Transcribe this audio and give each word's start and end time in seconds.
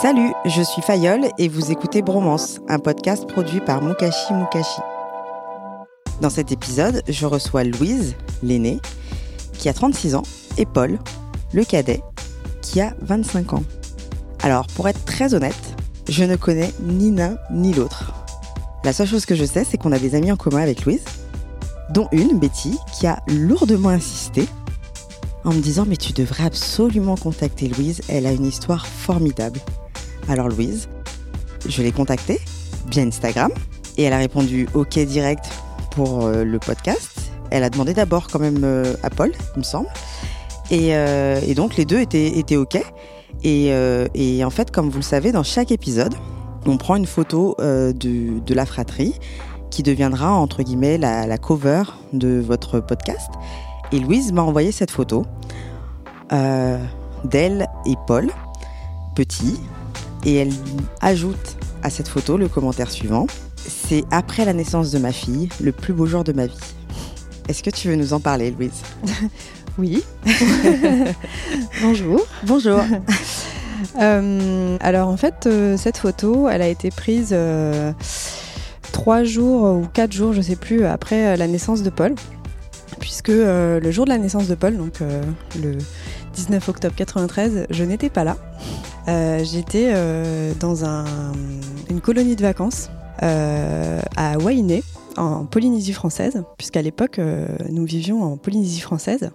Salut, 0.00 0.32
je 0.46 0.62
suis 0.62 0.80
Fayol 0.80 1.26
et 1.36 1.48
vous 1.48 1.70
écoutez 1.70 2.00
Bromance, 2.00 2.58
un 2.68 2.78
podcast 2.78 3.26
produit 3.26 3.60
par 3.60 3.82
Mukashi 3.82 4.32
Mukashi. 4.32 4.80
Dans 6.22 6.30
cet 6.30 6.52
épisode, 6.52 7.02
je 7.06 7.26
reçois 7.26 7.64
Louise, 7.64 8.14
l'aînée, 8.42 8.80
qui 9.52 9.68
a 9.68 9.74
36 9.74 10.14
ans, 10.14 10.22
et 10.56 10.64
Paul, 10.64 10.98
le 11.52 11.64
cadet, 11.66 12.00
qui 12.62 12.80
a 12.80 12.94
25 13.02 13.52
ans. 13.52 13.62
Alors, 14.42 14.66
pour 14.68 14.88
être 14.88 15.04
très 15.04 15.34
honnête, 15.34 15.76
je 16.08 16.24
ne 16.24 16.36
connais 16.36 16.72
ni 16.80 17.14
l'un 17.14 17.36
ni 17.50 17.74
l'autre. 17.74 18.14
La 18.84 18.94
seule 18.94 19.06
chose 19.06 19.26
que 19.26 19.34
je 19.34 19.44
sais, 19.44 19.64
c'est 19.64 19.76
qu'on 19.76 19.92
a 19.92 19.98
des 19.98 20.14
amis 20.14 20.32
en 20.32 20.36
commun 20.36 20.62
avec 20.62 20.86
Louise, 20.86 21.04
dont 21.90 22.08
une, 22.10 22.38
Betty, 22.38 22.78
qui 22.98 23.06
a 23.06 23.20
lourdement 23.26 23.90
insisté 23.90 24.48
en 25.44 25.52
me 25.52 25.60
disant 25.60 25.84
Mais 25.86 25.96
tu 25.96 26.14
devrais 26.14 26.44
absolument 26.44 27.16
contacter 27.16 27.68
Louise, 27.68 28.00
elle 28.08 28.24
a 28.26 28.32
une 28.32 28.46
histoire 28.46 28.86
formidable. 28.86 29.60
Alors, 30.28 30.48
Louise, 30.48 30.88
je 31.68 31.82
l'ai 31.82 31.92
contactée 31.92 32.40
via 32.90 33.02
Instagram 33.02 33.50
et 33.96 34.04
elle 34.04 34.12
a 34.12 34.18
répondu 34.18 34.68
OK 34.74 34.98
direct 34.98 35.44
pour 35.90 36.24
euh, 36.24 36.44
le 36.44 36.58
podcast. 36.58 37.32
Elle 37.50 37.64
a 37.64 37.70
demandé 37.70 37.94
d'abord 37.94 38.28
quand 38.28 38.38
même 38.38 38.62
euh, 38.64 38.94
à 39.02 39.10
Paul, 39.10 39.32
il 39.56 39.58
me 39.58 39.64
semble. 39.64 39.88
Et, 40.70 40.94
euh, 40.94 41.40
donc 41.54 41.76
les 41.76 41.84
deux 41.84 42.00
étaient, 42.00 42.56
OK. 42.56 42.80
Et, 43.42 44.42
en 44.44 44.50
fait, 44.50 44.70
comme 44.70 44.88
vous 44.88 44.98
le 44.98 45.02
savez, 45.02 45.32
dans 45.32 45.42
chaque 45.42 45.72
épisode, 45.72 46.14
on 46.66 46.76
prend 46.76 46.96
une 46.96 47.06
photo 47.06 47.56
de, 47.58 48.54
la 48.54 48.66
fratrie 48.66 49.14
qui 49.70 49.82
deviendra, 49.82 50.32
entre 50.32 50.62
guillemets, 50.62 50.98
la, 50.98 51.26
la, 51.26 51.38
cover 51.38 51.82
de 52.12 52.40
votre 52.40 52.80
podcast. 52.80 53.30
Et 53.92 53.98
Louise 53.98 54.32
m'a 54.32 54.42
envoyé 54.42 54.70
cette 54.70 54.90
photo 54.90 55.24
d'elle 56.30 57.66
et 57.86 57.94
Paul, 58.06 58.30
petit. 59.16 59.58
Et 60.24 60.36
elle 60.36 60.52
ajoute 61.00 61.56
à 61.82 61.90
cette 61.90 62.08
photo 62.08 62.36
le 62.36 62.48
commentaire 62.48 62.90
suivant. 62.90 63.26
C'est 63.56 64.04
après 64.10 64.44
la 64.44 64.52
naissance 64.52 64.90
de 64.90 64.98
ma 64.98 65.12
fille, 65.12 65.48
le 65.60 65.72
plus 65.72 65.92
beau 65.92 66.06
jour 66.06 66.24
de 66.24 66.32
ma 66.32 66.46
vie. 66.46 66.58
Est-ce 67.48 67.62
que 67.62 67.70
tu 67.70 67.88
veux 67.88 67.96
nous 67.96 68.12
en 68.12 68.20
parler, 68.20 68.50
Louise? 68.50 68.82
Oui. 69.78 70.02
Bonjour. 71.82 72.26
Bonjour. 72.44 72.80
euh, 74.00 74.76
alors 74.80 75.08
en 75.08 75.16
fait, 75.16 75.46
euh, 75.46 75.76
cette 75.78 75.96
photo, 75.96 76.48
elle 76.48 76.60
a 76.60 76.68
été 76.68 76.90
prise 76.90 77.30
euh, 77.32 77.92
trois 78.92 79.24
jours 79.24 79.62
ou 79.78 79.86
quatre 79.86 80.12
jours, 80.12 80.32
je 80.34 80.42
sais 80.42 80.56
plus, 80.56 80.84
après 80.84 81.36
la 81.36 81.46
naissance 81.46 81.82
de 81.82 81.88
Paul. 81.88 82.14
Puisque 82.98 83.28
le 83.28 83.90
jour 83.90 84.04
de 84.04 84.10
la 84.10 84.18
naissance 84.18 84.48
de 84.48 84.54
Paul, 84.54 84.76
donc 84.76 85.00
le 85.62 85.78
19 86.34 86.68
octobre 86.68 86.94
93, 86.94 87.66
je 87.70 87.84
n'étais 87.84 88.10
pas 88.10 88.24
là. 88.24 88.36
Euh, 89.08 89.42
J'étais 89.44 89.92
dans 90.60 90.84
un, 90.84 91.04
une 91.88 92.00
colonie 92.00 92.36
de 92.36 92.42
vacances 92.42 92.90
à 93.20 94.38
Wainé, 94.38 94.82
en 95.16 95.44
Polynésie 95.44 95.92
française, 95.92 96.42
puisqu'à 96.56 96.82
l'époque, 96.82 97.18
euh, 97.18 97.46
nous 97.70 97.84
vivions 97.84 98.22
en 98.22 98.36
Polynésie 98.36 98.80
française, 98.80 99.30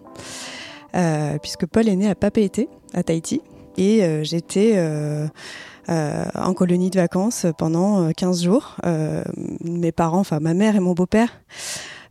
euh, 0.95 1.37
puisque 1.41 1.65
Paul 1.65 1.87
est 1.87 1.95
né 1.95 2.09
à 2.09 2.15
Papeete, 2.15 2.67
à 2.93 3.03
Tahiti, 3.03 3.41
et 3.77 4.03
euh, 4.03 4.23
j'étais 4.23 4.79
en 5.87 6.53
colonie 6.53 6.89
de 6.89 6.99
vacances 6.99 7.45
pendant 7.57 8.11
15 8.11 8.43
jours. 8.43 8.77
mes 9.63 9.91
parents, 9.91 10.19
enfin 10.19 10.39
ma 10.39 10.53
mère 10.53 10.75
et 10.75 10.79
mon 10.79 10.93
beau-père, 10.93 11.41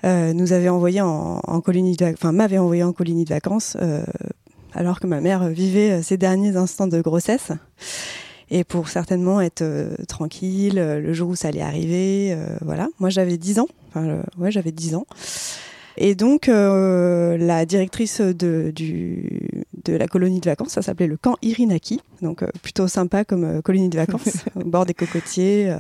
nous 0.05 0.53
avaient 0.53 0.69
envoyé 0.69 1.01
en, 1.01 1.41
en 1.43 1.61
colonie 1.61 1.97
de 1.97 2.05
enfin 2.13 2.33
m'avaient 2.33 2.59
envoyé 2.59 2.85
en 2.85 2.93
colonie 2.93 3.25
de 3.25 3.31
vacances, 3.31 3.77
alors 4.75 5.01
que 5.01 5.07
ma 5.07 5.21
mère 5.21 5.49
vivait 5.49 6.03
ses 6.03 6.17
derniers 6.17 6.57
instants 6.57 6.87
de 6.87 7.01
grossesse 7.01 7.53
et 8.51 8.65
pour 8.65 8.89
certainement 8.89 9.41
être 9.41 9.63
euh, 9.63 9.95
tranquille 10.07 10.79
euh, 10.79 11.01
le 11.01 11.13
jour 11.13 11.31
où 11.31 11.37
ça 11.37 11.49
allait 11.49 11.63
arriver. 11.63 12.33
Euh, 12.33 12.57
voilà. 12.61 12.89
Moi, 13.01 13.11
j'avais 13.11 13.37
10 13.37 13.59
ans. 13.59 13.69
Enfin, 13.89 14.23
ouais, 14.39 14.51
j'avais 14.51 14.73
10 14.73 14.95
ans. 14.97 15.07
Et 15.97 16.15
donc, 16.15 16.49
euh, 16.49 17.37
la 17.39 17.67
directrice 17.67 18.21
de, 18.21 18.73
du, 18.75 19.65
de 19.85 19.95
la 19.95 20.09
colonie 20.09 20.41
de 20.41 20.51
vacances, 20.51 20.71
ça 20.71 20.83
s'appelait 20.83 21.07
le 21.07 21.17
camp 21.17 21.37
Irinaki. 21.43 22.01
Donc, 22.21 22.43
euh, 22.43 22.49
plutôt 22.63 22.89
sympa 22.89 23.25
comme 23.25 23.63
colonie 23.63 23.89
de 23.89 23.97
vacances, 23.97 24.45
au 24.57 24.65
bord 24.65 24.87
des 24.87 24.95
cocotiers. 24.95 25.75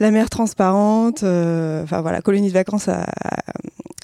la 0.00 0.10
mer 0.10 0.28
transparente. 0.28 1.22
Enfin, 1.22 2.00
voilà, 2.00 2.20
colonie 2.20 2.48
de 2.48 2.54
vacances 2.54 2.88
à, 2.88 3.02
à, 3.02 3.42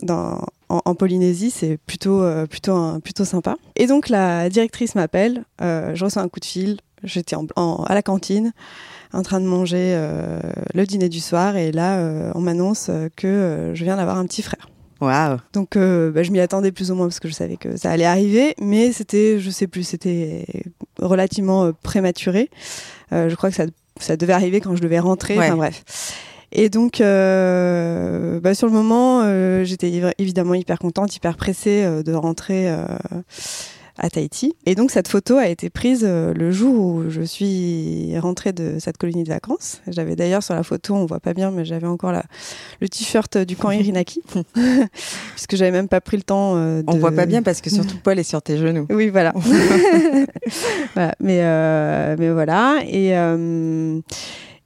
dans, 0.03 0.41
en, 0.73 0.81
en, 0.85 0.95
Polynésie, 0.95 1.51
c'est 1.51 1.79
plutôt, 1.79 2.23
plutôt, 2.49 2.73
un, 2.73 3.01
plutôt 3.01 3.25
sympa. 3.25 3.57
Et 3.77 3.87
donc, 3.87 4.09
la 4.09 4.49
directrice 4.49 4.95
m'appelle. 4.95 5.45
je 5.61 6.05
reçois 6.05 6.23
un 6.23 6.29
coup 6.29 6.41
de 6.41 6.45
fil. 6.45 6.79
J'étais 7.05 7.35
en, 7.35 7.47
en, 7.57 7.83
à 7.85 7.95
la 7.95 8.03
cantine 8.03 8.53
en 9.13 9.23
train 9.23 9.41
de 9.41 9.47
manger 9.47 9.93
euh, 9.95 10.41
le 10.75 10.87
dîner 10.87 11.09
du 11.09 11.21
soir 11.21 11.57
et 11.57 11.73
là 11.73 11.99
euh, 11.99 12.33
on 12.35 12.41
m'annonce 12.41 12.91
que 13.17 13.27
euh, 13.27 13.75
je 13.75 13.85
viens 13.85 13.97
d'avoir 13.97 14.19
un 14.19 14.27
petit 14.27 14.43
frère. 14.43 14.69
Waouh. 15.01 15.39
Donc 15.53 15.77
bah, 15.77 16.23
je 16.23 16.31
m'y 16.31 16.39
attendais 16.39 16.71
plus 16.71 16.93
ou 16.93 16.95
moins 16.95 17.07
parce 17.07 17.19
que 17.19 17.27
je 17.27 17.35
savais 17.35 17.57
que 17.57 17.77
ça 17.77 17.91
allait 17.91 18.05
arriver, 18.05 18.55
mais 18.61 18.93
c'était, 18.93 19.41
je 19.41 19.51
sais 19.51 19.67
plus, 19.67 19.83
c'était 19.83 20.47
relativement 21.01 21.73
prématuré. 21.83 22.51
je 23.11 23.35
crois 23.35 23.51
que 23.51 23.57
ça, 23.57 23.65
ça 23.99 24.17
devait 24.17 24.33
arriver 24.33 24.61
quand 24.61 24.77
je 24.77 24.81
devais 24.81 25.01
rentrer. 25.01 25.37
Ouais. 25.37 25.47
Enfin 25.47 25.57
bref. 25.57 25.83
Et 26.53 26.69
donc, 26.69 27.01
euh, 27.01 28.41
bah, 28.41 28.55
sur 28.55 28.67
le 28.67 28.73
moment, 28.73 29.23
euh, 29.25 29.65
j'étais 29.65 29.91
évidemment 30.19 30.55
hyper 30.55 30.79
contente, 30.79 31.17
hyper 31.17 31.37
pressée 31.37 31.83
euh, 31.85 32.03
de 32.03 32.13
rentrer 32.13 32.69
à 33.99 34.11
Tahiti. 34.11 34.55
Et 34.67 34.75
donc 34.75 34.91
cette 34.91 35.09
photo 35.09 35.37
a 35.37 35.49
été 35.49 35.71
prise 35.71 36.03
euh, 36.05 36.33
le 36.35 36.51
jour 36.51 36.75
où 36.85 37.11
je 37.11 37.23
suis 37.23 38.19
rentrée 38.19 38.53
de 38.53 38.79
cette 38.79 38.97
colonie 38.97 39.23
de 39.23 39.29
vacances. 39.29 39.81
J'avais 39.87 40.17
d'ailleurs 40.17 40.43
sur 40.43 40.55
la 40.55 40.63
photo, 40.63 40.95
on 40.95 41.07
voit 41.07 41.21
pas 41.21 41.35
bien, 41.35 41.51
mais 41.51 41.65
j'avais 41.65 41.87
encore 41.87 42.13
la, 42.13 42.25
le 42.81 42.89
t-shirt 42.89 43.39
du 43.39 43.57
camp 43.57 43.71
Irinaki, 43.71 44.23
puisque 45.35 45.57
j'avais 45.57 45.71
même 45.71 45.89
pas 45.89 46.01
pris 46.01 46.17
le 46.17 46.23
temps. 46.23 46.55
Euh, 46.57 46.83
de... 46.83 46.85
On 46.89 46.99
voit 46.99 47.13
pas 47.13 47.27
bien 47.27 47.43
parce 47.43 47.61
que 47.61 47.71
surtout 47.71 47.97
Paul 48.03 48.19
est 48.19 48.25
sur 48.25 48.43
tes 48.43 48.57
genoux. 48.57 48.87
Oui, 48.91 49.09
voilà. 49.11 49.33
voilà. 50.95 51.15
Mais 51.21 51.41
euh, 51.43 52.17
mais 52.19 52.31
voilà 52.31 52.81
et 52.87 53.17
euh, 53.17 54.01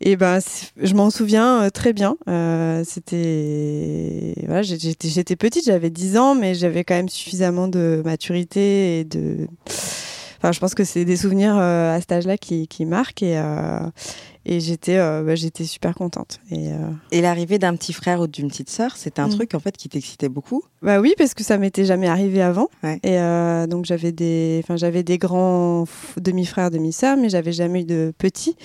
et 0.00 0.16
ben, 0.16 0.38
je 0.76 0.94
m'en 0.94 1.10
souviens 1.10 1.62
euh, 1.62 1.70
très 1.70 1.92
bien. 1.92 2.16
Euh, 2.28 2.82
C'était, 2.84 4.34
voilà, 4.46 4.62
j'étais, 4.62 5.36
petite, 5.36 5.64
j'avais 5.64 5.90
10 5.90 6.18
ans, 6.18 6.34
mais 6.34 6.54
j'avais 6.54 6.84
quand 6.84 6.94
même 6.94 7.08
suffisamment 7.08 7.68
de 7.68 8.02
maturité 8.04 9.00
et 9.00 9.04
de. 9.04 9.48
Enfin, 10.38 10.52
je 10.52 10.60
pense 10.60 10.74
que 10.74 10.84
c'est 10.84 11.06
des 11.06 11.16
souvenirs 11.16 11.56
euh, 11.56 11.96
à 11.96 12.00
cet 12.00 12.12
âge-là 12.12 12.36
qui, 12.36 12.68
qui 12.68 12.84
marquent 12.84 13.22
et, 13.22 13.40
et 14.48 14.60
j'étais, 14.60 14.96
euh, 14.96 15.24
bah, 15.24 15.34
j'étais 15.34 15.64
super 15.64 15.94
contente. 15.96 16.38
Et, 16.52 16.68
euh, 16.68 16.76
et 17.10 17.20
l'arrivée 17.20 17.58
d'un 17.58 17.74
petit 17.74 17.92
frère 17.92 18.20
ou 18.20 18.28
d'une 18.28 18.46
petite 18.46 18.70
sœur, 18.70 18.96
c'était 18.96 19.20
un 19.20 19.26
mmh. 19.26 19.34
truc 19.34 19.54
en 19.54 19.58
fait 19.58 19.76
qui 19.76 19.88
t'excitait 19.88 20.28
beaucoup? 20.28 20.62
Bah 20.82 21.00
oui, 21.00 21.14
parce 21.18 21.34
que 21.34 21.42
ça 21.42 21.58
m'était 21.58 21.84
jamais 21.84 22.06
arrivé 22.06 22.40
avant. 22.40 22.68
Ouais. 22.84 23.00
Et 23.02 23.18
euh, 23.18 23.66
donc 23.66 23.86
j'avais 23.86 24.12
des, 24.12 24.60
enfin 24.62 24.76
j'avais 24.76 25.02
des 25.02 25.18
grands 25.18 25.84
demi-frères, 26.16 26.70
demi-sœurs, 26.70 27.16
mais 27.16 27.28
j'avais 27.28 27.50
jamais 27.50 27.80
eu 27.80 27.84
de 27.84 28.14
petits. 28.16 28.56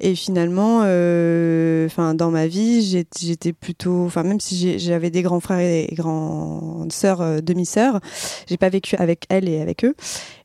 Et 0.00 0.14
finalement, 0.14 0.78
enfin 0.78 2.14
dans 2.14 2.30
ma 2.30 2.46
vie, 2.46 2.82
j'étais 3.14 3.52
plutôt, 3.52 4.06
enfin 4.06 4.22
même 4.22 4.40
si 4.40 4.78
j'avais 4.78 5.10
des 5.10 5.20
grands 5.20 5.40
frères 5.40 5.60
et 5.60 5.92
grandes 5.92 6.92
sœurs, 6.92 7.42
demi-sœurs, 7.42 8.00
j'ai 8.46 8.56
pas 8.56 8.70
vécu 8.70 8.96
avec 8.96 9.26
elles 9.28 9.48
et 9.48 9.60
avec 9.60 9.84
eux. 9.84 9.94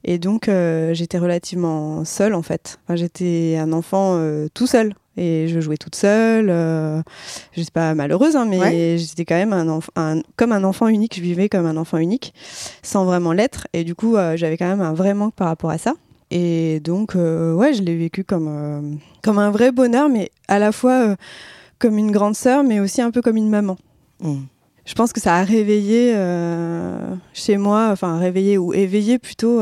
Et 0.03 0.17
donc 0.17 0.49
j'étais 0.91 1.19
relativement 1.19 2.03
seule 2.03 2.33
en 2.33 2.41
fait. 2.41 2.79
Enfin, 2.83 2.97
j'étais 2.97 3.57
un 3.57 3.71
enfant 3.71 4.19
tout 4.53 4.67
seul. 4.73 4.93
Et 5.15 5.47
je 5.47 5.59
jouais 5.59 5.77
toute 5.77 5.95
seule. 5.95 6.49
Euh, 6.49 7.01
je 7.51 7.61
suis 7.61 7.71
pas 7.71 7.93
malheureuse, 7.93 8.35
hein, 8.35 8.45
mais 8.45 8.97
j'étais 8.97 9.25
quand 9.25 9.35
même 9.35 9.53
un, 9.53 9.79
un, 9.95 10.21
comme 10.35 10.51
un 10.51 10.63
enfant 10.63 10.87
unique. 10.87 11.15
Je 11.15 11.21
vivais 11.21 11.49
comme 11.49 11.65
un 11.65 11.77
enfant 11.77 11.97
unique, 11.97 12.33
sans 12.81 13.05
vraiment 13.05 13.31
l'être. 13.31 13.67
Et 13.73 13.83
du 13.83 13.93
coup, 13.93 14.15
euh, 14.15 14.35
j'avais 14.35 14.57
quand 14.57 14.67
même 14.67 14.81
un 14.81 14.93
vrai 14.93 15.13
manque 15.13 15.35
par 15.35 15.47
rapport 15.47 15.69
à 15.69 15.77
ça. 15.77 15.93
Et 16.31 16.79
donc, 16.79 17.15
euh, 17.15 17.53
ouais, 17.53 17.73
je 17.73 17.83
l'ai 17.83 17.95
vécu 17.95 18.23
comme, 18.23 18.47
euh, 18.49 18.81
comme 19.21 19.37
un 19.37 19.51
vrai 19.51 19.71
bonheur, 19.71 20.09
mais 20.09 20.31
à 20.47 20.57
la 20.57 20.71
fois 20.71 21.15
comme 21.77 21.97
une 21.97 22.11
grande 22.11 22.35
sœur, 22.35 22.63
mais 22.63 22.79
aussi 22.79 23.01
un 23.01 23.11
peu 23.11 23.21
comme 23.21 23.37
une 23.37 23.49
maman. 23.49 23.77
Mmh. 24.21 24.37
Je 24.85 24.95
pense 24.95 25.13
que 25.13 25.21
ça 25.21 25.35
a 25.35 25.43
réveillé 25.43 26.13
chez 27.33 27.57
moi, 27.57 27.89
enfin 27.91 28.17
réveillé 28.17 28.57
ou 28.57 28.73
éveillé 28.73 29.19
plutôt 29.19 29.61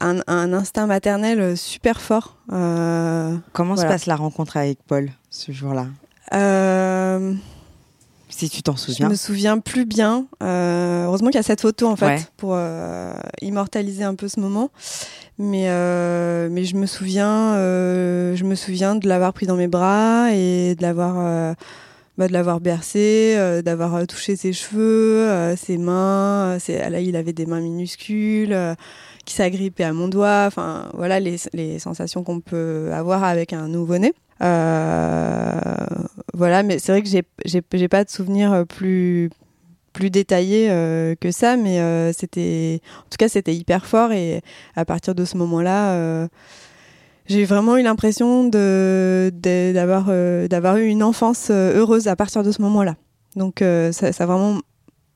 un, 0.00 0.52
instinct 0.52 0.86
maternel 0.86 1.56
super 1.56 2.00
fort. 2.00 2.36
Euh, 2.52 3.36
Comment 3.52 3.76
se 3.76 3.82
passe 3.82 4.06
la 4.06 4.16
rencontre 4.16 4.56
avec 4.56 4.78
Paul 4.86 5.10
ce 5.30 5.52
jour-là? 5.52 5.86
Euh, 6.34 7.34
Si 8.28 8.50
tu 8.50 8.62
t'en 8.62 8.76
souviens. 8.76 9.06
Je 9.06 9.10
me 9.10 9.16
souviens 9.16 9.58
plus 9.58 9.86
bien. 9.86 10.26
Euh, 10.42 11.04
heureusement 11.04 11.28
qu'il 11.28 11.36
y 11.36 11.40
a 11.40 11.44
cette 11.44 11.60
photo 11.60 11.88
en 11.88 11.96
fait 11.96 12.30
pour 12.36 12.58
immortaliser 13.40 14.04
un 14.04 14.14
peu 14.14 14.28
ce 14.28 14.40
moment. 14.40 14.70
Mais 15.38 15.68
mais 16.50 16.64
je 16.64 16.76
me 16.76 16.86
souviens, 16.86 17.54
je 17.54 18.44
me 18.44 18.54
souviens 18.54 18.94
de 18.96 19.08
l'avoir 19.08 19.32
pris 19.32 19.46
dans 19.46 19.56
mes 19.56 19.68
bras 19.68 20.28
et 20.32 20.74
de 20.74 20.82
l'avoir 20.82 21.54
bah, 22.18 22.28
de 22.28 22.32
l'avoir 22.32 22.60
bercé, 22.60 23.36
d'avoir 23.64 24.06
touché 24.06 24.36
ses 24.36 24.52
cheveux, 24.52 25.54
ses 25.56 25.78
mains. 25.78 26.58
Là, 26.68 27.00
il 27.00 27.16
avait 27.16 27.32
des 27.32 27.46
mains 27.46 27.60
minuscules 27.60 28.76
qui 29.26 29.34
s'agrippait 29.34 29.84
à 29.84 29.92
mon 29.92 30.08
doigt. 30.08 30.44
Enfin, 30.46 30.88
voilà 30.94 31.20
les, 31.20 31.36
sensations 31.78 32.24
qu'on 32.24 32.40
peut 32.40 32.90
avoir 32.94 33.24
avec 33.24 33.52
un 33.52 33.68
nouveau-né. 33.68 34.14
Euh, 34.42 35.60
voilà, 36.32 36.62
mais 36.62 36.78
c'est 36.78 36.92
vrai 36.92 37.02
que 37.02 37.08
j'ai 37.44 37.88
pas 37.88 38.04
de 38.04 38.10
souvenirs 38.10 38.64
plus 38.66 39.28
plus 39.92 40.10
détaillés 40.10 40.68
euh, 40.70 41.14
que 41.18 41.30
ça, 41.30 41.56
mais 41.56 41.80
euh, 41.80 42.12
c'était 42.12 42.82
en 42.98 43.08
tout 43.08 43.16
cas 43.18 43.28
c'était 43.28 43.54
hyper 43.54 43.86
fort 43.86 44.12
et 44.12 44.42
à 44.74 44.84
partir 44.84 45.14
de 45.14 45.24
ce 45.24 45.38
moment-là 45.38 46.28
j'ai 47.26 47.44
vraiment 47.44 47.76
eu 47.76 47.82
l'impression 47.82 48.44
d'avoir 48.44 50.08
eu 50.10 50.86
une 50.86 51.02
enfance 51.02 51.50
heureuse 51.50 52.08
à 52.08 52.16
partir 52.16 52.42
de 52.42 52.52
ce 52.52 52.62
moment-là. 52.62 52.96
Donc 53.34 53.64
ça, 53.92 54.06
a 54.06 54.26
vraiment 54.26 54.60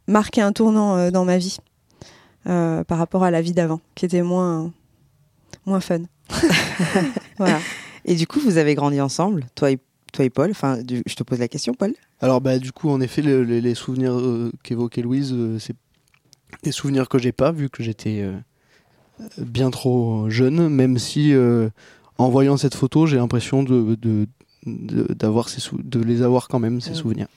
marqué 0.09 0.41
un 0.41 0.53
tournant 0.53 1.11
dans 1.11 1.25
ma 1.25 1.39
vie. 1.39 1.59
Euh, 2.47 2.85
par 2.85 2.97
rapport 2.97 3.23
à 3.23 3.31
la 3.31 3.43
vie 3.43 3.53
d'avant, 3.53 3.81
qui 3.95 4.07
était 4.07 4.23
moins, 4.23 4.73
moins 5.67 5.81
fun. 5.81 6.01
voilà. 7.39 7.59
Et 8.07 8.15
du 8.15 8.27
coup, 8.27 8.41
vous 8.41 8.57
avez 8.57 8.75
grandi 8.75 8.99
ensemble, 8.99 9.45
toi 9.55 9.71
et, 9.71 9.79
toi 10.13 10.25
et 10.25 10.31
Paul. 10.31 10.51
Enfin, 10.51 10.79
je 10.89 11.15
te 11.15 11.23
pose 11.23 11.39
la 11.39 11.49
question, 11.49 11.75
Paul. 11.75 11.93
Alors, 12.21 12.41
bah, 12.41 12.59
du 12.59 12.73
coup, 12.73 12.89
en 12.89 13.01
effet, 13.03 13.21
les 13.21 13.75
souvenirs 13.75 14.19
euh, 14.19 14.51
qu'évoquait 14.63 15.03
Louise, 15.03 15.35
euh, 15.35 15.59
c'est 15.59 15.77
des 16.63 16.73
souvenirs 16.73 17.11
que 17.11 17.19
j'ai 17.19 17.33
pas, 17.33 17.53
vu 17.53 17.69
que 17.69 17.83
j'étais 17.83 18.27
bien 19.37 19.71
trop 19.71 20.31
jeune, 20.31 20.69
même 20.69 20.99
si 20.99 21.33
en 22.19 22.29
voyant 22.29 22.57
cette 22.57 22.75
photo, 22.75 23.07
j'ai 23.07 23.19
l'impression 23.19 23.63
de, 23.63 23.95
de, 23.95 24.27
d'avoir 25.15 25.49
ces 25.49 25.63
de 25.73 26.03
les 26.03 26.23
avoir 26.23 26.49
quand 26.49 26.59
même, 26.59 26.81
ces 26.81 26.95
souvenirs. 26.95 27.29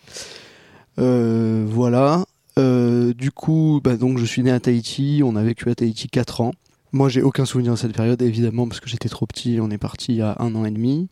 voilà. 0.98 2.26
Euh, 2.60 3.14
du 3.14 3.32
coup, 3.32 3.82
bah, 3.84 3.98
donc 3.98 4.18
je 4.18 4.26
suis 4.26 4.44
né 4.44 4.52
à 4.52 4.60
Tahiti, 4.60 5.22
on 5.24 5.36
a 5.36 5.44
vécu 5.44 5.70
à 5.70 5.76
Tahiti 5.76 6.08
4 6.08 6.42
ans. 6.42 6.52
Moi, 6.92 7.10
j'ai 7.10 7.24
aucun 7.24 7.46
souvenir 7.46 7.74
de 7.74 7.78
cette 7.78 7.94
période, 7.94 8.22
évidemment, 8.22 8.68
parce 8.68 8.80
que 8.80 8.88
j'étais 8.88 9.10
trop 9.10 9.26
petit. 9.26 9.58
On 9.60 9.72
est 9.72 9.80
parti 9.80 10.14
il 10.14 10.18
y 10.18 10.22
a 10.22 10.36
un 10.40 10.54
an 10.54 10.64
et 10.64 10.72
demi. 10.72 11.10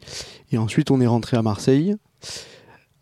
Et 0.52 0.60
ensuite, 0.60 0.92
on 0.92 1.02
est 1.02 1.08
rentré 1.08 1.38
à 1.38 1.42
Marseille. 1.42 1.96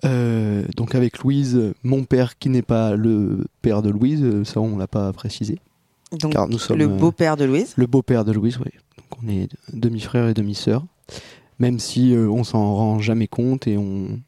Euh, 0.06 0.63
donc 0.77 0.95
avec 0.95 1.19
Louise, 1.19 1.74
mon 1.83 2.06
père 2.06 2.38
qui 2.38 2.50
n'est 2.50 2.62
pas 2.62 2.95
le 2.95 3.45
père 3.62 3.81
de 3.81 3.89
Louise, 3.89 4.44
ça 4.44 4.62
on 4.62 4.77
l'a 4.77 4.88
pas 4.88 5.12
précisé. 5.12 5.59
Donc 6.19 6.31
car 6.33 6.47
nous 6.47 6.57
sommes, 6.57 6.77
le 6.77 6.88
beau-père 6.88 7.36
de 7.36 7.44
Louise 7.44 7.74
Le 7.75 7.86
beau-père 7.86 8.24
de 8.24 8.31
Louise, 8.31 8.57
oui. 8.57 8.71
Donc 8.97 9.24
on 9.24 9.27
est 9.27 9.50
demi-frère 9.74 10.27
et 10.27 10.33
demi-sœur. 10.33 10.86
Même 11.59 11.80
si 11.80 12.15
euh, 12.15 12.30
on 12.30 12.44
s'en 12.44 12.75
rend 12.75 13.00
jamais 13.00 13.27
compte 13.27 13.68
et 13.68 13.77
on, 13.77 14.21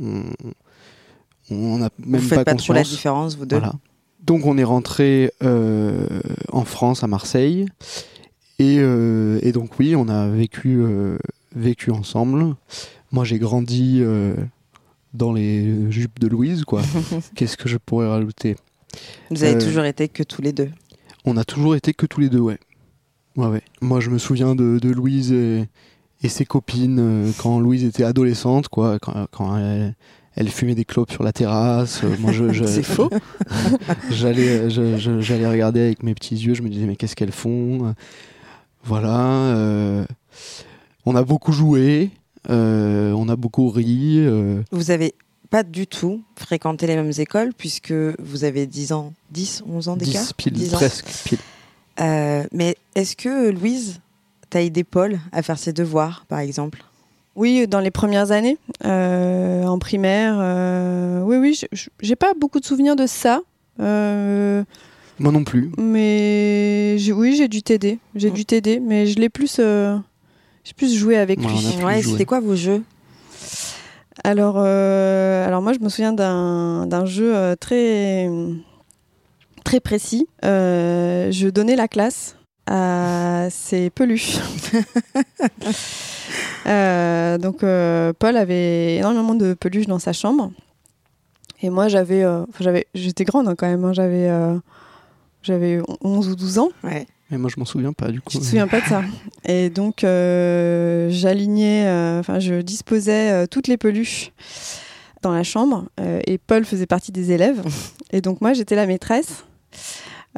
on, 0.00 0.24
on 1.50 1.78
n'a 1.78 1.90
même 2.04 2.20
vous 2.20 2.28
faites 2.28 2.44
pas, 2.44 2.54
trop 2.54 2.72
la 2.72 2.82
différence, 2.82 3.36
vous 3.36 3.46
deux. 3.46 3.60
Donc 4.22 4.46
on 4.46 4.58
est 4.58 4.64
rentré 4.64 5.32
euh, 5.42 6.06
en 6.52 6.64
France, 6.64 7.02
à 7.02 7.06
Marseille, 7.06 7.66
et, 8.58 8.76
euh, 8.78 9.52
donc 9.52 9.78
oui, 9.78 9.96
on 9.96 10.08
a 10.08 10.28
vécu 10.28 10.80
euh, 10.80 11.16
vécu 11.54 11.90
ensemble. 11.90 12.54
Moi, 13.12 13.24
j'ai 13.24 13.38
grandi 13.38 14.02
dans 15.14 15.32
les 15.32 15.90
jupes 15.90 16.20
de 16.20 16.28
Louise, 16.28 16.64
quoi. 16.64 16.82
Qu'est-ce 17.34 17.56
que 17.56 17.68
je 17.68 17.76
pourrais 17.76 18.06
rajouter? 18.06 18.56
Vous 19.30 19.42
avez 19.42 19.58
toujours 19.58 19.84
été 19.84 20.08
que 20.08 20.22
tous 20.22 20.42
les 20.42 20.52
deux. 20.52 20.70
On 21.24 21.36
a 21.36 21.44
toujours 21.44 21.74
été 21.74 21.92
que 21.92 22.06
tous 22.06 22.20
les 22.20 22.28
deux, 22.28 22.38
ouais. 22.38 22.58
Ouais, 23.36 23.48
ouais. 23.48 23.62
Moi, 23.80 24.00
je 24.00 24.10
me 24.10 24.18
souviens 24.18 24.54
de, 24.54 24.78
Louise 24.88 25.32
et, 25.32 25.66
ses 26.28 26.44
copines 26.44 27.32
quand 27.38 27.58
Louise 27.58 27.84
était 27.84 28.04
adolescente, 28.04 28.68
quoi. 28.68 28.98
Quand, 29.00 29.26
quand 29.32 29.56
elle, 29.56 29.96
elle 30.36 30.48
fumait 30.48 30.74
des 30.74 30.84
clopes 30.84 31.10
sur 31.10 31.22
la 31.22 31.32
terrasse. 31.32 32.02
Euh, 32.04 32.16
moi, 32.18 32.32
je, 32.32 32.64
c'est 32.66 32.82
faux. 32.82 33.10
j'allais, 34.10 34.70
j'allais 34.70 35.48
regarder 35.48 35.80
avec 35.80 36.02
mes 36.02 36.14
petits 36.14 36.36
yeux. 36.36 36.54
Je 36.54 36.62
me 36.62 36.68
disais 36.68 36.86
mais 36.86 36.96
qu'est-ce 36.96 37.16
qu'elles 37.16 37.32
font? 37.32 37.94
Voilà. 38.84 39.18
Euh, 39.54 40.04
on 41.04 41.16
a 41.16 41.22
beaucoup 41.22 41.52
joué. 41.52 42.10
Euh, 42.48 43.12
on 43.12 43.28
a 43.28 43.36
beaucoup 43.36 43.68
ri. 43.68 44.26
Vous 44.70 44.90
avez 44.90 45.14
pas 45.50 45.62
du 45.64 45.86
tout 45.86 46.22
fréquenté 46.36 46.86
les 46.86 46.94
mêmes 46.94 47.12
écoles 47.18 47.52
puisque 47.56 47.92
vous 47.92 48.44
avez 48.44 48.66
10 48.66 48.92
ans, 48.92 49.12
10, 49.32 49.64
11 49.68 49.88
ans 49.88 49.96
d'écart? 49.96 50.22
10 50.22 50.32
pile, 50.34 50.70
presque 50.70 51.08
pile. 51.24 51.38
mais 52.52 52.76
est-ce 52.94 53.16
que 53.16 53.50
Louise 53.50 54.00
t'a 54.48 54.62
aidé 54.62 54.84
Paul 54.84 55.18
à 55.32 55.42
faire 55.42 55.58
ses 55.58 55.72
devoirs, 55.72 56.24
par 56.28 56.38
exemple? 56.38 56.84
Oui, 57.36 57.66
dans 57.68 57.80
les 57.80 57.90
premières 57.90 58.32
années, 58.32 58.58
euh, 58.84 59.64
en 59.64 59.78
primaire. 59.78 60.36
Euh, 60.38 61.22
oui, 61.22 61.36
oui, 61.36 61.60
j'ai 62.00 62.16
pas 62.16 62.34
beaucoup 62.34 62.60
de 62.60 62.64
souvenirs 62.64 62.96
de 62.96 63.06
ça. 63.06 63.40
Euh, 63.80 64.64
Moi 65.18 65.32
non 65.32 65.44
plus. 65.44 65.70
Mais 65.78 66.96
oui, 67.12 67.36
j'ai 67.36 67.48
dû 67.48 67.62
t'aider. 67.62 67.98
J'ai 68.14 68.30
dû 68.30 68.44
t'aider, 68.44 68.80
mais 68.80 69.06
je 69.06 69.18
l'ai 69.18 69.28
plus, 69.28 69.56
j'ai 69.56 70.74
plus 70.76 70.92
joué 70.94 71.16
avec 71.16 71.40
lui. 71.40 71.84
Ouais, 71.84 72.02
c'était 72.02 72.24
quoi 72.24 72.40
vos 72.40 72.56
jeux? 72.56 72.82
Alors, 74.24 74.58
alors 74.58 75.62
moi, 75.62 75.72
je 75.72 75.78
me 75.78 75.88
souviens 75.88 76.12
d'un 76.12 77.04
jeu 77.06 77.54
très 77.60 78.28
très 79.64 79.80
précis. 79.80 80.26
je 80.42 81.48
donnais 81.48 81.76
la 81.76 81.86
classe 81.86 82.36
à 82.70 83.48
ses 83.50 83.90
peluches. 83.90 84.38
Euh, 86.66 87.38
donc 87.38 87.64
euh, 87.64 88.12
Paul 88.16 88.36
avait 88.36 88.96
énormément 88.96 89.34
de 89.34 89.54
peluches 89.54 89.86
dans 89.86 89.98
sa 89.98 90.12
chambre. 90.12 90.52
Et 91.62 91.70
moi 91.70 91.88
j'avais, 91.88 92.22
euh, 92.22 92.44
j'avais, 92.60 92.86
j'étais 92.94 93.24
grande 93.24 93.48
hein, 93.48 93.54
quand 93.56 93.66
même, 93.66 93.84
hein. 93.84 93.92
j'avais, 93.94 94.30
j'avais 95.42 95.80
11 96.02 96.28
ou 96.28 96.36
12 96.36 96.58
ans. 96.58 96.68
Ouais. 96.84 97.06
Mais 97.30 97.38
moi 97.38 97.50
je 97.52 97.58
m'en 97.58 97.64
souviens 97.64 97.92
pas 97.92 98.12
du 98.12 98.20
coup. 98.20 98.30
Je 98.30 98.38
me 98.38 98.44
souviens 98.44 98.68
pas 98.68 98.82
de 98.82 98.86
ça? 98.86 99.02
Et 99.46 99.70
donc 99.70 100.00
j'alignais, 100.02 101.86
enfin 102.20 102.38
je 102.38 102.60
disposais 102.60 103.48
toutes 103.48 103.66
les 103.66 103.78
peluches 103.78 104.32
dans 105.22 105.32
la 105.32 105.42
chambre 105.42 105.86
et 106.26 106.38
Paul 106.38 106.64
faisait 106.64 106.86
partie 106.86 107.10
des 107.10 107.32
élèves. 107.32 107.62
et 108.12 108.20
donc 108.20 108.42
moi 108.42 108.52
j'étais 108.52 108.76
la 108.76 108.86
maîtresse. 108.86 109.44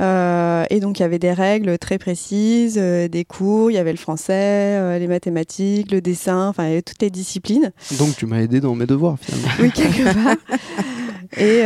Euh, 0.01 0.65
et 0.71 0.81
donc 0.81 0.99
il 0.99 1.03
y 1.03 1.05
avait 1.05 1.19
des 1.19 1.33
règles 1.33 1.79
très 1.79 1.99
précises, 1.99 2.79
euh, 2.81 3.09
des 3.09 3.25
cours, 3.25 3.71
il 3.71 3.75
y 3.75 3.79
avait 3.79 3.91
le 3.91 3.99
français, 3.99 4.33
euh, 4.33 4.99
les 4.99 5.07
mathématiques, 5.07 5.93
le 5.93 6.01
dessin, 6.01 6.49
enfin 6.49 6.65
il 6.65 6.69
y 6.71 6.73
avait 6.73 6.83
toutes 6.83 7.03
les 7.03 7.11
disciplines. 7.11 7.73
Donc 7.99 8.17
tu 8.17 8.25
m'as 8.27 8.41
aidé 8.41 8.61
dans 8.61 8.75
mes 8.75 8.87
devoirs 8.87 9.19
finalement. 9.21 9.49
oui, 9.61 9.71
quelque 9.71 10.15
part. 10.15 10.37
Et, 11.37 11.61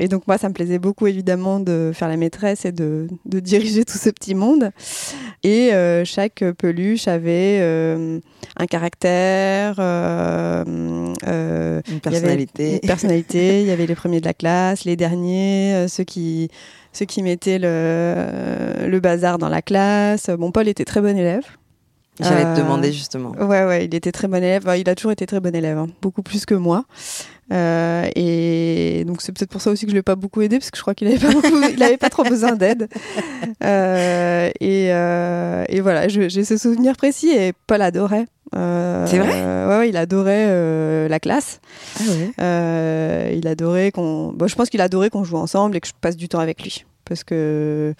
et, 0.00 0.08
donc 0.08 0.26
moi 0.26 0.38
ça 0.38 0.48
me 0.48 0.54
plaisait 0.54 0.78
beaucoup 0.78 1.06
évidemment 1.06 1.60
de 1.60 1.92
faire 1.94 2.08
la 2.08 2.16
maîtresse 2.16 2.64
et 2.64 2.72
de, 2.72 3.08
de 3.24 3.40
diriger 3.40 3.84
tout 3.84 3.98
ce 3.98 4.10
petit 4.10 4.34
monde. 4.34 4.70
Et 5.42 5.70
chaque 6.04 6.44
peluche 6.58 7.08
avait 7.08 7.60
un 8.56 8.66
caractère, 8.66 9.80
une 9.80 11.14
personnalité. 12.02 12.74
une 12.74 12.80
personnalité. 12.80 13.60
il 13.62 13.66
y 13.66 13.70
avait 13.70 13.86
les 13.86 13.94
premiers 13.94 14.20
de 14.20 14.26
la 14.26 14.34
classe, 14.34 14.84
les 14.84 14.96
derniers, 14.96 15.86
ceux 15.88 16.04
qui 16.04 16.50
ceux 16.92 17.04
qui 17.04 17.22
mettaient 17.22 17.58
le, 17.58 18.86
le 18.88 19.00
bazar 19.00 19.38
dans 19.38 19.50
la 19.50 19.60
classe. 19.60 20.30
Bon, 20.30 20.50
Paul 20.50 20.66
était 20.66 20.86
très 20.86 21.02
bon 21.02 21.16
élève. 21.16 21.44
J'allais 22.20 22.44
te 22.44 22.48
euh, 22.48 22.56
demander 22.56 22.92
justement. 22.92 23.32
Ouais, 23.32 23.64
ouais, 23.64 23.84
il 23.84 23.94
était 23.94 24.12
très 24.12 24.28
bon 24.28 24.36
élève. 24.36 24.64
Il 24.78 24.88
a 24.88 24.94
toujours 24.94 25.12
été 25.12 25.26
très 25.26 25.40
bon 25.40 25.54
élève, 25.54 25.76
hein. 25.76 25.88
beaucoup 26.00 26.22
plus 26.22 26.46
que 26.46 26.54
moi. 26.54 26.84
Euh, 27.52 28.08
et 28.16 29.04
donc 29.06 29.22
c'est 29.22 29.30
peut-être 29.30 29.50
pour 29.50 29.60
ça 29.60 29.70
aussi 29.70 29.84
que 29.84 29.90
je 29.92 29.96
l'ai 29.96 30.02
pas 30.02 30.16
beaucoup 30.16 30.42
aidé 30.42 30.58
parce 30.58 30.72
que 30.72 30.76
je 30.76 30.82
crois 30.82 30.94
qu'il 30.94 31.06
avait 31.06 31.18
pas 31.18 31.30
beaucoup, 31.32 31.60
il 31.72 31.80
avait 31.80 31.96
pas 31.96 32.10
trop 32.10 32.24
besoin 32.24 32.56
d'aide. 32.56 32.88
Euh, 33.64 34.50
et, 34.60 34.92
euh, 34.92 35.64
et 35.68 35.80
voilà, 35.80 36.08
j'ai 36.08 36.44
ce 36.44 36.56
souvenir 36.56 36.96
précis 36.96 37.30
et 37.30 37.52
Paul 37.66 37.82
adorait. 37.82 38.26
C'est 38.52 39.18
vrai? 39.18 39.66
Ouais, 39.66 39.76
ouais, 39.78 39.88
il 39.88 39.96
adorait 39.96 41.08
la 41.08 41.18
classe. 41.18 41.60
Ah 41.98 42.02
ouais. 42.38 43.36
Il 43.36 43.46
adorait 43.48 43.90
qu'on. 43.92 44.32
Bon, 44.32 44.46
je 44.46 44.54
pense 44.54 44.68
qu'il 44.68 44.80
adorait 44.80 45.10
qu'on 45.10 45.24
joue 45.24 45.36
ensemble 45.36 45.76
et 45.76 45.80
que 45.80 45.88
je 45.88 45.92
passe 46.00 46.16
du 46.16 46.28
temps 46.28 46.38
avec 46.38 46.62
lui. 46.62 46.84
Parce 47.04 47.24
que. 47.24 47.94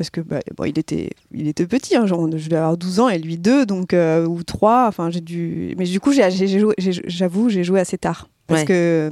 Parce 0.00 0.08
que 0.08 0.22
bah, 0.22 0.40
bon, 0.56 0.64
il, 0.64 0.78
était, 0.78 1.10
il 1.30 1.46
était 1.46 1.66
petit, 1.66 1.94
hein, 1.94 2.06
genre, 2.06 2.26
je 2.34 2.46
devais 2.46 2.56
avoir 2.56 2.78
12 2.78 3.00
ans 3.00 3.10
et 3.10 3.18
lui 3.18 3.36
2, 3.36 3.66
donc, 3.66 3.92
euh, 3.92 4.24
ou 4.24 4.42
3. 4.42 4.86
Enfin, 4.88 5.10
j'ai 5.10 5.20
dû. 5.20 5.74
Mais 5.76 5.84
du 5.84 6.00
coup, 6.00 6.12
j'avoue, 6.12 7.50
j'ai 7.50 7.64
joué 7.64 7.80
assez 7.80 7.98
tard. 7.98 8.30
Parce 8.50 8.60
Ouais. 8.62 8.66
que 8.66 9.10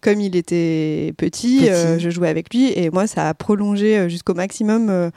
comme 0.00 0.20
il 0.20 0.34
était 0.36 1.14
petit, 1.16 1.60
Petit. 1.60 1.68
euh, 1.70 1.98
je 1.98 2.10
jouais 2.10 2.28
avec 2.28 2.52
lui 2.52 2.72
et 2.76 2.90
moi, 2.90 3.06
ça 3.06 3.28
a 3.28 3.34
prolongé 3.34 3.96
euh, 3.96 4.08
jusqu'au 4.08 4.34
maximum 4.34 4.90
euh, 4.90 5.10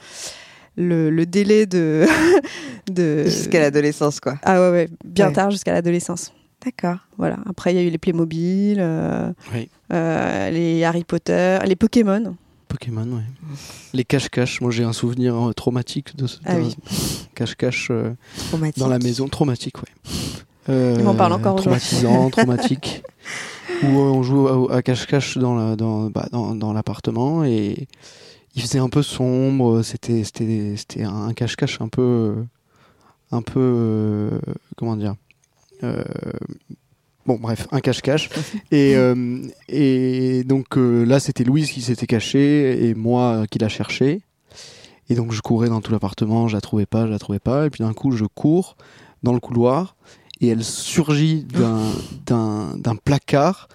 le, 0.76 1.10
le 1.10 1.26
délai 1.26 1.66
de. 1.66 2.06
de... 2.90 3.24
Jusqu'à 3.24 3.60
l'adolescence, 3.60 4.20
quoi. 4.20 4.38
Ah 4.44 4.60
ouais, 4.60 4.70
ouais, 4.70 4.88
bien 5.04 5.26
Ouais. 5.28 5.32
tard 5.32 5.50
jusqu'à 5.50 5.72
l'adolescence. 5.72 6.32
D'accord. 6.64 6.98
Voilà. 7.18 7.36
Après, 7.48 7.72
il 7.72 7.76
y 7.76 7.78
a 7.80 7.82
eu 7.82 7.90
les 7.90 7.98
Playmobil, 7.98 8.78
euh, 8.80 9.30
Oui. 9.54 9.68
euh, 9.92 10.50
les 10.50 10.82
Harry 10.84 11.04
Potter, 11.04 11.58
les 11.66 11.76
Pokémon. 11.76 12.36
Pokémon, 12.68 13.04
ouais. 13.06 13.22
Les 13.94 14.04
cache-cache, 14.04 14.60
moi 14.60 14.70
j'ai 14.70 14.84
un 14.84 14.92
souvenir 14.92 15.34
euh, 15.36 15.52
traumatique 15.52 16.16
de 16.16 16.26
ce 16.26 16.38
Ah 16.44 16.56
oui. 16.56 16.76
cache-cache 17.34 17.88
euh, 17.90 18.10
dans 18.76 18.88
la 18.88 18.98
maison. 18.98 19.26
Traumatique, 19.28 19.78
ouais. 19.78 20.12
Euh, 20.68 20.96
Il 20.98 21.04
m'en 21.04 21.14
parle 21.14 21.32
encore 21.32 21.54
aujourd'hui. 21.56 21.80
Traumatisant, 21.80 22.30
traumatique. 22.30 23.02
Où 23.82 23.86
on 23.86 24.22
joue 24.22 24.48
à- 24.70 24.82
cache-cache 24.82 25.38
dans 25.38 25.54
la- 25.54 25.76
dans, 25.76 26.10
bah, 26.10 26.28
dans, 26.32 26.54
dans 26.54 26.72
l'appartement 26.72 27.44
et 27.44 27.86
il 28.54 28.62
faisait 28.62 28.78
un 28.78 28.88
peu 28.88 29.02
sombre. 29.02 29.82
C'était 29.82 30.24
c'était 30.24 30.74
c'était 30.76 31.04
un 31.04 31.32
cache-cache 31.32 31.80
un 31.80 31.88
peu 31.88 32.36
un 33.30 33.42
peu 33.42 33.60
euh, 33.60 34.30
comment 34.76 34.96
dire. 34.96 35.14
Euh, 35.84 36.02
Bon, 37.26 37.36
bref, 37.38 37.68
un 37.72 37.80
cache-cache. 37.80 38.30
et, 38.70 38.96
euh, 38.96 39.42
et 39.68 40.44
donc 40.44 40.76
là, 40.76 41.20
c'était 41.20 41.44
Louise 41.44 41.70
qui 41.70 41.82
s'était 41.82 42.06
cachée 42.06 42.88
et 42.88 42.94
moi 42.94 43.44
qui 43.50 43.58
la 43.58 43.68
cherchais. 43.68 44.22
Et 45.10 45.14
donc 45.14 45.32
je 45.32 45.42
courais 45.42 45.68
dans 45.68 45.82
tout 45.82 45.92
l'appartement, 45.92 46.48
je 46.48 46.54
la 46.54 46.62
trouvais 46.62 46.86
pas, 46.86 47.06
je 47.06 47.10
la 47.10 47.18
trouvais 47.18 47.38
pas. 47.38 47.66
Et 47.66 47.70
puis 47.70 47.84
d'un 47.84 47.92
coup, 47.92 48.12
je 48.12 48.24
cours 48.24 48.76
dans 49.22 49.34
le 49.34 49.40
couloir 49.40 49.94
et 50.40 50.48
elle 50.48 50.64
surgit 50.64 51.44
d'un, 51.44 51.80
d'un, 52.26 52.76
d'un 52.76 52.96
placard 52.96 53.68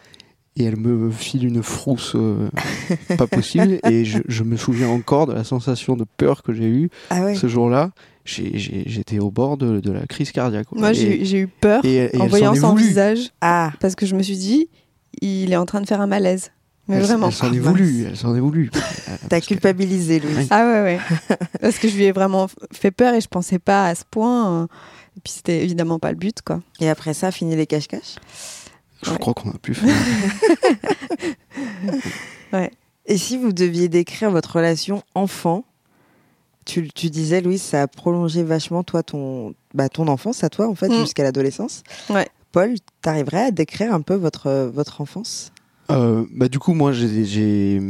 et 0.55 0.63
elle 0.65 0.77
me 0.77 1.09
file 1.09 1.45
une 1.45 1.63
frousse 1.63 2.13
euh, 2.15 2.47
pas 3.17 3.27
possible. 3.27 3.79
Et 3.89 4.05
je, 4.05 4.19
je 4.27 4.43
me 4.43 4.55
souviens 4.55 4.89
encore 4.89 5.25
de 5.27 5.33
la 5.33 5.43
sensation 5.43 5.95
de 5.95 6.05
peur 6.17 6.43
que 6.43 6.53
j'ai 6.53 6.67
eue 6.67 6.89
Ah 7.09 7.23
ouais. 7.23 7.35
ce 7.35 7.47
jour-là. 7.47 7.89
J'ai, 8.25 8.57
j'ai- 8.57 8.83
j'étais 8.85 9.19
au 9.19 9.31
bord 9.31 9.57
de, 9.57 9.79
de 9.81 9.91
la 9.91 10.05
crise 10.05 10.31
cardiaque. 10.31 10.67
Moi, 10.71 10.91
Et- 10.91 10.93
j'ai 10.93 11.21
eu- 11.21 11.25
j'ai 11.25 11.39
eu 11.39 11.47
peur 11.47 11.83
et, 11.83 12.15
et 12.15 12.21
en 12.21 12.27
voyant 12.27 12.55
son 12.55 12.69
voulu. 12.71 12.83
visage 12.87 13.31
Ah, 13.41 13.73
parce 13.81 13.95
que 13.95 14.05
je 14.05 14.15
me 14.15 14.23
suis 14.23 14.37
dit, 14.37 14.69
il 15.21 15.51
est 15.51 15.57
en 15.57 15.65
train 15.65 15.81
de 15.81 15.87
faire 15.87 15.99
un 16.01 16.07
malaise. 16.07 16.51
Mais 16.87 16.97
Elle, 16.97 17.03
vraiment. 17.03 17.27
elle 17.27 17.33
s'en 17.33 17.47
Ah, 17.47 17.53
est 17.55 17.59
mince. 17.59 17.67
voulu, 17.67 18.03
elle 18.07 18.15
s'en 18.17 18.35
est 18.35 18.39
voulu. 18.39 18.69
t'as 18.73 19.27
Parce 19.29 19.41
que- 19.41 19.47
culpabilisé, 19.55 20.19
Louise. 20.19 20.47
Ah 20.51 20.65
ouais, 20.65 20.81
ouais. 20.83 20.99
parce 21.61 21.77
que 21.79 21.87
je 21.89 21.95
lui 21.95 22.03
ai 22.03 22.11
vraiment 22.11 22.47
fait 22.71 22.91
peur 22.91 23.13
et 23.13 23.21
je 23.21 23.27
pensais 23.27 23.59
pas 23.59 23.87
à 23.87 23.95
ce 23.95 24.03
point. 24.09 24.63
euh, 24.63 24.67
Et 25.17 25.21
puis 25.23 25.33
c'était 25.33 25.63
évidemment 25.63 25.99
pas 25.99 26.11
le 26.11 26.17
but, 26.17 26.41
quoi. 26.41 26.61
Et 26.79 26.89
après 26.89 27.13
ça, 27.13 27.31
fini 27.31 27.55
les 27.55 27.67
cache-cache? 27.67 28.15
Je 29.03 29.11
Ouais. 29.11 29.17
crois 29.17 29.33
qu'on 29.33 29.51
a 29.51 29.57
pu 29.57 29.73
faire. 29.73 29.95
Et 33.05 33.17
si 33.17 33.37
vous 33.37 33.51
deviez 33.51 33.89
décrire 33.89 34.31
votre 34.31 34.55
relation 34.55 35.03
enfant, 35.13 35.65
tu, 36.65 36.87
tu 36.89 37.09
disais, 37.09 37.41
Louise, 37.41 37.61
ça 37.61 37.81
a 37.81 37.87
prolongé 37.87 38.43
vachement 38.43 38.83
toi 38.83 39.03
ton, 39.03 39.53
bah, 39.73 39.89
ton 39.89 40.07
enfance 40.07 40.43
à 40.45 40.49
toi, 40.49 40.69
en 40.69 40.75
fait, 40.75 40.87
Mm. 40.87 41.01
jusqu'à 41.01 41.23
l'adolescence. 41.23 41.83
Ouais. 42.09 42.29
Paul, 42.53 42.75
t'arriverais 43.01 43.47
à 43.47 43.51
décrire 43.51 43.93
un 43.93 43.99
peu 44.01 44.13
votre, 44.15 44.71
votre 44.73 45.01
enfance? 45.01 45.51
Euh, 45.91 46.25
bah, 46.31 46.47
du 46.47 46.59
coup, 46.59 46.73
moi, 46.73 46.93
j'ai, 46.93 47.25
j'ai 47.25 47.81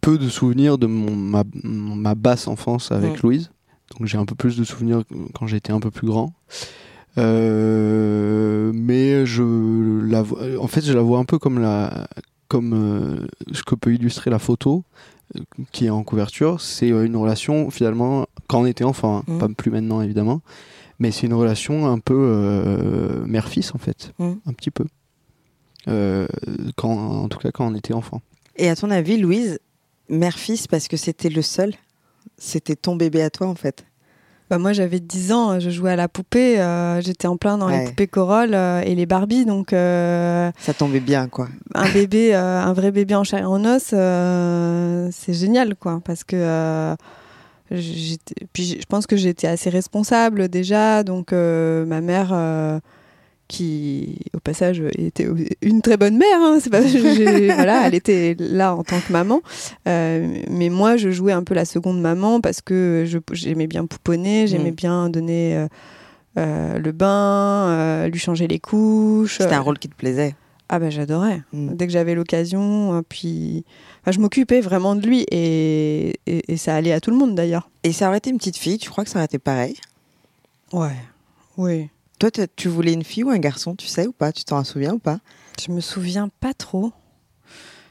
peu 0.00 0.16
de 0.16 0.30
souvenirs 0.30 0.78
de 0.78 0.86
mon, 0.86 1.14
ma, 1.14 1.44
ma 1.62 2.14
basse 2.14 2.48
enfance 2.48 2.90
avec 2.92 3.18
Mm. 3.18 3.26
Louise. 3.26 3.50
Donc, 3.98 4.06
j'ai 4.08 4.18
un 4.18 4.24
peu 4.26 4.34
plus 4.34 4.56
de 4.56 4.64
souvenirs 4.64 5.02
quand 5.34 5.46
j'étais 5.46 5.72
un 5.72 5.80
peu 5.80 5.90
plus 5.90 6.06
grand. 6.06 6.32
Euh, 7.18 8.72
mais 8.74 9.24
je 9.26 9.42
la 10.06 10.22
vois- 10.22 10.42
en 10.60 10.66
fait, 10.66 10.84
je 10.84 10.92
la 10.92 11.00
vois 11.02 11.18
un 11.18 11.24
peu 11.24 11.38
comme, 11.38 11.58
la, 11.58 12.08
comme 12.48 12.72
euh, 12.74 13.26
ce 13.52 13.62
que 13.62 13.74
peut 13.74 13.94
illustrer 13.94 14.30
la 14.30 14.38
photo 14.38 14.84
euh, 15.36 15.40
qui 15.72 15.86
est 15.86 15.90
en 15.90 16.02
couverture. 16.02 16.60
C'est 16.60 16.88
une 16.88 17.16
relation, 17.16 17.70
finalement, 17.70 18.26
quand 18.48 18.60
on 18.60 18.66
était 18.66 18.84
enfant, 18.84 19.18
hein, 19.18 19.24
Mm. 19.26 19.38
pas 19.38 19.48
plus 19.48 19.70
maintenant, 19.70 20.02
évidemment. 20.02 20.42
Mais 20.98 21.10
c'est 21.10 21.26
une 21.26 21.34
relation 21.34 21.86
un 21.86 21.98
peu 21.98 23.22
mère-fils, 23.26 23.74
en 23.74 23.78
fait. 23.78 24.12
Mm. 24.18 24.32
Un 24.46 24.52
petit 24.52 24.70
peu. 24.70 24.84
Quand, 26.76 26.90
en 26.90 27.28
tout 27.28 27.38
cas, 27.38 27.50
quand 27.52 27.66
on 27.70 27.74
était 27.74 27.94
enfant. 27.94 28.20
Et 28.56 28.68
à 28.68 28.74
ton 28.76 28.90
avis, 28.90 29.18
Louise, 29.18 29.58
mère-fils, 30.08 30.66
parce 30.66 30.88
que 30.88 30.96
c'était 30.96 31.28
le 31.28 31.42
seul, 31.42 31.74
c'était 32.38 32.76
ton 32.76 32.96
bébé 32.96 33.22
à 33.22 33.30
toi, 33.30 33.46
en 33.48 33.54
fait 33.54 33.84
Bah 34.50 34.58
moi 34.58 34.72
j'avais 34.72 35.00
10 35.00 35.32
ans, 35.32 35.58
je 35.60 35.70
jouais 35.70 35.90
à 35.92 35.96
la 35.96 36.08
poupée, 36.08 36.60
euh, 36.60 37.00
j'étais 37.00 37.26
en 37.26 37.36
plein 37.36 37.58
dans 37.58 37.66
Ouais. 37.68 37.80
les 37.80 37.84
poupées 37.86 38.06
Corolle 38.06 38.54
euh, 38.54 38.80
et 38.82 38.94
les 38.94 39.06
Barbies, 39.06 39.44
donc 39.44 39.72
euh, 39.72 40.50
Ça 40.58 40.72
tombait 40.74 41.00
bien, 41.00 41.28
quoi. 41.28 41.48
un 41.74 41.88
bébé, 41.92 42.34
un 42.34 42.72
vrai 42.72 42.90
bébé 42.92 43.14
en 43.14 43.24
chair 43.24 43.40
et 43.40 43.44
en 43.44 43.64
os, 43.64 43.82
c'est 45.14 45.32
génial 45.34 45.74
quoi, 45.76 46.00
parce 46.04 46.22
que 46.24 46.94
puis 48.52 48.78
je 48.80 48.86
pense 48.86 49.06
que 49.08 49.16
j'étais 49.16 49.48
assez 49.48 49.70
responsable 49.70 50.48
déjà, 50.48 51.02
donc 51.02 51.32
ma 51.32 52.00
mère. 52.00 52.80
Qui, 53.48 54.18
au 54.34 54.40
passage, 54.40 54.82
était 54.98 55.28
une 55.62 55.80
très 55.82 55.96
bonne 55.96 56.16
mère. 56.18 56.38
hein, 56.40 56.58
pas, 56.70 56.80
voilà, 57.54 57.86
elle 57.86 57.94
était 57.94 58.36
là 58.38 58.74
en 58.74 58.82
tant 58.82 59.00
que 59.00 59.12
maman. 59.12 59.40
Euh, 59.88 60.38
mais 60.50 60.68
moi, 60.68 60.96
je 60.96 61.10
jouais 61.10 61.32
un 61.32 61.44
peu 61.44 61.54
la 61.54 61.64
seconde 61.64 62.00
maman 62.00 62.40
parce 62.40 62.60
que 62.60 63.04
je- 63.06 63.18
j'aimais 63.32 63.66
bien 63.66 63.86
pouponner, 63.86 64.46
j'aimais 64.46 64.72
Mm. 64.72 64.74
bien 64.74 65.08
donner 65.10 65.56
euh, 65.56 65.68
euh, 66.38 66.78
le 66.78 66.92
bain, 66.92 67.68
euh, 67.70 68.08
lui 68.08 68.18
changer 68.18 68.48
les 68.48 68.58
couches. 68.58 69.38
C'était 69.38 69.54
un 69.54 69.60
rôle 69.60 69.78
qui 69.78 69.88
te 69.88 69.94
plaisait. 69.94 70.34
Ah 70.68 70.80
ben 70.80 70.90
j'adorais. 70.90 71.42
Mm. 71.52 71.74
Dès 71.76 71.86
que 71.86 71.92
j'avais 71.92 72.16
l'occasion, 72.16 72.94
euh, 72.94 73.02
puis 73.08 73.64
enfin, 74.02 74.10
je 74.10 74.18
m'occupais 74.18 74.60
vraiment 74.60 74.96
de 74.96 75.06
lui 75.06 75.20
et, 75.30 76.16
et, 76.26 76.52
et 76.52 76.56
ça 76.56 76.74
allait 76.74 76.92
à 76.92 77.00
tout 77.00 77.10
le 77.12 77.16
monde 77.16 77.36
d'ailleurs. 77.36 77.70
Et 77.84 77.92
ça 77.92 78.08
aurait 78.08 78.18
été 78.18 78.30
une 78.30 78.38
petite 78.38 78.56
fille, 78.56 78.76
tu 78.78 78.90
crois 78.90 79.04
que 79.04 79.10
ça 79.10 79.20
aurait 79.20 79.26
été 79.26 79.38
pareil? 79.38 79.76
Ouais, 80.72 80.96
oui. 81.56 81.88
Toi, 82.18 82.30
tu 82.56 82.68
voulais 82.68 82.92
une 82.94 83.04
fille 83.04 83.24
ou 83.24 83.30
un 83.30 83.38
garçon, 83.38 83.74
tu 83.74 83.86
sais 83.86 84.06
ou 84.06 84.12
pas? 84.12 84.32
Tu 84.32 84.44
t'en 84.44 84.64
souviens 84.64 84.94
ou 84.94 84.98
pas? 84.98 85.18
Je 85.64 85.70
me 85.70 85.80
souviens 85.80 86.28
pas 86.40 86.54
trop. 86.54 86.92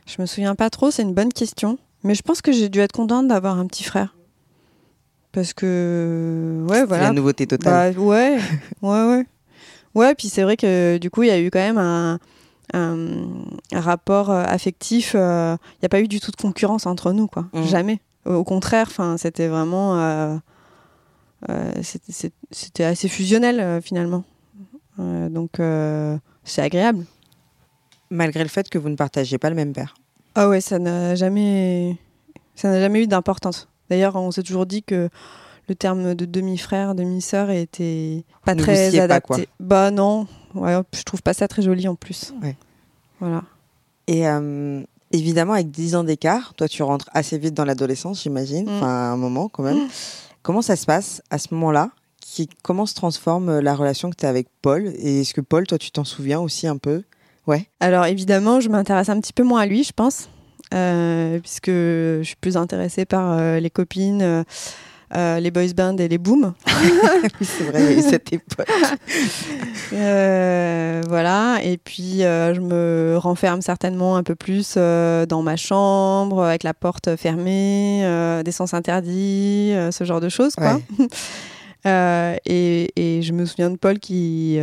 Je 0.07 0.21
me 0.21 0.25
souviens 0.25 0.55
pas 0.55 0.69
trop, 0.69 0.89
c'est 0.91 1.03
une 1.03 1.13
bonne 1.13 1.33
question. 1.33 1.77
Mais 2.03 2.15
je 2.15 2.21
pense 2.23 2.41
que 2.41 2.51
j'ai 2.51 2.69
dû 2.69 2.79
être 2.79 2.91
contente 2.91 3.27
d'avoir 3.27 3.59
un 3.59 3.65
petit 3.67 3.83
frère. 3.83 4.15
Parce 5.31 5.53
que, 5.53 6.63
ouais, 6.67 6.79
C'est 6.79 6.85
voilà. 6.85 7.03
la 7.05 7.11
nouveauté 7.11 7.45
totale. 7.45 7.93
Bah, 7.93 7.99
ouais, 8.01 8.37
ouais, 8.81 9.03
ouais. 9.07 9.25
Ouais, 9.93 10.15
puis 10.15 10.27
c'est 10.29 10.43
vrai 10.43 10.57
que 10.57 10.97
du 10.97 11.09
coup, 11.09 11.23
il 11.23 11.27
y 11.27 11.31
a 11.31 11.39
eu 11.39 11.49
quand 11.51 11.59
même 11.59 11.77
un, 11.77 12.19
un, 12.73 12.97
un 13.71 13.79
rapport 13.81 14.29
euh, 14.29 14.43
affectif. 14.45 15.13
euh, 15.15 15.55
Il 15.73 15.79
n'y 15.83 15.85
a 15.85 15.89
pas 15.89 16.01
eu 16.01 16.07
du 16.07 16.19
tout 16.19 16.31
de 16.31 16.35
concurrence 16.35 16.85
entre 16.85 17.11
nous, 17.11 17.27
quoi. 17.27 17.45
Mhm. 17.53 17.65
Jamais. 17.65 17.99
Au 18.25 18.43
contraire, 18.43 18.89
c'était 19.17 19.47
vraiment. 19.47 19.99
euh, 19.99 20.35
c'était- 21.81 22.11
c'est- 22.11 22.33
c'était 22.51 22.83
assez 22.83 23.07
fusionnel, 23.07 23.59
euh, 23.59 23.81
finalement. 23.81 24.23
Euh, 24.99 25.29
donc, 25.29 25.59
euh, 25.59 26.17
c'est 26.43 26.61
agréable. 26.61 27.05
Malgré 28.09 28.43
le 28.43 28.49
fait 28.49 28.69
que 28.69 28.77
vous 28.77 28.89
ne 28.89 28.95
partagiez 28.95 29.37
pas 29.37 29.49
le 29.49 29.55
même 29.55 29.73
père. 29.73 29.95
Ah 30.35 30.47
ouais, 30.49 30.61
ça 30.61 30.79
n'a 30.79 31.15
jamais, 31.15 31.97
ça 32.55 32.69
n'a 32.69 32.79
jamais 32.79 33.03
eu 33.03 33.07
d'importance. 33.07 33.67
D'ailleurs, 33.89 34.15
on 34.15 34.31
s'est 34.31 34.43
toujours 34.43 34.65
dit 34.65 34.83
que 34.83 35.09
le 35.67 35.75
terme 35.75 36.13
de 36.15 36.25
demi-frère, 36.25 36.93
demi-sœur 36.95 37.49
était 37.49 38.23
pas 38.45 38.53
vous 38.53 38.59
très 38.61 38.91
pas, 38.91 39.03
adapté. 39.03 39.27
quoi. 39.27 39.37
Bah 39.59 39.91
non, 39.91 40.27
ouais, 40.53 40.75
je 40.93 41.03
trouve 41.03 41.21
pas 41.23 41.33
ça 41.33 41.47
très 41.47 41.61
joli 41.61 41.87
en 41.87 41.95
plus. 41.95 42.33
Ouais. 42.43 42.55
Voilà. 43.19 43.43
Et 44.07 44.27
euh, 44.27 44.83
évidemment, 45.11 45.53
avec 45.53 45.71
10 45.71 45.95
ans 45.95 46.03
d'écart, 46.03 46.53
toi, 46.53 46.67
tu 46.67 46.83
rentres 46.83 47.09
assez 47.13 47.37
vite 47.37 47.53
dans 47.55 47.65
l'adolescence, 47.65 48.21
j'imagine. 48.23 48.65
Mm. 48.65 48.77
Enfin, 48.77 48.87
à 48.87 49.11
un 49.11 49.17
moment 49.17 49.49
quand 49.49 49.63
même. 49.63 49.87
Comment 50.45 50.61
ça 50.61 50.75
se 50.75 50.85
passe 50.85 51.23
à 51.31 51.39
ce 51.39 51.55
moment-là 51.55 51.89
Comment 52.61 52.85
se 52.85 52.93
transforme 52.93 53.49
euh, 53.49 53.61
la 53.63 53.73
relation 53.73 54.11
que 54.11 54.15
tu 54.15 54.27
as 54.27 54.29
avec 54.29 54.47
Paul 54.61 54.93
Et 54.99 55.21
est-ce 55.21 55.33
que 55.33 55.41
Paul, 55.41 55.65
toi, 55.65 55.79
tu 55.79 55.89
t'en 55.89 56.03
souviens 56.03 56.39
aussi 56.39 56.67
un 56.67 56.77
peu? 56.77 57.01
Ouais. 57.47 57.67
Alors 57.79 58.05
évidemment, 58.05 58.59
je 58.59 58.69
m'intéresse 58.69 59.09
un 59.09 59.19
petit 59.19 59.33
peu 59.33 59.41
moins 59.41 59.61
à 59.61 59.65
lui, 59.65 59.83
je 59.83 59.91
pense, 59.91 60.29
euh, 60.71 61.39
puisque 61.39 61.71
je 61.71 62.21
suis 62.23 62.35
plus 62.35 62.57
intéressée 62.57 63.05
par 63.05 63.31
euh, 63.31 63.59
les 63.59 63.71
copines, 63.71 64.45
euh, 65.13 65.39
les 65.39 65.51
boys 65.51 65.73
bands 65.75 65.97
et 65.97 66.07
les 66.07 66.17
booms. 66.17 66.53
oui, 66.67 67.45
c'est 67.45 67.63
vrai, 67.65 68.01
cette 68.01 68.33
époque. 68.33 68.67
Euh, 69.93 71.03
voilà, 71.07 71.59
et 71.63 71.77
puis 71.77 72.23
euh, 72.23 72.55
je 72.55 72.59
me 72.59 73.15
renferme 73.17 73.61
certainement 73.61 74.17
un 74.17 74.23
peu 74.23 74.33
plus 74.33 74.77
dans 74.77 75.41
ma 75.43 75.55
chambre, 75.57 76.43
avec 76.43 76.63
la 76.63 76.73
porte 76.73 77.15
fermée, 77.15 78.01
des 78.43 78.51
sens 78.51 78.73
interdits, 78.73 79.73
ce 79.91 80.03
genre 80.03 80.21
de 80.21 80.29
choses, 80.29 80.55
quoi. 80.55 80.79
Et, 81.85 82.91
et 82.95 83.21
je 83.21 83.31
me 83.31 83.45
souviens 83.45 83.69
de 83.69 83.77
Paul 83.77 83.99
qui 83.99 84.59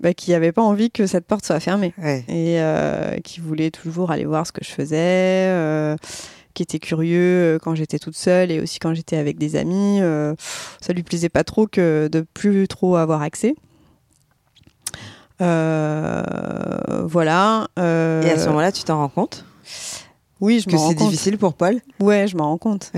bah, 0.00 0.14
qui 0.14 0.32
avait 0.34 0.52
pas 0.52 0.62
envie 0.62 0.90
que 0.90 1.06
cette 1.06 1.26
porte 1.26 1.44
soit 1.44 1.60
fermée 1.60 1.92
Ouais. 1.98 2.24
et 2.28 2.60
euh, 2.60 3.18
qui 3.22 3.40
voulait 3.40 3.70
toujours 3.70 4.10
aller 4.10 4.24
voir 4.24 4.46
ce 4.46 4.52
que 4.52 4.64
je 4.64 4.70
faisais, 4.70 4.96
euh, 4.96 5.96
qui 6.54 6.62
était 6.62 6.78
curieux 6.78 7.18
euh, 7.56 7.58
quand 7.58 7.74
j'étais 7.74 7.98
toute 7.98 8.16
seule 8.16 8.50
et 8.50 8.60
aussi 8.60 8.78
quand 8.78 8.94
j'étais 8.94 9.16
avec 9.16 9.38
des 9.38 9.56
amis. 9.56 10.00
euh, 10.00 10.34
ça 10.80 10.92
lui 10.92 11.02
plaisait 11.02 11.28
pas 11.28 11.44
trop 11.44 11.66
que 11.66 12.08
de 12.10 12.24
plus 12.34 12.68
trop 12.68 12.96
avoir 12.96 13.22
accès. 13.22 13.54
Euh, 15.40 17.02
voilà. 17.04 17.68
Et 17.76 18.30
à 18.30 18.38
ce 18.38 18.46
moment-là, 18.48 18.72
tu 18.72 18.82
t'en 18.84 18.98
rends 18.98 19.08
compte? 19.08 19.44
Oui, 20.40 20.60
je 20.60 20.70
que 20.70 20.76
c'est 20.76 20.94
difficile 20.94 21.38
pour 21.38 21.54
Paul? 21.54 21.80
Ouais, 22.00 22.26
je 22.26 22.36
m'en 22.36 22.44
rends 22.44 22.58
compte. 22.58 22.92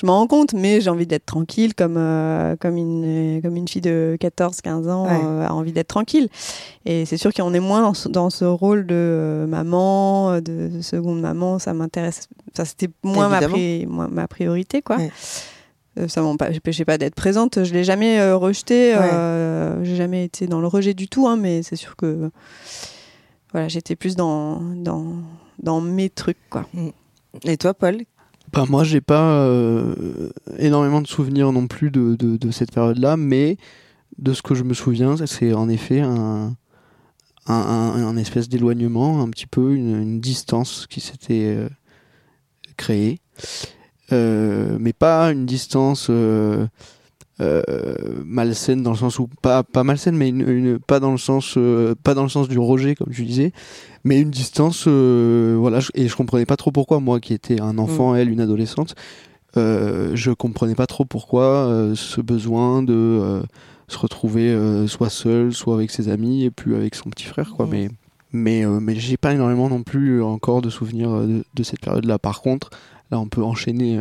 Je 0.00 0.06
m'en 0.06 0.18
rends 0.18 0.28
compte, 0.28 0.52
mais 0.52 0.80
j'ai 0.80 0.90
envie 0.90 1.08
d'être 1.08 1.26
tranquille 1.26 1.74
comme, 1.74 1.96
euh, 1.96 2.54
comme, 2.60 2.76
une, 2.76 3.40
comme 3.42 3.56
une 3.56 3.66
fille 3.66 3.80
de 3.82 4.16
14-15 4.20 4.88
ans 4.88 5.06
Ouais. 5.06 5.20
euh, 5.24 5.44
a 5.44 5.52
envie 5.52 5.72
d'être 5.72 5.88
tranquille. 5.88 6.28
Et 6.86 7.04
c'est 7.04 7.16
sûr 7.16 7.32
qu'on 7.34 7.52
est 7.52 7.58
moins 7.58 7.82
dans 7.82 7.94
ce, 7.94 8.08
dans 8.08 8.30
ce 8.30 8.44
rôle 8.44 8.86
de 8.86 8.94
euh, 8.94 9.46
maman, 9.48 10.36
de, 10.40 10.68
de 10.68 10.80
seconde 10.82 11.20
maman, 11.20 11.58
ça 11.58 11.74
m'intéresse. 11.74 12.28
Ça, 12.56 12.64
c'était 12.64 12.88
moins 13.02 13.28
ma, 13.28 13.40
pri- 13.40 13.86
moins 13.88 14.06
ma 14.06 14.28
priorité, 14.28 14.82
quoi. 14.82 14.98
Ouais. 14.98 15.10
Ça 16.06 16.22
m'empêchait 16.22 16.84
pas 16.84 16.96
d'être 16.96 17.16
présente. 17.16 17.64
Je 17.64 17.74
l'ai 17.74 17.82
jamais 17.82 18.20
euh, 18.20 18.36
rejeté. 18.36 18.94
euh, 18.94 19.82
j'ai 19.82 19.96
jamais 19.96 20.22
été 20.26 20.46
dans 20.46 20.60
le 20.60 20.68
rejet 20.68 20.94
du 20.94 21.08
tout, 21.08 21.26
hein, 21.26 21.36
mais 21.36 21.64
c'est 21.64 21.74
sûr 21.74 21.96
que 21.96 22.30
voilà, 23.50 23.66
j'étais 23.66 23.96
plus 23.96 24.14
dans, 24.14 24.60
dans, 24.76 25.06
dans 25.60 25.80
mes 25.80 26.08
trucs, 26.08 26.38
quoi. 26.50 26.66
Et 27.42 27.56
toi, 27.56 27.74
Paul 27.74 28.02
Bah, 28.52 28.64
moi, 28.68 28.84
j'ai 28.84 29.00
pas 29.00 29.42
euh, 29.42 30.30
énormément 30.58 31.02
de 31.02 31.06
souvenirs 31.06 31.52
non 31.52 31.66
plus 31.66 31.90
de, 31.90 32.16
de, 32.16 32.50
cette 32.50 32.72
période-là, 32.72 33.16
mais 33.16 33.56
de 34.18 34.32
ce 34.32 34.42
que 34.42 34.54
je 34.54 34.64
me 34.64 34.74
souviens, 34.74 35.16
c'est 35.26 35.52
en 35.52 35.68
effet 35.68 36.00
un, 36.00 36.56
un, 37.46 38.16
espèce 38.16 38.48
d'éloignement, 38.48 39.22
un 39.22 39.28
petit 39.30 39.46
peu, 39.46 39.74
une, 39.74 40.00
une 40.00 40.20
distance 40.20 40.86
qui 40.88 41.00
s'était 41.00 41.56
euh, 41.56 41.68
créée. 42.76 43.20
Euh, 44.12 44.78
mais 44.80 44.94
pas 44.94 45.30
une 45.30 45.44
distance 45.44 46.10
euh, 47.40 47.94
malsaine 48.24 48.82
dans 48.82 48.90
le 48.90 48.96
sens 48.96 49.18
où 49.18 49.28
pas 49.42 49.62
pas 49.62 49.84
malsaine 49.84 50.16
mais 50.16 50.28
une, 50.30 50.48
une- 50.48 50.78
pas 50.78 50.98
dans 51.00 51.12
le 51.12 51.18
sens 51.18 51.54
euh, 51.56 51.94
pas 52.02 52.14
dans 52.14 52.24
le 52.24 52.28
sens 52.28 52.48
du 52.48 52.58
rejet 52.58 52.94
comme 52.96 53.12
tu 53.12 53.24
disais 53.24 53.52
mais 54.04 54.20
une 54.20 54.30
distance 54.30 54.84
euh, 54.88 55.56
voilà 55.58 55.78
je- 55.80 55.90
et 55.94 56.08
je 56.08 56.16
comprenais 56.16 56.46
pas 56.46 56.56
trop 56.56 56.72
pourquoi 56.72 56.98
moi 57.00 57.20
qui 57.20 57.34
étais 57.34 57.60
un 57.60 57.78
enfant 57.78 58.14
elle 58.16 58.30
une 58.30 58.40
adolescente 58.40 58.94
euh, 59.56 60.10
je 60.14 60.30
comprenais 60.32 60.74
pas 60.74 60.86
trop 60.86 61.04
pourquoi 61.04 61.92
ce 61.94 62.20
besoin 62.20 62.82
de 62.82 63.40
se 63.86 63.98
retrouver 63.98 64.54
soit 64.88 65.08
seul 65.10 65.52
soit 65.54 65.74
avec 65.74 65.90
ses 65.92 66.08
amis 66.08 66.44
et 66.44 66.50
plus 66.50 66.74
avec 66.74 66.94
son 66.94 67.08
petit 67.10 67.24
frère 67.24 67.52
quoi. 67.56 67.66
Mhm. 67.66 67.70
mais 67.72 67.88
mais 68.32 68.66
mais 68.80 68.94
j'ai 68.96 69.16
pas 69.16 69.32
énormément 69.32 69.68
non 69.68 69.82
plus 69.84 70.22
encore 70.22 70.60
de 70.60 70.70
souvenirs 70.70 71.20
de, 71.22 71.44
de 71.54 71.62
cette 71.62 71.80
période 71.80 72.04
là 72.04 72.18
par 72.18 72.42
contre 72.42 72.70
là 73.10 73.18
on 73.20 73.26
peut 73.28 73.42
enchaîner 73.44 73.98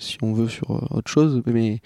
si 0.00 0.16
on 0.22 0.32
veut 0.32 0.48
sur 0.48 0.70
autre 0.90 1.08
chose 1.10 1.42
mais 1.46 1.80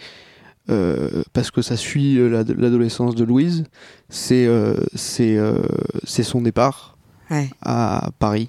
euh, 0.71 1.23
parce 1.33 1.51
que 1.51 1.61
ça 1.63 1.77
suit 1.77 2.19
euh, 2.19 2.29
l'ad- 2.29 2.57
l'adolescence 2.59 3.15
de 3.17 3.25
Louise 3.25 3.65
c'est 4.09 4.47
euh, 4.47 4.77
c'est 4.95 5.37
euh, 5.37 5.59
son 6.05 6.41
départ 6.43 6.97
Ouais. 7.31 7.49
à 7.63 8.11
Paris 8.19 8.49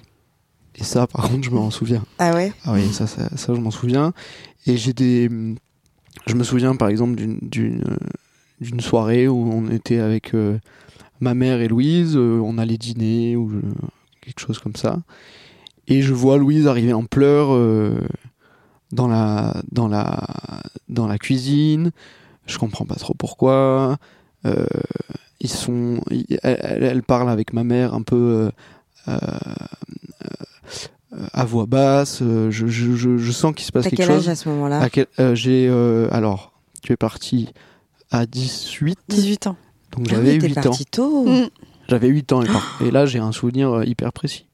et 0.76 0.84
ça 0.84 1.06
par 1.06 1.28
contre 1.28 1.42
je 1.44 1.50
m'en 1.50 1.70
souviens 1.70 2.04
Ah 2.18 2.34
ouais? 2.34 2.52
Ah 2.64 2.72
oui, 2.74 2.92
ça, 2.92 3.06
ça, 3.06 3.28
ça, 3.36 3.54
je 3.54 3.60
m'en 3.60 3.70
souviens. 3.70 4.12
Et 4.66 4.76
j'ai 4.76 4.92
des. 4.92 5.28
Je 6.26 6.34
me 6.34 6.44
souviens 6.44 6.74
par 6.76 6.88
exemple 6.88 7.14
d'une 7.16 7.82
euh, 7.86 8.80
soirée 8.80 9.26
où 9.28 9.36
on 9.52 9.70
était 9.70 9.98
avec 10.00 10.32
ma 11.20 11.34
mère 11.34 11.60
et 11.60 11.68
Louise, 11.68 12.16
on 12.16 12.58
allait 12.58 12.76
dîner 12.78 13.36
ou 13.36 13.50
quelque 14.20 14.40
chose 14.40 14.58
comme 14.58 14.76
ça. 14.76 14.98
Et 15.86 16.02
je 16.02 16.12
vois 16.12 16.38
Louise 16.38 16.66
arriver 16.66 16.92
en 16.92 17.04
pleurs 17.04 17.50
dans 18.94 19.08
la 19.08 19.60
dans 19.72 19.88
la 19.88 20.26
dans 20.88 21.06
la 21.06 21.18
cuisine. 21.18 21.90
Je 22.46 22.56
comprends 22.58 22.86
pas 22.86 22.94
trop 22.96 23.14
pourquoi. 23.14 23.96
Euh, 24.46 24.66
ils 25.40 25.50
sont. 25.50 26.00
ils- 26.10 26.38
elle, 26.42 26.58
elle- 26.60 26.82
elle 26.84 27.02
parle 27.02 27.28
avec 27.28 27.52
ma 27.52 27.64
mère 27.64 27.92
un 27.94 28.02
peu. 28.02 28.16
euh, 28.16 28.50
euh, 29.08 29.18
à 31.32 31.44
voix 31.44 31.66
basse, 31.66 32.18
je, 32.20 32.50
je, 32.50 32.66
je, 32.96 33.18
je 33.18 33.32
sens 33.32 33.54
qu'il 33.54 33.64
se 33.64 33.70
passe 33.72 33.84
quelque 33.84 33.98
quel 33.98 34.10
âge 34.10 34.16
chose. 34.16 34.28
à 34.28 34.34
ce 34.34 34.48
moment-là 34.48 34.80
À 34.80 34.90
quel- 34.90 35.06
euh, 35.20 35.34
j'ai 35.36 35.68
euh, 35.70 36.08
alors 36.10 36.52
tu 36.82 36.92
es 36.92 36.96
parti 36.96 37.50
à 38.10 38.26
18 38.26 38.98
18 39.08 39.46
ans. 39.46 39.56
donc 39.96 40.06
Ah 40.08 40.14
j'avais 40.16 40.32
oui, 40.32 40.38
t'es 40.40 40.48
8 40.48 40.66
ans. 40.66 40.76
tôt. 40.90 41.24
Mm. 41.28 41.48
J'avais 41.88 42.08
8 42.08 42.32
ans 42.32 42.42
et, 42.84 42.90
là 42.90 43.06
j'ai 43.06 43.20
un 43.20 43.30
souvenir 43.32 43.84
hyper 43.84 44.12
précis. 44.12 44.46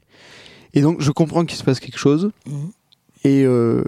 Et 0.75 0.83
donc 0.83 1.01
je 1.01 1.11
comprends 1.13 1.45
qu'il 1.47 1.57
se 1.57 1.65
passe 1.65 1.81
quelque 1.81 1.99
chose 1.99 2.31
Mhm. 2.47 2.71
et 3.25 3.43
euh, 3.45 3.83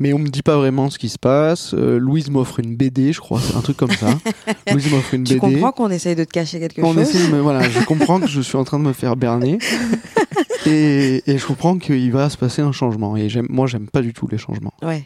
mais 0.00 0.12
on 0.12 0.18
me 0.18 0.28
dit 0.28 0.42
pas 0.42 0.56
vraiment 0.56 0.90
ce 0.90 0.98
qui 0.98 1.08
se 1.08 1.18
passe. 1.18 1.72
Euh, 1.74 1.98
Louise 1.98 2.30
m'offre 2.30 2.58
une 2.58 2.74
BD, 2.74 3.12
je 3.12 3.20
crois, 3.20 3.38
c'est 3.40 3.54
un 3.56 3.60
truc 3.60 3.76
comme 3.76 3.92
ça. 3.92 4.08
Louise 4.72 4.90
m'offre 4.90 5.14
une 5.14 5.22
Tu 5.24 5.34
BD. 5.34 5.38
comprends 5.40 5.70
qu'on 5.72 5.90
essaye 5.90 6.16
de 6.16 6.24
te 6.24 6.30
cacher 6.30 6.58
quelque 6.58 6.80
On 6.82 6.94
chose 6.94 7.02
essaie 7.02 7.26
de 7.28 7.32
me- 7.32 7.40
voilà, 7.40 7.62
je 7.68 7.84
comprends 7.84 8.18
que 8.18 8.26
je 8.26 8.40
suis 8.40 8.56
en 8.56 8.64
train 8.64 8.78
de 8.80 8.84
me 8.84 8.92
faire 8.92 9.14
berner. 9.16 9.58
et, 10.66 11.22
et 11.30 11.38
je 11.38 11.46
comprends 11.46 11.78
qu'il 11.78 12.10
va 12.12 12.28
se 12.30 12.36
passer 12.36 12.62
un 12.62 12.72
changement. 12.72 13.16
Et 13.16 13.28
j'aime, 13.28 13.46
moi, 13.50 13.66
j'aime 13.66 13.88
pas 13.88 14.00
du 14.02 14.12
tout 14.12 14.26
les 14.30 14.38
changements. 14.38 14.74
Ouais. 14.82 15.04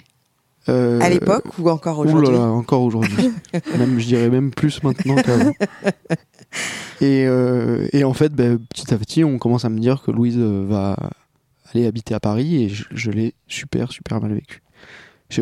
Euh, 0.71 0.99
À 1.03 1.11
l'époque 1.11 1.45
ou 1.59 1.69
encore 1.69 1.99
Ouh 1.99 2.05
là 2.05 2.13
aujourd'hui 2.15 2.37
là, 2.39 2.45
encore 2.47 2.83
aujourd'hui. 2.83 3.31
même, 3.79 3.99
je 4.01 4.07
dirais 4.07 4.31
même 4.31 4.51
plus 4.51 4.83
maintenant 4.83 5.15
qu'avant. 5.17 5.53
Et, 7.01 7.25
euh, 7.27 7.87
et 7.93 8.03
en 8.05 8.15
fait, 8.15 8.33
ben, 8.33 8.59
petit 8.59 8.95
à 8.95 8.97
petit, 8.97 9.25
on 9.25 9.37
commence 9.39 9.65
à 9.65 9.69
me 9.69 9.79
dire 9.79 10.03
que 10.03 10.11
Louise 10.11 10.39
va 10.39 10.97
aller 11.73 11.87
habiter 11.87 12.15
à 12.15 12.21
Paris 12.21 12.63
et 12.63 12.69
je, 12.71 12.85
je 12.93 13.11
l'ai 13.11 13.35
super, 13.47 13.93
super 13.93 14.21
mal 14.23 14.33
vécu. 14.33 14.63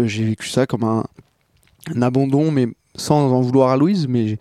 J'ai 0.05 0.25
vécu 0.25 0.49
ça 0.49 0.67
comme 0.67 0.85
un, 0.85 1.05
un 1.95 2.03
abandon, 2.03 2.51
mais 2.51 2.69
sans 2.95 3.33
en 3.33 3.41
vouloir 3.41 3.71
à 3.71 3.77
Louise, 3.77 4.07
mais 4.09 4.39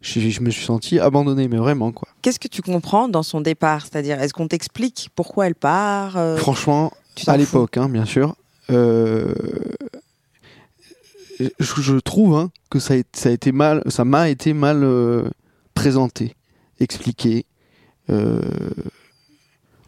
je 0.00 0.40
me 0.40 0.50
suis 0.50 0.64
senti 0.64 0.98
abandonné, 0.98 1.48
mais 1.48 1.56
vraiment, 1.58 1.92
quoi. 1.92 2.08
Qu'est-ce 2.22 2.40
que 2.40 2.48
tu 2.48 2.62
comprends 2.62 3.08
dans 3.08 3.22
son 3.22 3.40
départ? 3.40 3.82
C'est-à-dire, 3.82 4.20
est-ce 4.20 4.32
qu'on 4.34 4.48
t'explique 4.48 5.10
pourquoi 5.14 5.46
elle 5.46 5.54
part 5.54 6.16
euh, 6.16 6.36
Franchement, 6.36 6.92
tu 7.14 7.28
à 7.28 7.36
l'époque, 7.36 7.76
hein, 7.76 7.88
bien 7.88 8.04
sûr. 8.04 8.34
euh, 8.70 9.32
je, 11.38 11.80
je 11.82 11.96
trouve 11.98 12.36
hein, 12.36 12.50
que 12.70 12.78
ça 12.78 12.94
a, 12.94 12.96
été- 12.98 13.18
ça 13.20 13.28
a 13.28 13.32
été 13.32 13.52
mal, 13.52 13.82
ça 13.88 14.04
m'a 14.04 14.28
été 14.28 14.52
mal 14.52 14.82
euh, 14.84 15.28
présenté, 15.74 16.34
expliqué, 16.80 17.44
euh, 18.10 18.40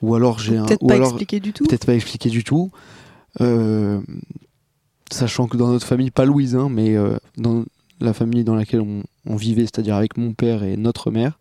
ou 0.02 0.14
alors 0.14 0.38
j'ai 0.38 0.56
un, 0.56 0.64
Peut-être 0.64 0.86
pas 0.86 0.94
alors 0.94 1.08
expliqué 1.08 1.40
du 1.40 1.52
tout? 1.52 1.64
peut-être 1.66 1.86
pas 1.86 1.94
expliqué 1.94 2.28
du 2.30 2.44
tout. 2.44 2.70
Sachant 5.12 5.46
que 5.46 5.56
dans 5.56 5.68
notre 5.68 5.86
famille, 5.86 6.10
pas 6.10 6.24
Louise, 6.24 6.56
hein, 6.56 6.68
mais 6.70 6.96
euh, 6.96 7.16
dans 7.36 7.64
la 8.00 8.12
famille 8.12 8.44
dans 8.44 8.54
laquelle 8.56 8.80
on, 8.80 9.02
on 9.26 9.36
vivait, 9.36 9.62
c'est-à-dire 9.62 9.94
avec 9.96 10.16
mon 10.16 10.32
père 10.32 10.62
et 10.64 10.76
notre 10.76 11.10
mère, 11.10 11.38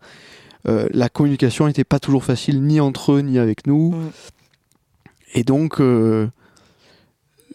euh, 0.66 0.88
la 0.92 1.08
communication 1.08 1.66
n'était 1.66 1.84
pas 1.84 1.98
toujours 1.98 2.24
facile, 2.24 2.62
ni 2.62 2.80
entre 2.80 3.12
eux, 3.12 3.20
ni 3.20 3.38
avec 3.38 3.66
nous. 3.66 3.92
Mm. 3.92 4.10
Et 5.34 5.42
donc, 5.44 5.80
euh, 5.80 6.28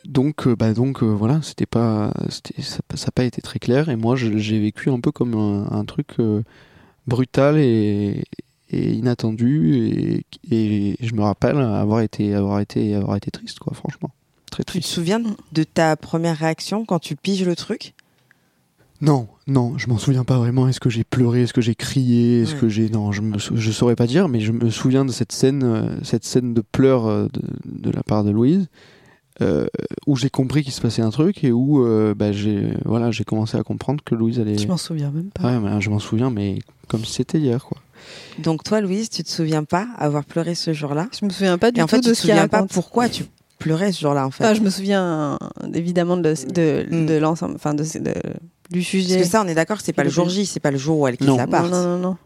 donc, 0.06 0.48
bah 0.50 0.74
donc, 0.74 1.02
voilà, 1.04 1.42
c'était 1.42 1.66
pas, 1.66 2.12
c'était, 2.30 2.62
ça 2.62 2.80
n'a 2.92 3.12
pas 3.14 3.24
été 3.24 3.42
très 3.42 3.60
clair. 3.60 3.90
Et 3.90 3.96
moi, 3.96 4.16
je- 4.16 4.38
j'ai 4.38 4.60
vécu 4.60 4.90
un 4.90 5.00
peu 5.00 5.12
comme 5.12 5.34
un, 5.36 5.72
un 5.72 5.86
truc 5.86 6.18
brutal 7.08 7.58
et, 7.58 8.24
et 8.70 8.92
inattendu. 8.94 9.76
Et, 9.78 10.26
et 10.52 10.96
je 11.00 11.14
me 11.16 11.22
rappelle 11.22 11.58
avoir 11.58 12.02
été, 12.02 12.34
avoir 12.36 12.60
été, 12.60 12.96
avoir 12.96 13.16
été 13.18 13.32
triste, 13.32 13.60
quoi, 13.60 13.74
franchement, 13.74 14.12
très 14.50 14.64
Tu 14.64 14.80
te 14.80 14.86
souviens 14.88 15.22
de 15.52 15.64
ta 15.64 15.96
première 15.96 16.38
réaction 16.38 16.86
quand 16.86 17.00
tu 17.00 17.16
piges 17.16 17.46
le 17.46 17.56
truc? 17.56 17.94
Non, 19.02 19.28
non, 19.48 19.78
je 19.78 19.88
m'en 19.88 19.98
souviens 19.98 20.26
pas 20.26 20.38
vraiment. 20.38 20.68
Est-ce 20.68 20.82
que 20.82 20.90
j'ai 20.90 21.06
pleuré, 21.06 21.44
est-ce 21.44 21.54
que 21.54 21.62
j'ai 21.62 21.76
crié, 21.76 22.42
est-ce 22.42 22.56
Ouais. 22.56 22.60
que 22.62 22.70
j'ai 22.70 22.90
non, 22.90 23.14
je 23.14 23.22
me 23.22 23.38
sou- 23.40 23.56
je 23.56 23.72
saurais 23.72 23.96
pas 23.96 24.08
dire, 24.08 24.28
mais 24.28 24.42
je 24.42 24.52
me 24.52 24.70
souviens 24.70 25.06
de 25.06 25.12
cette 25.12 25.32
scène, 25.32 25.64
euh, 25.64 25.98
cette 26.04 26.26
scène 26.26 26.54
de 26.54 26.60
pleurs 26.62 27.06
euh, 27.06 27.28
de, 27.32 27.42
de 27.66 27.92
la 27.92 28.04
part 28.04 28.26
de 28.26 28.32
Louise, 28.32 28.68
euh, 29.42 29.68
où 30.06 30.18
j'ai 30.18 30.30
compris 30.30 30.64
qu'il 30.64 30.74
se 30.74 30.82
passait 30.82 31.02
un 31.02 31.12
truc 31.12 31.46
et 31.46 31.54
où 31.54 31.86
euh, 31.86 32.14
bah, 32.14 32.34
j'ai 32.34 32.74
voilà, 32.84 33.10
j'ai 33.12 33.24
commencé 33.24 33.58
à 33.58 33.64
comprendre 33.64 34.04
que 34.04 34.16
Louise 34.16 34.38
allait. 34.38 34.58
Je 34.58 34.68
m'en 34.68 34.76
souviens 34.76 35.12
même 35.12 35.30
pas. 35.30 35.44
Ouais, 35.44 35.60
mais 35.62 35.80
je 35.80 35.90
m'en 35.90 36.00
souviens, 36.00 36.30
mais 36.30 36.60
comme 36.90 37.06
si 37.06 37.14
c'était 37.14 37.40
hier, 37.40 37.64
quoi. 37.64 37.78
Donc 38.38 38.66
toi, 38.66 38.82
Louise, 38.82 39.10
tu 39.10 39.24
te 39.24 39.30
souviens 39.30 39.64
pas 39.64 39.88
avoir 39.98 40.26
pleuré 40.26 40.56
ce 40.56 40.74
jour-là? 40.74 41.08
Je 41.18 41.26
me 41.26 41.30
souviens 41.30 41.58
pas 41.58 41.72
du 41.72 41.80
Et 41.80 41.84
en 41.84 41.86
tout 41.88 41.96
fait, 41.96 42.02
de 42.02 42.10
tu 42.10 42.12
te 42.12 42.16
souviens 42.18 42.50
pas 42.50 42.58
raconte. 42.58 42.74
pourquoi 42.74 43.08
tu 43.08 43.24
pleurais 43.60 43.92
ce 43.92 44.02
jour-là 44.02 44.26
en 44.26 44.32
fait. 44.32 44.44
Ah, 44.44 44.54
je 44.56 44.62
me 44.62 44.70
souviens 44.72 45.38
évidemment 45.74 46.18
de, 46.18 46.34
de, 46.52 46.88
Mm. 46.90 47.06
de 47.06 47.14
l'ensemble, 47.18 47.56
enfin 47.56 47.74
de, 47.76 47.84
de- 47.84 48.14
du 48.72 48.80
Parce 48.80 48.86
sujet. 48.88 49.20
que 49.22 49.28
ça, 49.28 49.42
on 49.44 49.48
est 49.48 49.54
d'accord, 49.56 49.80
c'est 49.82 49.94
pas 49.94 50.04
le 50.04 50.10
jour 50.10 50.28
J, 50.30 50.46
c'est 50.46 50.60
pas 50.60 50.72
le 50.72 50.78
jour 50.78 51.00
où 51.00 51.08
elle 51.08 51.18
quitte 51.18 51.28
Non. 51.28 51.38
l'appart. 51.38 51.70
Non, 51.70 51.84
non, 51.84 51.98
non, 51.98 51.98
non. 52.00 52.18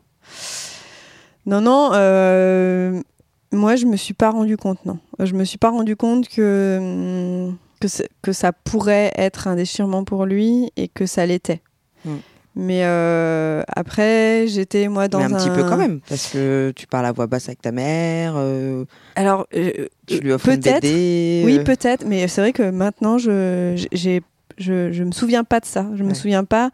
Non, 1.46 1.62
non, 1.62 1.90
euh, 1.94 3.02
moi, 3.52 3.76
je 3.76 3.86
me 3.86 3.98
suis 3.98 4.14
pas 4.14 4.30
rendu 4.32 4.56
compte, 4.58 4.86
non. 4.86 4.98
Je 5.20 5.34
me 5.34 5.44
suis 5.44 5.58
pas 5.58 5.70
rendu 5.72 5.96
compte 5.96 6.30
que, 6.30 7.50
que, 7.82 7.88
c'est- 7.88 8.10
que 8.22 8.32
ça 8.32 8.54
pourrait 8.54 9.12
être 9.18 9.48
un 9.48 9.56
déchirement 9.56 10.04
pour 10.06 10.26
lui 10.26 10.72
et 10.78 10.88
que 10.88 11.06
ça 11.06 11.26
l'était. 11.26 11.62
Mais 12.56 12.82
euh, 12.86 13.64
après, 13.68 14.46
j'étais, 14.48 14.88
moi, 14.88 15.08
dans 15.08 15.18
Mais 15.18 15.24
un, 15.26 15.34
un... 15.34 15.38
petit 15.38 15.50
peu 15.50 15.64
quand 15.64 15.78
même, 15.78 16.02
parce 16.08 16.32
que 16.32 16.72
tu 16.76 16.86
parles 16.86 17.06
à 17.08 17.12
voix 17.12 17.26
basse 17.28 17.48
avec 17.48 17.62
ta 17.62 17.72
mère, 17.72 18.36
euh, 18.38 18.86
Alors, 19.16 19.48
euh, 19.56 19.88
tu 20.06 20.20
lui 20.20 20.32
offres 20.32 20.46
peut-être. 20.46 20.84
Oui, 21.46 21.60
peut-être, 21.64 22.06
mais 22.06 22.28
c'est 22.28 22.42
vrai 22.42 22.54
que 22.54 22.70
maintenant, 22.70 23.18
je, 23.18 23.76
je, 23.92 24.20
je 24.92 25.04
me 25.04 25.12
souviens 25.12 25.44
pas 25.44 25.60
de 25.60 25.66
ça. 25.66 25.88
Je 25.96 26.04
me 26.04 26.10
Ouais. 26.10 26.14
souviens 26.14 26.44
pas. 26.44 26.70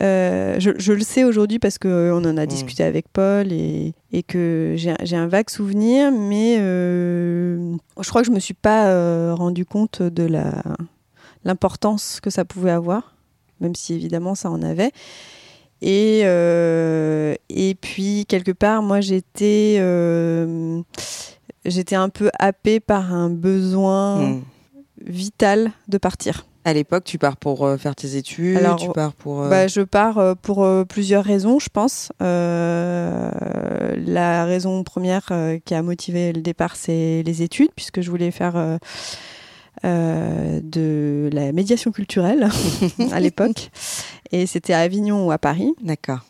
je, 0.00 0.72
je 0.78 0.92
le 0.92 1.00
sais 1.02 1.24
aujourd'hui 1.24 1.58
parce 1.58 1.78
qu'on 1.78 2.24
en 2.24 2.36
a 2.36 2.44
Mm. 2.44 2.46
discuté 2.46 2.84
avec 2.84 3.06
Paul 3.12 3.52
et, 3.52 3.94
et 4.12 4.22
que 4.22 4.74
j'ai, 4.76 5.16
un 5.16 5.26
vague 5.26 5.50
souvenir, 5.50 6.12
mais 6.12 6.58
je 6.58 8.08
crois 8.08 8.22
que 8.22 8.28
je 8.28 8.32
me 8.32 8.40
suis 8.40 8.54
pas 8.54 9.34
rendu 9.34 9.64
compte 9.64 10.00
de 10.00 10.22
la, 10.24 10.62
l'importance 11.44 12.20
que 12.22 12.30
ça 12.30 12.44
pouvait 12.44 12.70
avoir, 12.70 13.16
même 13.62 13.74
si 13.74 13.94
évidemment 13.94 14.34
ça 14.34 14.50
en 14.50 14.62
avait. 14.62 14.92
Et, 15.82 16.22
euh, 16.24 17.34
et 17.48 17.74
puis, 17.74 18.24
quelque 18.28 18.52
part, 18.52 18.82
moi, 18.82 19.00
j'étais, 19.00 19.78
euh, 19.80 20.80
j'étais 21.64 21.96
un 21.96 22.08
peu 22.08 22.30
happée 22.38 22.78
par 22.78 23.12
un 23.12 23.30
besoin 23.30 24.20
hmm. 24.20 24.42
vital 25.04 25.72
de 25.88 25.98
partir. 25.98 26.46
À 26.64 26.72
l'époque, 26.72 27.02
tu 27.02 27.18
pars 27.18 27.36
pour 27.36 27.66
euh, 27.66 27.76
faire 27.78 27.96
tes 27.96 28.14
études, 28.14 28.58
Alors, 28.58 28.76
tu 28.76 28.88
pars 28.90 29.12
pour. 29.12 29.48
Bah, 29.48 29.66
je 29.66 29.80
pars 29.80 30.36
pour 30.36 30.64
plusieurs 30.88 31.24
raisons, 31.24 31.58
je 31.58 31.68
pense. 31.68 32.12
La 32.20 33.34
raison 34.44 34.84
première 34.84 35.32
qui 35.64 35.74
a 35.74 35.82
motivé 35.82 36.32
le 36.32 36.42
départ, 36.42 36.76
c'est 36.76 37.24
les 37.26 37.42
études, 37.42 37.70
puisque 37.74 38.02
je 38.02 38.08
voulais 38.08 38.30
faire 38.30 38.78
euh, 39.84 40.60
de 40.62 41.28
la 41.32 41.52
médiation 41.52 41.90
culturelle 41.90 42.48
à 43.12 43.20
l'époque. 43.20 43.70
Et 44.30 44.46
c'était 44.46 44.72
à 44.72 44.80
Avignon 44.80 45.26
ou 45.26 45.32
à 45.32 45.38
Paris. 45.38 45.72
D'accord. 45.82 46.20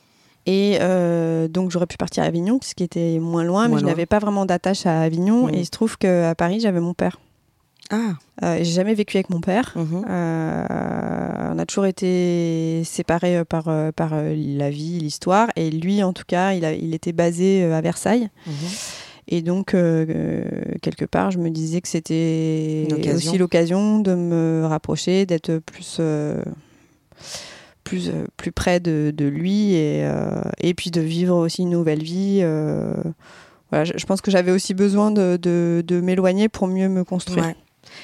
Et 0.47 0.79
euh, 0.81 1.49
donc 1.49 1.71
j'aurais 1.71 1.87
pu 1.87 1.97
partir 1.97 2.25
à 2.25 2.27
Avignon, 2.27 2.59
ce 2.63 2.75
qui 2.75 2.83
était 2.83 3.19
moins 3.19 3.45
loin, 3.45 3.69
Moins 3.69 3.77
mais 3.77 3.81
je 3.81 3.87
n'avais 3.87 4.07
pas 4.07 4.19
vraiment 4.19 4.45
d'attache 4.47 4.87
à 4.87 5.03
Avignon. 5.03 5.49
Et 5.49 5.59
il 5.59 5.67
se 5.67 5.71
trouve 5.71 5.99
qu'à 5.99 6.35
Paris, 6.35 6.61
j'avais 6.61 6.81
mon 6.81 6.95
père. 6.95 7.21
Ah. 7.91 8.15
Euh, 8.43 8.57
j'ai 8.59 8.73
jamais 8.73 8.95
vécu 8.95 9.19
avec 9.19 9.29
mon 9.29 9.41
père. 9.41 9.73
mhm. 9.77 10.05
Euh, 10.09 11.53
on 11.55 11.59
a 11.59 11.67
toujours 11.67 11.85
été 11.87 12.83
séparés 12.85 13.45
par, 13.45 13.65
par 13.95 14.15
la 14.15 14.71
vie, 14.71 14.99
l'histoire. 14.99 15.49
Et 15.57 15.71
lui, 15.71 16.03
en 16.03 16.13
tout 16.13 16.25
cas, 16.27 16.55
il, 16.55 16.65
a, 16.65 16.73
il 16.73 16.95
était 16.95 17.13
basé 17.13 17.65
à 17.65 17.81
Versailles. 17.81 18.31
Mhm. 18.47 18.55
Et 19.29 19.41
donc, 19.41 19.75
euh, 19.75 20.05
euh, 20.09 20.45
quelque 20.83 21.05
part, 21.05 21.31
je 21.31 21.39
me 21.39 21.49
disais 21.51 21.81
que 21.81 21.89
c'était 21.89 22.87
aussi 23.15 23.39
l'occasion 23.39 24.01
de 24.01 24.15
me 24.15 24.65
rapprocher, 24.67 25.27
d'être 25.27 25.59
plus, 25.59 25.99
euh, 26.01 26.43
plus, 27.85 28.11
plus 28.37 28.51
près 28.53 28.81
de, 28.81 29.13
de 29.15 29.25
lui 29.27 29.75
et, 29.75 30.05
euh, 30.05 30.41
et 30.61 30.75
puis 30.75 30.91
de 30.91 31.01
vivre 31.01 31.37
aussi 31.37 31.63
une 31.63 31.71
nouvelle 31.71 32.03
vie. 32.03 32.41
voilà, 33.71 33.85
je, 33.85 33.93
je 33.97 34.07
pense 34.07 34.21
que 34.21 34.31
j'avais 34.31 34.51
aussi 34.51 34.75
besoin 34.75 35.11
de, 35.13 35.39
de, 35.41 35.85
de 35.87 36.01
m'éloigner 36.01 36.49
pour 36.49 36.67
mieux 36.67 36.89
me 36.89 37.05
construire. 37.05 37.45
Ouais. 37.47 37.57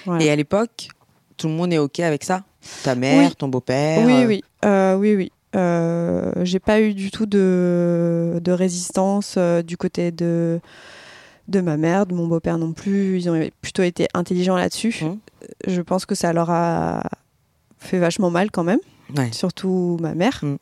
Voilà. 0.07 0.25
Et 0.25 0.31
à 0.31 0.37
l'époque, 0.37 0.89
tout 1.37 1.49
le 1.49 1.55
monde 1.55 1.73
est 1.73 1.79
OK 1.79 1.99
avec 2.01 2.25
ça? 2.25 2.45
Ta 2.85 2.95
mère, 2.95 3.29
Oui. 3.31 3.35
ton 3.37 3.49
beau-père 3.49 4.05
Oui, 4.07 4.25
oui, 4.25 4.43
oui, 4.65 5.15
oui. 5.17 5.33
J'ai 6.45 6.61
pas 6.61 6.81
eu 6.81 6.95
du 6.95 7.11
tout 7.11 7.27
de, 7.27 8.41
de 8.43 8.53
résistance 8.53 9.37
du 9.67 9.77
côté 9.77 10.11
de, 10.13 10.61
de 11.49 11.61
ma 11.61 11.77
mère, 11.77 12.07
de 12.07 12.15
mon 12.15 12.27
beau-père 12.27 12.59
non 12.59 12.73
plus. 12.73 13.17
Ils 13.19 13.29
ont 13.31 13.49
plutôt 13.63 13.83
été 13.83 14.07
intelligents 14.15 14.57
là-dessus. 14.57 15.03
Mhm. 15.03 15.19
Je 15.67 15.81
pense 15.81 16.07
que 16.07 16.15
ça 16.15 16.33
leur 16.33 16.51
a 16.51 17.03
fait 17.79 17.99
vachement 17.99 18.31
mal 18.31 18.51
quand 18.51 18.65
même, 18.65 18.81
Ouais. 19.17 19.33
surtout 19.33 19.97
ma 20.01 20.15
mère. 20.15 20.41
Mhm. 20.43 20.59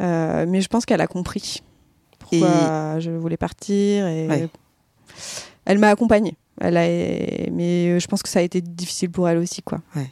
Euh, 0.00 0.46
mais 0.48 0.60
je 0.60 0.68
pense 0.68 0.86
qu'elle 0.86 1.00
a 1.00 1.06
compris 1.06 1.62
pourquoi 2.18 2.98
je 3.00 3.10
voulais 3.10 3.36
partir 3.36 4.06
et 4.06 4.26
Ouais. 4.28 4.48
elle 5.66 5.78
m'a 5.78 5.88
accompagnée. 5.90 6.36
Elle 6.60 6.76
a, 6.76 6.82
mais 7.50 7.98
je 8.00 8.06
pense 8.06 8.22
que 8.22 8.28
ça 8.28 8.38
a 8.38 8.42
été 8.42 8.60
difficile 8.60 9.10
pour 9.10 9.28
elle 9.28 9.38
aussi, 9.38 9.62
quoi. 9.62 9.80
Ouais. 9.96 10.10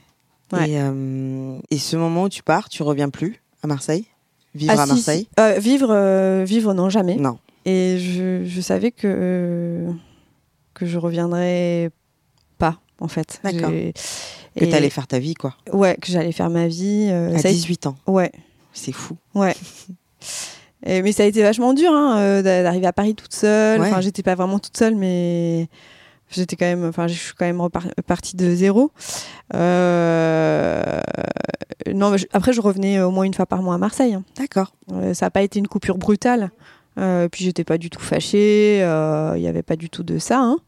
Et, 0.68 0.79
euh, 0.79 1.57
et 1.70 1.79
ce 1.79 1.96
moment 1.96 2.25
où 2.25 2.29
tu 2.29 2.42
pars, 2.42 2.68
tu 2.68 2.83
reviens 2.83 3.09
plus 3.09 3.40
à 3.62 3.66
Marseille? 3.66 4.05
Vivre 4.55 4.75
Ah, 4.77 4.83
à 4.83 4.87
si, 4.87 4.92
Marseille? 4.92 5.20
Si. 5.22 5.29
Euh, 5.42 5.59
vivre, 5.59 5.88
euh, 5.90 6.44
vivre, 6.46 6.75
non, 6.75 6.90
jamais. 6.90 7.14
Non. 7.16 7.38
Et 7.64 7.98
je, 7.98 8.44
je 8.44 8.61
savais 8.61 8.90
que, 8.90 9.07
euh, 9.07 9.90
que 10.75 10.85
je 10.87 10.98
reviendrais 10.98 11.90
pas, 12.59 12.81
en 13.01 13.09
fait. 13.09 13.40
D'accord. 13.44 13.70
Que 13.70 14.64
tu 14.66 14.75
allais 14.75 14.90
faire 14.90 15.07
ta 15.07 15.18
vie, 15.18 15.35
quoi. 15.35 15.55
Ouais, 15.72 15.96
que 16.01 16.09
j'allais 16.11 16.33
faire 16.33 16.51
ma 16.51 16.66
vie. 16.68 17.09
euh, 17.11 17.35
À 17.35 17.38
ça 17.38 17.48
a 17.48 17.51
été- 17.51 17.53
18 17.59 17.87
ans. 17.87 17.96
Ouais, 18.07 18.31
C'est 18.72 18.92
fou. 18.92 19.16
ouais. 19.35 19.55
Et- 20.85 21.01
mais 21.03 21.12
ça 21.12 21.22
a 21.22 21.27
été 21.27 21.42
vachement 21.42 21.72
dur 21.75 21.92
hein, 21.92 22.18
euh, 22.18 22.42
d'a- 22.42 22.62
d'arriver 22.64 22.87
à 22.88 22.92
Paris 22.92 23.14
toute 23.14 23.33
seule. 23.35 23.81
Ouais. 23.81 23.88
Enfin, 23.88 24.01
j'étais 24.01 24.22
pas 24.25 24.35
vraiment 24.35 24.59
toute 24.59 24.77
seule, 24.77 24.96
mais 24.96 25.68
j'étais 26.31 26.57
quand 26.57 26.66
même. 26.66 26.85
Enfin, 26.85 27.07
je 27.07 27.14
suis 27.14 27.35
quand 27.35 27.44
même 27.46 27.61
repar- 27.61 27.94
partie 28.07 28.35
de 28.37 28.53
zéro. 28.55 28.90
Euh, 29.55 31.01
Non, 31.94 32.11
mais 32.11 32.18
je- 32.18 32.27
après, 32.33 32.53
je 32.53 32.61
revenais 32.61 33.01
au 33.01 33.11
moins 33.11 33.25
une 33.25 33.35
fois 33.35 33.44
par 33.46 33.61
mois 33.62 33.75
à 33.75 33.79
Marseille. 33.79 34.14
hein. 34.14 34.25
D'accord. 34.37 34.72
Euh, 34.92 35.14
ça 35.14 35.27
n'a 35.27 35.31
pas 35.31 35.42
été 35.42 35.59
une 35.59 35.66
coupure 35.68 35.98
brutale. 35.98 36.51
Euh, 36.99 37.29
puis 37.29 37.45
j'étais 37.45 37.65
pas 37.65 37.79
du 37.79 37.91
tout 37.91 38.01
fâchée. 38.01 38.79
Il 38.79 39.41
n'y 39.41 39.49
avait 39.49 39.63
pas 39.63 39.77
du 39.77 39.89
tout 39.91 40.03
de 40.03 40.19
ça. 40.19 40.39
hein. 40.41 40.59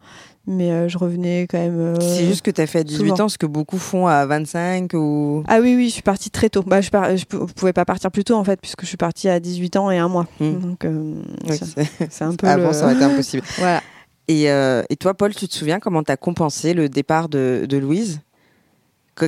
Mais 0.46 0.72
euh, 0.72 0.88
je 0.88 0.98
revenais 0.98 1.46
quand 1.50 1.56
même. 1.58 1.78
euh, 1.80 1.94
C'est 2.00 2.26
juste 2.26 2.42
que 2.42 2.50
tu 2.50 2.60
as 2.60 2.66
fait 2.66 2.80
à 2.80 2.84
18 2.84 3.08
souvent. 3.08 3.24
ans, 3.24 3.28
ce 3.30 3.38
que 3.38 3.46
beaucoup 3.46 3.78
font 3.78 4.06
à 4.06 4.26
25 4.26 4.92
ou. 4.92 5.42
Ah 5.48 5.60
oui, 5.62 5.74
oui, 5.74 5.88
je 5.88 5.94
suis 5.94 6.02
partie 6.02 6.28
très 6.28 6.50
tôt. 6.50 6.62
Bah, 6.62 6.82
je, 6.82 6.90
par- 6.90 7.16
je 7.16 7.24
pouvais 7.24 7.72
pas 7.72 7.86
partir 7.86 8.10
plus 8.10 8.24
tôt 8.24 8.34
en 8.34 8.44
fait, 8.44 8.60
puisque 8.60 8.82
je 8.82 8.86
suis 8.86 8.98
partie 8.98 9.30
à 9.30 9.40
18 9.40 9.76
ans 9.76 9.90
et 9.90 9.96
un 9.96 10.08
mois. 10.08 10.26
Hmm. 10.40 10.58
Donc 10.60 10.84
euh, 10.84 11.14
Oui, 11.48 11.58
c'est- 12.10 12.22
un 12.24 12.34
peu. 12.36 12.46
Avant, 12.46 12.66
le- 12.68 12.72
ça 12.74 12.84
aurait 12.84 12.94
été 12.94 13.04
impossible. 13.04 13.42
Voilà. 13.58 13.80
Et, 14.28 14.50
euh, 14.50 14.82
et 14.90 14.96
toi, 14.96 15.14
Paul, 15.14 15.34
tu 15.34 15.48
te 15.48 15.54
souviens 15.54 15.80
comment 15.80 16.02
tu 16.02 16.12
as 16.12 16.16
compensé 16.18 16.74
le 16.74 16.90
départ 16.90 17.30
de, 17.30 17.64
de 17.66 17.76
Louise? 17.78 18.20
Que- 19.14 19.26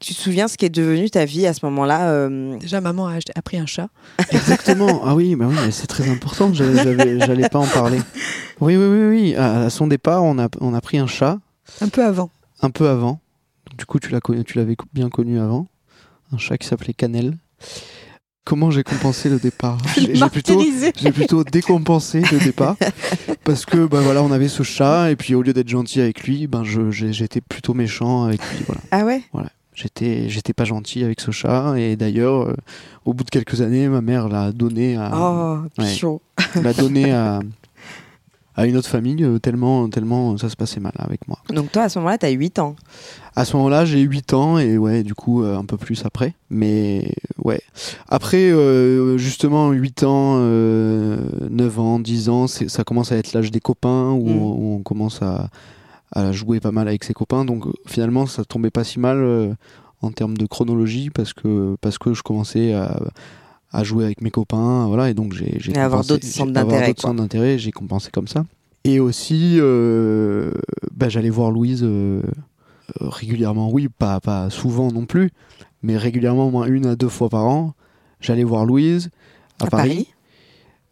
Tu 0.00 0.14
te 0.14 0.20
souviens 0.20 0.46
ce 0.46 0.56
qui 0.56 0.64
est 0.64 0.68
devenu 0.70 1.10
ta 1.10 1.24
vie 1.24 1.46
à 1.46 1.52
ce 1.54 1.64
moment-là 1.66 2.10
euh, 2.10 2.56
Déjà, 2.58 2.80
maman 2.80 3.08
a, 3.08 3.14
acheté- 3.16 3.32
a 3.34 3.42
pris 3.42 3.56
un 3.58 3.66
chat. 3.66 3.88
Exactement. 4.30 5.00
Ah 5.04 5.16
oui, 5.16 5.34
bah 5.34 5.46
oui, 5.48 5.56
c'est 5.72 5.88
très 5.88 6.08
important. 6.08 6.52
J'allais 6.54 7.48
pas 7.48 7.58
en 7.58 7.66
parler. 7.66 7.98
Oui, 8.60 8.76
oui, 8.76 8.86
oui, 8.86 9.06
oui. 9.08 9.34
À 9.34 9.62
à 9.64 9.70
son 9.70 9.86
départ, 9.88 10.22
on 10.22 10.38
a, 10.38 10.48
on 10.60 10.72
a 10.72 10.80
pris 10.80 10.98
un 10.98 11.06
chat 11.08 11.38
Un 11.80 11.88
peu 11.88 12.04
avant. 12.04 12.30
un 12.62 12.70
peu 12.70 12.88
avant. 12.88 13.20
Du 13.76 13.86
coup, 13.86 13.98
tu 13.98 14.10
l'as 14.10 14.20
connu- 14.20 14.44
tu 14.44 14.58
l'avais 14.58 14.76
bien 14.94 15.08
connu 15.08 15.38
avant. 15.40 15.66
Un 16.32 16.38
chat 16.38 16.58
qui 16.58 16.66
s'appelait 16.68 16.94
Cannelle. 16.94 17.36
Comment 18.44 18.70
j'ai 18.70 18.82
compensé 18.84 19.28
le 19.28 19.38
départ? 19.38 19.78
J'ai 19.96 20.28
plutôt, 20.30 20.62
plutôt 21.12 21.44
décompensé 21.44 22.22
le 22.32 22.38
départ 22.38 22.76
parce 23.44 23.66
que 23.66 23.84
bah 23.86 24.00
voilà, 24.00 24.22
on 24.22 24.32
avait 24.32 24.48
ce 24.48 24.62
chat 24.62 25.10
et 25.10 25.16
puis 25.16 25.34
au 25.34 25.42
lieu 25.42 25.52
d'être 25.52 25.68
gentil 25.68 26.00
avec 26.00 26.22
lui, 26.24 26.46
ben 26.46 26.64
je 26.64 26.90
j'ai- 26.90 27.12
j'étais 27.12 27.42
plutôt 27.42 27.74
méchant 27.74 28.24
avec 28.24 28.40
lui. 28.40 28.64
Voilà. 28.66 28.80
Ah 28.90 29.04
ouais? 29.04 29.22
J'étais 29.80 30.28
j'étais 30.28 30.52
pas 30.52 30.64
gentil 30.64 31.04
avec 31.04 31.20
ce 31.20 31.30
chat 31.30 31.74
et 31.78 31.94
d'ailleurs, 31.94 32.48
euh, 32.48 32.54
au 33.04 33.14
bout 33.14 33.22
de 33.24 33.30
quelques 33.30 33.60
années, 33.60 33.88
ma 33.88 34.00
mère 34.00 34.28
l'a 34.28 34.50
donné 34.52 34.96
à 34.96 35.10
Oh, 35.14 35.58
ouais. 35.78 36.62
l'a 36.62 36.72
donné 36.72 37.12
à 37.12 37.38
à 38.56 38.66
une 38.66 38.76
autre 38.76 38.88
famille 38.88 39.22
euh, 39.22 39.38
tellement 39.38 39.88
tellement 39.88 40.36
ça 40.36 40.48
se 40.48 40.56
passait 40.56 40.80
mal 40.80 40.92
avec 40.98 41.28
moi. 41.28 41.38
Donc 41.54 41.70
toi, 41.70 41.82
à 41.84 41.88
ce 41.88 42.00
moment-là, 42.00 42.18
tu 42.18 42.26
as 42.26 42.30
8 42.30 42.58
ans. 42.58 42.74
À 43.36 43.44
ce 43.44 43.56
moment-là, 43.56 43.84
j'ai 43.84 44.00
8 44.00 44.32
ans 44.34 44.58
et 44.58 44.76
ouais, 44.78 45.04
du 45.04 45.14
coup, 45.14 45.44
euh, 45.44 45.56
un 45.56 45.64
peu 45.64 45.76
plus 45.76 46.04
après. 46.04 46.34
Mais 46.50 47.12
ouais. 47.44 47.60
Après, 48.08 48.50
euh, 48.50 49.16
justement, 49.16 49.70
8 49.70 50.02
ans, 50.02 50.38
euh, 50.38 51.18
9 51.50 51.78
ans, 51.78 52.00
10 52.00 52.28
ans, 52.30 52.46
ça 52.48 52.82
commence 52.82 53.12
à 53.12 53.16
être 53.16 53.32
l'âge 53.32 53.52
des 53.52 53.60
copains 53.60 54.10
où, 54.10 54.28
Mm. 54.28 54.38
on, 54.42 54.50
où 54.56 54.74
on 54.74 54.82
commence 54.82 55.22
à, 55.22 55.50
à 56.12 56.32
jouer 56.32 56.60
pas 56.60 56.72
mal 56.72 56.88
avec 56.88 57.04
ses 57.04 57.14
copains. 57.14 57.44
Donc 57.44 57.66
euh, 57.66 57.72
finalement, 57.86 58.26
ça 58.26 58.44
tombait 58.44 58.70
pas 58.70 58.84
si 58.84 58.98
mal 59.00 59.18
euh, 59.18 59.52
en 60.02 60.10
termes 60.10 60.36
de 60.36 60.46
chronologie 60.46 61.10
parce 61.10 61.32
que, 61.32 61.76
parce 61.80 61.98
que 61.98 62.14
je 62.14 62.22
commençais 62.22 62.72
à, 62.72 63.00
à 63.72 63.84
jouer 63.84 64.04
avec 64.04 64.20
mes 64.22 64.30
copains. 64.30 64.86
Voilà, 64.86 65.10
et 65.10 65.14
donc 65.14 65.32
j'ai 65.34 65.56
j'ai 65.58 65.72
Et 65.72 65.78
avoir 65.78 66.04
d'autres 66.04 66.24
j'ai- 66.24 66.30
centres 66.32 66.50
avoir 66.50 66.66
d'intérêt, 66.66 66.86
d'autres 66.88 67.00
quoi. 67.02 67.10
centres 67.10 67.20
d'intérêt, 67.22 67.58
j'ai 67.58 67.72
compensé 67.72 68.10
comme 68.10 68.28
ça. 68.28 68.44
Et 68.84 69.00
aussi, 69.00 69.56
euh, 69.58 70.52
bah, 70.94 71.08
j'allais 71.08 71.30
voir 71.30 71.50
Louise 71.50 71.82
euh, 71.82 72.22
euh, 73.02 73.08
régulièrement, 73.08 73.70
oui, 73.70 73.88
pas, 73.88 74.20
pas 74.20 74.48
souvent 74.50 74.90
non 74.92 75.04
plus, 75.04 75.30
mais 75.82 75.96
régulièrement, 75.98 76.46
au 76.46 76.50
moins 76.50 76.66
une 76.66 76.86
à 76.86 76.96
deux 76.96 77.08
fois 77.08 77.28
par 77.28 77.44
an. 77.46 77.74
J'allais 78.20 78.44
voir 78.44 78.64
Louise 78.64 79.10
à, 79.60 79.66
À 79.66 79.70
Paris. 79.70 79.88
Paris? 79.90 80.08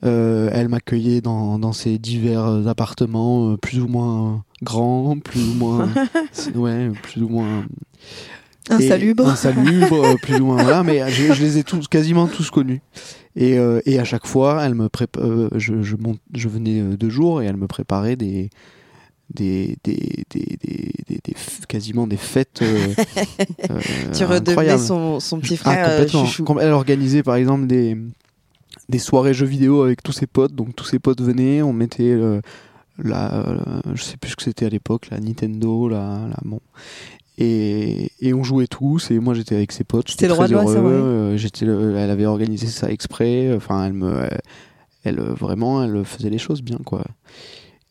Euh, 0.05 0.51
elle 0.53 0.69
m'accueillait 0.69 1.21
dans, 1.23 1.59
dans 1.59 1.73
ses 1.73 1.99
divers 1.99 2.69
appartements, 2.69 3.53
euh, 3.53 3.57
plus 3.57 3.81
ou 3.81 3.89
moins 3.89 4.45
grands, 4.63 5.19
plus 5.19 5.43
ou 5.43 5.55
moins, 5.55 5.89
ouais, 6.55 6.91
plus 7.03 7.23
ou 7.23 7.29
moins 7.29 7.65
Insalubre. 8.69 9.27
Insalubre, 9.29 9.95
euh, 10.05 10.17
plus 10.17 10.41
ou 10.41 10.47
moins. 10.47 10.57
Voilà, 10.61 10.83
mais 10.83 11.09
je, 11.11 11.33
je 11.33 11.41
les 11.43 11.59
ai 11.59 11.63
tous, 11.65 11.87
quasiment 11.89 12.27
tous 12.27 12.51
connus. 12.51 12.81
Et, 13.37 13.59
euh, 13.59 13.81
et 13.87 13.99
à 14.01 14.05
chaque 14.05 14.27
fois, 14.27 14.63
elle 14.65 14.75
me 14.75 14.89
prépa- 14.89 15.21
euh, 15.21 15.49
je, 15.55 15.83
je, 15.83 15.95
je 16.35 16.49
venais 16.49 16.81
euh, 16.81 16.97
deux 16.97 17.09
jours 17.11 17.43
et 17.43 17.47
elle 17.47 17.57
me 17.57 17.67
préparait 17.69 18.17
des. 18.17 18.51
Des, 19.35 19.77
des, 19.83 20.23
des, 20.31 20.57
des, 20.61 21.19
des- 21.25 21.35
quasiment 21.67 22.07
des 22.07 22.17
fêtes 22.17 22.61
euh, 22.63 22.95
euh, 23.71 23.81
Tu 24.17 24.25
redevenais 24.25 24.79
son, 24.79 25.19
son 25.19 25.41
petit 25.41 25.55
Ah, 25.55 25.57
frère 25.65 25.89
euh, 25.89 25.97
complètement. 25.99 26.25
chouchou. 26.27 26.59
Elle 26.61 26.71
organisait 26.71 27.25
par 27.25 27.35
exemple 27.35 27.67
des, 27.67 27.97
des 28.89 28.99
soirées 28.99 29.35
jeux 29.35 29.47
vidéo 29.47 29.83
avec 29.83 30.03
tous 30.03 30.13
ses 30.13 30.27
potes. 30.27 30.55
Donc 30.55 30.75
tous 30.77 30.85
ses 30.85 30.99
potes 30.99 31.21
venaient, 31.21 31.63
on 31.63 31.73
mettait 31.73 32.13
euh, 32.13 32.41
la, 32.99 33.35
euh, 33.49 33.81
je 33.95 34.03
sais 34.03 34.17
plus 34.17 34.31
ce 34.31 34.37
que 34.37 34.43
c'était 34.43 34.67
à 34.67 34.69
l'époque, 34.71 35.09
la 35.11 35.21
Nintendo, 35.21 35.89
la, 35.89 36.27
la 36.29 36.37
bon. 36.45 36.61
Et, 37.39 38.11
et 38.21 38.33
on 38.33 38.43
jouait 38.43 38.67
tous. 38.67 39.11
Et 39.11 39.19
moi 39.19 39.35
j'étais 39.35 39.55
avec 39.57 39.73
ses 39.73 39.85
potes. 39.85 40.09
C'était 40.11 40.27
J'étais 40.29 40.37
très 40.39 40.53
heureux. 40.53 40.75
ouais. 40.75 40.79
euh, 40.79 41.37
J'étais, 41.37 41.67
le- 41.67 41.97
elle 41.97 42.11
avait 42.11 42.27
organisé 42.27 42.67
ça 42.69 42.91
exprès. 42.91 43.53
Enfin, 43.55 43.85
elle 43.87 43.93
me, 43.93 44.23
elle, 44.23 44.41
elle, 45.05 45.21
vraiment, 45.21 45.83
elle 45.83 46.05
faisait 46.05 46.31
les 46.31 46.39
choses 46.39 46.63
bien 46.63 46.79
quoi. 46.85 47.05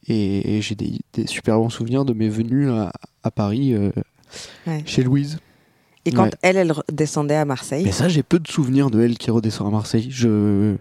Et, 0.08 0.58
et 0.58 0.62
j'ai 0.62 0.76
des, 0.76 1.00
des 1.14 1.28
super 1.28 1.58
bons 1.58 1.70
souvenirs 1.70 2.06
de 2.06 2.14
mes 2.14 2.30
venues 2.30 2.70
à, 2.70 2.92
à 3.24 3.32
Paris 3.32 3.74
euh, 3.74 3.92
Ouais. 4.68 4.84
chez 4.86 5.02
Louise. 5.04 5.38
Et 6.06 6.12
quand 6.12 6.24
Ouais. 6.26 6.32
elle, 6.44 6.58
elle 6.58 6.74
descendait 6.91 7.36
à 7.36 7.46
Marseille, 7.46 7.84
Mais 7.86 7.91
ça, 7.91 8.08
j'ai 8.08 8.22
peu 8.24 8.38
de 8.39 8.48
souvenirs 8.48 8.89
de 8.91 9.02
elle 9.02 9.18
qui 9.18 9.32
redescend 9.32 9.68
à 9.68 9.72
Marseille. 9.72 10.08
Je. 10.12 10.76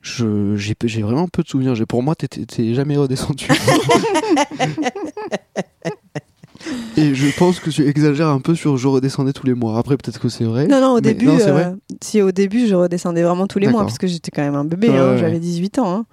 Je, 0.00 0.54
j'ai, 0.56 1.02
vraiment 1.02 1.26
peu 1.26 1.42
de 1.42 1.48
souvenirs. 1.48 1.74
J'ai, 1.74 1.84
pour 1.84 2.02
moi, 2.04 2.14
t'es, 2.14 2.28
t'es- 2.28 2.72
jamais 2.72 2.96
redescendu. 2.96 3.48
Et 6.96 7.14
je 7.14 7.28
pense 7.38 7.60
que 7.60 7.70
tu 7.70 7.86
exagères 7.86 8.26
un 8.28 8.40
peu 8.40 8.54
sur 8.56 8.76
je 8.76 8.88
redescendais 8.88 9.32
tous 9.32 9.46
les 9.46 9.54
mois. 9.54 9.78
Après, 9.78 9.96
peut-être 9.96 10.18
que 10.18 10.28
c'est 10.28 10.42
vrai. 10.44 10.66
Non, 10.66 10.80
non, 10.80 10.92
au 10.94 11.00
début, 11.00 11.26
non, 11.26 11.38
c'est 11.38 11.50
vrai. 11.52 11.66
euh, 11.66 11.76
si 12.02 12.20
au 12.20 12.32
début 12.32 12.66
je 12.66 12.74
redescendais 12.74 13.22
vraiment 13.22 13.46
tous 13.46 13.58
les 13.60 13.68
mois, 13.68 13.82
parce 13.82 13.98
que 13.98 14.06
j'étais 14.08 14.30
quand 14.32 14.42
même 14.42 14.56
un 14.56 14.64
bébé, 14.64 14.88
Ouais, 14.88 14.96
hein, 14.98 15.12
ouais. 15.12 15.18
j'avais 15.18 15.38
18 15.38 15.78
ans. 15.78 15.90
hein. 16.00 16.06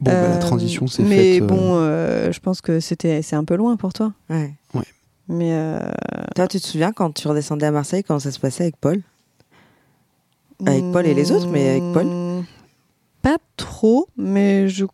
Bon, 0.00 0.10
bah, 0.12 0.28
la 0.28 0.36
Euh, 0.36 0.38
transition, 0.40 0.86
c'est 0.86 1.02
Mais 1.02 1.34
faite. 1.34 1.42
euh, 1.42 1.46
bon, 1.46 1.74
euh, 1.76 2.30
je 2.30 2.38
pense 2.40 2.60
que 2.60 2.78
c'était, 2.78 3.22
c'est 3.22 3.34
un 3.36 3.44
peu 3.44 3.56
loin 3.56 3.76
pour 3.76 3.92
toi. 3.92 4.12
ouais. 4.28 4.54
Mais 5.32 5.52
euh, 5.52 5.78
toi, 6.34 6.48
tu 6.48 6.60
te 6.60 6.66
souviens 6.66 6.92
quand 6.92 7.12
tu 7.12 7.28
redescendais 7.28 7.66
à 7.66 7.70
Marseille, 7.70 8.02
comment 8.02 8.18
ça 8.18 8.32
se 8.32 8.40
passait 8.40 8.64
avec 8.64 8.76
Paul? 8.76 9.00
Avec 10.66 10.84
Paul 10.92 11.06
et 11.06 11.14
les 11.14 11.30
autres, 11.32 11.46
mais 11.48 11.68
avec 11.70 11.82
Paul? 11.94 12.44
Pas 13.22 13.36
trop, 13.56 14.08
mais 14.16 14.68
je 14.68 14.84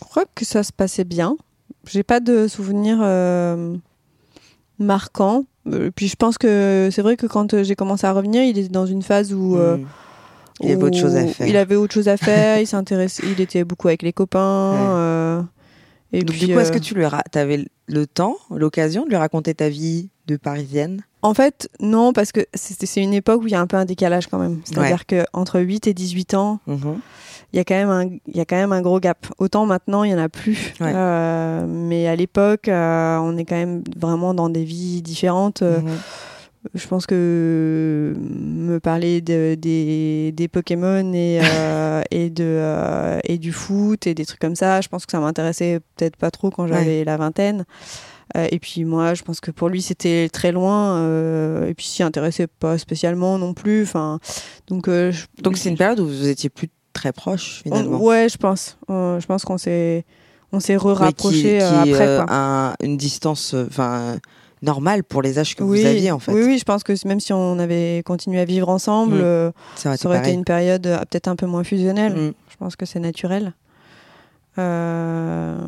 crois 0.00 0.24
que 0.34 0.44
ça 0.44 0.62
se 0.62 0.72
passait 0.72 1.04
bien. 1.04 1.36
J'ai 1.86 2.02
pas 2.02 2.20
de 2.20 2.46
souvenirs 2.48 2.98
euh, 3.02 3.74
marquants. 4.78 5.44
Euh, 5.68 5.90
puis 5.94 6.08
je 6.08 6.16
pense 6.16 6.38
que 6.38 6.88
c'est 6.92 7.02
vrai 7.02 7.16
que 7.16 7.26
quand 7.26 7.54
euh, 7.54 7.62
j'ai 7.62 7.74
commencé 7.74 8.06
à 8.06 8.12
revenir, 8.12 8.42
il 8.42 8.56
était 8.58 8.68
dans 8.68 8.86
une 8.86 9.02
phase 9.02 9.32
où. 9.34 9.56
euh, 9.56 9.76
Hmm. 9.78 9.86
Il 10.60 10.70
avait 10.70 10.82
autre 10.84 10.98
chose 10.98 11.16
à 11.16 11.26
faire. 11.26 11.46
Il 11.48 11.56
avait 11.56 11.74
autre 11.76 11.92
chose 11.94 12.06
à 12.08 12.16
faire. 12.16 12.58
il 12.60 12.66
s'intéressait. 12.68 13.22
Il 13.26 13.40
était 13.40 13.64
beaucoup 13.64 13.88
avec 13.88 14.02
les 14.02 14.12
copains. 14.12 14.72
Ouais. 14.72 14.78
euh, 14.80 15.42
et 16.12 16.20
Donc, 16.20 16.36
puis, 16.36 16.46
du 16.46 16.52
coup, 16.54 16.60
est-ce 16.60 16.70
euh, 16.70 16.74
que 16.74 16.78
tu 16.78 16.94
lui 16.94 17.04
ra- 17.06 17.24
avais 17.34 17.66
le 17.92 18.06
temps, 18.06 18.36
l'occasion 18.50 19.04
de 19.04 19.10
lui 19.10 19.16
raconter 19.16 19.54
ta 19.54 19.68
vie 19.68 20.08
de 20.26 20.36
parisienne 20.36 21.02
En 21.22 21.34
fait, 21.34 21.68
non, 21.80 22.12
parce 22.12 22.32
que 22.32 22.40
c'est 22.54 23.00
une 23.02 23.12
époque 23.14 23.42
où 23.42 23.46
il 23.46 23.52
y 23.52 23.54
a 23.54 23.60
un 23.60 23.66
peu 23.66 23.76
un 23.76 23.84
décalage 23.84 24.26
quand 24.28 24.38
même. 24.38 24.60
C'est-à-dire 24.64 25.06
que 25.06 25.24
entre 25.32 25.60
8 25.60 25.86
et 25.86 25.94
18 25.94 26.34
ans, 26.34 26.60
Mhm. 26.66 27.00
il 27.52 27.56
y 27.56 27.60
a 27.60 27.64
quand 27.64 27.74
même 27.74 27.90
un, 27.90 28.04
il 28.26 28.36
y 28.36 28.40
a 28.40 28.44
quand 28.44 28.56
même 28.56 28.72
un 28.72 28.80
gros 28.82 28.98
gap. 29.00 29.26
Autant 29.38 29.66
maintenant, 29.66 30.04
il 30.04 30.10
y 30.12 30.14
en 30.14 30.18
a 30.18 30.28
plus. 30.28 30.72
Ouais. 30.80 30.92
Euh, 30.94 31.66
mais 31.68 32.06
à 32.08 32.16
l'époque, 32.16 32.68
euh, 32.68 33.18
on 33.18 33.36
est 33.36 33.44
quand 33.44 33.56
même 33.56 33.82
vraiment 33.96 34.32
dans 34.34 34.48
des 34.48 34.64
vies 34.64 35.02
différentes. 35.02 35.62
Euh, 35.62 35.80
Mhm. 35.80 35.90
Je 36.74 36.86
pense 36.86 37.06
que 37.06 38.14
me 38.16 38.78
parler 38.78 39.20
de, 39.20 39.56
des, 39.56 40.30
des 40.32 40.46
Pokémon 40.48 41.12
et, 41.12 41.40
euh, 41.42 42.02
et, 42.12 42.30
de, 42.30 42.44
euh, 42.44 43.18
et 43.24 43.38
du 43.38 43.52
foot 43.52 44.06
et 44.06 44.14
des 44.14 44.24
trucs 44.24 44.38
comme 44.40 44.54
ça, 44.54 44.80
je 44.80 44.88
pense 44.88 45.04
que 45.04 45.10
ça 45.12 45.18
m'intéressait 45.20 45.80
peut-être 45.96 46.16
pas 46.16 46.30
trop 46.30 46.50
quand 46.50 46.66
j'avais 46.68 47.04
la 47.04 47.16
vingtaine. 47.16 47.64
Euh, 48.36 48.46
et 48.50 48.58
puis 48.60 48.84
moi, 48.84 49.14
je 49.14 49.22
pense 49.24 49.40
que 49.40 49.50
pour 49.50 49.68
lui, 49.68 49.82
c'était 49.82 50.28
très 50.32 50.52
loin. 50.52 50.96
euh, 50.98 51.66
et 51.68 51.74
puis 51.74 51.86
s'y 51.86 52.02
intéressait 52.02 52.46
pas 52.46 52.78
spécialement 52.78 53.38
non 53.38 53.54
plus. 53.54 53.82
Enfin, 53.82 54.20
donc, 54.68 54.88
euh, 54.88 55.10
je- 55.10 55.26
Donc, 55.42 55.56
c'est 55.58 55.68
une 55.68 55.76
période 55.76 56.00
où 56.00 56.06
vous 56.06 56.28
étiez 56.28 56.48
plus 56.48 56.68
très 56.92 57.12
proches, 57.12 57.62
on- 57.66 57.70
finalement. 57.74 58.02
ouais, 58.02 58.28
je 58.30 58.38
pense. 58.38 58.78
Euh, 58.88 59.18
je 59.20 59.26
pense 59.26 59.44
qu'on 59.44 59.58
s'est 59.58 60.04
on 60.52 60.60
s'est 60.60 60.76
re-rapproché 60.76 61.60
euh, 61.62 61.80
après. 61.80 62.06
euh, 62.06 62.24
quoi. 62.24 62.26
un- 62.34 62.74
une 62.82 62.96
distance 62.98 63.52
euh, 63.54 63.66
enfin 63.68 64.18
normale 64.62 65.02
pour 65.04 65.20
les 65.22 65.38
âges 65.38 65.54
que 65.56 65.62
oui, 65.64 65.80
vous 65.80 65.86
aviez, 65.86 66.10
en 66.12 66.18
fait. 66.18 66.32
oui, 66.32 66.42
oui, 66.44 66.58
je 66.58 66.64
pense 66.64 66.82
que 66.84 66.92
même 67.06 67.20
si 67.20 67.32
on 67.32 67.58
avait 67.58 68.02
continué 68.06 68.40
à 68.40 68.44
vivre 68.44 68.68
ensemble, 68.68 69.16
Mm. 69.16 69.20
euh, 69.22 69.50
Ça 69.76 69.88
aurait 69.88 69.94
été 69.96 70.02
ça 70.02 70.08
aurait 70.08 70.18
été 70.18 70.22
pareil. 70.24 70.38
une 70.38 70.44
période 70.44 70.86
euh, 70.86 70.98
peut-être 71.00 71.28
un 71.28 71.36
peu 71.36 71.46
moins 71.46 71.64
fusionnelle. 71.64 72.14
Mm. 72.14 72.32
Je 72.50 72.56
pense 72.56 72.76
que 72.76 72.86
c'est 72.86 73.00
naturel. 73.00 73.52
Euh, 74.58 75.58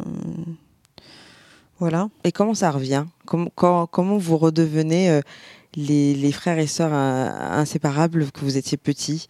Voilà. 1.81 2.09
Et 2.23 2.31
comment 2.33 2.55
ça 2.55 2.71
revient? 2.71 3.05
Comment, 3.27 3.51
quand- 3.55 3.87
comment 3.89 4.17
vous 4.17 4.37
redevenez 4.39 5.21
les, 5.75 6.15
les 6.15 6.33
frères 6.33 6.59
et 6.59 6.69
sœurs 6.69 6.93
inséparables 6.95 8.31
que 8.31 8.41
vous 8.41 8.57
étiez 8.57 8.79
petits? 8.79 9.27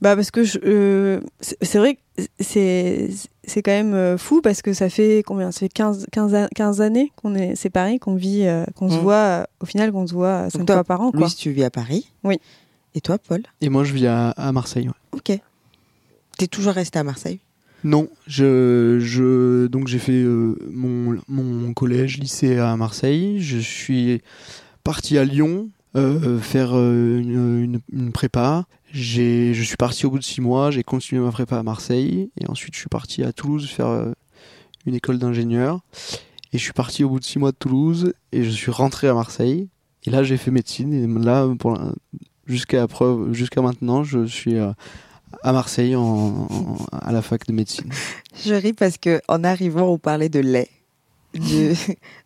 Bah 0.00 0.14
parce 0.14 0.30
que 0.30 0.44
c'est 1.40 1.78
vrai 1.78 1.94
que 1.96 2.00
c'est 2.38 3.08
c'est 3.46 3.62
quand 3.62 3.70
même 3.72 3.94
euh, 3.94 4.18
fou 4.18 4.40
parce 4.42 4.60
que 4.62 4.72
ça 4.72 4.88
fait 4.88 5.22
combien? 5.26 5.50
Ça 5.52 5.60
fait 5.60 5.68
15 5.68 6.06
15, 6.12 6.34
a- 6.34 6.48
15 6.54 6.80
années 6.80 7.12
qu'on 7.16 7.34
est 7.34 7.54
séparés 7.54 7.98
qu'on 7.98 8.14
vit 8.14 8.46
euh, 8.46 8.64
qu'on 8.74 8.88
se 8.90 8.96
Mm. 8.96 9.00
voit 9.00 9.14
euh, 9.14 9.44
au 9.60 9.66
final 9.66 9.92
qu'on 9.92 10.06
se 10.06 10.12
voit 10.14 10.50
5 10.50 10.64
toi, 10.66 10.74
fois 10.76 10.84
par 10.84 11.00
an 11.00 11.10
quoi. 11.10 11.20
Louise, 11.20 11.36
tu 11.36 11.50
vis 11.50 11.64
à 11.64 11.70
Paris 11.70 12.10
Oui. 12.24 12.38
Et 12.94 13.00
toi, 13.00 13.18
Paul? 13.18 13.42
Et 13.60 13.68
moi, 13.68 13.84
je 13.84 13.92
vis 13.92 14.06
à, 14.06 14.30
à 14.30 14.52
Marseille. 14.52 14.88
ouais. 14.88 14.94
Ok. 15.12 15.38
T'es 16.38 16.46
toujours 16.46 16.72
resté 16.72 16.98
à 16.98 17.04
Marseille? 17.04 17.40
Non, 17.84 18.08
je, 18.26 18.98
je 19.00 19.66
donc 19.68 19.86
j'ai 19.86 19.98
fait 19.98 20.12
euh, 20.22 20.56
mon, 20.70 21.18
mon 21.28 21.72
collège, 21.74 22.18
lycée 22.18 22.58
à 22.58 22.74
Marseille. 22.76 23.40
Je 23.40 23.58
suis 23.58 24.22
parti 24.82 25.18
à 25.18 25.24
Lyon 25.24 25.68
faire 26.40 26.70
euh, 26.76 27.18
une, 27.18 27.62
une- 27.64 27.80
une 27.92 28.12
prépa. 28.12 28.66
Je 28.92 29.52
suis 29.62 29.76
parti 29.76 30.06
au 30.06 30.10
bout 30.10 30.18
de 30.18 30.24
six 30.24 30.40
mois. 30.40 30.70
J'ai 30.70 30.82
continué 30.82 31.20
ma 31.20 31.30
prépa 31.30 31.58
à 31.58 31.62
Marseille 31.62 32.30
et 32.40 32.48
ensuite 32.48 32.74
je 32.74 32.80
suis 32.80 32.88
parti 32.88 33.22
à 33.24 33.32
Toulouse 33.32 33.68
faire 33.68 33.88
euh, 33.88 34.12
une 34.86 34.94
école 34.94 35.18
d'ingénieur. 35.18 35.80
Et 36.52 36.58
je 36.58 36.62
suis 36.62 36.72
parti 36.72 37.04
au 37.04 37.08
bout 37.10 37.18
de 37.20 37.24
six 37.24 37.38
mois 37.38 37.50
de 37.50 37.56
Toulouse 37.56 38.14
et 38.32 38.44
je 38.44 38.50
suis 38.50 38.70
rentré 38.70 39.08
à 39.08 39.14
Marseille. 39.14 39.68
Et 40.06 40.10
là 40.10 40.22
j'ai 40.22 40.36
fait 40.36 40.50
médecine 40.50 40.92
et 40.94 41.06
là 41.24 41.46
jusqu'à 42.46 42.86
maintenant 43.62 44.04
je 44.04 44.24
suis 44.24 44.54
euh, 44.56 44.70
à 45.42 45.52
Marseille 45.52 45.96
en- 45.96 46.46
à 46.92 47.12
la 47.12 47.20
fac 47.22 47.46
de 47.46 47.52
médecine. 47.52 47.90
Je 48.44 48.54
ris 48.54 48.72
parce 48.72 48.96
que 48.98 49.20
en 49.28 49.42
arrivant, 49.44 49.88
on 49.88 49.98
parlait 49.98 50.28
de 50.28 50.40
lait. 50.40 50.68
De, 51.38 51.74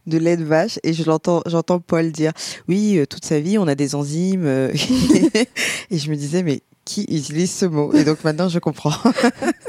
de 0.06 0.18
lait 0.18 0.36
de 0.36 0.44
vache 0.44 0.78
et 0.82 0.92
je 0.92 1.02
l'entends 1.04 1.42
j'entends 1.46 1.80
Paul 1.80 2.12
dire 2.12 2.32
oui 2.68 2.98
euh, 2.98 3.06
toute 3.06 3.24
sa 3.24 3.40
vie 3.40 3.58
on 3.58 3.66
a 3.68 3.74
des 3.74 3.94
enzymes 3.94 4.44
euh, 4.46 4.72
et 5.90 5.98
je 5.98 6.10
me 6.10 6.16
disais 6.16 6.42
mais 6.42 6.60
qui 6.84 7.02
utilise 7.02 7.50
ce 7.52 7.66
mot? 7.66 7.92
Et 7.94 8.04
donc 8.04 8.22
maintenant 8.24 8.48
je 8.48 8.58
comprends 8.58 8.92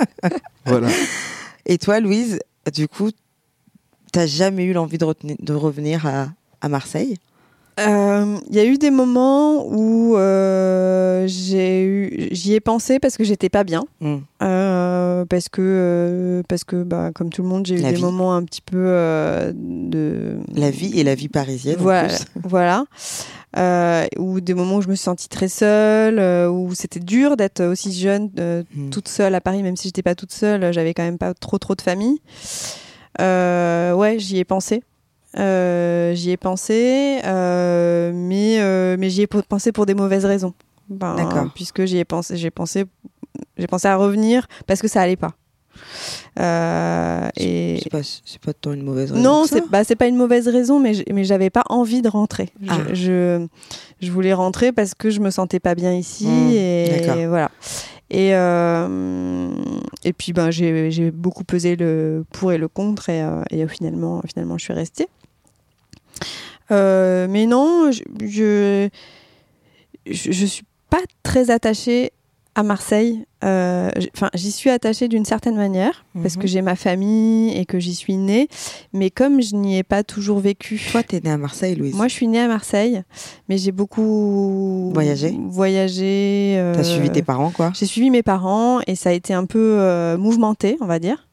Voilà. 0.65 0.87
et 1.65 1.77
toi 1.77 1.99
Louise 1.99 2.39
du 2.73 2.87
coup 2.87 3.09
t'as 4.11 4.25
jamais 4.27 4.65
eu 4.65 4.73
l'envie 4.73 4.97
de, 4.97 5.05
retenir- 5.05 5.37
de 5.39 5.53
revenir 5.53 6.05
à, 6.05 6.27
à 6.61 6.69
Marseille? 6.69 7.17
Euh, 7.79 8.37
Il 8.49 8.55
y 8.55 8.59
a 8.59 8.65
eu 8.65 8.77
des 8.77 8.91
moments 8.91 9.65
où 9.65 10.17
euh, 10.17 11.25
j'ai 11.27 11.83
eu 11.85 12.27
j'y 12.31 12.53
ai 12.53 12.59
pensé 12.59 12.99
parce 12.99 13.15
que 13.17 13.23
j'étais 13.23 13.49
pas 13.49 13.63
bien. 13.63 13.85
Hmm. 14.01 14.17
Euh, 14.43 14.70
parce 15.25 15.49
que, 15.49 15.61
euh, 15.61 16.43
parce 16.47 16.63
que 16.63 16.83
bah, 16.83 17.11
comme 17.13 17.29
tout 17.29 17.41
le 17.43 17.47
monde, 17.47 17.65
j'ai 17.65 17.75
eu 17.75 17.81
La 17.81 17.89
des 17.89 17.95
vie. 17.97 18.01
moments 18.01 18.33
un 18.35 18.43
petit 18.43 18.61
peu 18.61 18.77
euh, 18.77 19.51
de. 19.55 20.37
la 20.55 20.69
vie 20.71 20.99
et 20.99 21.03
la 21.03 21.15
vie 21.15 21.29
parisienne 21.29 21.79
en 21.79 21.83
Voilà. 21.83 22.07
plus. 22.09 22.25
voilà. 22.43 22.85
Euh, 23.57 24.05
ou 24.17 24.39
des 24.39 24.53
moments 24.53 24.77
où 24.77 24.81
je 24.81 24.87
me 24.87 24.95
suis 24.95 25.03
sentie 25.03 25.27
très 25.27 25.49
seule, 25.49 26.19
euh, 26.19 26.49
où 26.49 26.73
c'était 26.73 26.99
dur 27.01 27.35
d'être 27.37 27.61
aussi 27.65 27.91
jeune, 27.93 28.29
euh, 28.39 28.63
Hmm. 28.75 28.89
toute 28.89 29.07
seule 29.09 29.35
à 29.35 29.41
Paris, 29.41 29.61
même 29.63 29.75
si 29.75 29.89
j'étais 29.89 30.03
pas 30.03 30.15
toute 30.15 30.31
seule, 30.31 30.71
j'avais 30.71 30.93
quand 30.93 31.03
même 31.03 31.17
pas 31.17 31.33
trop 31.33 31.57
trop 31.57 31.75
de 31.75 31.81
famille. 31.81 32.19
Euh, 33.19 33.93
ouais, 33.93 34.19
j'y 34.19 34.37
ai 34.39 34.45
pensé. 34.45 34.83
Euh, 35.37 36.13
j'y 36.13 36.31
ai 36.31 36.37
pensé, 36.37 37.19
euh, 37.25 38.11
mais, 38.13 38.57
euh, 38.59 38.97
mais 38.99 39.09
j'y 39.09 39.21
ai 39.21 39.27
pensé 39.27 39.71
pour 39.71 39.85
des 39.85 39.93
mauvaises 39.93 40.25
raisons. 40.25 40.53
Ben, 40.89 41.15
D'accord. 41.15 41.45
Puisque 41.55 41.85
j'y 41.85 41.97
ai 41.99 42.05
pensé, 42.05 42.35
j'ai 42.35 42.51
pensé, 42.51 42.83
j'ai 43.57 43.67
pensé 43.67 43.87
à 43.87 43.95
revenir 43.95 44.47
parce 44.67 44.81
que 44.81 44.87
ça 44.87 45.01
allait 45.01 45.15
pas. 45.15 45.33
Euh, 46.39 47.29
et 47.37 47.79
C'est 47.81 48.39
pas, 48.41 48.53
tant 48.53 48.73
une 48.73 48.83
mauvaise 48.83 49.11
raison. 49.11 49.23
non, 49.23 49.45
c'est 49.47 49.67
bah, 49.69 49.83
pas 49.97 50.07
une 50.07 50.15
mauvaise 50.15 50.47
raison, 50.47 50.79
mais 50.79 50.93
mais 51.11 51.23
j'avais 51.23 51.49
pas 51.49 51.63
envie 51.69 52.01
de 52.01 52.09
rentrer. 52.09 52.49
Je- 52.61 52.67
Ah. 52.69 52.77
Je, 52.93 53.47
je, 54.01 54.11
voulais 54.11 54.33
rentrer 54.33 54.71
parce 54.71 54.93
que 54.93 55.09
je 55.09 55.19
me 55.21 55.29
sentais 55.29 55.59
pas 55.59 55.75
bien 55.75 55.93
ici 55.93 56.27
Mmh, 56.27 56.51
et 56.51 57.27
voilà. 57.27 57.51
Et 58.09 58.35
euh, 58.35 59.49
et 60.03 60.11
puis 60.13 60.33
ben 60.33 60.51
j'ai 60.51 60.91
j'ai 60.91 61.11
beaucoup 61.11 61.45
pesé 61.45 61.75
le 61.77 62.25
pour 62.33 62.51
et 62.51 62.57
le 62.57 62.67
contre 62.67 63.09
et, 63.09 63.21
euh, 63.23 63.41
et 63.49 63.65
finalement 63.67 64.21
finalement 64.27 64.57
je 64.57 64.65
suis 64.65 64.73
restée. 64.73 65.07
Euh, 66.71 67.27
mais 67.29 67.45
non, 67.45 67.91
je, 67.91 68.03
je 68.25 68.89
je 70.05 70.31
je 70.31 70.45
suis 70.45 70.65
pas 70.89 71.01
très 71.23 71.51
attachée 71.51 72.11
à 72.55 72.63
Marseille. 72.63 73.25
Euh, 73.43 73.89
Enfin, 74.15 74.29
j'y 74.33 74.51
suis 74.51 74.69
attachée 74.69 75.07
d'une 75.07 75.25
certaine 75.25 75.55
manière 75.55 76.05
parce 76.21 76.35
Mhm. 76.35 76.41
que 76.41 76.47
j'ai 76.47 76.61
ma 76.61 76.75
famille 76.75 77.57
et 77.57 77.65
que 77.65 77.79
j'y 77.79 77.95
suis 77.95 78.15
née. 78.17 78.47
Mais 78.93 79.09
comme 79.09 79.41
je 79.41 79.55
n'y 79.55 79.77
ai 79.77 79.83
pas 79.83 80.03
toujours 80.03 80.39
vécu. 80.39 80.81
Toi, 80.91 81.01
t'es 81.03 81.19
née 81.21 81.31
à 81.31 81.37
Marseille, 81.37 81.75
Louise. 81.75 81.95
Moi, 81.95 82.07
je 82.07 82.13
suis 82.13 82.27
née 82.27 82.39
à 82.39 82.47
Marseille, 82.47 83.01
mais 83.49 83.57
j'ai 83.57 83.71
beaucoup 83.71 84.91
Voyagé 84.93 85.33
Voyagé. 85.49 86.55
euh, 86.57 86.73
T'as 86.75 86.83
suivi 86.83 87.09
tes 87.09 87.21
parents, 87.23 87.51
quoi. 87.51 87.71
J'ai 87.73 87.85
suivi 87.85 88.09
mes 88.09 88.23
parents 88.23 88.79
et 88.85 88.95
ça 88.95 89.09
a 89.09 89.13
été 89.13 89.33
un 89.33 89.45
peu 89.45 89.77
euh, 89.79 90.17
mouvementé, 90.17 90.77
on 90.81 90.85
va 90.85 90.99
dire. 90.99 91.27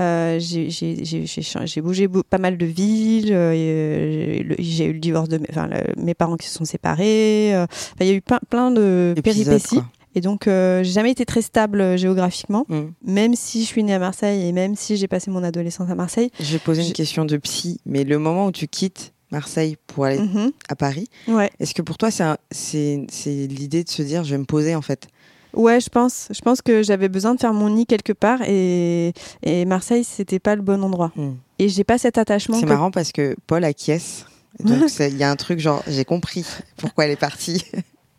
Euh, 0.00 0.38
j'ai- 0.40 1.80
bougé 1.82 2.08
pas 2.28 2.38
mal 2.38 2.56
de 2.56 2.66
villes. 2.66 3.32
euh, 3.32 4.42
j'ai 4.58 4.86
eu 4.86 4.92
le 4.94 4.98
divorce 4.98 5.28
de 5.28 5.38
mes, 5.38 5.46
enfin, 5.50 5.68
le- 5.68 6.02
mes 6.02 6.14
parents 6.14 6.36
qui 6.36 6.48
se 6.48 6.54
sont 6.54 6.64
séparés. 6.64 7.54
euh, 7.54 7.66
il 8.00 8.06
y 8.06 8.10
a 8.10 8.14
eu 8.14 8.20
plein, 8.20 8.40
plein 8.50 8.70
de 8.70 9.14
Épisode, 9.16 9.44
péripéties. 9.44 9.76
quoi. 9.76 9.86
Et 10.14 10.20
donc, 10.20 10.46
euh, 10.46 10.82
j'ai 10.82 10.92
jamais 10.92 11.10
été 11.10 11.24
très 11.24 11.42
stable 11.42 11.80
euh, 11.80 11.96
géographiquement, 11.96 12.66
Mm. 12.68 12.80
même 13.04 13.34
si 13.34 13.62
je 13.62 13.66
suis 13.66 13.82
née 13.82 13.94
à 13.94 13.98
Marseille 13.98 14.46
et 14.46 14.52
même 14.52 14.74
si 14.76 14.96
j'ai 14.96 15.08
passé 15.08 15.30
mon 15.30 15.42
adolescence 15.42 15.88
à 15.90 15.94
Marseille. 15.94 16.30
Je 16.40 16.52
vais 16.52 16.58
poser 16.58 16.82
une 16.82 16.88
J'ai- 16.88 16.92
question 16.92 17.24
de 17.24 17.36
psy, 17.38 17.80
mais 17.86 18.04
le 18.04 18.18
moment 18.18 18.46
où 18.46 18.52
tu 18.52 18.68
quittes 18.68 19.12
Marseille 19.30 19.76
pour 19.86 20.04
aller 20.04 20.18
Mhm. 20.18 20.52
à 20.68 20.76
Paris, 20.76 21.08
Ouais. 21.28 21.50
est-ce 21.60 21.72
que 21.74 21.80
pour 21.82 21.96
toi, 21.96 22.10
c'est 22.10 23.06
l'idée 23.26 23.84
de 23.84 23.88
se 23.90 24.02
dire, 24.02 24.24
je 24.24 24.30
vais 24.32 24.38
me 24.38 24.44
poser, 24.44 24.74
en 24.74 24.82
fait? 24.82 25.08
Ouais, 25.54 25.80
je 25.80 25.88
pense. 25.90 26.28
Je 26.30 26.40
pense 26.40 26.62
que 26.62 26.82
j'avais 26.82 27.08
besoin 27.10 27.34
de 27.34 27.40
faire 27.40 27.52
mon 27.52 27.68
nid 27.70 27.84
quelque 27.86 28.12
part 28.14 28.40
et, 28.46 29.12
et 29.42 29.64
Marseille, 29.66 30.02
c'était 30.04 30.38
pas 30.38 30.54
le 30.56 30.62
bon 30.62 30.82
endroit. 30.82 31.12
Mm. 31.16 31.32
Et 31.58 31.68
j'ai 31.68 31.84
pas 31.84 31.98
cet 31.98 32.16
attachement. 32.18 32.56
C'est 32.56 32.62
que- 32.64 32.68
marrant 32.68 32.90
parce 32.90 33.12
que 33.12 33.36
Paul 33.46 33.64
acquiesce. 33.64 34.24
Donc, 34.60 34.78
il 35.00 35.16
y 35.16 35.22
a 35.24 35.30
un 35.30 35.36
truc 35.36 35.58
genre, 35.60 35.82
j'ai 35.88 36.04
compris 36.04 36.44
pourquoi 36.76 37.04
elle 37.06 37.10
est 37.12 37.16
partie. 37.16 37.64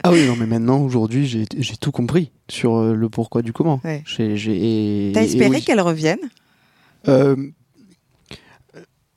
Ah 0.03 0.11
oui, 0.11 0.25
non, 0.27 0.35
mais 0.37 0.45
maintenant, 0.45 0.81
aujourd'hui, 0.81 1.25
j'ai 1.27 1.45
tout 1.77 1.91
compris 1.91 2.31
sur 2.49 2.75
euh, 2.75 2.93
le 2.93 3.09
pourquoi 3.09 3.41
du 3.41 3.53
comment. 3.53 3.79
Ouais. 3.85 4.03
T'as 5.13 5.23
espéré 5.23 5.49
oui. 5.49 5.61
qu'elle 5.63 5.79
revienne? 5.81 6.19
Euh, 7.07 7.35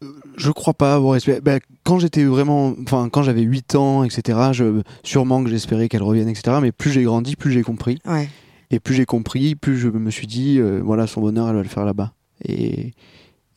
euh, 0.03 0.13
Je 0.37 0.51
crois 0.51 0.75
pas 0.75 0.95
avoir 0.95 1.17
espéré. 1.17 1.41
Ben, 1.41 1.59
quand 1.85 1.99
j'étais 1.99 2.25
vraiment. 2.25 2.75
Enfin, 2.83 3.09
quand 3.11 3.23
j'avais 3.23 3.43
8 3.43 3.75
ans, 3.75 4.05
etc., 4.05 4.39
je, 4.53 4.83
sûrement 5.03 5.43
que 5.43 5.51
j'espérais 5.51 5.89
qu'elle 5.89 6.03
revienne, 6.03 6.29
etc. 6.29 6.59
Mais 6.63 6.73
plus 6.73 6.91
j'ai 6.91 7.03
grandi, 7.03 7.37
plus 7.37 7.51
j'ai 7.53 7.63
compris. 7.63 7.99
Ouais. 8.07 8.29
Et 8.71 8.81
plus 8.81 8.95
j'ai 8.95 9.07
compris, 9.07 9.55
plus 9.55 9.77
je 9.79 9.89
me 9.89 10.11
suis 10.11 10.27
dit, 10.27 10.59
euh, 10.59 10.81
voilà, 10.85 11.07
son 11.07 11.21
bonheur, 11.21 11.49
elle 11.49 11.57
va 11.57 11.63
le 11.63 11.69
faire 11.69 11.85
là-bas. 11.85 12.13
Et, 12.45 12.93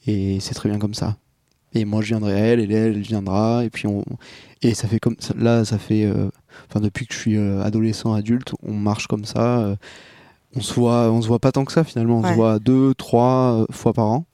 et 0.07 0.39
c'est 0.39 0.53
très 0.53 0.69
bien 0.69 0.77
comme 0.79 0.93
ça. 0.93 1.17
Et 1.73 1.85
moi, 1.85 2.01
je 2.01 2.07
viendrai 2.07 2.33
à 2.33 2.37
elle, 2.37 2.59
et 2.59 2.63
elle, 2.63 2.95
elle 2.95 3.01
viendra. 3.01 3.63
Et 3.65 3.69
puis, 3.69 3.87
on. 3.87 4.03
Et 4.61 4.73
ça 4.73 4.87
fait 4.87 4.99
comme. 4.99 5.15
ça- 5.19 5.33
Là, 5.37 5.65
ça 5.65 5.77
fait. 5.77 6.05
euh, 6.05 6.29
Enfin, 6.67 6.79
depuis 6.81 7.05
que 7.07 7.13
je 7.13 7.19
suis 7.19 7.37
euh, 7.37 7.61
adolescent, 7.63 8.13
adulte, 8.13 8.53
on 8.63 8.73
marche 8.73 9.07
comme 9.07 9.25
ça. 9.25 9.59
euh, 9.59 9.75
on 10.55 10.61
se 10.61 10.73
voit, 10.73 11.11
on 11.11 11.21
se 11.21 11.27
voit 11.27 11.39
pas 11.39 11.51
tant 11.51 11.63
que 11.65 11.71
ça 11.71 11.83
finalement. 11.83 12.19
On 12.19 12.23
Ouais. 12.23 12.29
se 12.31 12.35
voit 12.35 12.59
deux, 12.59 12.93
trois 12.95 13.61
euh, 13.61 13.65
fois 13.71 13.93
par 13.93 14.05
an. 14.07 14.25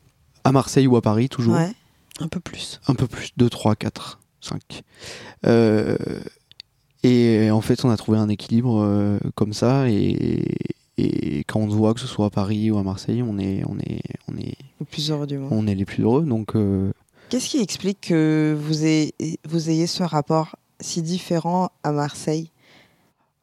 À 0.43 0.51
Marseille 0.51 0.87
ou 0.87 0.95
à 0.95 1.01
Paris, 1.01 1.27
toujours. 1.29 1.55
Ouais. 1.55 1.71
Un 2.19 2.27
peu 2.27 2.39
plus. 2.39 2.79
Un 2.87 2.93
peu 2.95 3.07
plus. 3.07 3.31
Deux, 3.35 3.49
trois, 3.49 3.75
quatre, 3.75 4.19
cinq. 4.39 4.83
Euh, 5.45 5.97
et 7.03 7.51
en 7.51 7.61
fait, 7.61 7.83
on 7.85 7.89
a 7.89 7.97
trouvé 7.97 8.17
un 8.17 8.29
équilibre 8.29 8.81
euh, 8.83 9.19
comme 9.35 9.53
ça. 9.53 9.89
Et, 9.89 10.43
et 10.97 11.43
quand 11.47 11.59
on 11.59 11.69
se 11.69 11.75
voit, 11.75 11.93
que 11.93 11.99
ce 11.99 12.07
soit 12.07 12.27
à 12.27 12.29
Paris 12.29 12.71
ou 12.71 12.77
à 12.77 12.83
Marseille, 12.83 13.21
on 13.21 13.37
est, 13.37 13.63
on 13.67 13.77
est, 13.79 14.01
on 14.31 14.37
est, 14.37 14.55
Le 14.79 14.85
plus 14.85 15.11
heureux 15.11 15.27
du 15.27 15.37
monde. 15.37 15.49
on 15.51 15.67
est 15.67 15.75
les 15.75 15.85
plus 15.85 16.03
heureux. 16.03 16.23
Donc, 16.25 16.55
euh, 16.55 16.91
Qu'est-ce 17.29 17.49
qui 17.49 17.59
explique 17.59 17.99
que 18.01 18.55
vous 18.59 18.85
ayez, 18.85 19.13
vous 19.47 19.69
ayez 19.69 19.87
ce 19.87 20.03
rapport 20.03 20.55
si 20.85 21.01
différent 21.01 21.69
à 21.83 21.91
Marseille? 21.91 22.51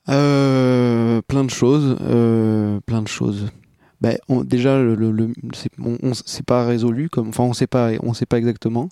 Euh, 0.08 1.20
plein 1.28 1.44
de 1.44 1.50
choses. 1.50 1.96
euh, 2.02 2.80
plein 2.86 3.02
de 3.02 3.08
choses. 3.08 3.48
Ben, 4.00 4.18
on- 4.28 4.42
déjà, 4.42 4.78
le, 4.78 4.94
le- 4.96 5.12
le- 5.12 5.32
c'est 5.54 5.70
on, 5.82 5.96
on- 6.02 6.12
pas 6.44 6.64
résolu. 6.64 7.08
Comme, 7.08 7.28
enfin, 7.28 7.44
on 7.44 7.52
sait 7.52 7.68
pas, 7.68 7.90
on 8.02 8.12
sait 8.14 8.26
pas 8.26 8.38
exactement. 8.38 8.88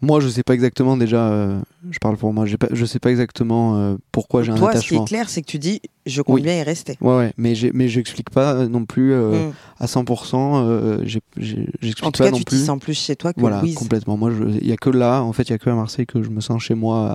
Moi, 0.00 0.18
je 0.18 0.26
sais 0.28 0.42
pas 0.42 0.54
exactement 0.54 0.96
déjà. 0.96 1.28
euh, 1.30 1.60
je 1.92 1.98
parle 2.00 2.16
pour 2.16 2.32
moi. 2.32 2.44
Pas, 2.58 2.66
je 2.72 2.84
sais 2.84 2.98
pas 2.98 3.12
exactement 3.12 3.76
euh, 3.76 3.94
pourquoi 4.10 4.42
j'ai 4.42 4.50
un 4.50 4.56
Toi, 4.56 4.70
ce 4.70 4.72
qui 4.72 4.78
attachement. 4.78 5.04
est 5.04 5.08
clair, 5.08 5.28
c'est 5.28 5.42
que 5.42 5.46
tu 5.46 5.60
dis, 5.60 5.80
je 6.06 6.22
compte 6.22 6.34
Oui. 6.34 6.42
bien 6.42 6.56
y 6.58 6.62
rester. 6.64 6.98
Ouais, 7.00 7.16
ouais, 7.16 7.32
mais 7.36 7.54
mais 7.72 7.86
j'explique 7.86 8.30
pas 8.30 8.66
non 8.66 8.84
plus 8.84 9.12
euh, 9.12 9.50
Mm. 9.50 9.52
à 9.78 9.86
100%. 9.86 10.56
euh, 10.66 10.98
j'ai- 11.04 11.20
j'ai- 11.36 11.68
J'explique 11.80 12.04
En 12.04 12.10
tout 12.10 12.18
pas 12.18 12.24
cas, 12.24 12.30
non 12.32 12.38
tu 12.38 12.44
plus. 12.44 12.64
sens 12.64 12.80
plus 12.80 12.94
chez 12.98 13.14
toi 13.14 13.32
que 13.32 13.38
Voilà, 13.40 13.60
Louise. 13.60 13.76
complètement. 13.76 14.16
Moi, 14.16 14.32
il 14.60 14.66
y 14.66 14.72
a 14.72 14.76
que 14.76 14.90
là, 14.90 15.22
en 15.22 15.32
fait, 15.32 15.44
il 15.44 15.50
y 15.50 15.54
a 15.54 15.58
que 15.58 15.70
à 15.70 15.74
Marseille 15.76 16.06
que 16.06 16.20
je 16.20 16.30
me 16.30 16.40
sens 16.40 16.60
chez 16.60 16.74
moi 16.74 17.14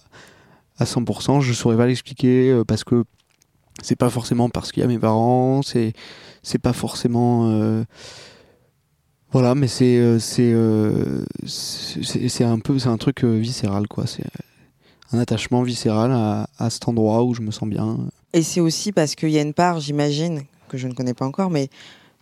à, 0.77 0.83
à 0.83 0.85
100%. 0.85 1.41
Je 1.41 1.53
saurais 1.53 1.77
pas 1.77 1.87
l'expliquer 1.87 2.51
euh, 2.51 2.63
parce 2.63 2.83
que 2.83 3.03
c'est 3.81 3.95
pas 3.95 4.09
forcément 4.09 4.49
parce 4.49 4.71
qu'il 4.71 4.81
y 4.81 4.83
a 4.83 4.87
mes 4.87 4.99
parents, 4.99 5.61
c'est 5.63 5.93
c'est 6.43 6.59
pas 6.59 6.73
forcément. 6.73 7.49
euh, 7.51 7.83
voilà, 9.31 9.55
mais 9.55 9.67
c'est 9.67 9.97
euh, 9.97 10.19
c'est 10.19 10.53
c'est 11.45 12.43
un 12.43 12.59
peu 12.59 12.79
c'est 12.79 12.87
un 12.89 12.97
truc 12.97 13.23
viscéral 13.23 13.87
quoi. 13.87 14.07
C'est 14.07 14.23
un 15.11 15.19
attachement 15.19 15.63
viscéral 15.63 16.11
à, 16.11 16.47
à 16.57 16.69
cet 16.69 16.87
endroit 16.87 17.23
où 17.23 17.33
je 17.33 17.41
me 17.41 17.51
sens 17.51 17.67
bien. 17.69 17.97
Et 18.33 18.41
c'est 18.41 18.59
aussi 18.61 18.91
parce 18.91 19.15
qu'il 19.15 19.29
y 19.29 19.37
a 19.37 19.41
une 19.41 19.53
part, 19.53 19.79
j'imagine, 19.79 20.43
que 20.69 20.77
je 20.77 20.87
ne 20.87 20.93
connais 20.93 21.13
pas 21.13 21.25
encore, 21.25 21.49
mais 21.49 21.69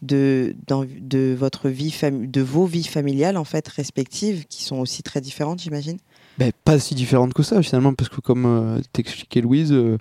de, 0.01 0.55
dans- 0.67 0.85
de 0.85 1.35
votre 1.37 1.69
vie, 1.69 1.95
de 2.11 2.41
vos 2.41 2.65
vies 2.65 2.83
familiales 2.83 3.37
en 3.37 3.43
fait 3.43 3.67
respectives, 3.67 4.45
qui 4.47 4.63
sont 4.63 4.77
aussi 4.77 5.01
très 5.03 5.21
différentes, 5.21 5.61
j'imagine? 5.61 5.97
Ben, 6.37 6.51
pas 6.65 6.79
si 6.79 6.95
différente 6.95 7.33
que 7.33 7.43
ça 7.43 7.61
finalement, 7.61 7.93
parce 7.93 8.09
que 8.09 8.19
comme 8.21 8.45
euh, 8.45 8.79
t'expliquais 8.93 9.41
Louise, 9.41 9.71
euh, 9.71 9.97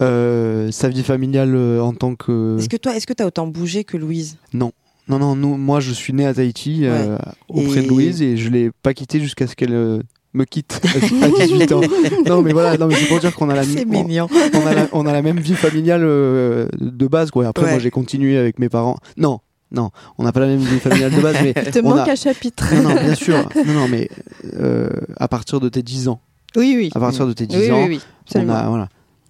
euh, 0.00 0.70
sa 0.70 0.88
vie 0.88 1.02
familiale 1.02 1.54
euh, 1.54 1.80
en 1.80 1.92
tant 1.94 2.14
que... 2.14 2.56
Est-ce 2.58 2.68
que 2.68 2.76
toi, 2.76 2.94
est-ce 2.96 3.06
que 3.06 3.12
tu 3.12 3.22
as 3.22 3.26
autant 3.26 3.46
bougé 3.46 3.84
que 3.84 3.96
Louise? 3.96 4.36
Non, 4.52 4.72
non, 5.08 5.34
nous, 5.34 5.56
moi 5.56 5.80
je 5.80 5.92
suis 5.92 6.12
né 6.12 6.26
à 6.26 6.34
Tahiti 6.34 6.80
euh, 6.84 7.16
auprès 7.48 7.80
Et- 7.80 7.82
de 7.84 7.88
Louise 7.88 8.22
et 8.22 8.36
je 8.36 8.50
l'ai 8.50 8.70
pas 8.82 8.94
quitté 8.94 9.20
jusqu'à 9.20 9.46
ce 9.46 9.54
qu'elle 9.56 9.72
euh, 9.74 10.00
me 10.34 10.44
quitte 10.44 10.80
à 11.22 11.28
18 11.46 11.72
ans. 11.72 11.80
Non 12.26 12.42
mais 12.42 12.52
voilà, 12.52 12.76
non, 12.78 12.86
mais 12.86 12.94
c'est 12.94 13.06
pour 13.06 13.20
dire 13.20 13.34
qu'on 13.34 13.48
a 13.50 13.54
la 13.54 13.64
C'est 13.64 13.86
on- 13.86 14.66
a 14.66 14.74
la, 14.74 14.88
on 14.92 15.06
a 15.06 15.12
la 15.12 15.22
même 15.22 15.38
vie 15.40 15.54
familiale 15.54 16.02
euh, 16.04 16.68
de 16.80 17.06
base 17.06 17.30
quoi. 17.30 17.46
Après 17.46 17.64
Ouais. 17.64 17.70
moi 17.72 17.78
j'ai 17.78 17.90
continué 17.90 18.36
avec 18.38 18.58
mes 18.58 18.68
parents. 18.68 18.96
Non, 19.16 19.40
non, 19.72 19.90
on 20.18 20.22
n'a 20.24 20.32
pas 20.32 20.40
la 20.40 20.46
même 20.46 20.58
vie 20.60 20.78
familiale 20.80 21.10
de 21.14 21.20
base 21.20 21.36
mais 21.42 21.54
Il 21.66 21.70
te 21.70 21.78
on 21.80 21.94
manque 21.94 22.08
a- 22.08 22.12
un 22.12 22.16
chapitre. 22.16 22.74
non, 22.74 22.82
non, 22.90 22.94
bien 22.94 23.14
sûr. 23.14 23.48
Non, 23.66 23.72
non, 23.74 23.88
mais 23.88 24.08
euh, 24.54 24.88
à 25.18 25.28
partir 25.28 25.60
de 25.60 25.68
tes 25.68 25.82
10 25.82 26.08
ans. 26.08 26.20
Oui, 26.56 26.74
oui. 26.76 26.90
À 26.94 27.00
partir 27.00 27.26
de 27.26 27.32
tes 27.32 27.46
10 27.46 27.56
oui, 27.56 27.70
ans, 27.72 27.86
oui, 27.86 28.00
oui, 28.34 28.42
on 28.44 28.48
a 28.50 28.68
voilà. 28.68 28.88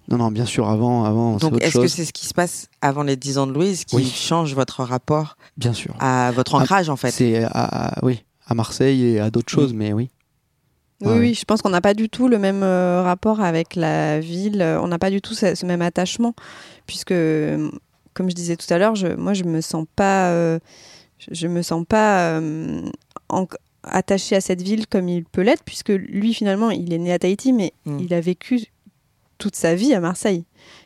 Non, 0.09 0.17
non, 0.17 0.31
bien 0.31 0.45
sûr, 0.45 0.67
avant, 0.69 1.05
avant, 1.05 1.37
Donc, 1.37 1.61
est-ce 1.63 1.79
que 1.79 1.87
c'est 1.87 2.03
ce 2.03 2.11
qui 2.11 2.25
se 2.27 2.33
passe 2.33 2.67
avant 2.81 3.03
les 3.03 3.15
10 3.15 3.37
ans 3.37 3.47
de 3.47 3.53
Louise 3.53 3.85
qui 3.85 3.95
Oui. 3.95 4.05
change 4.13 4.53
votre 4.53 4.83
rapport 4.83 5.37
Bien 5.57 5.71
sûr. 5.71 5.95
à 6.01 6.31
votre 6.31 6.55
Ah, 6.55 6.59
ancrage 6.63 6.89
en 6.89 6.97
fait 6.97 7.11
C'est 7.11 7.45
à, 7.45 7.49
à- 7.93 8.05
oui, 8.05 8.25
à 8.45 8.53
Marseille 8.53 9.05
et 9.05 9.19
à 9.21 9.29
d'autres 9.31 9.49
choses, 9.51 9.73
mais 9.73 9.93
oui. 9.93 10.09
Oui, 11.01 11.07
Ouais. 11.13 11.19
oui, 11.19 11.33
je 11.33 11.45
pense 11.45 11.61
qu'on 11.61 11.69
n'a 11.69 11.79
pas 11.81 11.93
du 11.93 12.09
tout 12.09 12.27
le 12.27 12.37
même 12.37 12.63
euh, 12.63 13.01
rapport 13.01 13.39
avec 13.39 13.75
la 13.77 14.19
ville. 14.19 14.61
On 14.81 14.87
n'a 14.87 14.99
pas 14.99 15.09
du 15.09 15.21
tout 15.21 15.33
ce, 15.33 15.55
ce 15.55 15.65
même 15.65 15.81
attachement, 15.81 16.33
puisque, 16.85 17.13
comme 18.13 18.29
je 18.29 18.35
disais 18.35 18.55
tout 18.55 18.71
à 18.73 18.77
l'heure, 18.77 18.95
je, 18.95 19.07
moi, 19.07 19.33
je 19.33 19.43
me 19.43 19.61
sens 19.61 19.85
pas, 19.95 20.29
euh, 20.31 20.59
je, 21.19 21.33
je 21.33 21.47
me 21.47 21.61
sens 21.61 21.85
pas 21.87 22.39
euh, 22.39 22.81
en- 23.29 23.47
attaché 23.83 24.35
à 24.35 24.41
cette 24.41 24.61
ville 24.61 24.87
comme 24.87 25.09
il 25.09 25.25
peut 25.25 25.41
l'être, 25.41 25.63
puisque 25.63 25.89
lui, 25.89 26.33
finalement, 26.33 26.69
il 26.71 26.93
est 26.93 26.97
né 26.99 27.11
à 27.13 27.19
Tahiti, 27.19 27.51
mais 27.53 27.73
Mm. 27.85 27.99
il 27.99 28.13
a 28.13 28.21
vécu 28.21 28.65
toute 29.37 29.55
sa 29.55 29.75
vie 29.75 29.93
à 29.93 29.99
Marseille. 29.99 30.45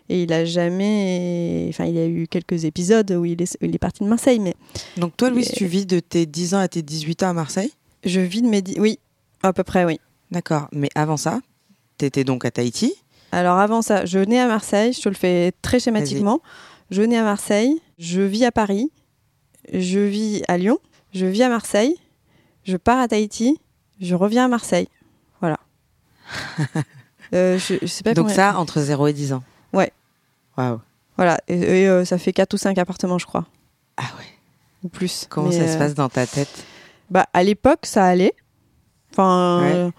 Et 0.09 0.23
il 0.23 0.33
a 0.33 0.45
jamais. 0.45 1.67
Enfin, 1.69 1.85
il 1.85 1.93
y 1.95 1.99
a 1.99 2.07
eu 2.07 2.27
quelques 2.27 2.63
épisodes 2.65 3.11
où 3.11 3.25
il 3.25 3.41
est, 3.41 3.57
où 3.61 3.65
il 3.65 3.75
est 3.75 3.79
parti 3.79 4.03
de 4.03 4.09
Marseille, 4.09 4.39
mais 4.39 4.55
Donc, 4.95 5.15
toi, 5.17 5.29
Louise, 5.29 5.51
tu 5.51 5.65
vis 5.65 5.85
de 5.85 5.99
tes 5.99 6.25
10 6.25 6.55
ans 6.55 6.59
à 6.59 6.67
tes 6.67 6.81
18 6.81 7.23
ans 7.23 7.29
à 7.29 7.33
Marseille? 7.33 7.71
Je 8.03 8.21
vis 8.21 8.41
de 8.41 8.47
mes. 8.47 8.61
dix- 8.61 8.79
Oui, 8.79 8.99
à 9.43 9.53
peu 9.53 9.63
près, 9.63 9.85
oui. 9.85 9.99
D'accord. 10.31 10.67
Mais 10.71 10.89
avant 10.95 11.17
ça, 11.17 11.41
tu 11.97 12.05
étais 12.05 12.23
donc 12.23 12.45
à 12.45 12.51
Tahiti? 12.51 12.93
Alors 13.33 13.57
avant 13.57 13.81
ça, 13.81 14.05
je 14.05 14.19
nais 14.19 14.39
à 14.39 14.47
Marseille, 14.47 14.93
je 14.93 15.01
te 15.01 15.09
le 15.09 15.15
fais 15.15 15.51
très 15.61 15.79
schématiquement. 15.79 16.41
Je 16.89 17.01
nais 17.01 17.17
à 17.17 17.23
Marseille, 17.23 17.81
je 17.97 18.21
vis 18.21 18.45
à 18.45 18.51
Paris, 18.51 18.91
je 19.73 19.99
vis 19.99 20.43
à 20.47 20.57
Lyon, 20.57 20.79
je 21.13 21.25
vis 21.25 21.43
à 21.43 21.49
Marseille, 21.49 21.95
je 22.63 22.77
pars 22.77 22.99
à 22.99 23.07
Tahiti, 23.07 23.59
je 23.99 24.15
reviens 24.15 24.45
à 24.45 24.47
Marseille. 24.47 24.87
Voilà. 25.41 25.59
Euh, 27.33 27.59
je, 27.59 27.75
je 27.81 27.87
sais 27.87 28.03
pas 28.03 28.13
Donc, 28.13 28.29
ça, 28.29 28.57
entre 28.57 28.79
0 28.79 29.07
et 29.07 29.11
10 29.11 29.33
ans. 29.33 29.43
Ouais. 29.73 29.91
Waouh. 30.57 30.79
Voilà, 31.17 31.41
et, 31.49 31.59
et, 31.59 31.89
euh, 31.89 32.05
ça 32.05 32.17
fait 32.17 32.31
4 32.31 32.53
ou 32.53 32.57
5 32.57 32.77
appartements, 32.77 33.17
je 33.17 33.25
crois. 33.25 33.45
Ah 33.97 34.03
ouais. 34.17 34.25
ou 34.83 34.87
plus. 34.87 35.25
Comment 35.29 35.49
Mais, 35.49 35.57
ça 35.57 35.67
se 35.67 35.75
euh, 35.75 35.77
passe 35.77 35.93
dans 35.93 36.07
ta 36.07 36.25
tête? 36.25 36.63
Bah, 37.09 37.25
à 37.33 37.43
l'époque, 37.43 37.85
ça 37.85 38.05
allait. 38.05 38.33
Enfin. 39.11 39.61
Ouais. 39.61 39.91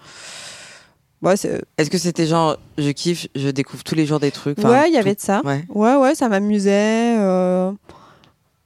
Ouais, 1.21 1.35
Est-ce 1.77 1.89
que 1.89 1.97
c'était 1.97 2.25
genre, 2.25 2.57
je 2.77 2.89
kiffe, 2.91 3.27
je 3.35 3.49
découvre 3.49 3.83
tous 3.83 3.95
les 3.95 4.05
jours 4.05 4.19
des 4.19 4.31
trucs 4.31 4.57
ouais, 4.59 4.89
il 4.89 4.93
y 4.93 4.97
avait 4.97 5.15
de 5.15 5.19
ça. 5.19 5.41
Ouais. 5.43 5.65
Ouais, 5.69 5.95
ouais, 5.95 6.15
ça 6.15 6.29
m'amusait. 6.29 7.17
euh, 7.19 7.71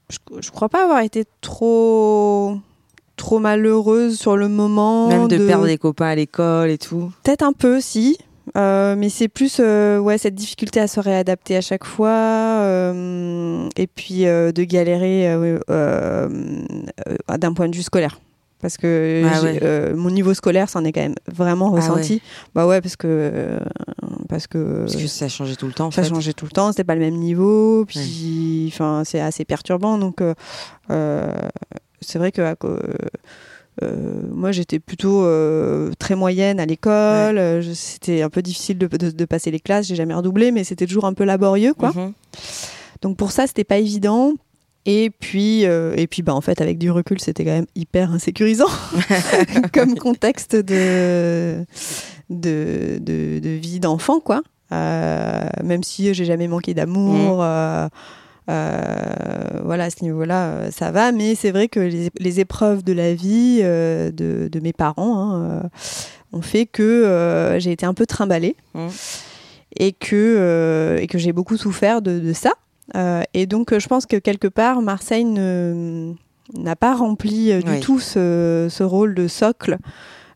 Je, 0.10 0.18
je 0.40 0.52
crois 0.52 0.70
pas 0.70 0.84
avoir 0.84 1.02
été 1.02 1.26
trop 1.42 2.58
trop 3.16 3.40
malheureuse 3.40 4.18
sur 4.18 4.36
le 4.38 4.48
moment. 4.50 5.08
Même 5.08 5.28
de, 5.28 5.38
perdre 5.38 5.66
les 5.66 5.78
copains 5.78 6.08
à 6.08 6.16
l'école 6.16 6.70
et 6.70 6.78
tout. 6.78 7.12
Peut-être 7.24 7.44
un 7.44 7.54
peu, 7.54 7.80
si. 7.80 8.18
Euh, 8.58 8.96
mais 8.98 9.08
c'est 9.10 9.30
plus 9.30 9.58
euh, 9.62 10.00
ouais 10.00 10.18
cette 10.18 10.36
difficulté 10.36 10.82
à 10.82 10.88
se 10.88 11.00
réadapter 11.00 11.56
à 11.56 11.62
chaque 11.62 11.86
fois 11.86 12.10
euh, 12.10 13.70
et 13.78 13.88
puis 13.88 14.24
de 14.26 14.64
galérer 14.64 15.34
d'un 17.30 17.54
point 17.54 17.70
de 17.70 17.76
vue 17.76 17.84
scolaire 17.84 18.20
parce 18.64 18.78
que 18.78 19.22
Ah 19.32 19.42
ouais. 19.44 19.60
euh, 19.62 19.96
mon 19.96 20.10
niveau 20.10 20.34
scolaire 20.34 20.70
s'en 20.70 20.84
est 20.86 20.92
quand 20.92 21.02
même 21.02 21.14
vraiment 21.32 21.68
Ah 21.72 21.76
ressenti 21.76 22.22
bah 22.56 22.66
ouais 22.66 22.82
parce 22.82 22.96
que 22.96 23.08
euh, 23.08 23.60
parce 24.30 24.48
que 24.48 24.80
Parce 24.86 24.96
que 24.96 25.06
ça 25.06 25.28
changeait 25.30 25.56
tout 25.58 25.68
le 25.68 25.74
temps. 25.74 25.88
En 25.88 25.92
ça 25.92 26.02
fait. 26.02 26.10
changeait 26.10 26.34
tout 26.34 26.46
le 26.46 26.52
temps, 26.52 26.72
c'était 26.72 26.84
pas 26.86 26.96
le 26.96 27.02
même 27.02 27.16
niveau, 27.18 27.86
puis 27.86 28.72
enfin 28.74 29.04
c'est 29.06 29.20
assez 29.20 29.46
perturbant 29.46 29.98
donc 30.00 30.22
euh, 30.22 30.34
euh, 30.90 31.32
c'est 32.02 32.18
vrai 32.18 32.32
que 32.32 32.42
moi 34.32 34.52
j'étais 34.52 34.80
plutôt 34.80 35.28
très 36.00 36.16
moyenne 36.16 36.60
à 36.60 36.66
l'école, 36.66 37.64
c'était 37.76 38.22
un 38.22 38.30
peu 38.30 38.42
difficile 38.42 38.78
de, 38.78 38.88
de- 38.88 39.12
de 39.12 39.26
passer 39.26 39.52
les 39.52 39.60
classes, 39.60 39.88
j'ai 39.88 39.96
jamais 39.96 40.14
redoublé 40.14 40.52
mais 40.52 40.64
c'était 40.64 40.86
toujours 40.88 41.06
un 41.06 41.14
peu 41.14 41.24
laborieux 41.26 41.74
quoi. 41.74 41.92
Mhm. 41.96 42.14
Donc 43.02 43.18
pour 43.18 43.32
ça 43.32 43.48
c'était 43.48 43.64
pas 43.66 43.78
évident. 43.78 44.34
Et 44.86 45.10
puis, 45.12 45.66
euh, 45.66 45.94
et 45.96 46.08
puis 46.08 46.22
bah, 46.24 46.34
en 46.36 46.42
fait, 46.42 46.60
avec 46.60 46.78
du 46.78 46.92
recul, 46.92 47.20
c'était 47.22 47.46
quand 47.46 47.52
même 47.52 47.68
hyper 47.76 48.12
insécurisant 48.12 48.68
comme 49.74 49.96
contexte 49.98 50.56
de, 50.58 51.66
de, 52.30 53.00
de, 53.00 53.40
de 53.40 53.50
vie 53.50 53.80
d'enfant, 53.80 54.20
quoi. 54.20 54.42
Euh, 54.74 55.40
même 55.64 55.84
si 55.84 56.14
j'ai 56.14 56.26
jamais 56.26 56.48
manqué 56.48 56.74
d'amour, 56.74 57.42
euh, 57.44 57.88
euh, 58.50 59.62
voilà, 59.64 59.86
à 59.86 59.90
ce 59.90 60.04
niveau-là, 60.04 60.72
ça 60.72 60.92
va. 60.92 61.12
Mais 61.12 61.36
c'est 61.36 61.52
vrai 61.52 61.68
que 61.68 61.80
les, 61.80 62.10
les 62.20 62.40
épreuves 62.40 62.84
de 62.84 62.92
la 62.94 63.14
vie 63.14 63.62
de, 63.62 64.50
de 64.52 64.60
mes 64.60 64.74
parents 64.74 65.32
hein, 65.34 65.70
ont 66.34 66.42
fait 66.42 66.66
que 66.66 67.56
j'ai 67.60 67.72
été 67.72 67.86
un 67.86 67.94
peu 67.94 68.06
trimballée 68.06 68.56
Mhm. 68.74 68.90
et 69.80 69.92
que, 69.94 70.98
et 71.00 71.08
que 71.08 71.18
j'ai 71.20 71.32
beaucoup 71.32 71.56
souffert 71.58 72.02
de, 72.02 72.20
de 72.20 72.34
ça. 72.34 72.52
Euh, 72.96 73.24
et 73.34 73.46
donc, 73.46 73.72
euh, 73.74 73.80
je 73.80 73.88
pense 73.88 74.06
que 74.06 74.18
quelque 74.18 74.48
part, 74.48 74.82
Marseille 74.82 75.26
ne- 75.26 76.14
n'a 76.58 76.76
pas 76.76 76.94
rempli 76.96 77.52
euh, 77.52 77.62
du 77.62 77.72
Oui. 77.72 77.80
tout 77.80 78.00
ce, 78.00 78.68
ce 78.70 78.84
rôle 78.84 79.16
de 79.16 79.28
socle. 79.28 79.78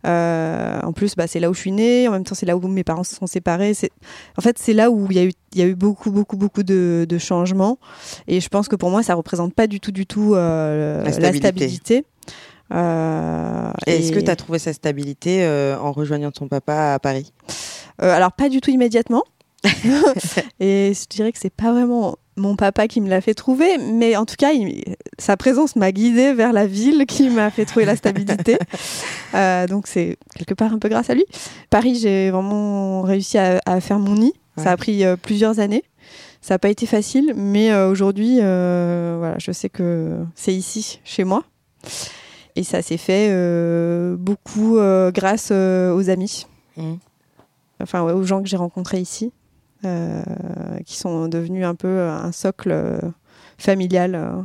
Euh, 0.05 0.79
en 0.83 0.93
plus, 0.93 1.15
bah, 1.15 1.27
c'est 1.27 1.39
là 1.41 1.49
où 1.49 1.53
je 1.53 1.59
suis 1.59 1.71
née. 1.73 2.07
En 2.07 2.11
même 2.11 2.23
temps, 2.23 2.35
c'est 2.35 2.45
là 2.45 2.55
où 2.55 2.65
mes 2.67 2.83
parents 2.85 3.03
se 3.03 3.15
sont 3.15 3.27
séparés. 3.27 3.73
En 4.37 4.41
fait, 4.41 4.57
c'est 4.57 4.71
là 4.73 4.89
où 4.89 5.07
il 5.09 5.17
y 5.17 5.19
a 5.19 5.25
eu, 5.25 5.31
il 5.53 5.59
y 5.59 5.61
a 5.61 5.65
eu 5.65 5.75
beaucoup, 5.75 6.11
beaucoup, 6.11 6.37
beaucoup 6.37 6.63
de, 6.63 7.05
de 7.09 7.17
changements. 7.17 7.77
Et 8.27 8.39
je 8.39 8.47
pense 8.47 8.69
que 8.69 8.75
pour 8.77 8.89
moi, 8.91 9.03
ça 9.03 9.15
représente 9.15 9.53
pas 9.53 9.67
du 9.67 9.79
tout, 9.81 9.91
du 9.91 10.05
tout 10.05 10.33
euh, 10.35 11.03
La 11.03 11.11
stabilité. 11.11 11.39
stabilité. 11.39 12.05
Euh, 12.73 13.71
Et 13.87 13.97
Est-ce 13.97 14.11
que 14.11 14.19
tu 14.19 14.29
as 14.31 14.35
trouvé 14.35 14.59
sa 14.59 14.71
stabilité 14.71 15.45
en 15.81 15.91
rejoignant 15.91 16.31
ton 16.31 16.47
papa 16.47 16.93
à 16.93 16.99
Paris? 16.99 17.33
Alors 17.97 18.31
pas 18.31 18.47
du 18.49 18.61
tout 18.61 18.69
immédiatement. 18.69 19.23
et 20.59 20.93
je 20.93 21.07
dirais 21.09 21.31
que 21.31 21.39
c'est 21.39 21.49
pas 21.53 21.71
vraiment 21.73 22.15
mon 22.37 22.55
papa 22.55 22.87
qui 22.87 23.01
me 23.01 23.09
l'a 23.09 23.19
fait 23.21 23.33
trouver, 23.33 23.77
mais 23.77 24.15
en 24.15 24.25
tout 24.25 24.35
cas, 24.37 24.51
il- 24.53 24.83
sa 25.17 25.35
présence 25.37 25.75
m'a 25.75 25.91
guidée 25.91 26.33
vers 26.33 26.53
la 26.53 26.67
ville 26.67 27.05
qui 27.07 27.29
m'a 27.29 27.49
fait 27.49 27.65
trouver 27.65 27.85
la 27.85 27.95
stabilité. 27.95 28.57
Euh, 29.35 29.67
donc 29.67 29.87
c'est 29.87 30.17
quelque 30.35 30.53
part 30.53 30.71
un 30.73 30.79
peu 30.79 30.87
grâce 30.87 31.09
à 31.09 31.13
lui. 31.13 31.25
Paris, 31.69 31.95
j'ai 32.01 32.31
vraiment 32.31 33.01
réussi 33.01 33.37
à, 33.37 33.59
à 33.65 33.81
faire 33.81 33.99
mon 33.99 34.13
nid. 34.15 34.33
Ouais. 34.55 34.63
Ça 34.63 34.71
a 34.71 34.77
pris 34.77 35.03
euh, 35.03 35.17
plusieurs 35.17 35.59
années. 35.59 35.83
Ça 36.41 36.53
n'a 36.53 36.59
pas 36.59 36.69
été 36.69 36.85
facile, 36.85 37.33
mais 37.35 37.71
euh, 37.71 37.89
aujourd'hui, 37.91 38.35
voilà, 38.37 39.35
je 39.37 39.51
sais 39.51 39.67
que 39.67 40.17
c'est 40.33 40.53
ici, 40.53 41.01
chez 41.03 41.25
moi. 41.25 41.43
Et 42.55 42.63
ça 42.63 42.81
s'est 42.81 42.97
fait 42.97 43.29
beaucoup 44.17 44.77
grâce 45.13 45.51
aux 45.51 46.09
amis 46.09 46.47
Mhm. 46.77 46.97
enfin 47.81 48.03
ouais, 48.03 48.13
aux 48.13 48.23
gens 48.23 48.41
que 48.41 48.47
j'ai 48.47 48.57
rencontrés 48.57 48.99
ici, 49.01 49.31
qui 50.85 50.97
sont 50.97 51.27
devenus 51.27 51.65
un 51.65 51.75
peu 51.75 51.87
euh, 51.87 52.11
un 52.11 52.31
socle 52.31 52.71
euh, 52.71 52.99
familial, 53.57 54.15
euh, 54.15 54.41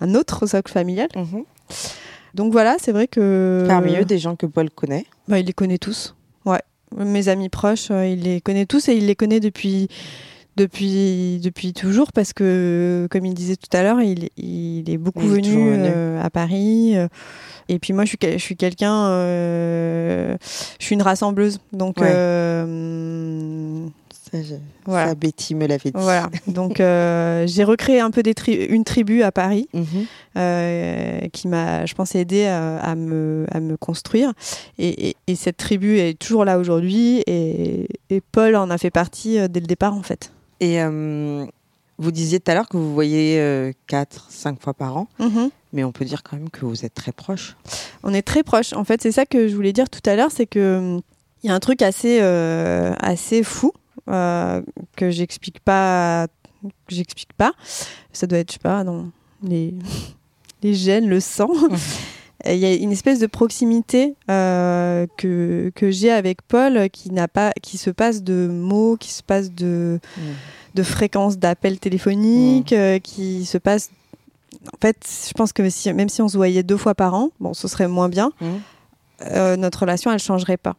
un 0.00 0.14
autre 0.14 0.46
socle 0.46 0.72
familial. 0.72 1.08
Donc 2.34 2.52
voilà, 2.52 2.76
c'est 2.78 2.92
vrai 2.92 3.06
que 3.08 3.64
Parmi 3.66 3.96
eux, 3.96 4.04
des 4.04 4.18
gens 4.18 4.36
que 4.36 4.46
Paul 4.46 4.68
connaît. 4.70 5.06
bah, 5.28 5.38
il 5.38 5.46
les 5.46 5.52
connaît 5.54 5.78
tous. 5.78 6.14
Ouais, 6.44 6.60
mes 6.96 7.28
amis 7.28 7.48
proches, 7.48 7.88
euh, 7.90 8.06
il 8.06 8.22
les 8.22 8.40
connaît 8.42 8.66
tous 8.66 8.88
et 8.88 8.94
il 8.94 9.06
les 9.06 9.16
connaît 9.16 9.40
depuis 9.40 9.88
depuis 10.56 11.38
depuis 11.42 11.72
toujours 11.74 12.12
parce 12.12 12.32
que 12.32 13.06
comme 13.10 13.24
il 13.26 13.34
disait 13.34 13.56
tout 13.56 13.74
à 13.76 13.82
l'heure, 13.82 14.00
il, 14.00 14.28
il 14.36 14.88
est 14.90 14.96
beaucoup 14.98 15.20
Il 15.22 15.38
est 15.38 15.42
toujours 15.42 15.64
venu, 15.64 15.86
euh, 15.86 16.22
à 16.22 16.30
Paris. 16.30 16.96
euh, 16.96 17.08
et 17.68 17.78
puis 17.78 17.92
moi, 17.92 18.04
je 18.04 18.10
suis, 18.10 18.18
je 18.22 18.38
suis 18.38 18.56
quelqu'un, 18.56 19.06
euh, 19.08 20.36
je 20.78 20.84
suis 20.84 20.94
une 20.94 21.02
rassembleuse, 21.02 21.58
donc 21.72 21.98
Ouais. 22.00 22.06
Ça, 24.32 24.42
je- 24.42 24.54
Voilà. 24.86 25.10
ça, 25.10 25.14
Betty 25.14 25.54
me 25.54 25.66
l'avait 25.66 25.90
dit. 25.90 26.00
voilà. 26.00 26.28
Donc 26.48 26.80
euh, 26.80 27.46
j'ai 27.46 27.62
recréé 27.64 28.00
un 28.00 28.10
peu 28.10 28.22
des 28.24 28.34
tri- 28.34 28.64
une 28.66 28.82
tribu 28.84 29.22
à 29.22 29.30
Paris 29.30 29.68
Mhm. 29.72 29.84
euh, 30.36 31.20
qui 31.32 31.48
m'a, 31.48 31.86
je 31.86 31.94
pense, 31.94 32.14
aidé 32.14 32.46
à, 32.46 32.78
à 32.78 32.94
me, 32.96 33.46
à 33.52 33.60
me 33.60 33.76
construire. 33.76 34.32
Et, 34.78 35.08
et- 35.10 35.16
et 35.28 35.34
cette 35.36 35.56
tribu 35.56 35.98
est 35.98 36.18
toujours 36.18 36.44
là 36.44 36.58
aujourd'hui. 36.58 37.22
Et, 37.26 37.88
et 38.10 38.20
Paul 38.20 38.56
en 38.56 38.70
a 38.70 38.78
fait 38.78 38.90
partie 38.90 39.38
euh, 39.38 39.48
dès 39.48 39.60
le 39.60 39.66
départ, 39.66 39.94
en 39.94 40.02
fait. 40.02 40.32
Et 40.60 40.82
euh, 40.82 41.44
vous 41.98 42.10
disiez 42.10 42.40
tout 42.40 42.50
à 42.50 42.54
l'heure 42.54 42.68
que 42.68 42.76
vous 42.76 42.92
voyez 42.94 43.72
4, 43.86 44.26
5 44.30 44.60
fois 44.60 44.74
par 44.74 44.96
an, 44.96 45.06
mais 45.72 45.84
on 45.84 45.92
peut 45.92 46.04
dire 46.04 46.22
quand 46.22 46.36
même 46.36 46.50
que 46.50 46.64
vous 46.66 46.84
êtes 46.84 46.94
très 46.94 47.12
proches. 47.12 47.56
On 48.02 48.12
est 48.14 48.22
très 48.22 48.42
proches. 48.42 48.72
En 48.72 48.84
fait, 48.84 49.00
c'est 49.02 49.12
ça 49.12 49.24
que 49.26 49.48
je 49.48 49.54
voulais 49.54 49.72
dire 49.72 49.88
tout 49.90 50.00
à 50.08 50.16
l'heure, 50.16 50.30
c'est 50.30 50.46
que 50.46 50.78
hum, 50.96 51.00
y 51.44 51.48
a 51.50 51.54
un 51.54 51.60
truc 51.60 51.80
assez, 51.82 52.20
assez 52.20 53.42
fou 53.42 53.72
euh, 54.08 54.62
que 54.96 55.10
j'explique 55.10 55.60
pas, 55.60 56.26
que 56.62 56.94
j'explique 56.94 57.32
pas. 57.32 57.52
Ça 58.12 58.26
doit 58.26 58.38
être, 58.38 58.50
je 58.50 58.54
sais 58.54 58.60
pas, 58.60 58.84
dans 58.84 59.06
les, 59.42 59.74
les 60.62 60.74
gènes, 60.74 61.08
le 61.08 61.20
sang. 61.20 61.50
Il 62.44 62.58
y 62.58 62.66
a 62.66 62.74
une 62.74 62.92
espèce 62.92 63.18
de 63.18 63.26
proximité 63.26 64.14
euh, 64.30 65.06
que, 65.16 65.72
que 65.74 65.90
j'ai 65.90 66.12
avec 66.12 66.42
Paul 66.42 66.88
qui 66.90 67.10
n'a 67.10 67.26
pas, 67.26 67.50
qui 67.62 67.76
se 67.78 67.90
passe 67.90 68.22
de 68.22 68.46
mots, 68.46 68.96
qui 68.96 69.10
se 69.10 69.22
passe 69.22 69.50
de, 69.50 69.98
de 70.74 70.82
fréquences 70.82 71.38
d'appels 71.38 71.80
téléphoniques, 71.80 72.72
euh, 72.72 73.00
qui 73.00 73.46
se 73.46 73.58
passe. 73.58 73.90
En 74.66 74.78
fait, 74.80 74.96
je 75.28 75.32
pense 75.32 75.52
que 75.52 75.68
si, 75.70 75.92
même 75.92 76.10
si 76.10 76.22
on 76.22 76.28
se 76.28 76.36
voyait 76.36 76.62
deux 76.62 76.76
fois 76.76 76.94
par 76.94 77.14
an, 77.14 77.30
bon, 77.40 77.52
ce 77.54 77.66
serait 77.68 77.88
moins 77.88 78.08
bien. 78.08 78.30
Notre 79.20 79.80
relation, 79.80 80.12
elle 80.12 80.20
changerait 80.20 80.58
pas. 80.58 80.76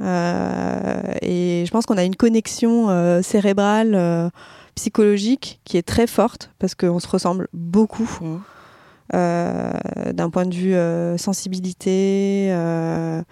Euh, 0.00 1.02
et 1.20 1.64
je 1.66 1.70
pense 1.70 1.86
qu'on 1.86 1.98
a 1.98 2.04
une 2.04 2.16
connexion 2.16 2.88
euh, 2.90 3.22
cérébrale, 3.22 3.94
euh, 3.94 4.30
psychologique, 4.74 5.60
qui 5.64 5.76
est 5.76 5.82
très 5.86 6.06
forte 6.06 6.50
parce 6.58 6.74
qu'on 6.74 6.98
se 6.98 7.06
ressemble 7.08 7.48
beaucoup 7.52 8.08
euh, 9.14 9.70
d'un 10.12 10.30
point 10.30 10.46
de 10.46 10.54
vue 10.54 10.74
euh, 10.74 11.16
sensibilité. 11.18 12.48
euh, 12.52 13.22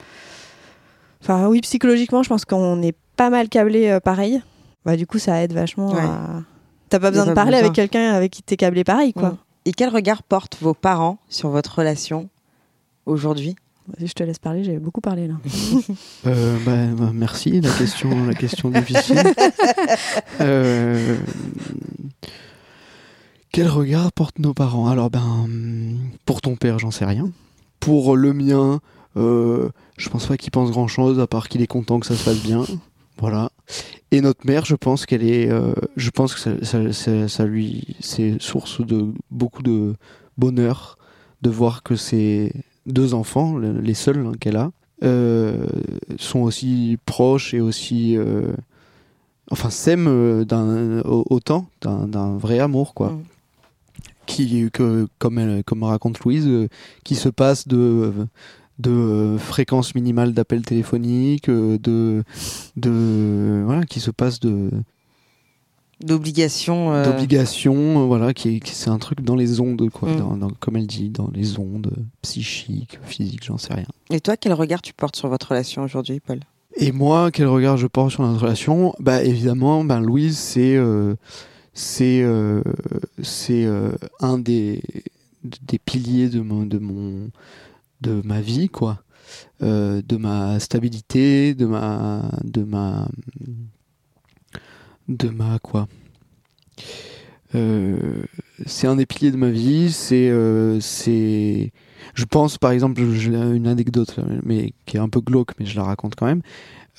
Enfin, 1.23 1.49
oui, 1.49 1.61
psychologiquement, 1.61 2.23
je 2.23 2.29
pense 2.31 2.45
qu'on 2.45 2.81
est 2.83 2.95
pas 3.17 3.29
mal 3.31 3.49
câblé 3.49 3.99
pareil. 4.03 4.43
Bah, 4.87 4.97
du 4.97 5.07
coup, 5.07 5.19
ça 5.19 5.43
aide 5.43 5.53
vachement 5.53 5.93
Ouais. 5.93 6.01
à. 6.01 6.43
T'as 6.89 6.99
pas 6.99 7.11
besoin 7.11 7.27
de 7.27 7.33
parler 7.33 7.51
besoin. 7.53 7.61
avec 7.67 7.73
quelqu'un 7.75 8.13
avec 8.15 8.33
qui 8.33 8.43
t'es 8.43 8.57
câblé 8.57 8.85
pareil, 8.85 9.13
quoi. 9.13 9.31
Mhm. 9.31 9.37
Et 9.67 9.73
quel 9.73 9.91
regard 9.91 10.23
portent 10.23 10.57
vos 10.63 10.73
parents 10.75 11.19
sur 11.29 11.51
votre 11.51 11.79
relation 11.79 12.29
aujourd'hui? 13.07 13.55
Je 13.99 14.13
te 14.13 14.23
laisse 14.23 14.39
parler, 14.39 14.65
j'ai 14.65 14.79
beaucoup 14.79 15.01
parlé 15.01 15.27
là. 15.29 15.35
Euh, 16.27 16.57
bah, 16.67 16.87
bah, 16.97 17.11
merci, 17.15 17.61
la 17.61 17.71
question, 17.73 18.27
la 18.27 18.35
question 18.35 18.71
difficile. 18.71 19.19
Euh, 20.41 21.17
quel 23.53 23.69
regard 23.69 24.13
portent 24.13 24.39
nos 24.39 24.55
parents? 24.55 24.89
Alors, 24.89 25.11
ben, 25.11 25.49
pour 26.25 26.41
ton 26.41 26.57
père, 26.57 26.79
j'en 26.79 26.91
sais 26.91 27.05
rien. 27.05 27.31
Pour 27.81 28.17
le 28.17 28.33
mien, 28.33 28.81
euh, 29.17 29.69
je 29.97 30.09
pense 30.09 30.27
pas 30.27 30.37
qu'il 30.37 30.51
pense 30.51 30.71
grand 30.71 30.89
chose, 30.89 31.19
à 31.19 31.27
part 31.27 31.49
qu'il 31.49 31.61
est 31.63 31.67
content 31.67 31.99
que 32.01 32.07
ça 32.07 32.15
se 32.15 32.25
passe 32.25 32.41
bien. 32.43 32.65
Voilà. 33.19 33.51
Et 34.13 34.21
notre 34.21 34.47
mère, 34.47 34.65
je 34.65 34.77
pense 34.77 35.05
qu'elle 35.05 35.25
est, 35.25 35.51
euh, 35.51 35.73
je 35.97 36.11
pense 36.11 36.35
que 36.35 36.41
ça, 36.41 36.53
ça- 36.65 36.93
ça- 36.93 37.29
ça 37.29 37.45
lui, 37.45 37.97
c'est 38.01 38.41
source 38.41 38.81
de 38.87 39.13
beaucoup 39.31 39.63
de 39.63 39.95
bonheur 40.39 40.97
de 41.43 41.51
voir 41.51 41.83
que 41.83 41.97
ses 41.97 42.53
deux 42.93 43.15
enfants, 43.15 43.57
le- 43.57 43.81
les 43.81 43.95
seuls 43.95 44.27
hein, 44.27 44.33
qu'elle 44.41 44.57
a, 44.57 44.71
euh, 45.03 45.67
sont 46.19 46.41
aussi 46.41 46.99
proches 47.07 47.55
et 47.55 47.61
aussi, 47.61 48.17
euh, 48.17 48.53
enfin, 49.51 49.71
s'aiment 49.71 50.09
euh, 50.09 50.45
d'un- 50.45 51.01
au- 51.03 51.25
autant 51.31 51.67
d'un 51.83 52.37
vrai 52.37 52.59
amour, 52.61 52.95
quoi. 52.95 53.11
Mm. 53.13 53.23
qui, 54.27 54.71
que, 54.73 55.09
comme, 55.19 55.39
elle, 55.41 55.65
comme 55.65 55.83
raconte 55.83 56.21
Louise, 56.21 56.47
euh, 56.47 56.69
qui 57.03 57.17
se 57.17 57.29
passe 57.29 57.67
de, 57.67 58.13
de 58.79 58.91
euh, 58.91 59.39
fréquence 59.39 59.97
minimale 59.97 60.35
d'appels 60.35 60.63
téléphoniques, 60.65 61.49
euh, 61.49 61.79
de, 61.79 62.23
de, 62.77 63.63
voilà, 63.65 63.85
qui 63.87 63.99
se 63.99 64.13
passe 64.13 64.39
de, 64.39 64.71
D'obligation. 66.03 66.93
euh, 66.93 67.05
d'obligation, 67.05 68.03
euh, 68.03 68.07
voilà, 68.07 68.33
qui, 68.35 68.57
est- 68.57 68.61
qui- 68.61 68.75
c'est 68.75 68.91
un 68.91 68.99
truc 68.99 69.21
dans 69.23 69.37
les 69.37 69.61
ondes, 69.61 69.89
quoi, 69.91 70.09
Mm. 70.11 70.17
dans- 70.17 70.37
dans- 70.37 70.51
comme 70.61 70.77
elle 70.77 70.87
dit, 70.87 71.11
dans 71.11 71.31
les 71.33 71.59
ondes 71.59 71.93
psychiques, 72.23 72.99
physiques, 73.03 73.45
j'en 73.45 73.59
sais 73.59 73.75
rien. 73.75 73.87
Et 74.11 74.21
toi, 74.21 74.37
quel 74.37 74.53
regard 74.55 74.81
tu 74.83 74.93
portes 74.95 75.17
sur 75.17 75.29
votre 75.29 75.49
relation 75.51 75.83
aujourd'hui, 75.83 76.21
Paul? 76.21 76.41
Et 76.77 76.93
moi, 76.93 77.31
quel 77.31 77.47
regard 77.49 77.77
je 77.77 77.87
porte 77.87 78.13
sur 78.13 78.23
notre 78.23 78.43
relation? 78.43 78.95
Bah 79.01 79.23
évidemment, 79.25 79.85
ben 79.85 80.01
Louise, 80.01 80.39
c'est 80.39 80.77
euh, 80.77 81.17
c'est 81.75 82.23
euh, 82.23 82.63
c'est 83.23 83.65
euh, 83.65 83.93
un 84.21 84.39
des 84.39 84.83
des 85.43 85.79
piliers 85.79 86.29
de 86.29 86.41
mon 86.41 86.65
de 86.67 86.79
mon 86.79 87.31
de 88.03 88.23
ma 88.25 88.41
vie 88.41 88.69
quoi, 88.69 89.03
Euh, 89.63 90.01
de 90.07 90.17
ma 90.17 90.59
stabilité, 90.61 91.55
de 91.55 91.67
ma 91.67 92.31
de 92.45 92.63
ma 92.65 93.09
de 95.09 95.29
ma 95.29 95.59
quoi. 95.59 95.89
Euh, 97.55 98.23
c'est 98.67 98.87
un 98.87 98.97
des 98.97 99.07
piliers 99.07 99.33
de 99.33 99.37
ma 99.37 99.51
vie. 99.51 99.91
C'est 99.93 100.29
euh, 100.31 100.79
c'est 100.81 101.73
je 102.15 102.25
pense 102.25 102.59
par 102.59 102.71
exemple 102.71 103.03
j'ai 103.13 103.35
une 103.35 103.67
anecdote 103.67 104.17
mais 104.45 104.73
qui 104.87 104.97
est 104.97 105.01
un 105.01 105.09
peu 105.09 105.21
glauque 105.21 105.53
mais 105.59 105.67
je 105.67 105.77
la 105.77 105.85
raconte 105.85 106.15
quand 106.15 106.27
même. 106.27 106.43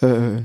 Euh, 0.03 0.39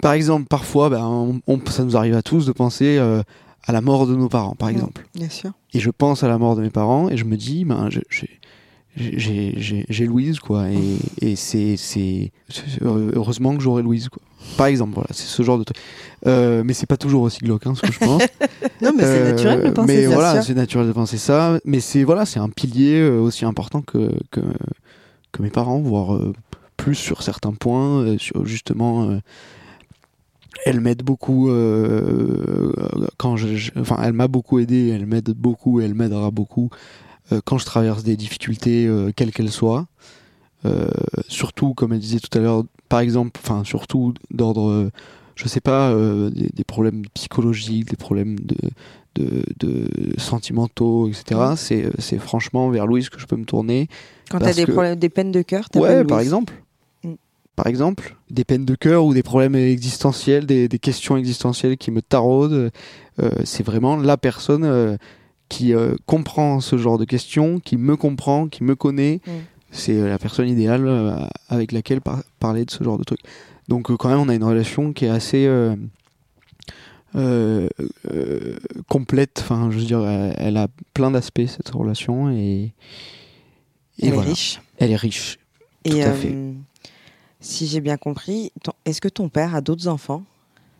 par 0.00 0.12
exemple, 0.12 0.46
parfois, 0.48 0.90
ben, 0.90 1.04
on- 1.04 1.40
on- 1.48 1.60
ça 1.66 1.82
nous 1.84 1.96
arrive 1.96 2.14
à 2.14 2.22
tous 2.22 2.46
de 2.46 2.52
penser 2.52 2.98
à 2.98 3.72
la 3.72 3.80
mort 3.80 4.06
de 4.06 4.14
nos 4.14 4.28
parents, 4.28 4.54
par 4.54 4.68
Mm. 4.68 4.72
exemple. 4.72 5.06
Bien 5.14 5.28
sûr. 5.28 5.50
Et 5.74 5.80
je 5.80 5.90
pense 5.90 6.22
à 6.22 6.28
la 6.28 6.38
mort 6.38 6.54
de 6.54 6.62
mes 6.62 6.70
parents 6.70 7.08
et 7.10 7.16
je 7.16 7.24
me 7.24 7.36
dis, 7.36 7.64
ben, 7.64 7.88
j'ai- 7.90 8.38
j'ai 8.98 10.06
Louise, 10.06 10.40
quoi. 10.40 10.68
Et, 10.70 10.98
et 11.30 11.36
c'est 11.36 11.76
heureusement 12.82 13.56
que 13.56 13.62
j'aurai 13.62 13.82
Louise, 13.82 14.08
quoi. 14.08 14.22
Par 14.56 14.66
exemple, 14.66 14.94
voilà, 14.94 15.08
c'est 15.12 15.26
ce 15.26 15.42
genre 15.42 15.58
de 15.58 15.64
truc. 15.64 15.76
Euh, 16.26 16.62
mais 16.64 16.72
c'est 16.72 16.86
pas 16.86 16.96
toujours 16.96 17.22
aussi 17.22 17.38
glauque, 17.40 17.66
hein, 17.66 17.74
ce 17.74 17.82
que 17.82 17.92
je 17.92 17.98
pense. 17.98 18.22
Non, 18.80 18.92
mais 18.96 19.02
c'est 19.02 19.08
Euh, 19.18 19.32
naturel 19.32 19.62
de 19.64 19.70
penser 19.70 19.94
mais 19.96 20.02
ça. 20.04 20.08
voilà, 20.14 20.42
c'est 20.42 20.54
naturel 20.54 20.86
de 20.86 20.92
penser 20.92 21.18
ça. 21.18 21.58
Mais 21.64 21.80
c'est 21.80 22.04
voilà, 22.04 22.24
c'est 22.26 22.38
un 22.40 22.48
pilier 22.48 23.00
euh, 23.00 23.18
aussi 23.20 23.44
important 23.44 23.82
que, 23.82 24.12
que 24.30 24.40
que 25.32 25.42
mes 25.42 25.50
parents, 25.50 25.80
voire 25.80 26.14
euh, 26.14 26.32
plus 26.76 26.94
sur 26.94 27.22
certains 27.22 27.52
points. 27.52 28.02
euh, 28.04 28.18
sur 28.18 28.46
justement, 28.46 29.10
euh, 29.10 29.18
elle 30.64 30.80
m'aide 30.80 31.02
beaucoup 31.02 31.50
euh, 31.50 32.72
quand 33.16 33.36
je, 33.36 33.56
je- 33.56 33.70
enfin, 33.76 33.98
elle 34.02 34.12
m'a 34.12 34.28
beaucoup 34.28 34.58
aidé. 34.60 34.88
Elle 34.88 35.06
m'aide 35.06 35.30
beaucoup. 35.30 35.80
et 35.80 35.84
Elle 35.84 35.94
m'aidera 35.94 36.30
beaucoup 36.30 36.70
euh, 36.72 36.76
quand 37.44 37.58
je 37.58 37.64
traverse 37.66 38.02
des 38.04 38.16
difficultés, 38.16 38.86
euh, 38.86 39.12
quelles 39.14 39.32
qu'elles 39.32 39.50
soient. 39.52 39.86
Euh, 40.66 40.88
surtout, 41.28 41.74
comme 41.74 41.92
elle 41.92 42.00
disait 42.00 42.18
tout 42.18 42.36
à 42.36 42.40
l'heure, 42.40 42.64
par 42.88 43.00
exemple, 43.00 43.38
enfin 43.42 43.62
surtout 43.64 44.14
d'ordre, 44.30 44.68
euh, 44.68 44.90
je 45.36 45.46
sais 45.46 45.60
pas, 45.60 45.90
euh, 45.90 46.30
des, 46.30 46.48
des 46.52 46.64
problèmes 46.64 47.02
psychologiques, 47.14 47.88
des 47.90 47.96
problèmes 47.96 48.38
de, 48.40 48.56
de, 49.14 49.44
de 49.60 49.88
sentimentaux, 50.18 51.08
etc. 51.08 51.40
C'est, 51.56 51.84
euh, 51.84 51.90
c'est 51.98 52.18
franchement 52.18 52.70
vers 52.70 52.86
Louise 52.86 53.08
que 53.08 53.20
je 53.20 53.26
peux 53.26 53.36
me 53.36 53.44
tourner. 53.44 53.88
Quand 54.30 54.38
t'as 54.40 54.52
des 54.52 54.64
que- 54.64 54.72
problèmes, 54.72 54.96
des 54.96 55.08
peines 55.08 55.30
de 55.32 55.42
cœur, 55.42 55.70
t'as 55.70 55.80
Ouais, 55.80 56.04
par 56.04 56.20
exemple. 56.20 56.54
Mm. 57.04 57.14
Par 57.54 57.66
exemple, 57.68 58.16
des 58.30 58.44
peines 58.44 58.64
de 58.64 58.74
cœur 58.74 59.04
ou 59.04 59.14
des 59.14 59.22
problèmes 59.22 59.54
existentiels, 59.54 60.44
des, 60.46 60.68
des 60.68 60.78
questions 60.78 61.16
existentielles 61.16 61.76
qui 61.76 61.90
me 61.90 62.02
taraudent. 62.02 62.70
euh, 63.20 63.30
c'est 63.44 63.64
vraiment 63.64 63.96
la 63.96 64.16
personne 64.16 64.64
euh, 64.64 64.96
qui 65.48 65.74
euh, 65.74 65.94
comprend 66.06 66.60
ce 66.60 66.76
genre 66.76 66.98
de 66.98 67.04
questions, 67.04 67.58
qui 67.60 67.76
me 67.76 67.96
comprend, 67.96 68.48
qui 68.48 68.64
me 68.64 68.74
connaît. 68.76 69.20
Mm. 69.26 69.30
C'est 69.70 69.96
euh, 69.96 70.08
la 70.08 70.18
personne 70.18 70.48
idéale 70.48 70.86
euh, 70.86 71.16
avec 71.48 71.72
laquelle 71.72 72.00
par- 72.00 72.22
parler 72.38 72.64
de 72.64 72.70
ce 72.70 72.82
genre 72.84 72.98
de 72.98 73.04
trucs. 73.04 73.20
Donc 73.68 73.94
quand 73.96 74.08
même, 74.08 74.18
on 74.20 74.28
a 74.28 74.34
une 74.34 74.44
relation 74.44 74.92
qui 74.92 75.04
est 75.04 75.10
assez 75.10 75.46
complète. 78.88 79.38
Enfin, 79.40 79.70
je 79.70 79.78
veux 79.78 79.84
dire, 79.84 80.06
elle, 80.06 80.34
elle 80.38 80.56
a 80.56 80.68
plein 80.94 81.10
d'aspects 81.10 81.46
cette 81.46 81.68
relation 81.70 82.30
et, 82.30 82.36
et 82.36 82.72
Elle 84.06 84.12
voilà. 84.14 84.28
est 84.28 84.32
riche. 84.32 84.60
Elle 84.78 84.90
est 84.92 84.96
riche. 84.96 85.38
Et 85.84 85.90
Tout 85.90 85.96
à 85.98 86.12
fait. 86.12 86.34
si 87.40 87.66
j'ai 87.66 87.80
bien 87.80 87.96
compris, 87.96 88.52
est-ce 88.84 89.00
que 89.00 89.08
ton 89.08 89.28
père 89.28 89.54
a 89.54 89.60
d'autres 89.60 89.88
enfants? 89.88 90.24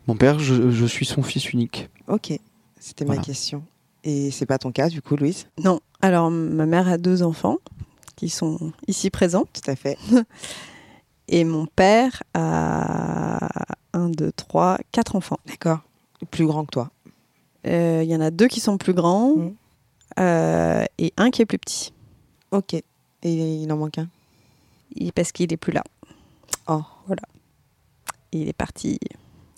Mon 0.07 0.15
père, 0.15 0.39
je, 0.39 0.71
je 0.71 0.85
suis 0.85 1.05
son 1.05 1.21
fils 1.23 1.51
unique. 1.53 1.89
Ok, 2.07 2.33
c'était 2.79 3.05
ma 3.05 3.17
question. 3.17 3.63
Et 4.03 4.31
c'est 4.31 4.45
pas 4.45 4.57
ton 4.57 4.71
cas, 4.71 4.89
du 4.89 5.01
coup, 5.01 5.15
Louise? 5.15 5.47
Non. 5.63 5.79
Alors, 6.01 6.31
ma 6.31 6.65
mère 6.65 6.87
a 6.87 6.97
deux 6.97 7.21
enfants 7.23 7.57
qui 8.15 8.29
sont 8.29 8.71
ici 8.87 9.09
présents. 9.09 9.45
Tout 9.53 9.69
à 9.69 9.75
fait. 9.75 9.97
Et 11.27 11.43
mon 11.43 11.65
père 11.67 12.23
a 12.33 13.37
un, 13.93 14.09
deux, 14.09 14.31
trois, 14.31 14.77
quatre 14.91 15.15
enfants. 15.15 15.39
D'accord. 15.45 15.79
Plus 16.31 16.45
grand 16.45 16.65
que 16.65 16.71
toi. 16.71 16.91
Euh, 17.67 18.01
Il 18.03 18.09
y 18.09 18.15
en 18.15 18.21
a 18.21 18.31
deux 18.31 18.47
qui 18.47 18.59
sont 18.59 18.77
plus 18.77 18.93
grands 18.93 19.35
Mhm. 19.35 19.55
euh, 20.19 20.85
et 20.97 21.13
un 21.17 21.29
qui 21.29 21.41
est 21.41 21.45
plus 21.45 21.59
petit. 21.59 21.93
Ok. 22.51 22.73
Et 22.73 22.83
il 23.23 23.71
en 23.71 23.77
manque 23.77 23.97
un? 23.99 24.07
Il- 24.95 25.11
Parce 25.13 25.31
qu'il 25.31 25.51
est 25.53 25.57
plus 25.57 25.73
là. 25.73 25.83
Oh. 26.67 26.81
Il 28.31 28.47
est 28.47 28.53
parti 28.53 28.97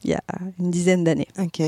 il 0.03 0.09
y 0.09 0.13
a 0.13 0.21
une 0.59 0.71
dizaine 0.71 1.03
d'années. 1.03 1.27
Ok. 1.39 1.61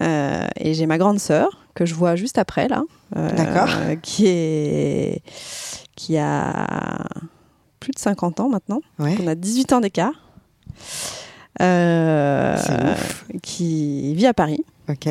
Euh, 0.00 0.46
et 0.56 0.74
j'ai 0.74 0.86
ma 0.86 0.96
grande 0.98 1.18
sœur 1.18 1.66
que 1.74 1.84
je 1.86 1.94
vois 1.94 2.14
juste 2.16 2.38
après 2.38 2.68
là, 2.68 2.82
euh, 3.16 3.30
D'accord. 3.32 3.68
qui 4.02 4.26
est 4.26 5.22
qui 5.96 6.16
a 6.18 7.04
plus 7.80 7.90
de 7.92 7.98
50 7.98 8.40
ans 8.40 8.48
maintenant. 8.48 8.80
Ouais. 8.98 9.16
On 9.22 9.26
a 9.26 9.34
18 9.34 9.72
ans 9.72 9.80
d'écart. 9.80 10.12
Euh, 11.60 12.56
qui 13.42 14.14
vit 14.14 14.26
à 14.26 14.34
Paris. 14.34 14.64
Ok. 14.88 15.08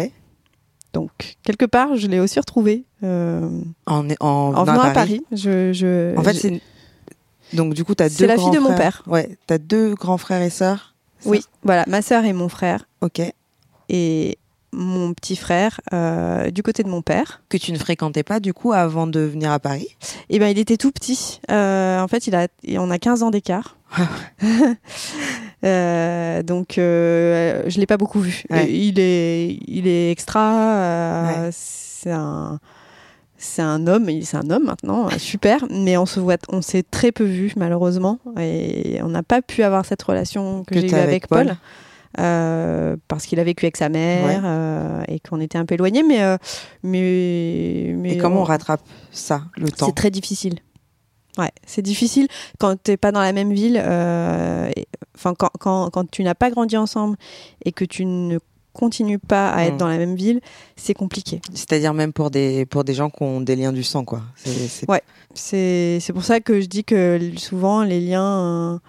Donc 0.93 1.35
quelque 1.43 1.65
part, 1.65 1.95
je 1.97 2.07
l'ai 2.07 2.19
aussi 2.19 2.39
retrouvée 2.39 2.85
euh, 3.03 3.47
En, 3.85 4.07
en, 4.21 4.25
en 4.55 4.63
venant 4.63 4.79
à 4.81 4.91
Paris. 4.91 5.23
Je, 5.31 5.73
je- 5.73 6.17
En 6.17 6.23
fait, 6.23 6.33
c'est. 6.33 6.61
Donc, 7.53 7.73
du 7.73 7.83
coup, 7.85 7.95
t'as 7.95 8.09
deux. 8.09 8.15
C'est 8.15 8.27
la 8.27 8.37
fille 8.37 8.51
de 8.51 8.59
mon 8.59 8.75
père. 8.75 9.03
Ouais. 9.07 9.37
T'as 9.47 9.57
deux 9.57 9.93
grands 9.95 10.17
frères 10.17 10.41
et 10.41 10.49
sœurs 10.49 10.93
oui, 11.25 11.41
voilà, 11.63 11.83
ma 11.87 12.03
sœur 12.03 12.25
et 12.25 12.31
mon 12.33 12.47
frère 12.47 12.87
Ok. 13.01 13.19
et 13.89 14.37
mon 14.73 15.13
petit 15.13 15.35
frère 15.35 15.79
euh, 15.93 16.51
du 16.51 16.61
côté 16.63 16.83
de 16.83 16.89
mon 16.89 17.01
père. 17.01 17.41
Que 17.49 17.57
tu 17.57 17.71
ne 17.71 17.77
fréquentais 17.77 18.23
pas, 18.23 18.39
du 18.39 18.53
coup, 18.53 18.73
avant 18.73 19.07
de 19.07 19.19
venir 19.21 19.51
à 19.51 19.59
Paris? 19.59 19.87
Et 20.29 20.39
ben, 20.39 20.47
il 20.47 20.59
était 20.59 20.77
tout 20.77 20.91
petit. 20.91 21.39
Euh, 21.51 21.99
en 21.99 22.07
fait, 22.07 22.27
il 22.27 22.35
a, 22.35 22.47
on 22.77 22.91
a 22.91 22.97
15 22.99 23.23
ans 23.23 23.31
d'écart. 23.31 23.77
Euh, 25.63 26.43
donc, 26.43 26.73
je 26.75 27.79
l'ai 27.79 27.87
pas 27.87 27.97
beaucoup 27.97 28.19
vu. 28.19 28.43
Ouais. 28.51 28.71
Il 28.71 28.99
est, 28.99 29.57
il 29.67 29.87
est 29.87 30.11
extra. 30.11 31.25
Ouais. 31.25 31.49
C'est 31.51 32.11
un, 32.11 32.59
c'est 33.37 33.63
un 33.63 33.87
homme. 33.87 34.07
il- 34.09 34.25
C'est 34.25 34.37
un 34.37 34.49
homme 34.51 34.65
maintenant, 34.65 35.09
super. 35.17 35.65
Mais 35.71 35.97
on 35.97 36.05
se 36.05 36.19
voit, 36.19 36.37
on 36.49 36.61
s'est 36.61 36.83
très 36.83 37.11
peu 37.11 37.23
vu 37.23 37.53
malheureusement, 37.57 38.19
et 38.39 38.99
on 39.01 39.07
n'a 39.09 39.23
pas 39.23 39.41
pu 39.41 39.63
avoir 39.63 39.83
cette 39.85 40.03
relation 40.03 40.63
que, 40.63 40.75
Que 40.75 40.81
j'ai 40.81 40.91
eue 40.91 40.93
avec, 40.93 41.07
avec 41.07 41.27
Paul. 41.27 41.47
Paul. 41.47 41.57
Euh, 42.19 42.95
parce 43.07 43.25
qu'il 43.25 43.39
a 43.39 43.43
vécu 43.43 43.65
avec 43.65 43.77
sa 43.77 43.89
mère 43.89 44.25
Ouais. 44.25 44.39
euh, 44.43 45.01
et 45.07 45.19
qu'on 45.19 45.39
était 45.39 45.57
un 45.57 45.65
peu 45.65 45.75
éloignés, 45.75 46.03
mais, 46.03 46.21
euh, 46.23 46.37
mais, 46.83 47.93
mais 47.97 48.13
Et 48.13 48.17
comment 48.17 48.41
on 48.41 48.45
rattrape 48.45 48.81
ça, 49.11 49.43
le 49.55 49.69
temps 49.71 49.87
c'est 49.87 49.95
très 49.95 50.11
difficile. 50.11 50.59
Ouais, 51.37 51.51
c'est 51.67 51.83
difficile 51.83 52.27
quand 52.59 52.81
t'es 52.81 52.97
pas 52.97 53.11
dans 53.11 53.21
la 53.21 53.31
même 53.33 53.53
ville. 53.53 53.77
Enfin, 55.15 55.33
quand, 55.37 55.51
quand, 55.59 55.89
quand 55.91 56.09
tu 56.09 56.23
n'as 56.23 56.35
pas 56.35 56.49
grandi 56.49 56.77
ensemble 56.77 57.17
et 57.65 57.71
que 57.71 57.85
tu 57.85 58.05
ne 58.05 58.39
continues 58.73 59.19
pas 59.19 59.49
à 59.49 59.63
être 59.65 59.73
Mm. 59.75 59.77
dans 59.77 59.87
la 59.87 59.97
même 59.97 60.15
ville, 60.15 60.39
c'est 60.75 60.93
compliqué. 60.93 61.41
C'est-à-dire 61.53 61.93
même 61.93 62.13
pour 62.13 62.29
des, 62.31 62.65
pour 62.67 62.83
des 62.83 62.93
gens 62.93 63.09
qui 63.09 63.23
ont 63.23 63.41
des 63.41 63.55
liens 63.55 63.73
du 63.73 63.83
sang, 63.83 64.03
quoi. 64.05 64.21
C'est, 64.35 64.49
c'est- 64.51 64.89
Ouais. 64.89 65.01
C'est 65.33 65.99
c'est 66.01 66.13
pour 66.13 66.23
ça 66.23 66.39
que 66.39 66.59
je 66.61 66.65
dis 66.67 66.83
que 66.83 67.19
souvent 67.37 67.83
les 67.83 67.99
liens 67.99 68.79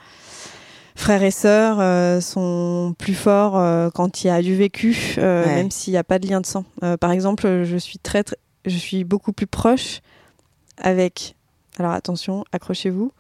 frères 0.98 1.22
et 1.22 1.30
sœurs 1.30 1.78
euh, 1.80 2.20
sont 2.20 2.94
plus 2.98 3.14
forts 3.14 3.56
euh, 3.56 3.88
quand 3.94 4.24
il 4.24 4.26
y 4.26 4.30
a 4.30 4.42
du 4.42 4.54
vécu, 4.56 5.14
euh, 5.18 5.44
Ouais. 5.46 5.54
même 5.54 5.70
s'il 5.70 5.92
n'y 5.92 5.96
a 5.96 6.04
pas 6.04 6.18
de 6.18 6.26
lien 6.26 6.40
de 6.40 6.46
sang. 6.46 6.64
Par 7.00 7.12
exemple, 7.12 7.62
je 7.64 7.76
suis 7.76 7.98
très, 7.98 8.24
très- 8.24 8.36
je 8.66 8.76
suis 8.76 9.04
beaucoup 9.04 9.32
plus 9.32 9.46
proche 9.46 10.00
avec. 10.76 11.36
Alors 11.78 11.92
attention, 11.92 12.44
accrochez-vous. 12.52 13.12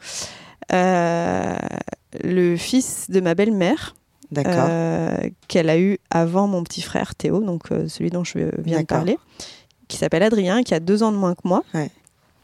le 2.24 2.56
fils 2.56 3.10
de 3.10 3.20
ma 3.20 3.34
belle-mère, 3.34 3.94
D'accord. 4.32 4.68
qu'elle 5.46 5.70
a 5.70 5.78
eu 5.78 5.98
avant 6.10 6.48
mon 6.48 6.62
petit 6.64 6.82
frère 6.82 7.14
Théo, 7.14 7.40
donc 7.40 7.68
celui 7.86 8.10
dont 8.10 8.24
je 8.24 8.50
viens 8.58 8.80
de 8.80 8.86
parler, 8.86 9.18
qui 9.88 9.96
s'appelle 9.96 10.22
Adrien, 10.22 10.62
qui 10.62 10.74
a 10.74 10.80
deux 10.80 11.02
ans 11.02 11.12
de 11.12 11.16
moins 11.16 11.34
que 11.34 11.46
moi. 11.46 11.62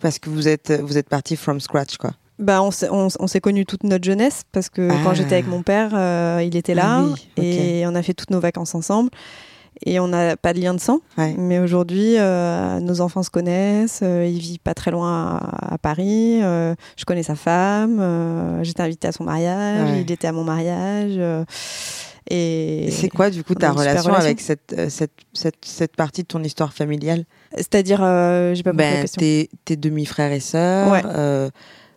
Parce 0.01 0.19
que 0.19 0.31
vous 0.31 0.49
êtes, 0.49 0.71
vous 0.83 0.99
êtes 0.99 1.09
parti 1.09 1.35
from 1.37 1.61
scratch, 1.61 1.97
quoi. 1.97 2.13
Bah, 2.39 2.63
on 2.63 2.71
s'est, 2.73 2.89
on, 2.91 3.09
on 3.21 3.27
s'est 3.29 3.41
connus 3.41 3.65
toute 3.65 3.85
notre 3.85 4.05
jeunesse 4.05 4.43
parce 4.53 4.69
que 4.69 4.89
Ah. 4.91 4.97
quand 5.05 5.15
j'étais 5.15 5.35
avec 5.35 5.47
mon 5.47 5.63
père, 5.63 5.91
euh, 5.95 6.43
il 6.45 6.57
était 6.57 6.75
là 6.75 7.03
Ah 7.05 7.05
oui, 7.39 7.45
et 7.45 7.87
on 7.87 7.95
a 7.95 8.03
fait 8.03 8.15
toutes 8.15 8.31
nos 8.31 8.41
vacances 8.41 8.75
ensemble. 8.75 9.11
et 9.87 9.99
on 10.01 10.07
n'a 10.09 10.37
pas 10.37 10.53
de 10.53 10.61
lien 10.61 10.73
de 10.75 10.81
sang. 10.81 11.01
Ouais. 11.19 11.35
Mais 11.37 11.59
aujourd'hui, 11.59 12.17
euh, 12.19 12.79
nos 12.81 13.01
enfants 13.01 13.23
se 13.25 13.31
connaissent. 13.31 14.01
euh, 14.03 14.25
il 14.27 14.39
vit 14.39 14.59
pas 14.59 14.73
très 14.75 14.91
loin 14.93 15.37
à, 15.37 15.75
à 15.75 15.79
Paris. 15.79 16.41
je 16.41 17.05
connais 17.07 17.23
sa 17.25 17.35
femme. 17.37 18.01
J'étais 18.63 18.83
invitée 18.83 19.09
à 19.09 19.13
son 19.13 19.25
mariage. 19.25 19.91
Ouais. 19.91 20.01
Il 20.03 20.11
était 20.13 20.27
à 20.29 20.33
mon 20.33 20.45
mariage. 20.45 21.19
et 22.31 22.87
Et 22.87 22.91
c'est 22.91 23.09
quoi, 23.11 23.31
du 23.31 23.45
coup, 23.45 23.55
ta 23.55 23.71
relation, 23.73 24.03
relation. 24.11 24.15
avec 24.15 24.41
cette, 24.41 24.75
cette, 24.89 25.13
cette, 25.35 25.57
cette 25.65 25.95
partie 25.97 26.23
de 26.23 26.29
ton 26.29 26.43
histoire 26.43 26.73
familiale? 26.73 27.25
C'est-à-dire, 27.57 27.99
j'ai 28.55 28.63
pas 28.63 28.71
compris 28.71 28.85
la 28.87 28.93
ben, 28.95 29.01
question. 29.03 29.21
tes, 29.21 29.51
tes 29.65 29.77
demi-frères 29.77 30.33
et 30.33 30.41
sœurs. 30.41 30.91
Ouais. 30.91 31.03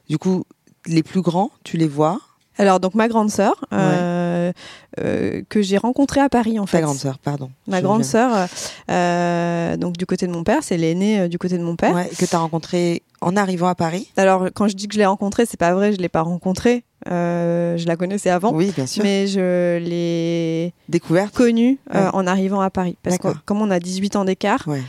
Du 0.10 0.18
coup, 0.18 0.44
les 0.86 1.04
plus 1.04 1.22
grands, 1.22 1.52
tu 1.64 1.78
les 1.78 1.88
vois 1.88 2.20
Alors, 2.58 2.80
donc 2.80 2.96
ma 2.96 3.08
grande 3.08 3.30
sœur, 3.30 3.54
euh, 3.74 4.52
euh, 5.00 5.42
que 5.50 5.62
j'ai 5.62 5.78
rencontrée 5.78 6.22
à 6.22 6.30
Paris 6.30 6.60
en 6.60 6.66
fait. 6.66 6.78
Ta 6.78 6.84
grande 6.84 6.98
sœur, 6.98 7.20
pardon. 7.20 7.50
Ma 7.68 7.82
grande 7.82 8.04
sœur, 8.04 8.48
euh, 8.90 9.78
donc 9.78 9.98
du 9.98 10.06
côté 10.06 10.28
de 10.28 10.32
mon 10.32 10.44
père, 10.44 10.64
c'est 10.64 10.78
l'aînée 10.78 11.28
du 11.30 11.38
côté 11.38 11.58
de 11.58 11.64
mon 11.64 11.76
père. 11.76 11.94
Ouais, 11.94 12.10
que 12.18 12.26
tu 12.26 12.36
as 12.36 12.40
rencontré 12.40 13.04
en 13.22 13.36
arrivant 13.36 13.68
à 13.68 13.76
Paris 13.76 14.12
Alors, 14.18 14.48
quand 14.56 14.68
je 14.68 14.76
dis 14.76 14.88
que 14.88 14.94
je 14.94 15.00
l'ai 15.00 15.06
rencontrée, 15.06 15.46
c'est 15.46 15.58
pas 15.60 15.74
vrai, 15.74 15.92
je 15.94 15.98
l'ai 15.98 16.10
pas 16.10 16.22
rencontrée. 16.22 16.84
Je 17.06 17.86
la 17.86 17.96
connaissais 17.96 18.30
avant. 18.30 18.54
Oui, 18.54 18.72
bien 18.76 18.86
sûr. 18.88 19.04
Mais 19.04 19.28
je 19.28 19.78
l'ai 19.78 20.74
Découverte 20.90 21.34
connue 21.34 21.80
Ouais. 21.94 22.02
en 22.14 22.26
arrivant 22.28 22.62
à 22.62 22.70
Paris. 22.70 22.98
Parce 23.04 23.18
que 23.18 23.30
comme 23.46 23.62
on 23.62 23.70
a 23.72 23.80
18 23.80 24.16
ans 24.16 24.26
d'écart, 24.26 24.64
Ouais. 24.68 24.82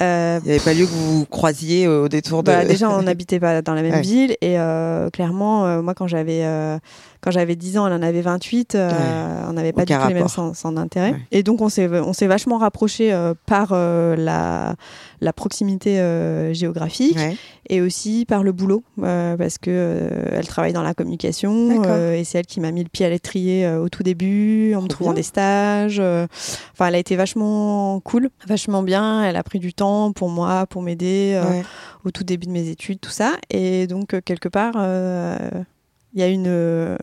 Euh, 0.00 0.38
Il 0.42 0.48
n'y 0.48 0.54
avait 0.54 0.64
pas 0.64 0.74
lieu 0.74 0.86
que 0.86 0.90
vous 0.90 1.18
vous 1.20 1.26
croisiez 1.26 1.86
au 1.88 2.08
détour 2.08 2.42
de. 2.42 2.50
bah, 2.50 2.64
déjà 2.64 2.90
on 2.90 3.02
n'habitait 3.02 3.40
pas 3.40 3.62
dans 3.62 3.74
la 3.74 3.82
même 3.82 3.92
Ouais. 3.94 4.00
ville 4.00 4.36
et 4.40 4.58
euh, 4.58 5.10
clairement, 5.10 5.66
euh, 5.66 5.82
moi 5.82 5.94
quand 5.94 6.06
j'avais 6.06 6.44
euh, 6.44 6.78
quand 7.22 7.30
j'avais 7.30 7.56
10 7.56 7.78
ans, 7.78 7.86
elle 7.86 7.92
en 7.94 8.02
avait 8.02 8.20
28, 8.20 8.74
euh, 8.74 8.90
Ouais. 8.90 9.46
on 9.48 9.52
n'avait 9.54 9.72
pas 9.72 9.82
Aucun 9.82 9.96
du 9.96 10.02
tout 10.02 10.08
les 10.08 10.14
mêmes 10.14 10.22
rapport. 10.24 10.30
sens, 10.34 10.58
sens 10.58 10.74
d'intérêt. 10.74 11.12
Ouais. 11.12 11.20
Et 11.30 11.42
donc 11.42 11.60
on 11.62 11.68
s'est 11.68 11.88
on 11.88 12.12
s'est 12.12 12.26
vachement 12.26 12.58
rapproché 12.58 13.16
par 13.46 13.68
euh, 13.72 14.16
la 14.16 14.74
la 15.20 15.32
proximité 15.32 16.00
euh, 16.00 16.52
géographique 16.52 17.16
Ouais. 17.16 17.36
et 17.70 17.80
aussi 17.80 18.24
par 18.26 18.42
le 18.42 18.50
boulot 18.50 18.82
euh, 19.02 19.36
parce 19.36 19.58
que 19.58 19.70
euh, 19.70 20.10
elle 20.32 20.46
travaille 20.48 20.72
dans 20.72 20.82
la 20.82 20.94
communication 20.94 21.84
euh, 21.86 22.14
et 22.14 22.24
c'est 22.24 22.38
elle 22.38 22.46
qui 22.46 22.58
m'a 22.58 22.72
mis 22.72 22.82
le 22.82 22.88
pied 22.88 23.06
à 23.06 23.08
l'étrier 23.08 23.64
euh, 23.64 23.80
au 23.80 23.88
tout 23.88 24.02
début 24.02 24.74
en 24.74 24.82
me 24.82 24.88
trouvant 24.88 25.10
bien. 25.10 25.16
des 25.18 25.22
stages 25.22 25.98
euh. 26.00 26.26
enfin 26.72 26.86
elle 26.88 26.96
a 26.96 26.98
été 26.98 27.14
vachement 27.14 28.00
cool 28.00 28.30
vachement 28.48 28.82
bien 28.82 29.22
elle 29.24 29.36
a 29.36 29.44
pris 29.44 29.60
du 29.60 29.72
temps 29.74 30.10
pour 30.12 30.28
moi 30.28 30.66
pour 30.66 30.82
m'aider 30.82 31.34
euh, 31.36 31.62
au 32.04 32.10
tout 32.10 32.24
début 32.24 32.46
de 32.48 32.52
mes 32.52 32.68
études 32.68 32.98
tout 33.00 33.10
ça 33.10 33.34
et 33.50 33.86
donc 33.86 34.14
euh, 34.14 34.20
quelque 34.24 34.48
part 34.48 34.74
euh, 34.76 35.38
il 36.14 36.20
y 36.20 36.22
a 36.22 36.28
une 36.28 36.46
euh, 36.48 36.96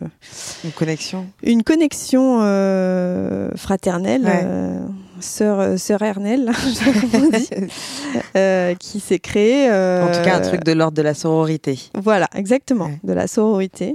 Une 0.64 0.72
connexion. 0.72 1.26
une 1.42 1.62
connexion 1.62 2.38
euh, 2.42 3.50
fraternelle 3.56 4.22
Ouais. 4.24 4.40
euh, 4.44 4.78
sœur 5.20 5.78
sœur 5.78 6.00
Ernelle 6.02 6.50
euh, 8.36 8.74
qui 8.76 9.00
s'est 9.00 9.18
créée 9.18 9.68
euh, 9.70 10.04
En 10.04 10.12
tout 10.16 10.22
cas, 10.24 10.36
un 10.36 10.40
truc 10.40 10.64
de 10.64 10.72
l'ordre 10.72 10.96
de 10.96 11.02
la 11.02 11.14
sororité. 11.14 11.78
voilà, 11.94 12.28
exactement, 12.34 12.86
Ouais. 12.86 13.00
de 13.04 13.12
la 13.12 13.26
sororité 13.26 13.94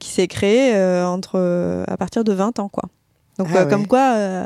qui 0.00 0.08
s'est 0.10 0.28
créée 0.28 0.76
entre 1.04 1.84
à 1.86 1.96
partir 1.96 2.24
de 2.24 2.32
20 2.32 2.58
ans 2.58 2.68
quoi. 2.68 2.84
Donc 3.38 3.48
Ah 3.54 3.64
ouais. 3.64 3.70
comme 3.70 3.86
quoi 3.86 4.44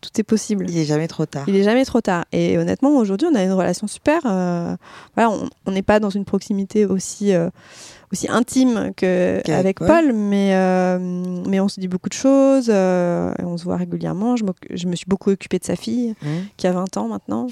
tout 0.00 0.10
est 0.20 0.22
possible. 0.22 0.66
Il 0.70 0.78
est 0.78 0.84
jamais 0.84 1.08
trop 1.08 1.26
tard. 1.26 1.42
Il 1.48 1.56
est 1.56 1.64
jamais 1.64 1.84
trop 1.84 2.00
tard. 2.00 2.24
Et 2.30 2.56
honnêtement, 2.56 2.90
aujourd'hui, 2.90 3.26
on 3.30 3.34
a 3.34 3.42
une 3.42 3.50
relation 3.52 3.88
super. 3.88 4.20
voilà, 4.22 5.30
on- 5.66 5.70
n'est 5.72 5.82
pas 5.82 5.98
dans 5.98 6.08
une 6.10 6.24
proximité 6.24 6.86
aussi 6.86 7.32
aussi 8.12 8.28
intime 8.30 8.92
Qu'avec 8.96 9.48
avec 9.48 9.78
Paul. 9.78 9.88
Paul, 9.88 10.12
mais 10.12 10.54
euh, 10.54 10.98
mais 11.46 11.60
on 11.60 11.68
se 11.68 11.78
dit 11.80 11.88
beaucoup 11.88 12.08
de 12.08 12.14
choses. 12.14 12.68
euh, 12.70 13.32
on 13.38 13.56
se 13.56 13.64
voit 13.64 13.76
régulièrement. 13.76 14.36
Je, 14.36 14.44
je 14.70 14.86
me 14.86 14.96
suis 14.96 15.06
beaucoup 15.06 15.30
occupée 15.30 15.58
de 15.58 15.64
sa 15.64 15.76
fille, 15.76 16.14
Mmh. 16.22 16.26
qui 16.56 16.66
a 16.66 16.72
20 16.72 16.96
ans 16.96 17.08
maintenant. 17.08 17.46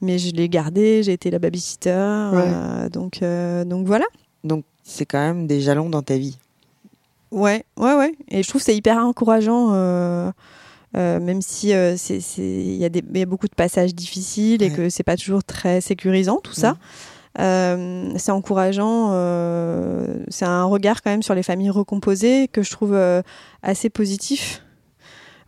Mais 0.00 0.18
je 0.18 0.32
l'ai 0.34 0.48
gardée. 0.48 1.02
J'ai 1.02 1.12
été 1.12 1.30
la 1.30 1.38
babysitter. 1.38 1.90
euh, 1.90 2.88
donc 2.88 3.22
euh, 3.22 3.64
donc 3.64 3.86
voilà. 3.86 4.04
Donc, 4.44 4.64
c'est 4.84 5.04
quand 5.06 5.18
même 5.18 5.46
des 5.46 5.60
jalons 5.60 5.90
dans 5.90 6.02
ta 6.02 6.16
vie. 6.16 6.38
Ouais, 7.30 7.64
ouais, 7.76 7.94
ouais. 7.94 8.14
Et 8.28 8.42
je 8.42 8.48
trouve 8.48 8.62
c'est 8.62 8.74
hyper 8.76 8.96
encourageant, 8.98 9.72
euh, 9.74 10.30
euh, 10.96 11.20
même 11.20 11.42
si 11.42 11.74
euh, 11.74 11.94
il 12.38 12.76
y, 12.76 12.84
a 12.84 12.88
des- 12.88 13.02
il 13.12 13.18
y 13.18 13.22
a 13.22 13.26
beaucoup 13.26 13.48
de 13.48 13.54
passages 13.54 13.94
difficiles 13.94 14.62
et 14.62 14.70
Ouais. 14.70 14.74
que 14.76 14.88
c'est 14.88 15.02
pas 15.02 15.16
toujours 15.16 15.44
très 15.44 15.82
sécurisant, 15.82 16.38
tout 16.42 16.54
ça. 16.54 16.76
Euh, 17.38 18.10
c'est 18.16 18.32
encourageant. 18.32 19.10
euh, 19.12 20.24
c'est 20.28 20.44
un 20.44 20.64
regard 20.64 21.02
quand 21.02 21.10
même 21.10 21.22
sur 21.22 21.34
les 21.34 21.42
familles 21.42 21.70
recomposées 21.70 22.48
que 22.48 22.62
je 22.62 22.70
trouve 22.70 22.94
euh, 22.94 23.22
assez 23.62 23.90
positif. 23.90 24.64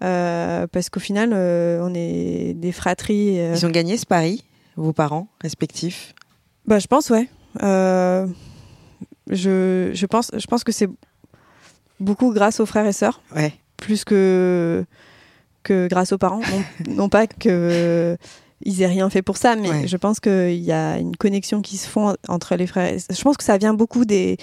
Parce 0.01 0.88
qu'au 0.88 1.01
final, 1.01 1.32
on 1.34 1.93
est 1.95 2.55
des 2.55 2.72
fratries. 2.72 3.34
Ils 3.36 3.66
ont 3.66 3.70
gagné 3.70 3.97
ce 3.99 4.07
pari, 4.07 4.45
vos 4.76 4.93
parents 4.93 5.28
respectifs? 5.43 6.14
Bah, 6.66 6.78
je 6.78 6.86
pense, 6.86 7.11
ouais. 7.11 7.28
Je, 9.28 9.91
je, 9.93 10.07
pense, 10.07 10.30
je 10.36 10.47
pense 10.47 10.64
que 10.64 10.72
c'est 10.72 10.88
beaucoup 12.01 12.32
grâce 12.32 12.61
aux 12.61 12.66
frères 12.66 12.86
et 12.86 12.93
sœurs. 12.93 13.20
Ouais. 13.36 13.53
plus 13.76 14.05
que, 14.05 14.84
que 15.62 15.88
grâce 15.88 16.12
aux 16.12 16.18
parents. 16.18 16.41
Non, 16.86 16.95
non 16.95 17.09
pas 17.09 17.26
que 17.26 18.16
ils 18.62 18.82
aient 18.82 18.86
rien 18.86 19.08
fait 19.11 19.22
pour 19.22 19.36
ça, 19.36 19.56
mais 19.56 19.70
Ouais. 19.70 19.88
je 19.88 19.96
pense 19.96 20.20
qu'il 20.20 20.54
y 20.62 20.72
a 20.72 20.98
une 20.98 21.16
connexion 21.16 21.62
qui 21.62 21.76
se 21.76 21.88
font 21.88 22.14
entre 22.28 22.56
les 22.56 22.66
frères. 22.66 22.96
Je 23.11 23.22
pense 23.22 23.36
que 23.36 23.44
ça 23.44 23.56
vient 23.58 23.74
beaucoup 23.74 24.04
des, 24.04 24.36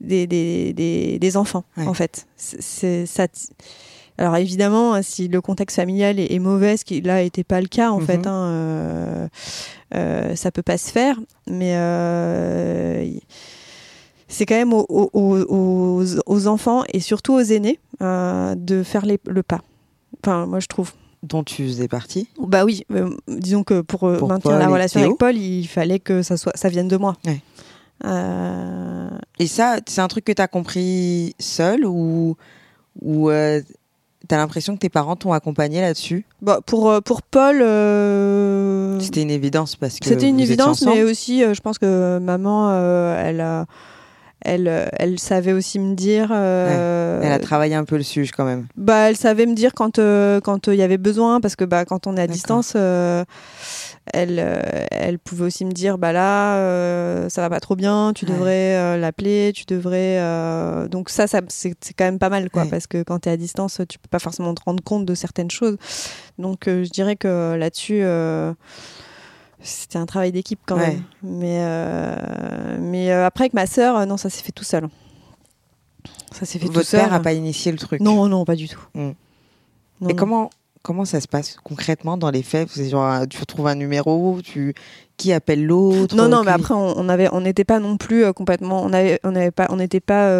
des, 0.00 0.26
des, 0.26 0.72
des, 0.72 1.18
des 1.18 1.36
enfants, 1.36 1.64
Ouais. 1.76 1.86
en 1.86 1.94
fait. 1.94 2.26
C'est, 2.36 3.06
ça 3.06 3.26
alors 4.20 4.36
évidemment, 4.36 5.00
si 5.00 5.28
le 5.28 5.40
contexte 5.40 5.76
familial 5.76 6.18
est, 6.18 6.32
est 6.32 6.40
mauvais, 6.40 6.76
ce 6.76 6.84
qui 6.84 7.00
là 7.02 7.22
n'était 7.22 7.44
pas 7.44 7.60
le 7.60 7.68
cas 7.68 7.90
en 7.92 8.00
Mhm. 8.00 8.06
fait, 8.06 8.26
hein, 8.26 8.46
euh, 8.48 9.28
euh, 9.94 10.34
ça 10.34 10.50
peut 10.50 10.62
pas 10.62 10.76
se 10.76 10.90
faire, 10.90 11.20
mais 11.48 11.74
euh, 11.76 13.04
y- 13.06 13.22
c'est 14.26 14.44
quand 14.44 14.56
même 14.56 14.72
aux, 14.72 14.84
aux- 14.88 15.10
aux- 15.12 15.44
aux- 15.48 16.04
aux 16.26 16.46
enfants 16.48 16.82
et 16.92 16.98
surtout 16.98 17.34
aux 17.34 17.40
aînés 17.42 17.78
euh, 18.02 18.56
de 18.56 18.82
faire 18.82 19.06
les- 19.06 19.20
le 19.28 19.42
pas. 19.44 19.60
Enfin, 20.24 20.46
moi 20.46 20.58
je 20.58 20.66
trouve. 20.66 20.92
Dont 21.22 21.42
tu 21.44 21.66
faisais 21.66 21.88
partie. 21.88 22.28
Bah 22.38 22.64
oui, 22.64 22.84
euh, 22.92 23.10
disons 23.28 23.64
que 23.64 23.80
pour, 23.80 24.04
euh, 24.04 24.18
Pour 24.18 24.28
maintenir 24.28 24.52
Paul 24.52 24.60
la 24.60 24.68
relation 24.68 25.00
avec 25.00 25.18
Paul, 25.18 25.36
il 25.36 25.66
fallait 25.66 25.98
que 25.98 26.22
ça 26.22 26.36
soit, 26.36 26.56
ça 26.56 26.68
vienne 26.68 26.88
de 26.88 26.96
moi. 26.96 27.16
Ouais. 27.26 27.40
Euh, 28.04 29.08
Et 29.38 29.46
ça, 29.46 29.78
c'est 29.86 30.00
un 30.00 30.08
truc 30.08 30.24
que 30.24 30.32
tu 30.32 30.40
as 30.42 30.46
compris 30.48 31.34
seul 31.40 31.84
ou, 31.84 32.36
ou 33.02 33.30
euh, 33.30 33.60
tu 34.28 34.34
as 34.34 34.38
l'impression 34.38 34.74
que 34.74 34.78
tes 34.80 34.88
parents 34.88 35.16
t'ont 35.16 35.32
accompagné 35.32 35.80
là-dessus? 35.80 36.24
Bah, 36.42 36.60
pour 36.64 37.02
pour 37.02 37.22
Paul, 37.22 37.56
C'était 39.00 39.22
une 39.22 39.30
évidence 39.30 39.74
parce 39.76 39.98
que. 39.98 40.06
C'était 40.08 40.28
une 40.28 40.40
évidence, 40.40 40.82
mais 40.82 41.02
aussi, 41.02 41.40
je 41.40 41.60
pense 41.60 41.78
que 41.78 42.18
maman, 42.18 42.70
elle, 43.16 43.40
a- 43.40 43.66
elle, 44.40 44.68
euh, 44.68 44.86
elle 44.92 45.18
savait 45.18 45.52
aussi 45.52 45.78
me 45.78 45.94
dire. 45.94 46.28
euh, 46.32 47.20
Elle 47.22 47.32
a 47.32 47.38
travaillé 47.38 47.74
un 47.74 47.84
peu 47.84 47.96
le 47.96 48.02
sujet 48.02 48.30
quand 48.36 48.44
même. 48.44 48.66
bah, 48.76 49.08
elle 49.10 49.16
savait 49.16 49.46
me 49.46 49.54
dire 49.54 49.72
quand 49.74 49.98
euh, 49.98 50.40
quand 50.40 50.68
il 50.68 50.74
y 50.76 50.82
avait 50.82 50.98
besoin, 50.98 51.40
parce 51.40 51.56
que 51.56 51.64
bah, 51.64 51.84
quand 51.84 52.06
on 52.06 52.16
est 52.16 52.20
à 52.20 52.26
distance, 52.26 52.72
euh, 52.76 53.24
elle, 54.14 54.38
euh, 54.38 54.60
elle 54.90 55.18
pouvait 55.18 55.44
aussi 55.44 55.64
me 55.64 55.72
dire, 55.72 55.98
bah 55.98 56.12
là, 56.12 56.56
euh, 56.56 57.28
ça 57.28 57.42
va 57.42 57.50
pas 57.50 57.60
trop 57.60 57.76
bien, 57.76 58.12
tu 58.14 58.24
devrais 58.24 58.76
euh, 58.76 58.96
l'appeler, 58.96 59.52
tu 59.54 59.64
devrais. 59.66 60.18
euh, 60.20 60.88
Donc 60.88 61.10
ça, 61.10 61.26
ça 61.26 61.40
c'est 61.48 61.74
quand 61.96 62.04
même 62.04 62.18
pas 62.18 62.30
mal, 62.30 62.48
quoi, 62.48 62.62
Ouais. 62.62 62.68
parce 62.70 62.86
que 62.86 63.02
quand 63.02 63.18
tu 63.20 63.28
es 63.28 63.32
à 63.32 63.36
distance, 63.36 63.80
tu 63.88 63.98
peux 63.98 64.08
pas 64.08 64.18
forcément 64.18 64.54
te 64.54 64.62
rendre 64.64 64.82
compte 64.82 65.04
de 65.04 65.14
certaines 65.14 65.50
choses. 65.50 65.76
Donc 66.38 66.68
euh, 66.68 66.84
je 66.84 66.90
dirais 66.90 67.16
que 67.16 67.54
là-dessus. 67.56 68.00
C'était 69.60 69.98
un 69.98 70.06
travail 70.06 70.32
d'équipe 70.32 70.60
quand 70.66 70.76
Ouais. 70.76 70.88
même. 70.88 71.02
Mais, 71.22 71.58
euh, 71.60 72.78
mais 72.80 73.10
euh, 73.12 73.26
après, 73.26 73.44
avec 73.44 73.54
ma 73.54 73.66
sœur, 73.66 73.96
euh, 73.96 74.06
non, 74.06 74.16
ça 74.16 74.30
s'est 74.30 74.42
fait 74.42 74.52
tout 74.52 74.64
seul. 74.64 74.88
Ça 76.32 76.44
s'est 76.46 76.58
fait 76.58 76.66
tout 76.66 76.72
Votre 76.72 76.86
seul. 76.86 77.00
père 77.00 77.12
a 77.12 77.20
pas 77.20 77.32
initié 77.32 77.72
le 77.72 77.78
truc? 77.78 78.00
Non, 78.00 78.28
non, 78.28 78.44
pas 78.44 78.54
du 78.54 78.68
tout. 78.68 78.80
Mm. 78.94 79.10
Non, 80.00 80.08
Et 80.08 80.12
non. 80.12 80.14
comment 80.16 80.50
comment 80.82 81.04
ça 81.04 81.20
se 81.20 81.26
passe 81.28 81.56
concrètement 81.64 82.16
dans 82.16 82.30
les 82.30 82.42
faits? 82.42 82.68
Genre 82.88 83.26
tu 83.28 83.38
retrouves 83.40 83.66
un 83.66 83.74
numéro, 83.74 84.38
tu 84.42 84.74
qui 85.16 85.32
appelle 85.32 85.64
l'autre? 85.66 86.14
Non, 86.14 86.28
non, 86.28 86.40
qui- 86.40 86.46
mais 86.46 86.52
après, 86.52 86.74
on 86.74 86.96
on 86.96 87.08
avait, 87.08 87.28
on 87.32 87.40
n'était 87.40 87.64
pas 87.64 87.80
non 87.80 87.96
plus 87.96 88.32
complètement, 88.32 88.82
on 88.84 88.92
avait, 88.92 89.18
on 89.24 89.34
avait 89.34 89.50
pas, 89.50 89.66
on 89.70 89.76
n'était 89.76 90.00
pas, 90.00 90.30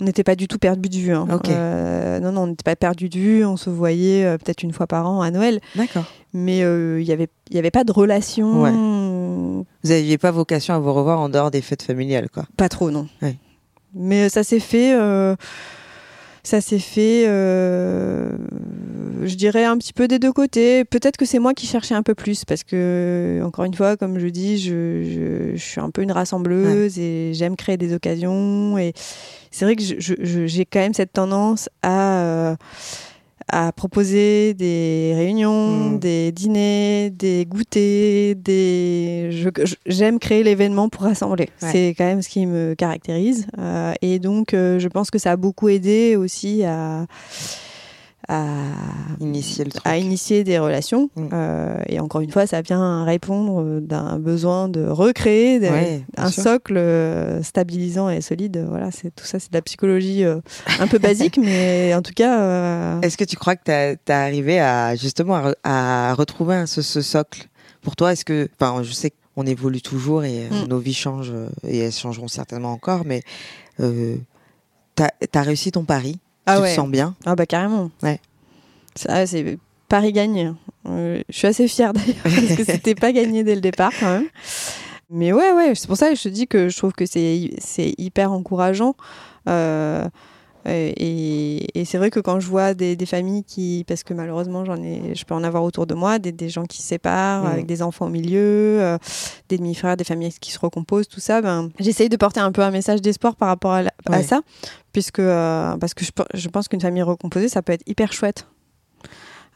on 0.00 0.04
n'était 0.04 0.24
pas 0.24 0.34
du 0.36 0.48
tout 0.48 0.58
perdu 0.58 0.88
de 0.88 0.96
vue. 0.96 1.12
hein. 1.12 1.26
Euh, 1.48 2.20
non, 2.20 2.32
non, 2.32 2.42
on 2.42 2.46
n'était 2.48 2.62
pas 2.64 2.76
perdu 2.76 3.08
de 3.08 3.18
vue. 3.18 3.44
On 3.44 3.56
se 3.56 3.70
voyait 3.70 4.24
euh, 4.24 4.38
peut-être 4.38 4.62
une 4.62 4.72
fois 4.72 4.86
par 4.86 5.08
an 5.08 5.20
à 5.20 5.30
Noël, 5.30 5.60
D'accord. 5.76 6.04
mais 6.32 6.62
euh, 6.62 7.00
il 7.00 7.06
y 7.06 7.12
avait, 7.12 7.28
y 7.50 7.58
avait 7.58 7.70
pas 7.70 7.84
de 7.84 7.92
relation. 7.92 8.64
Vous 9.82 9.88
n'aviez 9.88 10.18
pas 10.18 10.30
vocation 10.30 10.74
à 10.74 10.78
vous 10.78 10.92
revoir 10.92 11.20
en 11.20 11.28
dehors 11.28 11.50
des 11.50 11.60
fêtes 11.60 11.82
familiales, 11.82 12.28
quoi. 12.30 12.44
Pas 12.56 12.68
trop, 12.68 12.90
non. 12.90 13.06
Ouais. 13.22 13.36
Mais 13.94 14.28
ça 14.28 14.42
s'est 14.44 14.60
fait. 14.60 14.94
Ça 16.42 16.60
s'est 16.60 16.78
fait, 16.78 17.24
euh, 17.26 18.32
je 19.22 19.34
dirais, 19.34 19.64
un 19.64 19.76
petit 19.78 19.92
peu 19.92 20.08
des 20.08 20.18
deux 20.18 20.32
côtés. 20.32 20.84
Peut-être 20.84 21.16
que 21.16 21.24
c'est 21.24 21.38
moi 21.38 21.54
qui 21.54 21.66
cherchais 21.66 21.94
un 21.94 22.02
peu 22.02 22.14
plus, 22.14 22.44
parce 22.44 22.64
que, 22.64 23.42
encore 23.44 23.64
une 23.64 23.74
fois, 23.74 23.96
comme 23.96 24.18
je 24.18 24.26
dis, 24.28 24.58
je, 24.58 25.02
je, 25.02 25.56
je 25.56 25.62
suis 25.62 25.80
un 25.80 25.90
peu 25.90 26.02
une 26.02 26.12
rassembleuse 26.12 26.98
et 26.98 27.32
j'aime 27.34 27.56
créer 27.56 27.76
des 27.76 27.92
occasions. 27.94 28.78
Et 28.78 28.92
c'est 29.50 29.64
vrai 29.64 29.76
que 29.76 29.82
j'ai 29.82 30.64
quand 30.64 30.80
même 30.80 30.94
cette 30.94 31.12
tendance 31.12 31.68
à, 31.82 32.22
euh, 32.22 32.56
à 33.52 33.72
proposer 33.72 34.54
des 34.54 35.12
réunions, 35.16 35.90
Mm. 35.90 35.98
des 35.98 36.32
dîners, 36.32 37.10
des 37.10 37.46
goûters, 37.46 38.34
des. 38.36 39.30
J'aime 39.86 40.18
créer 40.18 40.42
l'événement 40.42 40.88
pour 40.88 41.02
rassembler. 41.02 41.48
Ouais. 41.62 41.68
C'est 41.72 41.94
quand 41.96 42.04
même 42.04 42.22
ce 42.22 42.28
qui 42.28 42.46
me 42.46 42.74
caractérise. 42.74 43.46
Euh, 43.58 43.92
et 44.02 44.18
donc, 44.18 44.54
euh, 44.54 44.78
je 44.78 44.88
pense 44.88 45.10
que 45.10 45.18
ça 45.18 45.32
a 45.32 45.36
beaucoup 45.36 45.68
aidé 45.68 46.16
aussi 46.16 46.64
à. 46.64 47.06
À 48.32 48.52
Initier 49.18 49.64
le 49.64 49.70
truc. 49.72 49.82
à 49.84 49.98
initier 49.98 50.44
des 50.44 50.58
relations. 50.58 51.10
Mm. 51.16 51.28
Euh, 51.32 51.78
et 51.88 51.98
encore 52.00 52.20
une 52.20 52.30
fois, 52.30 52.46
ça 52.46 52.62
vient 52.62 53.04
répondre 53.04 53.80
d'un 53.80 54.18
besoin 54.18 54.68
de 54.68 54.86
recréer 54.86 55.58
des- 55.58 55.68
Ouais, 55.68 56.04
bien 56.16 56.24
un 56.26 56.30
sûr. 56.30 56.42
socle 56.44 56.76
euh, 56.76 57.42
stabilisant 57.42 58.08
et 58.08 58.20
solide. 58.20 58.64
Voilà, 58.68 58.90
c'est 58.92 59.14
tout 59.14 59.24
ça, 59.24 59.38
c'est 59.40 59.50
de 59.52 59.56
la 59.56 59.62
psychologie 59.62 60.24
euh, 60.24 60.40
un 60.78 60.86
peu 60.86 60.98
basique, 60.98 61.38
mais 61.42 61.92
en 61.94 62.02
tout 62.02 62.12
cas, 62.14 62.40
euh, 62.40 63.00
Est-ce 63.00 63.16
que 63.18 63.24
tu 63.24 63.36
crois 63.36 63.56
que 63.56 63.64
tu 63.64 63.72
es 63.72 64.12
arrivé 64.12 64.60
à 64.60 64.94
justement 64.94 65.34
à, 65.34 65.50
re- 65.50 65.54
à 65.64 66.14
retrouver 66.14 66.64
ce, 66.66 66.82
ce 66.82 67.02
socle? 67.02 67.48
Pour 67.82 67.96
toi, 67.96 68.12
est-ce 68.12 68.24
que, 68.24 68.48
enfin, 68.60 68.82
je 68.82 68.92
sais 68.92 69.12
qu'on 69.34 69.44
évolue 69.46 69.82
toujours 69.82 70.22
et 70.24 70.48
Mm. 70.50 70.68
nos 70.68 70.78
vies 70.78 70.94
changent 70.94 71.32
et 71.66 71.78
elles 71.78 71.92
changeront 71.92 72.28
certainement 72.28 72.72
encore, 72.72 73.02
mais 73.04 73.22
tu 73.78 75.02
as, 75.02 75.42
réussi 75.42 75.72
ton 75.72 75.84
pari? 75.84 76.18
Ah 76.52 76.56
Tu 76.56 76.62
ouais. 76.62 76.70
te 76.70 76.74
sens 76.76 76.88
bien 76.88 77.14
ah 77.24 77.34
bah 77.36 77.46
carrément. 77.46 77.90
Ouais. 78.02 78.20
Ça, 78.94 79.26
c'est 79.26 79.58
Paris 79.88 80.12
gagné. 80.12 80.50
Euh, 80.88 81.20
je 81.28 81.36
suis 81.36 81.46
assez 81.46 81.68
fière 81.68 81.92
d'ailleurs 81.92 82.16
parce 82.22 82.56
que 82.56 82.64
c'était 82.64 82.94
pas 82.94 83.12
gagné 83.12 83.44
dès 83.44 83.54
le 83.54 83.60
départ 83.60 83.92
quand 83.98 84.10
même. 84.10 84.26
Mais 85.10 85.32
ouais, 85.32 85.52
ouais, 85.52 85.74
c'est 85.74 85.86
pour 85.88 85.96
ça 85.96 86.08
que 86.10 86.14
je 86.14 86.22
te 86.22 86.28
dis 86.28 86.46
que 86.46 86.68
je 86.68 86.76
trouve 86.76 86.92
que 86.92 87.06
c'est 87.06 87.50
c'est 87.58 87.94
hyper 87.98 88.30
encourageant. 88.32 88.94
Euh, 89.48 90.06
et 90.66 91.80
et 91.80 91.84
c'est 91.84 91.96
vrai 91.98 92.10
que 92.10 92.20
quand 92.20 92.38
je 92.40 92.46
vois 92.48 92.74
des, 92.74 92.94
des 92.96 93.06
familles 93.06 93.44
qui, 93.44 93.84
parce 93.88 94.02
que 94.04 94.12
malheureusement 94.12 94.64
j'en 94.64 94.76
ai, 94.82 95.14
je 95.14 95.24
peux 95.24 95.34
en 95.34 95.42
avoir 95.42 95.62
autour 95.64 95.86
de 95.86 95.94
moi, 95.94 96.18
des, 96.18 96.32
des 96.32 96.48
gens 96.50 96.64
qui 96.64 96.82
se 96.82 96.88
séparent 96.88 97.44
Mm. 97.44 97.46
avec 97.46 97.66
des 97.66 97.80
enfants 97.82 98.06
au 98.06 98.10
milieu, 98.10 98.80
euh, 98.82 98.98
des 99.48 99.56
demi-frères, 99.58 99.96
des 99.96 100.04
familles 100.04 100.32
qui 100.40 100.52
se 100.52 100.58
recomposent, 100.58 101.08
tout 101.08 101.20
ça, 101.20 101.40
ben, 101.40 101.70
j'essaye 101.78 102.08
de 102.08 102.16
porter 102.16 102.40
un 102.40 102.52
peu 102.52 102.62
un 102.62 102.70
message 102.70 103.00
d'espoir 103.00 103.36
par 103.36 103.48
rapport 103.48 103.72
à, 103.72 103.82
la- 103.82 103.92
à 104.06 104.16
Ouais. 104.18 104.22
ça, 104.22 104.40
puisque 104.92 105.18
euh, 105.20 105.76
parce 105.78 105.94
que 105.94 106.04
je, 106.04 106.12
pe- 106.12 106.24
je 106.34 106.48
pense 106.48 106.68
qu'une 106.68 106.80
famille 106.80 107.02
recomposée, 107.02 107.48
ça 107.48 107.62
peut 107.62 107.72
être 107.72 107.84
hyper 107.88 108.12
chouette. 108.12 108.46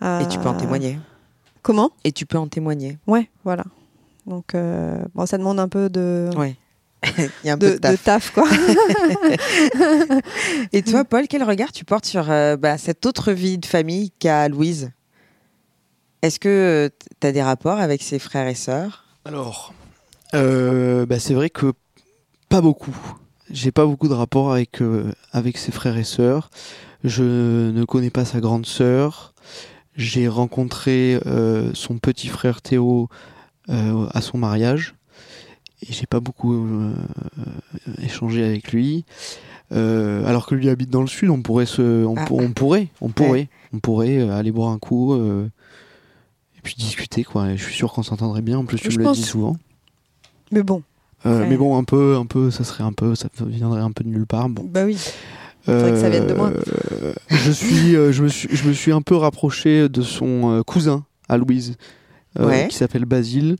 et 0.02 0.26
tu 0.28 0.38
peux 0.38 0.48
en 0.48 0.54
Euh, 0.54 0.58
témoigner? 0.60 0.98
Comment? 1.62 1.90
Et 2.04 2.12
tu 2.12 2.26
peux 2.26 2.38
en 2.38 2.46
témoigner. 2.48 2.98
Ouais, 3.06 3.28
voilà. 3.44 3.64
Donc 4.26 4.54
euh, 4.54 5.02
bon, 5.14 5.26
ça 5.26 5.36
demande 5.38 5.58
un 5.60 5.68
peu 5.68 5.88
de 5.90 6.30
Ouais. 6.36 6.56
Il 7.44 7.46
y 7.46 7.50
a 7.50 7.54
un 7.54 7.58
peu 7.58 7.72
de, 7.72 7.78
taf. 7.78 7.92
de 7.92 7.96
taf, 7.96 8.30
quoi. 8.30 8.48
Et 10.72 10.82
toi, 10.82 11.04
Paul, 11.04 11.26
quel 11.28 11.42
regard 11.42 11.72
tu 11.72 11.84
portes 11.84 12.06
sur 12.06 12.30
euh, 12.30 12.56
bah, 12.56 12.78
cette 12.78 13.06
autre 13.06 13.32
vie 13.32 13.58
de 13.58 13.66
famille 13.66 14.10
qu'a 14.18 14.48
Louise? 14.48 14.90
Est-ce 16.22 16.38
que 16.38 16.90
tu 17.20 17.26
as 17.26 17.32
des 17.32 17.42
rapports 17.42 17.78
avec 17.78 18.02
ses 18.02 18.18
frères 18.18 18.48
et 18.48 18.54
sœurs? 18.54 19.04
Alors, 19.24 19.74
euh, 20.34 21.06
bah, 21.06 21.18
c'est 21.18 21.34
vrai 21.34 21.50
que 21.50 21.72
pas 22.48 22.60
beaucoup. 22.60 22.96
J'ai 23.50 23.72
pas 23.72 23.84
beaucoup 23.84 24.08
de 24.08 24.14
rapport 24.14 24.52
avec, 24.52 24.80
euh, 24.80 25.12
avec 25.32 25.58
ses 25.58 25.70
frères 25.70 25.98
et 25.98 26.04
sœurs. 26.04 26.50
Je 27.04 27.70
ne 27.70 27.84
connais 27.84 28.10
pas 28.10 28.24
sa 28.24 28.40
grande 28.40 28.64
sœur. 28.64 29.34
J'ai 29.96 30.28
rencontré 30.28 31.20
euh, 31.26 31.70
son 31.74 31.98
petit 31.98 32.28
frère 32.28 32.62
Théo 32.62 33.08
euh, 33.68 34.06
à 34.10 34.20
son 34.20 34.38
mariage. 34.38 34.94
Et 35.88 35.92
j'ai 35.92 36.06
pas 36.06 36.20
beaucoup 36.20 36.54
euh, 36.54 36.92
échangé 38.02 38.44
avec 38.44 38.72
lui. 38.72 39.04
Euh, 39.72 40.24
alors 40.26 40.46
que 40.46 40.54
lui 40.54 40.68
habite 40.68 40.90
dans 40.90 41.00
le 41.00 41.06
sud, 41.06 41.30
on 41.30 41.42
pourrait 41.42 41.66
se, 41.66 42.04
on, 42.04 42.14
Ah. 42.16 42.24
pour- 42.26 42.38
on 42.40 42.50
pourrait, 42.50 42.88
on 43.00 43.08
pourrait, 43.08 43.48
on 43.72 43.78
pourrait 43.78 44.18
euh, 44.18 44.32
aller 44.36 44.52
boire 44.52 44.70
un 44.70 44.78
coup 44.78 45.14
euh, 45.14 45.46
et 46.56 46.60
puis 46.62 46.74
discuter 46.76 47.24
quoi. 47.24 47.50
Et 47.50 47.56
je 47.56 47.64
suis 47.64 47.74
sûr 47.74 47.92
qu'on 47.92 48.02
s'entendrait 48.02 48.42
bien. 48.42 48.58
En 48.58 48.64
plus, 48.64 48.78
tu 48.78 48.90
Je 48.90 48.98
me 48.98 49.04
le 49.04 49.12
dis 49.12 49.22
souvent. 49.22 49.56
Mais 50.52 50.62
bon, 50.62 50.82
Euh, 51.26 51.40
Ouais. 51.40 51.48
Mais 51.48 51.56
bon, 51.56 51.76
un 51.78 51.84
peu, 51.84 52.16
un 52.16 52.26
peu, 52.26 52.50
ça 52.50 52.64
serait 52.64 52.84
un 52.84 52.92
peu, 52.92 53.14
ça 53.14 53.28
viendrait 53.46 53.80
un 53.80 53.90
peu 53.92 54.04
de 54.04 54.10
nulle 54.10 54.26
part. 54.26 54.48
Bon. 54.50 54.62
bah 54.64 54.84
oui. 54.84 54.98
faudrait 55.64 55.92
que 55.92 55.96
ça 56.00 56.10
vienne 56.10 56.26
de 56.26 56.34
moi. 56.34 56.50
Euh, 56.52 57.14
je 57.30 57.50
suis, 57.50 57.96
euh, 57.96 58.12
je 58.12 58.22
me 58.22 58.28
suis, 58.28 58.54
je 58.54 58.68
me 58.68 58.74
suis 58.74 58.92
un 58.92 59.00
peu 59.00 59.16
rapproché 59.16 59.88
de 59.88 60.02
son 60.02 60.50
euh, 60.52 60.62
cousin 60.62 61.04
à 61.30 61.38
Louise, 61.38 61.76
euh, 62.38 62.46
Ouais. 62.46 62.68
qui 62.68 62.76
s'appelle 62.76 63.06
Basile, 63.06 63.52
euh, 63.52 63.56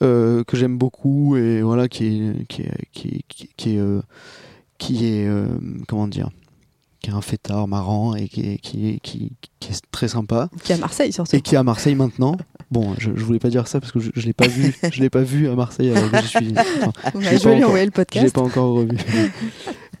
que 0.00 0.56
j'aime 0.56 0.78
beaucoup 0.78 1.36
et 1.36 1.62
voilà, 1.62 1.88
qui 1.88 2.06
est, 2.06 2.46
qui 2.46 2.62
est, 2.62 2.72
qui 2.92 3.08
est, 3.08 3.22
qui, 3.28 3.50
qui 3.56 3.74
est, 3.76 3.78
euh, 3.78 4.00
qui 4.78 5.06
est, 5.06 5.26
euh, 5.26 5.46
comment 5.88 6.08
dire, 6.08 6.30
qui 7.02 7.10
est 7.10 7.14
un 7.14 7.20
fêtard 7.20 7.66
marrant 7.68 8.14
et 8.14 8.28
qui 8.28 8.42
est, 8.52 8.58
qui 8.58 8.88
est, 8.90 9.00
qui, 9.00 9.32
qui 9.58 9.72
est 9.72 9.80
très 9.90 10.08
sympa 10.08 10.48
Qui 10.64 10.72
est 10.72 10.74
à 10.76 10.78
Marseille, 10.78 11.12
surtout. 11.12 11.34
et 11.36 11.40
qui 11.40 11.54
est 11.54 11.58
à 11.58 11.62
Marseille 11.62 11.94
maintenant. 11.94 12.36
Bon, 12.70 12.94
je, 12.98 13.10
je 13.16 13.24
voulais 13.24 13.38
pas 13.38 13.48
dire 13.50 13.66
ça 13.68 13.80
parce 13.80 13.90
que 13.92 13.98
je, 14.00 14.10
je 14.14 14.26
l'ai 14.26 14.32
pas 14.32 14.46
vu, 14.48 14.74
je 14.92 15.00
l'ai 15.00 15.10
pas 15.10 15.22
vu 15.22 15.48
à 15.48 15.54
Marseille 15.54 15.90
alors 15.90 16.10
que 16.10 16.18
je 16.22 16.26
suis. 16.26 16.52
enfin, 16.56 16.92
Ouais, 17.14 17.22
je 17.24 17.30
l'ai 17.30 17.38
je 17.38 17.42
pas 17.42 17.48
vais 17.50 17.54
lui 17.56 17.64
encore- 17.64 17.68
envoyer 17.70 17.86
le 17.86 17.92
je 17.94 18.00
l'ai 18.00 18.04
podcast. 18.04 18.34
pas 18.34 18.40
encore 18.42 18.74
revu. 18.74 18.96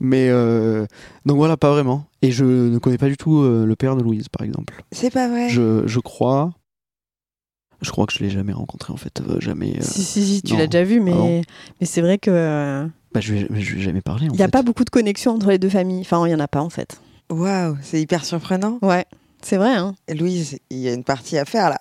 Mais 0.00 0.28
euh, 0.30 0.86
donc 1.26 1.36
voilà, 1.36 1.56
pas 1.56 1.70
vraiment. 1.70 2.06
Et 2.22 2.30
je 2.30 2.44
ne 2.44 2.78
connais 2.78 2.96
pas 2.98 3.08
du 3.08 3.16
tout 3.16 3.38
euh, 3.40 3.66
le 3.66 3.76
père 3.76 3.96
de 3.96 4.02
Louise, 4.02 4.28
par 4.28 4.46
exemple. 4.46 4.82
C'est 4.92 5.10
pas 5.10 5.28
vrai. 5.28 5.48
Je, 5.50 5.86
je 5.86 6.00
crois. 6.00 6.52
Je 7.82 7.90
crois 7.90 8.06
que 8.06 8.12
je 8.12 8.18
l'ai 8.20 8.30
jamais 8.30 8.52
rencontré 8.52 8.92
en 8.92 8.96
fait, 8.96 9.20
euh, 9.20 9.40
jamais. 9.40 9.74
euh, 9.78 9.82
Si, 9.82 10.02
si, 10.04 10.26
si, 10.26 10.42
tu 10.42 10.56
l'as 10.56 10.66
déjà 10.66 10.84
vu, 10.84 11.00
mais, 11.00 11.12
Ah 11.14 11.50
mais 11.80 11.86
c'est 11.86 12.00
vrai 12.02 12.18
que 12.18 12.30
euh, 12.30 12.86
bah, 13.14 13.20
je, 13.20 13.32
vais, 13.34 13.46
je 13.60 13.76
vais 13.76 13.80
jamais 13.82 14.00
parler. 14.02 14.26
il 14.26 14.32
n'y 14.36 14.42
a 14.42 14.48
pas 14.48 14.62
beaucoup 14.62 14.84
de 14.84 14.90
connexion 14.90 15.32
entre 15.32 15.48
les 15.48 15.58
deux 15.58 15.70
familles. 15.70 16.02
Enfin, 16.02 16.22
il 16.26 16.28
n'y 16.28 16.34
en 16.34 16.40
a 16.40 16.48
pas, 16.48 16.60
en 16.60 16.70
fait. 16.70 17.00
Waouh, 17.30 17.76
c'est 17.82 18.00
hyper 18.00 18.24
surprenant. 18.24 18.78
Ouais, 18.82 19.04
c'est 19.42 19.56
vrai, 19.56 19.74
hein. 19.76 19.94
Louise, 20.14 20.58
il 20.70 20.78
y 20.78 20.88
a 20.88 20.92
une 20.92 21.04
partie 21.04 21.38
à 21.38 21.44
faire 21.44 21.70
là. 21.70 21.80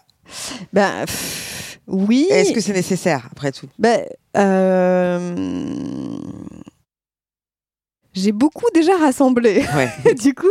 Bah, 0.74 0.92
pff, 1.06 1.80
oui. 1.88 2.28
Est-ce 2.30 2.54
que 2.54 2.62
c'est 2.62 2.74
nécessaire 2.74 3.28
après 3.32 3.52
tout? 3.52 3.68
Bah, 3.80 3.98
euh, 4.38 5.36
J'ai 8.20 8.32
beaucoup 8.32 8.66
déjà 8.74 8.96
rassemblé. 8.98 9.64
Ouais. 9.76 10.14
du 10.22 10.34
coup, 10.34 10.48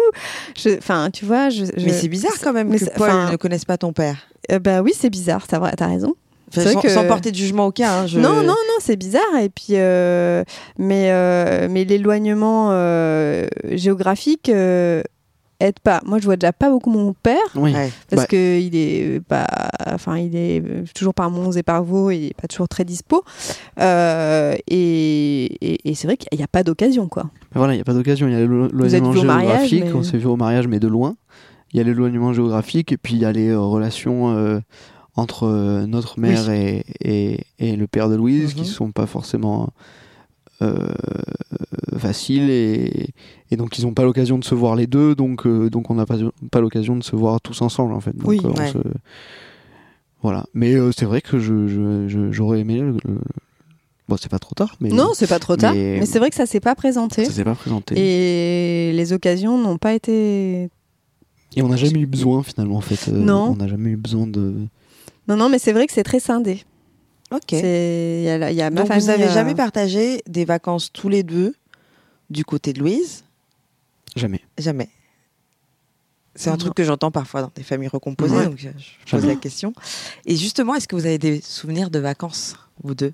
enfin, 0.78 1.10
tu 1.12 1.24
vois, 1.24 1.50
je. 1.50 1.64
je- 1.64 1.84
Mais 1.86 1.92
c'est 1.92 2.08
bizarre 2.08 2.32
quand 2.42 2.52
même 2.52 2.68
mais 2.68 2.78
que 2.78 2.84
Paul 2.96 3.10
ne 3.30 3.36
connaisse 3.36 3.64
pas 3.64 3.76
ton 3.78 3.92
père. 3.92 4.16
Euh, 4.50 4.58
bah 4.58 4.80
oui, 4.82 4.92
c'est 4.98 5.10
bizarre, 5.10 5.46
t'as 5.46 5.58
t'as 5.72 5.86
raison. 5.86 6.14
Enfin, 6.50 6.62
C'est 6.62 6.64
vrai 6.64 6.72
sans, 6.74 6.80
que- 6.80 6.88
sans 6.88 7.04
porter 7.06 7.30
de 7.30 7.36
jugement 7.36 7.66
aucun. 7.66 7.90
hein, 7.90 8.06
je- 8.06 8.18
Non, 8.18 8.36
non, 8.36 8.42
non, 8.44 8.78
c'est 8.80 8.96
bizarre. 8.96 9.20
Et 9.42 9.50
puis, 9.50 9.72
euh, 9.72 10.44
mais, 10.78 11.10
euh, 11.10 11.68
mais 11.70 11.84
l'éloignement 11.84 12.68
euh, 12.72 13.46
géographique 13.72 14.50
aide 15.60 15.78
pas. 15.80 16.00
Moi, 16.06 16.18
je 16.18 16.24
vois 16.24 16.36
déjà 16.36 16.52
pas 16.52 16.70
beaucoup 16.70 16.90
mon 16.90 17.12
père 17.14 17.36
Oui. 17.56 17.72
Ouais. 17.74 17.90
parce 18.10 18.22
Bah. 18.22 18.26
que 18.28 18.58
il 18.60 18.76
est 18.76 19.20
pas, 19.26 19.46
enfin, 19.86 20.18
il 20.18 20.36
est 20.36 20.62
toujours 20.94 21.14
par 21.14 21.30
Mons 21.30 21.52
et 21.56 21.62
par 21.62 21.82
Vaux, 21.82 22.10
il 22.10 22.26
est 22.26 22.34
pas 22.40 22.46
toujours 22.48 22.68
très 22.68 22.84
dispo. 22.84 23.24
Euh, 23.80 24.54
et 24.68 25.44
et, 25.60 25.90
et 25.90 25.94
c'est 25.94 26.06
vrai 26.06 26.16
qu'il 26.16 26.36
n'y 26.36 26.44
a 26.44 26.48
pas 26.48 26.62
d'occasion, 26.62 27.08
quoi. 27.08 27.24
Mais 27.54 27.58
Voilà, 27.58 27.72
il 27.74 27.76
n'y 27.76 27.80
a 27.82 27.84
pas 27.84 27.94
d'occasion. 27.94 28.26
Il 28.28 28.32
y 28.32 28.36
a 28.36 28.40
l'éloignement 28.40 29.12
géographique. 29.12 29.84
mais- 29.84 29.92
On 29.92 30.02
s'est 30.02 30.18
vu 30.18 30.26
au 30.26 30.36
mariage, 30.36 30.66
mais 30.68 30.80
de 30.80 30.88
loin. 30.88 31.16
Il 31.72 31.76
y 31.76 31.80
a 31.80 31.84
l'éloignement 31.84 32.32
géographique 32.32 32.92
et 32.92 32.96
puis 32.96 33.14
il 33.14 33.20
y 33.20 33.24
a 33.24 33.32
les 33.32 33.48
euh, 33.50 33.60
relations 33.60 34.30
euh, 34.36 34.58
entre 35.16 35.44
euh, 35.46 35.86
notre 35.86 36.18
mère 36.18 36.48
et, 36.50 36.84
et, 37.02 37.40
et 37.58 37.76
le 37.76 37.86
père 37.86 38.08
de 38.08 38.14
Louise 38.16 38.54
Mhm. 38.54 38.62
qui 38.62 38.64
sont 38.68 38.90
pas 38.92 39.06
forcément 39.06 39.68
euh, 40.62 40.88
faciles 41.98 42.50
et, 42.50 43.08
et 43.50 43.56
donc 43.56 43.78
ils 43.78 43.84
n'ont 43.84 43.94
pas 43.94 44.04
l'occasion 44.04 44.38
de 44.38 44.44
se 44.44 44.54
voir 44.54 44.76
les 44.76 44.86
deux. 44.86 45.14
Donc, 45.14 45.46
euh, 45.46 45.70
donc 45.70 45.90
on 45.90 45.94
n'a 45.94 46.06
pas, 46.06 46.16
pas 46.50 46.60
l'occasion 46.60 46.96
de 46.96 47.02
se 47.02 47.16
voir 47.16 47.40
tous 47.40 47.60
ensemble 47.62 47.92
en 47.92 48.00
fait. 48.00 48.16
Donc, 48.16 48.28
Oui. 48.28 48.40
euh, 48.44 48.48
on 48.48 48.58
Ouais. 48.58 48.68
se- 48.72 48.78
Voilà. 50.22 50.46
Mais 50.54 50.74
c'est 50.96 51.04
vrai 51.04 51.20
que 51.20 51.38
je, 51.38 51.68
je- 51.68 52.08
je- 52.08 52.32
j'aurais 52.32 52.60
aimé. 52.60 52.80
le- 52.80 52.92
le- 53.04 53.20
Bon, 54.08 54.16
c'est 54.16 54.30
pas 54.30 54.38
trop 54.38 54.54
tard, 54.54 54.74
mais 54.80 54.88
Non, 54.88 55.10
c'est 55.14 55.26
pas 55.26 55.38
trop 55.38 55.54
tard. 55.56 55.74
mais- 55.74 55.98
Mais, 56.00 56.06
c'est 56.06 56.18
vrai 56.18 56.30
que 56.30 56.34
ça 56.36 56.46
s'est 56.46 56.60
pas 56.60 56.74
présenté. 56.74 57.26
ça 57.26 57.30
s'est 57.30 57.44
pas 57.44 57.54
présenté. 57.54 57.94
Et 57.96 58.92
les 58.94 59.12
occasions 59.12 59.58
n'ont 59.58 59.76
pas 59.76 59.92
été. 59.94 60.70
Et 61.56 61.62
on 61.62 61.68
n'a 61.68 61.76
jamais 61.76 62.00
eu 62.00 62.06
besoin 62.06 62.42
finalement 62.42 62.76
en 62.76 62.80
fait. 62.80 63.10
Euh, 63.10 63.16
Non. 63.18 63.50
On 63.52 63.56
n'a 63.56 63.68
jamais 63.68 63.90
eu 63.90 63.96
besoin 63.96 64.26
de. 64.26 64.54
Non, 65.28 65.36
non, 65.36 65.48
mais 65.50 65.58
c'est 65.58 65.72
vrai 65.74 65.86
que 65.86 65.92
c'est 65.92 66.04
très 66.04 66.20
scindé. 66.20 66.62
Ok. 67.30 67.52
Il 67.52 68.22
y 68.22 68.28
a, 68.30 68.50
y 68.50 68.62
a 68.62 68.70
ma 68.70 68.80
Donc 68.80 68.88
famille. 68.88 69.04
vous 69.04 69.10
avez 69.10 69.24
euh, 69.28 69.32
jamais 69.32 69.54
partagé 69.54 70.22
des 70.26 70.44
vacances 70.44 70.90
tous 70.92 71.08
les 71.08 71.22
deux 71.22 71.54
du 72.30 72.44
côté 72.44 72.72
de 72.72 72.78
Louise? 72.80 73.24
Jamais. 74.16 74.40
Jamais. 74.58 74.88
C'est 76.34 76.50
un 76.50 76.56
truc 76.56 76.74
que 76.74 76.84
j'entends 76.84 77.10
parfois 77.10 77.42
dans 77.42 77.50
des 77.54 77.64
familles 77.64 77.88
recomposées, 77.88 78.36
Ouais. 78.36 78.44
donc 78.46 78.58
je, 78.58 78.68
je 79.04 79.10
pose 79.10 79.26
la 79.26 79.34
question. 79.34 79.72
Et 80.24 80.36
justement, 80.36 80.74
est-ce 80.76 80.86
que 80.86 80.94
vous 80.94 81.04
avez 81.04 81.18
des 81.18 81.40
souvenirs 81.40 81.90
de 81.90 81.98
vacances, 81.98 82.54
vous 82.84 82.94
deux? 82.94 83.12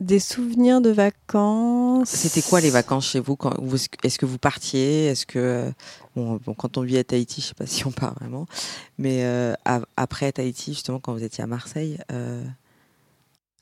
Des 0.00 0.18
souvenirs 0.18 0.80
de 0.80 0.90
vacances. 0.90 2.08
C'était 2.10 2.42
quoi 2.42 2.60
les 2.60 2.70
vacances 2.70 3.06
chez 3.06 3.20
vous 3.20 3.36
quand, 3.36 3.54
vous- 3.62 3.76
Est-ce 4.02 4.18
que 4.18 4.26
vous 4.26 4.38
partiez 4.38 5.06
Est-ce 5.06 5.24
que 5.24 5.70
bon, 6.16 6.40
bon, 6.44 6.52
quand 6.54 6.76
on 6.78 6.82
vit 6.82 6.98
à 6.98 7.04
Tahiti, 7.04 7.40
je 7.40 7.46
sais 7.46 7.54
pas 7.54 7.66
si 7.66 7.86
on 7.86 7.92
part 7.92 8.14
vraiment, 8.20 8.46
mais 8.98 9.24
euh, 9.24 9.54
après 9.96 10.32
Tahiti, 10.32 10.72
justement, 10.74 10.98
quand 10.98 11.12
vous 11.12 11.22
étiez 11.22 11.44
à 11.44 11.46
Marseille, 11.46 11.98
euh, 12.12 12.42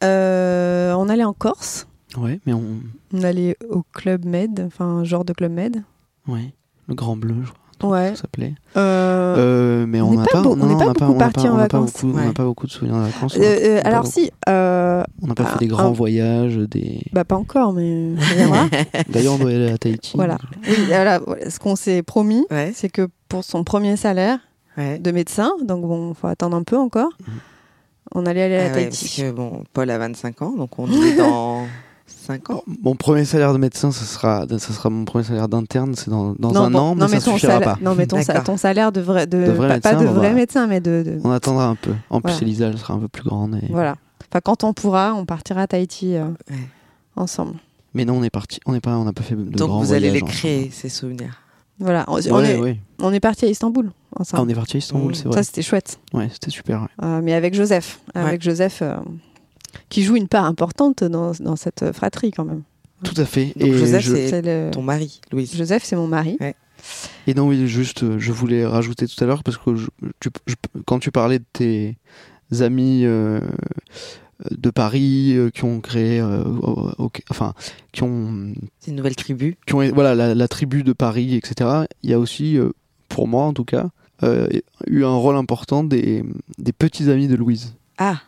Euh, 0.03 0.93
on 0.95 1.09
allait 1.09 1.25
en 1.25 1.33
Corse. 1.33 1.87
Ouais, 2.19 2.41
mais 2.47 2.53
on. 2.53 2.81
On 3.15 3.23
allait 3.23 3.57
au 3.71 3.83
Club 3.93 4.25
Med, 4.25 4.65
enfin, 4.67 4.85
un 4.87 5.05
genre 5.05 5.25
de 5.25 5.33
Club 5.33 5.53
Med. 5.53 5.83
Ouais. 6.27 6.53
Le 6.89 6.95
Grand 6.95 7.17
Bleu, 7.17 7.37
je 7.45 7.51
crois. 7.51 7.59
Ouais. 7.91 8.11
ça 8.15 8.23
s'appelait. 8.23 8.55
Euh, 8.77 9.35
Euh, 9.37 9.87
mais 9.87 10.01
on 10.01 10.13
n'a 10.15 10.25
pas 10.25 10.41
on 10.43 10.55
non, 10.55 10.67
n'est 10.67 10.77
pas 10.77 10.87
n'a 10.87 10.95
pas 10.95 11.07
vacances. 11.07 11.93
beaucoup- 11.93 12.07
On 12.07 12.17
n'a 12.21 12.27
Ouais. 12.29 12.33
pas 12.33 12.45
beaucoup 12.45 12.67
de 12.67 12.71
souvenirs 12.73 12.97
de 12.97 13.03
vacances. 13.11 13.37
euh, 13.37 13.41
euh, 13.41 13.81
alors 13.85 14.07
si, 14.07 14.31
euh, 14.49 14.82
On 15.21 15.27
n'a 15.27 15.35
pas 15.35 15.45
fait 15.45 15.55
un- 15.57 15.59
des 15.59 15.67
grands 15.69 15.89
un- 15.89 15.93
voyages, 15.93 16.57
des. 16.57 17.01
bah 17.13 17.25
pas 17.25 17.37
encore, 17.37 17.73
mais 17.73 18.15
ça. 18.19 18.69
D'ailleurs, 19.09 19.35
on 19.35 19.39
doit 19.39 19.51
aller 19.51 19.71
à 19.71 19.79
Tahiti. 19.79 20.13
voilà. 20.15 20.39
Oui, 20.67 20.75
voilà, 20.89 21.19
voilà, 21.21 21.51
ce 21.51 21.59
qu'on 21.59 21.77
s'est 21.77 22.03
promis, 22.03 22.45
Ouais. 22.51 22.73
c'est 22.75 22.89
que 22.89 23.09
pour 23.29 23.45
son 23.45 23.63
premier 23.65 23.97
salaire 23.97 24.39
Ouais. 24.79 24.99
de 24.99 25.11
médecin, 25.11 25.51
donc 25.63 25.83
bon, 25.83 26.15
faut 26.15 26.27
attendre 26.29 26.57
un 26.57 26.63
peu 26.63 26.77
encore, 26.79 27.11
Mhm. 27.21 27.35
on 28.15 28.27
allait 28.27 28.43
aller 28.43 28.57
à 28.57 28.63
Ah 28.63 28.67
ouais, 28.69 28.73
Tahiti. 28.73 29.05
parce 29.05 29.17
que 29.17 29.31
bon, 29.37 29.65
Paul 29.73 29.91
a 29.91 29.99
25 29.99 30.43
ans, 30.43 30.55
donc 30.57 30.79
on 30.79 30.91
est 30.91 31.17
dans 31.17 31.67
5 32.07 32.51
ans. 32.51 32.63
Mon 32.83 32.95
premier 32.95 33.25
salaire 33.25 33.53
de 33.53 33.59
médecin, 33.59 33.91
ça 33.93 34.05
sera, 34.05 34.47
ça 34.49 34.59
sera 34.73 34.91
mon 34.91 35.05
premier 35.05 35.25
salaire 35.25 35.49
d'interne, 35.49 35.95
c'est 35.95 36.11
dans, 36.11 36.35
dans 36.39 36.53
non, 36.53 36.61
un 36.63 36.71
bon, 36.71 36.79
an, 36.79 36.95
mais 36.95 37.01
non, 37.03 37.09
ça 37.09 37.21
ton 37.21 37.33
suffira 37.35 37.53
salaire, 37.55 37.75
pas. 37.75 37.79
Non, 37.83 37.95
mais 37.95 38.07
ton, 38.07 38.21
sa- 38.23 38.33
D'accord. 38.33 38.45
ton 38.45 38.57
salaire 38.57 38.93
de 38.93 39.01
vrai, 39.01 39.27
de, 39.27 39.39
De 39.45 39.51
vrai 39.53 39.69
pas, 39.69 39.81
pas 39.81 39.91
médecin, 39.93 40.05
de 40.05 40.09
on 40.09 40.13
vrai 40.15 40.29
va- 40.31 40.35
médecin, 40.35 40.67
mais 40.67 40.81
de, 40.81 41.03
de- 41.05 41.21
On 41.25 41.31
attendra 41.31 41.67
un 41.67 41.75
peu. 41.77 41.93
En 42.11 42.21
Voilà. 42.21 42.37
plus, 42.37 42.45
Elisa, 42.45 42.67
elle 42.67 42.79
sera 42.79 42.95
un 42.95 42.99
peu 42.99 43.09
plus 43.09 43.25
grande. 43.25 43.57
et- 43.63 43.71
voilà. 43.71 43.97
Enfin, 44.31 44.41
quand 44.43 44.65
on 44.65 44.73
pourra, 44.73 45.15
on 45.15 45.25
partira 45.25 45.63
à 45.63 45.67
Tahiti 45.67 46.15
euh, 46.17 46.27
Ouais. 46.51 46.57
ensemble. 47.17 47.57
Mais 47.95 48.05
non, 48.05 48.15
on 48.19 48.23
est 48.23 48.31
parti. 48.31 48.59
On 48.67 48.73
n'est 48.73 48.81
pas, 48.81 48.97
on 48.97 49.05
n'a 49.05 49.13
pas 49.13 49.23
fait 49.23 49.35
de 49.35 49.43
Donc 49.43 49.83
vous 49.85 49.93
allez 49.93 50.11
les 50.11 50.23
créer, 50.23 50.71
ces 50.71 50.89
souvenirs. 50.89 51.39
Voilà, 51.79 52.05
on, 52.09 52.19
est, 52.19 52.57
ouais. 52.59 52.79
on 53.01 53.13
est 53.13 53.19
parti 53.21 53.45
à 53.45 53.49
Istanbul 53.49 53.91
Ah, 54.15 54.21
ensemble. 54.21 54.43
on 54.45 54.49
est 54.49 54.55
parti 54.55 54.77
à 54.77 54.79
Istanbul, 54.79 55.11
Mmh. 55.13 55.15
c'est 55.15 55.25
vrai. 55.25 55.35
Ça, 55.37 55.43
c'était 55.43 55.63
chouette. 55.63 55.99
Ouais, 56.15 56.29
c'était 56.33 56.51
super. 56.51 56.83
ouais. 56.83 56.89
Euh, 57.03 57.21
mais 57.23 57.33
avec 57.35 57.55
Joseph, 57.55 57.99
avec 58.15 58.41
Joseph, 58.41 58.81
euh, 58.83 58.97
qui 59.89 60.03
joue 60.05 60.17
une 60.17 60.29
part 60.29 60.45
importante 60.45 61.03
dans, 61.03 61.33
dans 61.41 61.57
cette 61.57 61.93
fratrie 61.93 62.31
quand 62.31 62.45
même. 62.45 62.63
Tout 63.03 63.21
à 63.21 63.25
fait. 63.25 63.47
Donc 63.57 63.69
et 63.69 63.73
Joseph, 63.79 64.05
je- 64.05 64.15
c'est 64.15 64.43
le- 64.43 64.71
ton 64.71 64.83
mari, 64.83 65.21
Louise. 65.33 65.57
Joseph, 65.57 65.83
c'est 65.85 65.97
mon 65.97 66.07
mari. 66.07 66.39
Et 67.27 67.35
non, 67.35 67.49
oui, 67.49 67.67
juste, 67.67 68.19
je 68.19 68.33
voulais 68.33 68.65
rajouter 68.67 69.09
tout 69.09 69.23
à 69.23 69.27
l'heure, 69.27 69.43
parce 69.43 69.57
que 69.59 69.75
je- 69.75 69.89
tu- 70.21 70.31
je- 70.47 70.55
quand 70.87 70.99
tu 71.01 71.11
parlais 71.11 71.41
de 71.41 71.45
tes 71.53 71.97
amis 72.61 73.03
euh, 73.05 73.41
de 74.51 74.71
Paris 74.71 75.33
euh, 75.37 75.51
qui 75.51 75.65
ont 75.65 75.81
créé, 75.81 76.21
euh, 76.21 76.45
au- 76.45 76.91
au- 77.05 77.11
enfin, 77.31 77.55
qui 77.93 78.03
ont, 78.03 78.53
une 78.87 78.95
nouvelle 78.97 79.17
tribu. 79.17 79.57
qui 79.67 79.75
ont 79.75 79.89
voilà, 79.95 80.15
la, 80.15 80.35
la 80.35 80.49
tribu 80.49 80.83
de 80.83 80.93
Paris, 80.93 81.35
etc., 81.37 81.71
il 82.03 82.11
y 82.11 82.13
a 82.13 82.19
aussi, 82.19 82.59
euh, 82.59 82.71
pour 83.09 83.27
moi 83.29 83.45
en 83.45 83.53
tout 83.53 83.65
cas, 83.65 83.89
eu 84.87 85.05
un 85.05 85.15
rôle 85.17 85.35
important 85.37 85.83
des, 85.83 86.23
des 86.59 86.73
petits 86.73 87.11
amis 87.11 87.27
de 87.29 87.35
Louise. 87.35 87.75
Ah, 87.99 88.21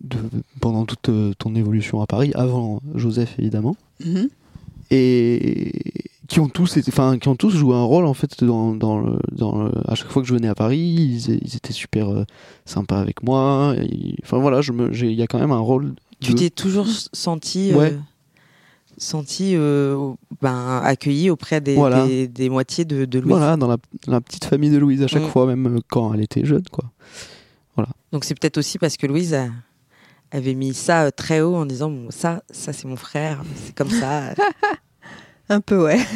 de- 0.00 0.18
pendant 0.60 0.84
toute 0.86 1.10
ton 1.38 1.54
évolution 1.54 2.00
à 2.00 2.06
Paris, 2.06 2.32
avant 2.34 2.80
Joseph 2.94 3.34
évidemment. 3.38 3.76
Mhm. 4.04 4.28
et 4.90 5.72
qui 6.28 6.40
ont 6.40 6.48
tous 6.48 6.76
été, 6.76 6.90
enfin 6.92 7.18
qui 7.18 7.26
ont 7.28 7.34
tous 7.36 7.50
joué 7.50 7.74
un 7.74 7.82
rôle 7.82 8.04
en 8.06 8.14
fait 8.14 8.44
dans, 8.44 8.74
dans, 8.74 9.00
le, 9.00 9.18
dans 9.32 9.64
le- 9.64 9.72
à 9.90 9.94
chaque 9.94 10.08
fois 10.10 10.22
que 10.22 10.28
je 10.28 10.34
venais 10.34 10.48
à 10.48 10.54
Paris 10.54 10.78
ils, 10.78 11.30
ils 11.42 11.56
étaient 11.56 11.72
super 11.72 12.10
euh, 12.10 12.24
sympas 12.66 13.00
avec 13.00 13.22
moi 13.22 13.74
enfin 14.22 14.38
voilà 14.38 14.60
je 14.60 14.72
me 14.72 14.92
j'ai- 14.92 15.10
il 15.10 15.18
y 15.18 15.22
a 15.22 15.26
quand 15.26 15.38
même 15.40 15.52
un 15.52 15.58
rôle 15.58 15.94
tu 16.20 16.34
t'es 16.34 16.50
toujours 16.50 16.86
senti, 17.12 17.72
euh, 17.72 17.90
senti 18.98 19.52
euh, 19.56 20.12
ben, 20.42 20.80
accueilli 20.84 21.30
auprès 21.30 21.60
des, 21.60 21.74
Voilà. 21.76 22.06
des, 22.06 22.28
des 22.28 22.50
moitiés 22.50 22.84
de, 22.84 23.04
de 23.04 23.18
Louise? 23.20 23.30
voilà 23.30 23.56
dans 23.56 23.68
la, 23.68 23.76
la 24.06 24.20
petite 24.20 24.44
famille 24.44 24.70
de 24.70 24.78
Louise 24.78 25.02
à 25.02 25.06
chaque 25.08 25.22
Mm. 25.22 25.28
fois 25.30 25.46
même 25.46 25.80
quand 25.88 26.12
elle 26.14 26.20
était 26.22 26.44
jeune 26.44 26.64
quoi 26.70 26.84
Donc 28.12 28.24
c'est 28.24 28.34
peut-être 28.38 28.58
aussi 28.58 28.78
parce 28.78 28.96
que 28.96 29.06
Louise 29.06 29.32
a- 29.34 29.48
avait 30.30 30.54
mis 30.54 30.74
ça 30.74 31.10
très 31.10 31.40
haut 31.40 31.54
en 31.56 31.64
disant 31.66 31.88
bon, 31.90 32.08
ça, 32.10 32.42
ça 32.50 32.72
c'est 32.74 32.86
mon 32.88 32.96
frère, 32.96 33.42
c'est 33.64 33.74
comme 33.74 33.88
ça. 33.90 34.34
Un 35.48 35.60
peu, 35.60 35.84
ouais. 35.84 36.00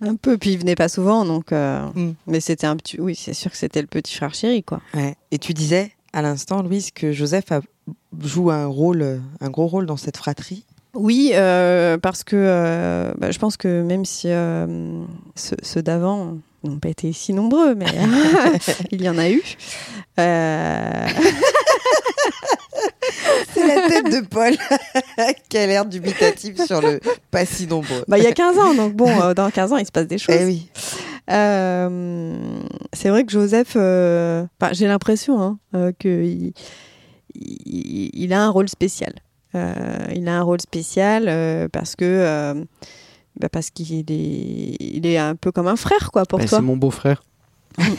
un 0.00 0.16
peu. 0.16 0.38
Puis 0.38 0.52
il 0.52 0.58
venait 0.58 0.74
pas 0.74 0.88
souvent, 0.88 1.24
donc. 1.24 1.52
euh, 1.52 1.86
Mm. 1.94 2.12
Mais 2.26 2.40
c'était 2.40 2.66
un 2.66 2.76
petit. 2.76 3.00
Oui, 3.00 3.14
c'est 3.14 3.34
sûr 3.34 3.50
que 3.50 3.56
c'était 3.56 3.80
le 3.80 3.86
petit 3.86 4.14
frère 4.14 4.34
chéri, 4.34 4.62
quoi. 4.62 4.80
Ouais. 4.94 5.16
Et 5.30 5.38
tu 5.38 5.54
disais 5.54 5.92
à 6.12 6.22
l'instant, 6.22 6.62
Louise, 6.62 6.90
que 6.90 7.12
Joseph 7.12 7.52
a, 7.52 7.60
joue 8.20 8.50
un 8.50 8.66
rôle, 8.66 9.20
un 9.40 9.50
gros 9.50 9.66
rôle 9.66 9.86
dans 9.86 9.96
cette 9.96 10.16
fratrie. 10.16 10.64
Oui, 10.94 11.32
euh, 11.34 11.98
parce 11.98 12.24
que 12.24 12.34
euh, 12.36 13.12
bah, 13.18 13.30
je 13.30 13.38
pense 13.38 13.56
que 13.56 13.82
même 13.82 14.04
si 14.04 14.28
ceux, 14.28 15.56
ceux 15.62 15.82
d'avant 15.82 16.38
n'ont 16.64 16.78
pas 16.78 16.88
été 16.88 17.12
si 17.12 17.32
nombreux, 17.34 17.74
mais 17.74 17.86
il 18.90 19.02
y 19.02 19.08
en 19.08 19.18
a 19.18 19.30
eu. 19.30 19.42
C'est 23.54 23.66
la 23.66 23.88
tête 23.88 24.04
de 24.06 24.26
Paul 24.26 24.52
qui 25.48 25.58
a 25.58 25.66
l'air 25.66 25.84
dubitatif 25.86 26.64
sur 26.66 26.80
le 26.80 27.00
pas 27.30 27.44
si 27.44 27.66
nombreux. 27.66 28.04
bah, 28.08 28.18
il 28.18 28.24
y 28.24 28.26
a 28.26 28.32
15 28.32 28.58
ans, 28.58 28.74
donc 28.74 28.94
bon, 28.94 29.08
euh, 29.22 29.34
dans 29.34 29.50
15 29.50 29.72
ans, 29.72 29.76
il 29.76 29.86
se 29.86 29.92
passe 29.92 30.06
des 30.06 30.18
choses. 30.18 30.34
Eh 30.38 30.44
oui. 30.44 30.68
Euh, 31.30 32.38
c'est 32.92 33.08
vrai 33.10 33.24
que 33.24 33.32
Joseph, 33.32 33.74
euh, 33.76 34.44
enfin, 34.60 34.72
j'ai 34.72 34.86
l'impression 34.86 35.40
hein, 35.42 35.58
euh, 35.74 35.92
qu'il 35.98 36.52
il, 37.34 38.10
il 38.14 38.32
a 38.32 38.42
un 38.42 38.50
rôle 38.50 38.68
spécial. 38.68 39.12
Euh, 39.54 39.96
il 40.14 40.28
a 40.28 40.38
un 40.38 40.42
rôle 40.42 40.60
spécial 40.60 41.24
euh, 41.28 41.68
parce 41.72 41.96
que 41.96 42.04
euh, 42.04 42.54
bah, 43.40 43.48
parce 43.50 43.70
qu'il 43.70 44.10
est, 44.10 44.76
il 44.80 45.06
est 45.06 45.18
un 45.18 45.34
peu 45.36 45.52
comme 45.52 45.68
un 45.68 45.76
frère 45.76 46.10
quoi 46.12 46.24
pour 46.24 46.38
Bah, 46.38 46.44
toi. 46.46 46.58
c'est 46.58 46.64
mon 46.64 46.76
beau-frère 46.76 47.22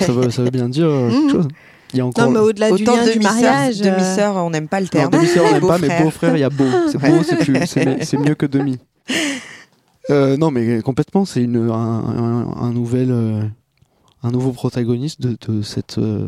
ça, 0.02 0.12
veut, 0.12 0.30
ça 0.30 0.44
veut 0.44 0.50
bien 0.52 0.68
dire 0.70 0.88
euh, 0.88 1.10
quelque 1.12 1.26
Mm. 1.28 1.32
chose 1.32 1.48
il 1.94 1.98
y 1.98 2.02
a 2.02 2.06
encore 2.06 2.26
Non, 2.26 2.32
mais 2.32 2.40
au-delà 2.40 2.68
du 2.72 2.84
Autant 2.84 2.96
lien 2.96 3.06
de 3.06 3.12
du 3.14 3.20
mariage. 3.20 3.82
euh, 3.82 3.86
demi-sœurs, 3.92 4.36
on 4.38 4.50
n'aime 4.50 4.68
pas 4.68 4.80
le 4.82 4.88
terme. 4.88 5.12
demi-sœur, 5.12 5.46
on 5.48 5.52
n'aime 5.54 5.68
pas, 5.68 5.78
mais 5.78 6.02
Beau-frère. 6.04 6.36
il 6.38 6.40
y 6.40 6.44
a 6.44 6.50
beau. 6.50 6.66
C'est 6.92 6.98
beau, 7.00 7.24
c'est 7.24 7.36
plus- 7.38 7.66
c'est 7.66 8.04
c'est 8.06 8.18
mieux 8.18 8.36
que 8.36 8.46
demi. 8.46 8.78
Euh, 10.12 10.38
non, 10.38 10.50
mais 10.50 10.82
complètement, 10.82 11.24
c'est 11.24 11.44
une 11.44 11.70
un, 11.70 11.72
un- 11.72 12.58
un 12.64 12.72
nouvel, 12.74 13.12
euh, 13.12 13.44
un 14.24 14.32
nouveau 14.32 14.54
protagoniste 14.54 15.22
de, 15.22 15.38
de 15.48 15.62
cette, 15.62 16.00
euh, 16.00 16.26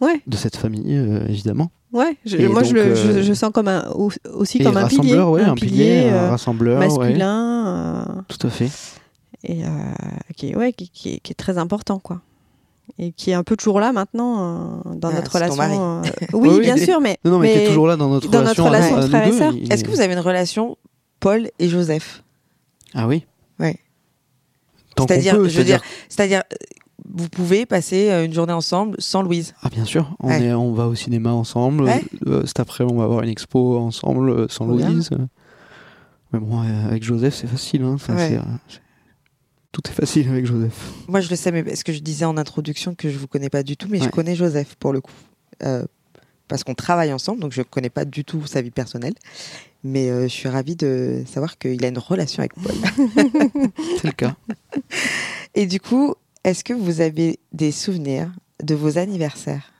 Ouais. 0.00 0.20
de 0.26 0.36
cette 0.36 0.56
famille, 0.56 0.96
euh, 0.96 1.28
évidemment. 1.28 1.70
Ouais, 1.92 2.16
je- 2.24 2.38
moi 2.48 2.64
je, 2.64 2.74
le, 2.74 2.94
je, 2.96 3.22
je 3.22 3.32
sens 3.32 3.52
comme 3.52 3.68
un, 3.68 3.88
au- 3.94 4.10
aussi 4.34 4.58
comme 4.58 4.76
un 4.76 4.88
pilier, 4.88 4.98
rassembleur, 5.16 5.30
ouais, 5.30 5.42
un, 5.42 5.54
pilier, 5.54 6.08
un 6.08 6.30
rassembleur, 6.30 6.80
ouais, 6.80 6.88
masculin, 6.88 8.06
euh, 8.18 8.22
tout 8.26 8.44
à 8.44 8.50
fait. 8.50 8.70
et 9.44 9.64
euh, 9.64 9.68
qui, 10.36 10.56
ouais, 10.56 10.72
qui, 10.72 10.88
qui 10.88 11.14
est, 11.14 11.18
qui 11.20 11.30
est 11.30 11.36
très 11.36 11.56
important 11.56 12.00
quoi. 12.00 12.22
Et 12.98 13.12
qui 13.12 13.30
est 13.30 13.34
un 13.34 13.42
peu 13.44 13.56
toujours 13.56 13.80
là 13.80 13.92
maintenant 13.92 14.80
euh, 14.86 14.94
dans 14.96 15.08
Ah, 15.08 15.14
notre 15.14 15.32
relation. 15.34 15.62
euh, 15.62 16.02
oui, 16.34 16.60
bien 16.60 16.74
mais- 16.76 16.84
sûr, 16.84 17.00
mais, 17.00 17.18
Non, 17.24 17.32
non, 17.32 17.38
mais, 17.38 17.52
qui 17.52 17.58
est 17.58 17.66
toujours 17.66 17.86
là 17.86 17.96
dans 17.96 18.08
notre 18.08 18.28
dans 18.30 18.42
notre 18.42 18.62
relation, 18.62 18.96
relation 18.96 19.18
à- 19.18 19.26
nous 19.26 19.32
frères 19.34 19.52
et 19.54 19.56
il- 19.58 19.72
Est-ce 19.72 19.84
que 19.84 19.90
vous 19.90 20.00
avez 20.00 20.12
une 20.14 20.18
relation 20.20 20.76
Paul 21.20 21.50
et 21.58 21.68
Joseph? 21.68 22.22
Ah 22.94 23.06
oui. 23.06 23.24
Ouais. 23.58 23.76
Tant 24.96 25.04
qu'on 25.04 25.08
C'est-à-dire, 25.08 25.34
peut, 25.36 25.38
je 25.48 25.58
veux 25.58 25.64
c'est-à-dire- 25.64 25.78
dire, 25.80 25.88
c'est-à-dire, 26.08 26.42
euh, 26.52 26.56
vous 27.14 27.28
pouvez 27.28 27.66
passer 27.66 28.10
une 28.24 28.32
journée 28.32 28.52
ensemble 28.52 28.96
sans 28.98 29.22
Louise. 29.22 29.54
Ah 29.62 29.68
bien 29.68 29.84
sûr, 29.84 30.14
on, 30.20 30.28
Ouais. 30.28 30.42
est, 30.44 30.52
on 30.52 30.72
va 30.74 30.86
au 30.86 30.94
cinéma 30.94 31.30
ensemble. 31.32 31.84
Ouais. 31.84 32.02
Euh, 32.26 32.42
cet 32.46 32.60
après, 32.60 32.84
on 32.84 32.94
va 32.96 33.04
avoir 33.04 33.22
une 33.22 33.28
expo 33.30 33.78
ensemble 33.78 34.50
sans 34.50 34.66
bien. 34.66 34.88
Louise. 34.90 35.10
Mais 36.32 36.38
bon, 36.38 36.60
avec 36.60 37.02
Joseph, 37.02 37.34
c'est 37.34 37.46
facile. 37.48 37.82
Hein. 37.82 37.92
Enfin, 37.94 38.14
Ouais. 38.14 38.38
Tout 39.72 39.82
est 39.88 39.92
facile 39.92 40.28
avec 40.28 40.46
Joseph. 40.46 40.92
Moi, 41.06 41.20
je 41.20 41.30
le 41.30 41.36
sais, 41.36 41.52
mais 41.52 41.62
parce 41.62 41.84
que 41.84 41.92
je 41.92 42.00
disais 42.00 42.24
en 42.24 42.36
introduction 42.36 42.94
que 42.94 43.08
je 43.08 43.18
vous 43.18 43.28
connais 43.28 43.50
pas 43.50 43.62
du 43.62 43.76
tout, 43.76 43.86
mais 43.88 44.00
je 44.00 44.08
connais 44.08 44.34
Joseph 44.34 44.74
pour 44.76 44.92
le 44.92 45.00
coup. 45.00 45.12
Euh, 45.62 45.84
parce 46.48 46.64
qu'on 46.64 46.74
travaille 46.74 47.12
ensemble, 47.12 47.40
donc 47.40 47.52
je 47.52 47.62
connais 47.62 47.90
pas 47.90 48.04
du 48.04 48.24
tout 48.24 48.44
sa 48.46 48.60
vie 48.60 48.72
personnelle. 48.72 49.14
Mais 49.84 50.10
euh, 50.10 50.22
je 50.24 50.28
suis 50.28 50.48
ravie 50.48 50.74
de 50.74 51.22
savoir 51.26 51.56
qu'il 51.56 51.84
a 51.84 51.88
une 51.88 51.98
relation 51.98 52.40
avec 52.40 52.54
Paul. 52.54 52.74
C'est 53.96 54.04
le 54.04 54.12
cas. 54.12 54.34
Et 55.54 55.66
du 55.66 55.80
coup, 55.80 56.14
est-ce 56.42 56.64
que 56.64 56.72
vous 56.72 57.00
avez 57.00 57.38
des 57.52 57.70
souvenirs 57.70 58.32
de 58.62 58.74
vos 58.74 58.98
anniversaires? 58.98 59.72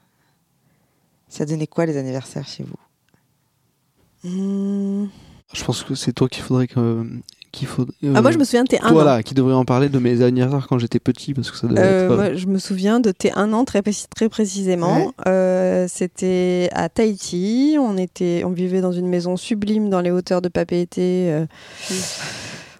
Ça 1.28 1.44
donnait 1.44 1.66
quoi 1.66 1.86
les 1.86 1.96
anniversaires 1.96 2.46
chez 2.46 2.64
vous? 2.64 4.28
Hmm. 4.28 5.08
Je 5.52 5.64
pense 5.64 5.82
que 5.82 5.94
c'est 5.94 6.12
toi 6.12 6.28
qu'il 6.28 6.42
faudrait 6.42 6.68
que. 6.68 7.04
Qu'il 7.52 7.66
faut, 7.66 7.82
euh, 7.82 8.12
Ah, 8.14 8.22
moi 8.22 8.30
je 8.30 8.38
me 8.38 8.44
souviens 8.44 8.62
de 8.62 8.68
tes 8.68 8.78
1 8.80 8.90
Toi 8.90 9.02
an. 9.02 9.04
là, 9.04 9.22
qui 9.24 9.34
devrait 9.34 9.54
en 9.54 9.64
parler 9.64 9.88
de 9.88 9.98
mes 9.98 10.22
anniversaires 10.22 10.66
quand 10.68 10.78
j'étais 10.78 11.00
petit, 11.00 11.34
parce 11.34 11.50
que 11.50 11.56
ça 11.56 11.66
devait 11.66 11.80
Euh, 11.80 12.04
être. 12.06 12.12
euh, 12.12 12.16
moi, 12.16 12.34
je 12.34 12.46
me 12.46 12.58
souviens 12.58 13.00
de 13.00 13.10
tes 13.10 13.32
un 13.32 13.52
an 13.52 13.64
très, 13.64 13.82
très 14.14 14.28
précisément. 14.28 15.12
Euh, 15.26 15.86
C'était 15.88 16.68
à 16.72 16.88
Tahiti. 16.88 17.76
On, 17.80 17.96
était, 17.96 18.42
on 18.44 18.50
vivait 18.50 18.80
dans 18.80 18.92
une 18.92 19.08
maison 19.08 19.36
sublime 19.36 19.90
dans 19.90 20.00
les 20.00 20.10
hauteurs 20.12 20.42
de 20.42 20.48
Papeete. 20.48 20.98
Euh, 20.98 21.46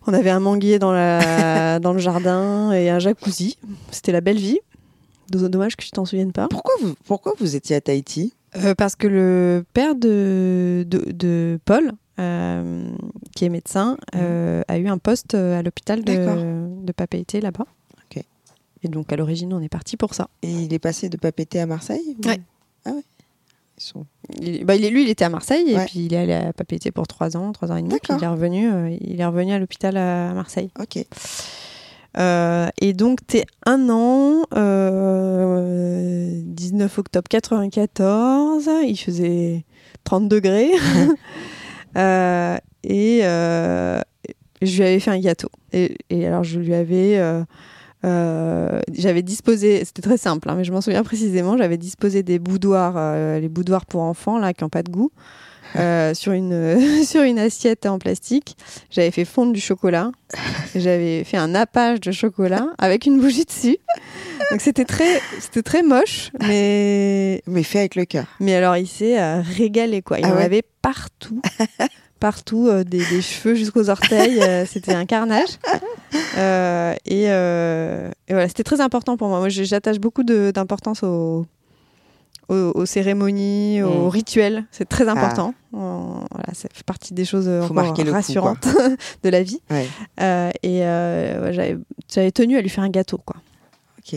on 0.06 0.12
avait 0.14 0.30
un 0.30 0.40
manguier 0.40 0.78
dans, 0.78 0.92
la, 0.92 1.78
dans 1.80 1.92
le 1.92 1.98
jardin 1.98 2.72
et 2.72 2.90
un 2.90 2.98
jacuzzi. 2.98 3.58
C'était 3.90 4.12
la 4.12 4.20
belle 4.20 4.38
vie. 4.38 4.58
Do- 5.30 5.48
Dommage 5.48 5.76
que 5.76 5.84
je 5.84 5.90
t'en 5.90 6.04
souvienne 6.04 6.32
pas. 6.32 6.48
pourquoi 6.48 6.74
vous, 6.80 6.94
pourquoi 7.06 7.32
vous 7.38 7.56
étiez 7.56 7.76
à 7.76 7.80
Tahiti? 7.80 8.34
Euh, 8.56 8.74
parce 8.74 8.96
que 8.96 9.06
le 9.06 9.64
père 9.74 9.94
de, 9.94 10.84
de, 10.88 11.12
de 11.12 11.58
Paul, 11.64 11.92
euh, 12.20 12.84
qui 13.34 13.44
est 13.44 13.48
médecin, 13.48 13.96
euh, 14.14 14.62
a 14.68 14.78
eu 14.78 14.86
un 14.88 14.98
poste 14.98 15.34
euh, 15.34 15.58
à 15.58 15.62
l'hôpital 15.62 16.04
de, 16.04 16.84
de 16.84 16.92
Papeete 16.92 17.34
là-bas. 17.34 17.66
Et 18.82 18.88
donc 18.88 19.12
à 19.12 19.16
l'origine, 19.16 19.52
on 19.52 19.60
est 19.60 19.68
parti 19.68 19.98
pour 19.98 20.14
ça. 20.14 20.30
Et 20.40 20.50
il 20.50 20.72
est 20.72 20.78
passé 20.78 21.10
de 21.10 21.18
Papeete 21.18 21.56
à 21.56 21.66
Marseille 21.66 22.16
ou- 22.24 22.26
Ouais. 22.26 22.40
Ah 22.86 22.92
ouais. 22.92 23.02
Ils 23.76 23.82
sont... 23.82 24.06
Il, 24.40 24.64
bah, 24.64 24.74
il 24.74 24.82
est- 24.86 24.88
lui, 24.90 25.02
il 25.02 25.10
était 25.10 25.26
à 25.26 25.28
Marseille 25.28 25.74
Ouais. 25.76 25.82
et 25.82 25.86
puis 25.86 26.06
il 26.06 26.14
est 26.14 26.16
allé 26.16 26.32
à 26.32 26.54
Papeete 26.54 26.90
pour 26.90 27.06
trois 27.06 27.36
ans, 27.36 27.52
trois 27.52 27.70
ans 27.72 27.76
et 27.76 27.82
demi. 27.82 27.90
Puis 27.90 28.00
D'accord. 28.08 28.16
il 28.18 28.24
est 28.24 28.28
revenu, 28.28 28.72
euh, 28.72 28.96
il 29.02 29.20
est 29.20 29.26
revenu 29.26 29.52
à 29.52 29.58
l'hôpital 29.58 29.98
à 29.98 30.32
Marseille. 30.32 30.70
Ok. 30.80 31.04
Euh, 32.16 32.68
et 32.80 32.94
donc, 32.94 33.18
t'es 33.26 33.44
un 33.66 33.90
an, 33.90 34.44
euh, 34.56 36.40
19 36.44 36.98
octobre 36.98 37.28
94, 37.28 38.66
il 38.86 38.96
faisait 38.96 39.64
30 40.04 40.26
degrés. 40.28 40.70
Euh, 41.96 42.56
et 42.84 43.20
euh, 43.22 44.00
je 44.62 44.76
lui 44.76 44.82
avais 44.82 45.00
fait 45.00 45.10
un 45.10 45.18
gâteau. 45.18 45.48
Et, 45.72 45.96
alors, 46.26 46.44
je 46.44 46.58
lui 46.58 46.74
avais. 46.74 47.18
euh, 48.04 48.80
j'avais 48.92 49.22
disposé, 49.22 49.84
c'était 49.84 50.02
très 50.02 50.16
simple, 50.16 50.48
hein, 50.48 50.54
mais 50.56 50.64
je 50.64 50.72
m'en 50.72 50.80
souviens 50.80 51.02
précisément, 51.02 51.56
j'avais 51.56 51.78
disposé 51.78 52.22
des 52.22 52.38
boudoirs, 52.38 53.38
les 53.38 53.48
boudoirs 53.48 53.86
pour 53.86 54.02
enfants, 54.02 54.38
là, 54.38 54.54
qui 54.54 54.64
n'ont 54.64 54.70
pas 54.70 54.82
de 54.82 54.90
goût, 54.90 55.10
euh, 55.76 56.14
sur, 56.14 56.32
une, 56.32 57.04
sur 57.04 57.22
une 57.22 57.38
assiette 57.38 57.86
en 57.86 57.98
plastique. 57.98 58.56
J'avais 58.90 59.10
fait 59.10 59.24
fondre 59.24 59.52
du 59.52 59.60
chocolat. 59.60 60.10
J'avais 60.74 61.24
fait 61.24 61.36
un 61.36 61.48
nappage 61.48 62.00
de 62.00 62.12
chocolat 62.12 62.68
avec 62.78 63.06
une 63.06 63.20
bougie 63.20 63.44
dessus. 63.44 63.78
Donc 64.50 64.60
c'était 64.60 64.84
très, 64.84 65.20
c'était 65.38 65.62
très 65.62 65.82
moche, 65.82 66.30
mais, 66.46 67.42
Mais 67.46 67.62
fait 67.62 67.80
avec 67.80 67.94
le 67.94 68.04
cœur. 68.04 68.24
mais 68.40 68.54
alors 68.54 68.76
il 68.76 68.86
s'est 68.88 69.20
euh, 69.20 69.40
régalé 69.42 70.02
quoi. 70.02 70.18
Il 70.18 70.24
Ah 70.24 70.32
en 70.32 70.36
ouais 70.36 70.44
avait 70.44 70.62
partout, 70.82 71.40
partout, 72.18 72.66
euh, 72.68 72.82
des, 72.82 73.04
des 73.06 73.22
cheveux 73.22 73.54
jusqu'aux 73.54 73.90
orteils. 73.90 74.40
euh, 74.42 74.64
c'était 74.66 74.94
un 74.94 75.06
carnage. 75.06 75.50
Et, 77.06 77.24
et 77.24 78.32
voilà, 78.32 78.48
c'était 78.48 78.64
très 78.64 78.80
important 78.80 79.16
pour 79.16 79.28
moi. 79.28 79.38
Moi, 79.38 79.48
j'attache 79.50 79.98
beaucoup 79.98 80.24
d'importance 80.24 81.02
aux, 81.02 81.46
aux, 82.50 82.72
aux 82.74 82.86
cérémonies, 82.86 83.82
aux 83.82 84.06
Mm. 84.06 84.08
rituels. 84.08 84.64
C'est 84.70 84.88
très 84.88 85.08
important. 85.08 85.54
Euh, 85.74 85.78
voilà, 86.30 86.52
ça 86.52 86.68
fait 86.72 86.84
partie 86.84 87.14
des 87.14 87.24
choses 87.24 87.46
euh, 87.48 87.62
encore 87.62 87.94
coup, 87.94 88.02
rassurantes 88.10 88.66
de 89.22 89.28
la 89.28 89.42
vie. 89.42 89.60
Ouais. 89.70 89.86
Euh, 90.20 90.50
et 90.62 90.84
euh, 90.84 91.52
j'avais- 91.52 91.78
j'avais 92.12 92.32
tenu 92.32 92.56
à 92.56 92.60
lui 92.60 92.68
faire 92.68 92.84
un 92.84 92.88
gâteau, 92.90 93.18
quoi. 93.24 93.36
Ok. 93.98 94.14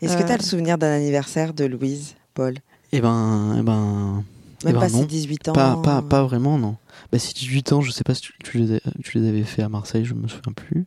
Est-ce 0.00 0.16
que 0.16 0.22
tu 0.22 0.30
as 0.32 0.36
le 0.36 0.42
souvenir 0.42 0.78
d'un 0.78 0.92
anniversaire 0.92 1.54
de 1.54 1.64
Louise, 1.64 2.14
Paul? 2.34 2.54
Eh 2.92 3.00
ben, 3.00 3.56
eh 3.58 3.62
ben, 3.62 4.22
Même 4.64 4.74
ben 4.74 4.80
pas 4.80 4.88
non. 4.88 5.00
ses 5.00 5.06
18 5.06 5.48
ans 5.48 5.52
pas, 5.52 5.76
pas, 5.76 6.02
pas 6.02 6.22
vraiment, 6.22 6.56
non. 6.58 6.76
Bah, 7.12 7.18
si 7.18 7.34
18 7.34 7.72
ans, 7.72 7.80
je 7.80 7.90
sais 7.90 8.04
pas 8.04 8.14
si 8.14 8.20
tu, 8.22 8.32
tu 8.44 8.58
les, 8.58 8.76
as- 8.76 8.80
tu 9.02 9.18
les 9.18 9.28
avais 9.28 9.42
fait 9.42 9.62
à 9.62 9.68
Marseille, 9.68 10.04
je 10.04 10.14
me 10.14 10.28
souviens 10.28 10.52
plus. 10.54 10.86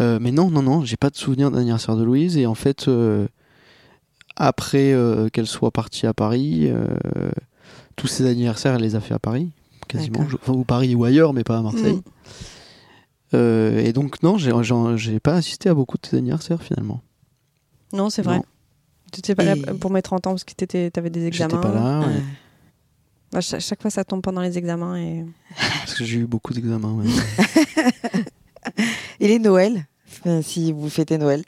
Euh, 0.00 0.18
mais 0.20 0.30
non, 0.30 0.50
non, 0.50 0.62
non, 0.62 0.84
j'ai 0.84 0.96
pas 0.96 1.10
de 1.10 1.16
souvenir 1.16 1.50
d'anniversaire 1.50 1.96
de 1.96 2.04
Louise. 2.04 2.36
Et 2.36 2.46
en 2.46 2.54
fait, 2.54 2.86
euh, 2.88 3.26
après 4.38 4.92
euh, 4.92 5.28
qu'elle 5.28 5.46
soit 5.46 5.70
partie 5.70 6.06
à 6.06 6.14
Paris, 6.14 6.68
euh, 6.70 6.86
tous 7.96 8.06
ses 8.06 8.24
anniversaires, 8.26 8.74
elle 8.74 8.82
les 8.82 8.94
a 8.94 9.00
fait 9.00 9.14
à 9.14 9.18
Paris, 9.18 9.50
quasiment. 9.88 10.20
Enfin, 10.20 10.52
ou 10.52 10.64
Paris 10.64 10.94
ou 10.94 11.04
ailleurs, 11.04 11.32
mais 11.34 11.44
pas 11.44 11.58
à 11.58 11.62
Marseille. 11.62 11.96
Mm. 11.96 12.02
Euh, 13.34 13.78
et 13.84 13.92
donc, 13.92 14.22
non, 14.22 14.38
j'ai 14.38 14.52
j'en- 14.62 14.96
j'ai 14.96 15.20
pas 15.20 15.34
assisté 15.34 15.68
à 15.68 15.74
beaucoup 15.74 15.98
de 15.98 16.06
ses 16.06 16.16
anniversaires 16.16 16.62
finalement. 16.62 17.02
Non, 17.92 18.08
c'est 18.10 18.22
vrai. 18.22 18.40
Tu 19.12 19.18
n'étais 19.18 19.34
pas 19.34 19.42
là 19.44 19.54
pour 19.80 19.90
mes 19.90 20.02
30 20.02 20.26
ans 20.26 20.30
parce 20.30 20.44
que 20.44 20.52
tu 20.54 20.90
avais 20.98 21.10
des 21.10 21.20
J'étais 21.32 21.44
examens. 21.44 21.60
pas 21.60 21.72
là, 21.72 22.00
ouais, 22.00 22.06
Ouais. 22.06 22.22
Bah, 23.32 23.40
cha- 23.42 23.60
chaque, 23.60 23.82
fois, 23.82 23.90
ça 23.90 24.04
tombe 24.04 24.22
pendant 24.22 24.40
les 24.40 24.56
examens. 24.56 24.96
Et... 24.96 25.24
parce 25.80 25.94
que 25.94 26.04
j'ai 26.04 26.18
eu 26.18 26.26
beaucoup 26.26 26.54
d'examens. 26.54 26.92
ouais. 26.94 27.04
Les 29.20 29.38
Noëls 29.38 29.84
Enfin, 30.10 30.40
Si 30.42 30.72
vous 30.72 30.88
fêtez 30.88 31.18
Noël 31.18 31.42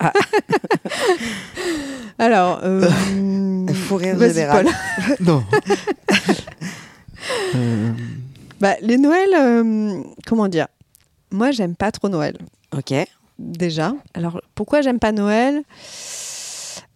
Alors, 2.18 2.60
euh, 2.64 2.88
Fou 3.72 3.96
rire 3.96 4.18
général. 4.18 4.66
Non. 5.20 5.42
Euh, 7.54 7.92
Bah, 8.60 8.76
les 8.80 8.96
Noëls, 8.96 9.34
euh, 9.34 10.02
comment 10.26 10.48
dire? 10.48 10.68
Moi, 11.30 11.50
j'aime 11.50 11.76
pas 11.76 11.92
trop 11.92 12.08
Noël, 12.08 12.36
Ok. 12.76 12.94
déjà. 13.38 13.92
Alors, 14.14 14.40
pourquoi 14.54 14.80
j'aime 14.80 14.98
pas 14.98 15.12
Noël? 15.12 15.62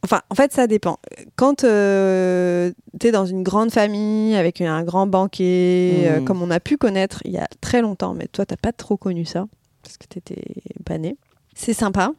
Enfin, 0.02 0.22
en 0.30 0.34
fait, 0.34 0.52
ça 0.52 0.66
dépend. 0.66 0.98
Quand 1.36 1.57
tu 1.61 1.66
es 1.66 3.12
dans 3.12 3.26
une 3.26 3.42
grande 3.42 3.70
famille 3.70 4.34
avec 4.34 4.61
un 4.62 4.82
grand 4.82 5.07
banquet, 5.07 6.05
euh, 6.07 6.18
Mhm. 6.20 6.24
comme 6.24 6.42
on 6.42 6.50
a 6.50 6.59
pu 6.61 6.76
connaître 6.78 7.20
il 7.26 7.32
y 7.32 7.38
a 7.38 7.46
très 7.61 7.82
longtemps, 7.82 8.14
mais 8.14 8.26
toi, 8.26 8.46
t'as 8.46 8.57
pas 8.57 8.72
trop 8.72 8.96
connu 8.96 9.24
ça, 9.26 9.46
parce 9.82 9.98
que 9.98 10.07
t'étais 10.07 10.42
pas 10.86 10.96
né. 10.98 11.16
C'est 11.55 11.74
sympa. 11.74 12.12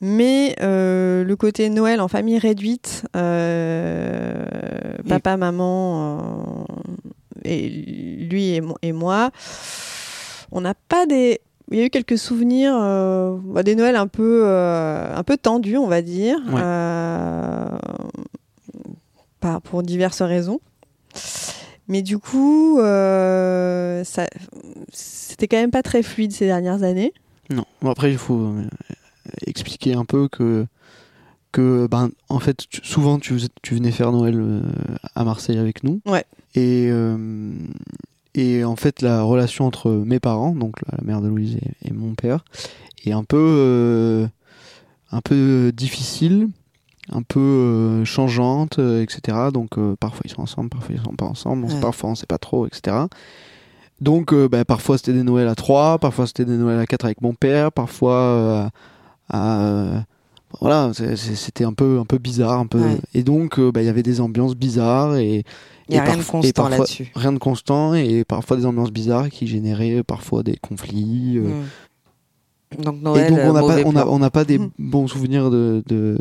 Mais 0.00 0.54
euh, 0.60 1.24
le 1.24 1.36
côté 1.36 1.68
Noël 1.70 2.00
en 2.00 2.06
famille 2.08 2.38
réduite, 2.38 3.04
euh, 3.16 4.44
papa, 5.08 5.36
maman, 5.36 6.18
euh, 6.20 7.44
et 7.44 7.68
lui 7.68 8.54
et, 8.54 8.60
mo- 8.60 8.76
et 8.82 8.92
moi, 8.92 9.30
on 10.52 10.60
n'a 10.60 10.74
pas 10.74 11.06
des. 11.06 11.40
Il 11.70 11.78
y 11.78 11.82
a 11.82 11.84
eu 11.84 11.90
quelques 11.90 12.16
souvenirs, 12.16 12.72
bah, 13.44 13.62
des 13.62 13.74
Noëls 13.74 13.96
un 13.96 14.06
peu, 14.06 14.46
un 14.48 15.22
peu 15.24 15.36
tendus, 15.36 15.76
on 15.76 15.86
va 15.88 16.00
dire, 16.00 16.38
par- 19.40 19.60
pour 19.62 19.82
diverses 19.82 20.22
raisons. 20.22 20.60
Mais 21.88 22.02
du 22.02 22.18
coup, 22.18 22.78
c'était 24.92 25.46
quand 25.48 25.56
même 25.58 25.70
pas 25.70 25.82
très 25.82 26.02
fluide 26.02 26.32
ces 26.32 26.46
dernières 26.46 26.82
années. 26.82 27.12
Non. 27.50 27.64
Bon, 27.82 27.90
après, 27.90 28.10
il 28.10 28.18
faut 28.18 28.52
expliquer 29.46 29.94
un 29.94 30.04
peu 30.04 30.28
que, 30.28 30.66
que 31.52 31.86
ben, 31.90 32.10
en 32.28 32.38
fait, 32.38 32.64
tu- 32.68 32.80
souvent, 32.84 33.18
tu, 33.18 33.36
venais 33.70 33.90
faire 33.92 34.12
Noël 34.12 34.36
euh, 34.38 34.62
à 35.14 35.24
Marseille 35.24 35.58
avec 35.58 35.82
nous. 35.84 36.00
Ouais. 36.06 36.24
Et, 36.54 36.88
euh, 36.90 37.52
et 38.34 38.64
en 38.64 38.76
fait, 38.76 39.02
la 39.02 39.22
relation 39.22 39.66
entre 39.66 39.90
mes 39.90 40.20
parents, 40.20 40.54
donc 40.54 40.76
la 40.90 40.98
mère 41.04 41.20
de 41.20 41.28
Louise 41.28 41.56
et, 41.56 41.88
et 41.88 41.92
mon 41.92 42.14
père, 42.14 42.44
est 43.04 43.12
un 43.12 43.24
peu, 43.24 43.36
euh, 43.38 44.26
un 45.12 45.20
peu 45.20 45.72
difficile, 45.74 46.48
un 47.10 47.22
peu 47.22 48.04
changeante, 48.04 48.78
etc. 48.78 49.48
Donc, 49.52 49.70
parfois, 49.98 50.22
ils 50.26 50.30
sont 50.30 50.42
ensemble, 50.42 50.68
parfois, 50.68 50.94
ils 50.94 51.02
sont 51.02 51.14
pas 51.14 51.24
ensemble, 51.26 51.64
Ouais. 51.64 51.80
parfois, 51.80 52.10
on 52.10 52.14
sait 52.14 52.26
pas 52.26 52.38
trop, 52.38 52.66
etc. 52.66 52.96
Donc, 54.00 54.32
bah, 54.34 54.64
parfois 54.64 54.96
c'était 54.98 55.12
des 55.14 55.22
Noëls 55.24 55.48
à 55.48 55.54
3, 55.56 55.98
parfois 55.98 56.26
c'était 56.28 56.44
des 56.44 56.56
Noëls 56.56 56.78
à 56.78 56.86
4 56.86 57.04
avec 57.06 57.20
mon 57.20 57.34
père, 57.34 57.72
parfois 57.72 58.70
à. 59.28 59.60
euh, 59.62 60.00
voilà, 60.60 60.92
c'était 60.94 61.64
un 61.64 61.74
peu, 61.74 61.98
un 62.00 62.04
peu 62.06 62.16
bizarre. 62.18 62.58
Un 62.58 62.66
peu... 62.66 62.80
Ouais. 62.80 62.96
Et 63.14 63.22
donc, 63.22 63.58
euh, 63.58 63.70
bah, 63.70 63.82
il 63.82 63.86
y 63.86 63.90
avait 63.90 64.02
des 64.02 64.20
ambiances 64.20 64.54
bizarres 64.56 65.16
et. 65.16 65.44
Il 65.90 65.94
n'y 65.94 65.98
a 66.00 66.04
et 66.04 66.10
rien 66.10 66.18
de 66.18 66.22
constant 66.22 66.68
là-dessus. 66.68 67.10
Rien 67.14 67.32
de 67.32 67.38
constant 67.38 67.94
et 67.94 68.22
parfois 68.24 68.56
des 68.58 68.66
ambiances 68.66 68.90
bizarres 68.90 69.30
qui 69.30 69.46
généraient 69.46 70.02
parfois 70.02 70.42
des 70.42 70.56
conflits. 70.56 71.38
euh. 71.38 71.62
Mm. 72.78 72.82
Donc 72.82 73.00
Noël, 73.00 73.26
et 73.26 73.30
donc, 73.30 73.38
on 73.44 73.52
n'a 73.54 73.60
pas, 73.60 73.78
on 73.86 73.96
a, 73.96 74.04
on 74.26 74.30
pas 74.30 74.44
des 74.44 74.58
Mm. 74.58 74.70
bons 74.78 75.06
souvenirs 75.08 75.50
de, 75.50 75.82
de, 75.86 76.18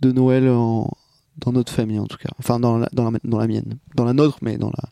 de 0.00 0.12
Noël 0.12 0.48
en, 0.50 0.90
dans 1.38 1.52
notre 1.52 1.72
famille 1.72 1.98
en 1.98 2.06
tout 2.06 2.18
cas. 2.18 2.28
Enfin, 2.38 2.60
dans 2.60 2.76
la, 2.76 2.88
dans 2.92 3.10
la, 3.10 3.18
dans 3.24 3.38
la 3.38 3.46
mienne. 3.46 3.78
Dans 3.94 4.04
la 4.04 4.12
nôtre, 4.12 4.38
mais 4.42 4.58
dans 4.58 4.68
la. 4.68 4.90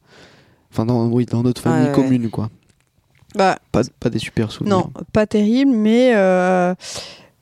Enfin, 0.73 0.87
dans, 0.87 1.07
oui, 1.09 1.27
dans 1.27 1.43
notre 1.43 1.61
famille 1.61 1.89
ouais. 1.89 1.93
commune, 1.93 2.31
quoi. 2.31 2.49
Bah, 3.35 3.59
Pas, 3.73 3.83
pas 4.01 4.09
des 4.09 4.19
super 4.19 4.51
souvenirs. 4.51 4.77
non, 4.79 4.91
pas 5.13 5.27
terrible, 5.27 5.73
mais. 5.73 6.13
euh, 6.15 6.75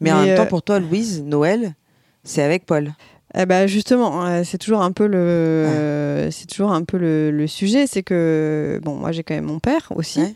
Mais 0.04 0.12
en 0.12 0.20
mais, 0.20 0.26
même 0.28 0.36
temps, 0.36 0.42
euh, 0.44 0.46
pour 0.46 0.62
toi, 0.62 0.78
Louise, 0.78 1.22
Noël, 1.22 1.74
c'est 2.22 2.42
avec 2.42 2.66
Paul. 2.66 2.92
Eh 3.36 3.46
ben 3.46 3.66
justement, 3.66 4.24
euh, 4.26 4.42
c'est 4.44 4.58
toujours 4.58 4.82
un 4.82 4.92
peu 4.92 5.06
le, 5.08 5.16
euh, 5.18 6.30
c'est 6.30 6.46
toujours 6.46 6.70
un 6.70 6.84
peu 6.84 6.96
le, 6.98 7.32
le 7.32 7.46
sujet, 7.48 7.86
c'est 7.88 8.04
que 8.04 8.78
bon, 8.84 8.94
moi 8.94 9.10
j'ai 9.10 9.24
quand 9.24 9.34
même 9.34 9.46
mon 9.46 9.58
père 9.58 9.88
aussi, 9.96 10.20
Ouais. 10.20 10.34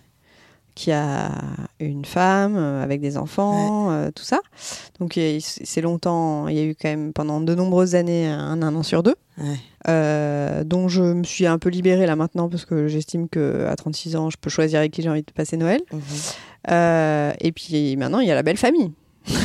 qui 0.75 0.91
a 0.91 1.31
une 1.79 2.05
femme 2.05 2.57
euh, 2.57 2.83
avec 2.83 3.01
des 3.01 3.17
enfants, 3.17 3.93
euh, 3.93 4.11
tout 4.13 4.25
ça. 4.25 4.41
Donc 4.99 5.17
c'est 5.41 5.81
longtemps, 5.81 6.49
il 6.49 6.57
y 6.57 6.61
a 6.61 6.65
eu 6.65 6.75
quand 6.75 6.89
même 6.89 7.13
pendant 7.13 7.41
de 7.41 7.55
nombreuses 7.55 7.95
années 7.95 8.27
un, 8.27 8.61
un 8.61 8.75
an 8.75 8.83
sur 8.83 9.05
deux, 9.05 9.15
euh, 9.89 10.65
dont 10.65 10.89
je 10.89 11.03
me 11.05 11.23
suis 11.23 11.47
un 11.47 11.59
peu 11.59 11.69
libérée 11.69 12.07
là 12.07 12.17
maintenant 12.17 12.49
parce 12.49 12.65
que 12.65 12.89
j'estime 12.89 13.29
que 13.29 13.65
à 13.67 13.77
36 13.77 14.17
ans, 14.17 14.29
je 14.29 14.37
peux 14.41 14.51
choisir 14.51 14.81
avec 14.81 14.91
qui 14.91 15.03
j'ai 15.03 15.09
envie 15.09 15.23
de 15.23 15.31
passer 15.31 15.57
Noël. 15.57 15.83
Mhm. 15.93 16.01
Euh, 16.73 17.33
et 17.41 17.53
puis 17.53 17.97
maintenant, 17.97 18.19
il 18.19 18.27
y 18.27 18.33
a 18.33 18.35
la 18.35 18.43
belle 18.43 18.57
famille. 18.57 18.91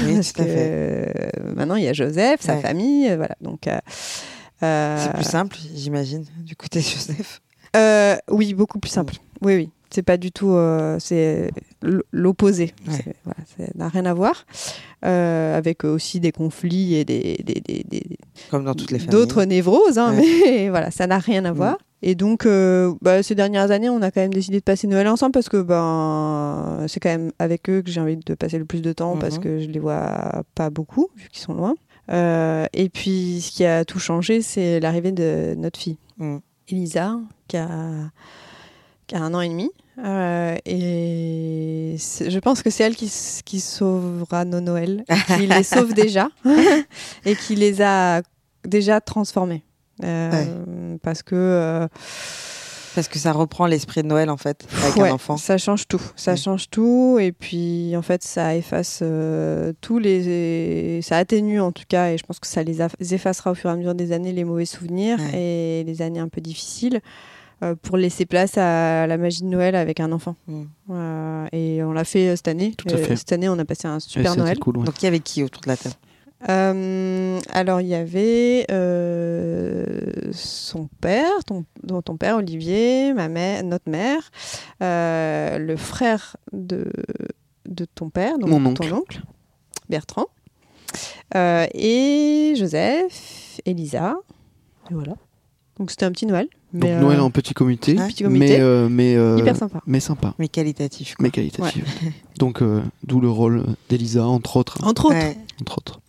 Oui, 0.05 0.15
Parce 0.15 0.31
que 0.31 0.43
fait. 0.43 0.55
euh, 0.57 1.53
maintenant, 1.55 1.75
il 1.75 1.83
y 1.83 1.87
a 1.87 1.93
Joseph, 1.93 2.41
sa 2.41 2.55
Ouais. 2.55 2.61
famille, 2.61 3.09
euh, 3.09 3.17
voilà. 3.17 3.35
Donc, 3.41 3.67
euh, 3.67 3.77
C'est 4.61 5.13
plus 5.13 5.23
simple, 5.23 5.57
j'imagine, 5.75 6.25
du 6.39 6.55
côté 6.55 6.79
de 6.79 6.85
Joseph. 6.85 7.41
oui, 8.29 8.53
beaucoup 8.53 8.79
plus 8.79 8.89
simple. 8.91 9.15
Oui, 9.41 9.55
oui. 9.55 9.69
C'est 9.89 10.03
pas 10.03 10.17
du 10.17 10.31
tout. 10.31 10.55
c'est 10.99 11.51
l'opposé. 12.11 12.73
Ouais. 12.87 12.93
C'est- 12.95 13.15
Voilà, 13.25 13.39
ça 13.57 13.71
n'a 13.75 13.87
rien 13.89 14.05
à 14.05 14.13
voir. 14.13 14.45
Euh, 15.05 15.55
avec 15.57 15.83
aussi 15.83 16.19
des 16.19 16.31
conflits 16.31 16.95
et 16.95 17.05
des, 17.05 17.35
des- 17.43 17.61
des- 17.61 17.83
des- 17.87 18.17
Comme 18.49 18.63
dans 18.63 18.73
toutes 18.73 18.89
les 18.91 18.97
familles. 18.99 19.11
d'autres 19.11 19.43
névroses, 19.43 19.97
hein, 19.99 20.15
Ouais. 20.15 20.23
mais 20.45 20.69
voilà, 20.69 20.89
ça 20.91 21.05
n'a 21.07 21.19
rien 21.19 21.43
à 21.45 21.51
Mm. 21.51 21.55
voir. 21.55 21.77
Et 22.05 22.15
donc, 22.15 22.45
euh, 22.45 22.93
bah, 23.01 23.23
ces 23.23 23.33
dernières 23.33 23.71
années, 23.71 23.89
on 23.89 24.01
a 24.01 24.11
quand 24.11 24.19
même 24.19 24.33
décidé 24.33 24.59
de 24.59 24.63
passer 24.63 24.87
Noël 24.87 25.07
ensemble 25.07 25.31
parce 25.31 25.47
que 25.47 25.61
ben, 25.61 26.85
c'est 26.89 26.99
quand 26.99 27.09
même 27.09 27.31
avec 27.39 27.69
eux 27.69 27.81
que 27.81 27.89
j'ai 27.89 28.01
envie 28.01 28.17
de 28.17 28.33
passer 28.35 28.57
le 28.57 28.65
plus 28.65 28.81
de 28.81 28.91
temps 28.91 29.15
parce 29.17 29.37
Mhm. 29.37 29.43
que 29.43 29.59
je 29.59 29.67
les 29.69 29.79
vois 29.79 30.43
pas 30.53 30.69
beaucoup 30.69 31.07
vu 31.15 31.29
qu'ils 31.31 31.41
sont 31.41 31.53
loin. 31.53 31.75
Euh, 32.11 32.65
et 32.73 32.89
puis, 32.89 33.39
ce 33.41 33.51
qui 33.51 33.63
a 33.63 33.85
tout 33.85 33.99
changé, 33.99 34.41
c'est 34.41 34.81
l'arrivée 34.81 35.13
de 35.13 35.55
notre 35.57 35.79
fille, 35.79 35.97
Mm. 36.17 36.37
Elisa, 36.67 37.19
qui 37.47 37.55
a, 37.57 37.69
qui 39.07 39.15
a 39.15 39.21
un 39.21 39.33
an 39.33 39.39
et 39.41 39.47
demi. 39.49 39.71
Euh, 40.03 40.55
et 40.65 41.95
je 41.97 42.39
pense 42.39 42.63
que 42.63 42.69
c'est 42.69 42.83
elle 42.83 42.95
qui, 42.95 43.11
qui 43.45 43.59
sauvera 43.59 44.43
nos 44.43 44.59
Noëls, 44.59 45.05
qui 45.37 45.47
les 45.47 45.63
sauve 45.63 45.93
déjà 45.93 46.29
et 47.25 47.35
qui 47.35 47.55
les 47.55 47.81
a 47.81 48.21
déjà 48.65 48.99
transformés. 49.01 49.63
Euh, 50.03 50.95
Parce 51.03 51.21
que 51.23 51.35
euh, 51.35 51.87
Parce 52.95 53.07
que 53.07 53.17
ça 53.19 53.31
reprend 53.31 53.65
l'esprit 53.65 54.03
de 54.03 54.07
Noël 54.07 54.29
en 54.29 54.37
fait, 54.37 54.65
avec 54.83 54.95
ouais, 54.97 55.09
un 55.09 55.13
enfant. 55.13 55.35
ça 55.37 55.57
change 55.57 55.87
tout. 55.87 56.01
Ça 56.15 56.31
Ouais. 56.31 56.37
change 56.37 56.69
tout. 56.69 57.17
Et 57.19 57.31
puis, 57.31 57.95
en 57.97 58.01
fait, 58.03 58.23
ça 58.23 58.55
efface 58.55 58.99
euh, 59.01 59.73
tous 59.81 59.97
les. 59.99 61.01
Ça 61.01 61.17
atténue 61.17 61.59
en 61.59 61.71
tout 61.71 61.83
cas, 61.87 62.09
et 62.11 62.17
je 62.17 62.23
pense 62.23 62.39
que 62.39 62.47
ça 62.47 62.61
les 62.63 62.81
effacera 63.13 63.51
au 63.51 63.55
fur 63.55 63.69
et 63.69 63.73
à 63.73 63.75
mesure 63.75 63.95
des 63.95 64.11
années, 64.11 64.31
les 64.31 64.43
mauvais 64.43 64.65
souvenirs 64.65 65.17
Ouais. 65.19 65.39
et 65.39 65.83
les 65.85 66.01
années 66.01 66.19
un 66.19 66.27
peu 66.29 66.41
difficiles. 66.41 66.99
euh, 67.63 67.75
pour 67.81 67.95
laisser 67.97 68.25
place 68.25 68.57
à 68.57 69.07
la 69.07 69.17
magie 69.17 69.41
de 69.43 69.47
Noël 69.47 69.75
avec 69.75 69.99
un 70.01 70.11
enfant. 70.11 70.35
Mm. 70.47 70.63
Euh, 70.91 71.45
et 71.53 71.81
on 71.83 71.93
l'a 71.93 72.03
fait 72.03 72.27
euh, 72.29 72.35
cette 72.35 72.49
année. 72.49 72.73
Tout 72.77 72.89
à 72.93 72.97
fait. 72.97 73.15
Cette 73.15 73.31
année, 73.31 73.47
on 73.47 73.57
a 73.57 73.63
passé 73.63 73.87
un 73.87 73.99
super 74.01 74.35
Noël. 74.35 74.59
cool, 74.59 74.77
ouais. 74.79 74.83
Donc 74.85 75.01
il 75.01 75.05
y 75.05 75.07
avait 75.07 75.19
qui 75.21 75.43
autour 75.43 75.61
de 75.61 75.69
la 75.69 75.77
table? 75.77 75.95
Euh, 76.49 77.39
alors, 77.51 77.81
il 77.81 77.87
y 77.87 77.95
avait 77.95 78.65
euh, 78.71 79.85
son 80.31 80.87
père, 81.01 81.31
ton, 81.45 81.65
ton 82.01 82.17
père 82.17 82.37
Olivier, 82.37 83.13
ma 83.13 83.29
mère, 83.29 83.63
notre 83.63 83.89
mère, 83.89 84.29
euh, 84.81 85.57
le 85.57 85.75
frère 85.77 86.35
de, 86.51 86.85
de 87.67 87.85
ton 87.85 88.09
père, 88.09 88.37
donc 88.39 88.49
Mon 88.49 88.59
ton 88.73 88.83
oncle. 88.85 88.93
oncle, 88.93 89.21
Bertrand, 89.89 90.25
euh, 91.35 91.65
et 91.73 92.53
Joseph, 92.57 93.59
Elisa. 93.65 94.15
Et 94.91 94.93
voilà. 94.93 95.13
Donc, 95.79 95.91
c'était 95.91 96.05
un 96.05 96.11
petit 96.11 96.25
Noël. 96.25 96.47
Donc 96.73 96.83
mais, 96.83 96.99
Noël 96.99 97.19
euh, 97.19 97.23
en 97.23 97.29
petit 97.29 97.53
comité, 97.53 97.95
Ouais. 97.97 98.07
Petit 98.07 98.23
comité. 98.23 98.45
mais 98.57 98.59
euh, 98.59 98.89
mais 98.89 99.15
euh, 99.15 99.37
hyper 99.37 99.55
sympa. 99.55 99.79
mais 99.85 99.99
sympa, 99.99 100.33
Mais 100.39 100.47
qualitatif. 100.47 101.13
quoi. 101.15 101.23
mais 101.23 101.29
qualitatif. 101.29 101.85
Donc 102.39 102.63
euh, 102.63 102.81
d'où 103.03 103.19
le 103.21 103.29
rôle 103.29 103.63
d'Elisa 103.89 104.25
entre 104.25 104.57
autres, 104.57 104.79
Entre 104.83 105.05
autres. 105.05 105.15
Ouais. 105.15 105.37
entre 105.61 105.77
autres. 105.77 105.99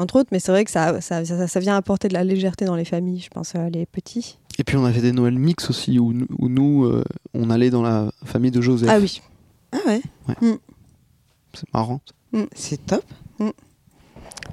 Entre 0.00 0.16
autres, 0.18 0.28
mais 0.32 0.40
c'est 0.40 0.50
vrai 0.52 0.64
que 0.64 0.70
ça, 0.70 1.00
ça, 1.00 1.24
ça, 1.24 1.46
ça 1.46 1.60
vient 1.60 1.76
apporter 1.76 2.08
de 2.08 2.14
la 2.14 2.24
légèreté 2.24 2.64
dans 2.64 2.74
les 2.76 2.84
familles, 2.84 3.20
je 3.20 3.28
pense, 3.28 3.52
euh, 3.54 3.68
les 3.68 3.84
petits. 3.86 4.38
Et 4.58 4.64
puis 4.64 4.76
on 4.76 4.84
a 4.84 4.92
fait 4.92 5.00
des 5.02 5.12
Noëls 5.12 5.38
mix 5.38 5.68
aussi 5.70 5.98
où, 5.98 6.12
nous- 6.12 6.26
où 6.38 6.48
nous 6.48 6.84
euh, 6.84 7.04
on 7.34 7.50
allait 7.50 7.70
dans 7.70 7.82
la 7.82 8.10
famille 8.24 8.50
de 8.50 8.60
Joseph. 8.60 8.88
Ah 8.90 8.98
oui. 8.98 9.20
Ah 9.72 9.78
ouais, 9.86 10.00
C'est 11.54 11.72
marrant. 11.74 12.00
c'est 12.54 12.84
top. 12.86 13.04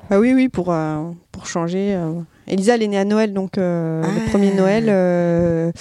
Ah 0.10 0.20
oui, 0.20 0.34
oui, 0.34 0.48
pour, 0.48 0.72
euh, 0.72 1.12
pour 1.32 1.48
changer. 1.48 1.94
euh. 1.96 2.22
Elisa, 2.48 2.76
elle 2.76 2.84
est 2.84 2.88
née 2.88 2.98
à 2.98 3.04
Noël, 3.06 3.34
donc 3.34 3.58
euh, 3.58 4.02
Ah. 4.06 4.08
le 4.08 4.30
premier 4.30 4.54
Noël, 4.54 4.86
euh, 4.88 5.72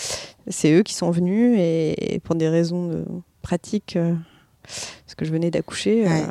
c'est 0.48 0.72
eux 0.72 0.82
qui 0.82 0.94
sont 0.94 1.10
venus 1.12 1.56
et, 1.58 2.20
pour 2.24 2.34
des 2.34 2.48
raisons 2.48 2.88
de, 2.88 3.04
pratiques, 3.42 3.94
euh, 3.96 4.14
que 5.16 5.24
je 5.24 5.32
venais 5.32 5.50
d'accoucher, 5.50 6.06
euh, 6.06 6.10
Ouais. 6.10 6.24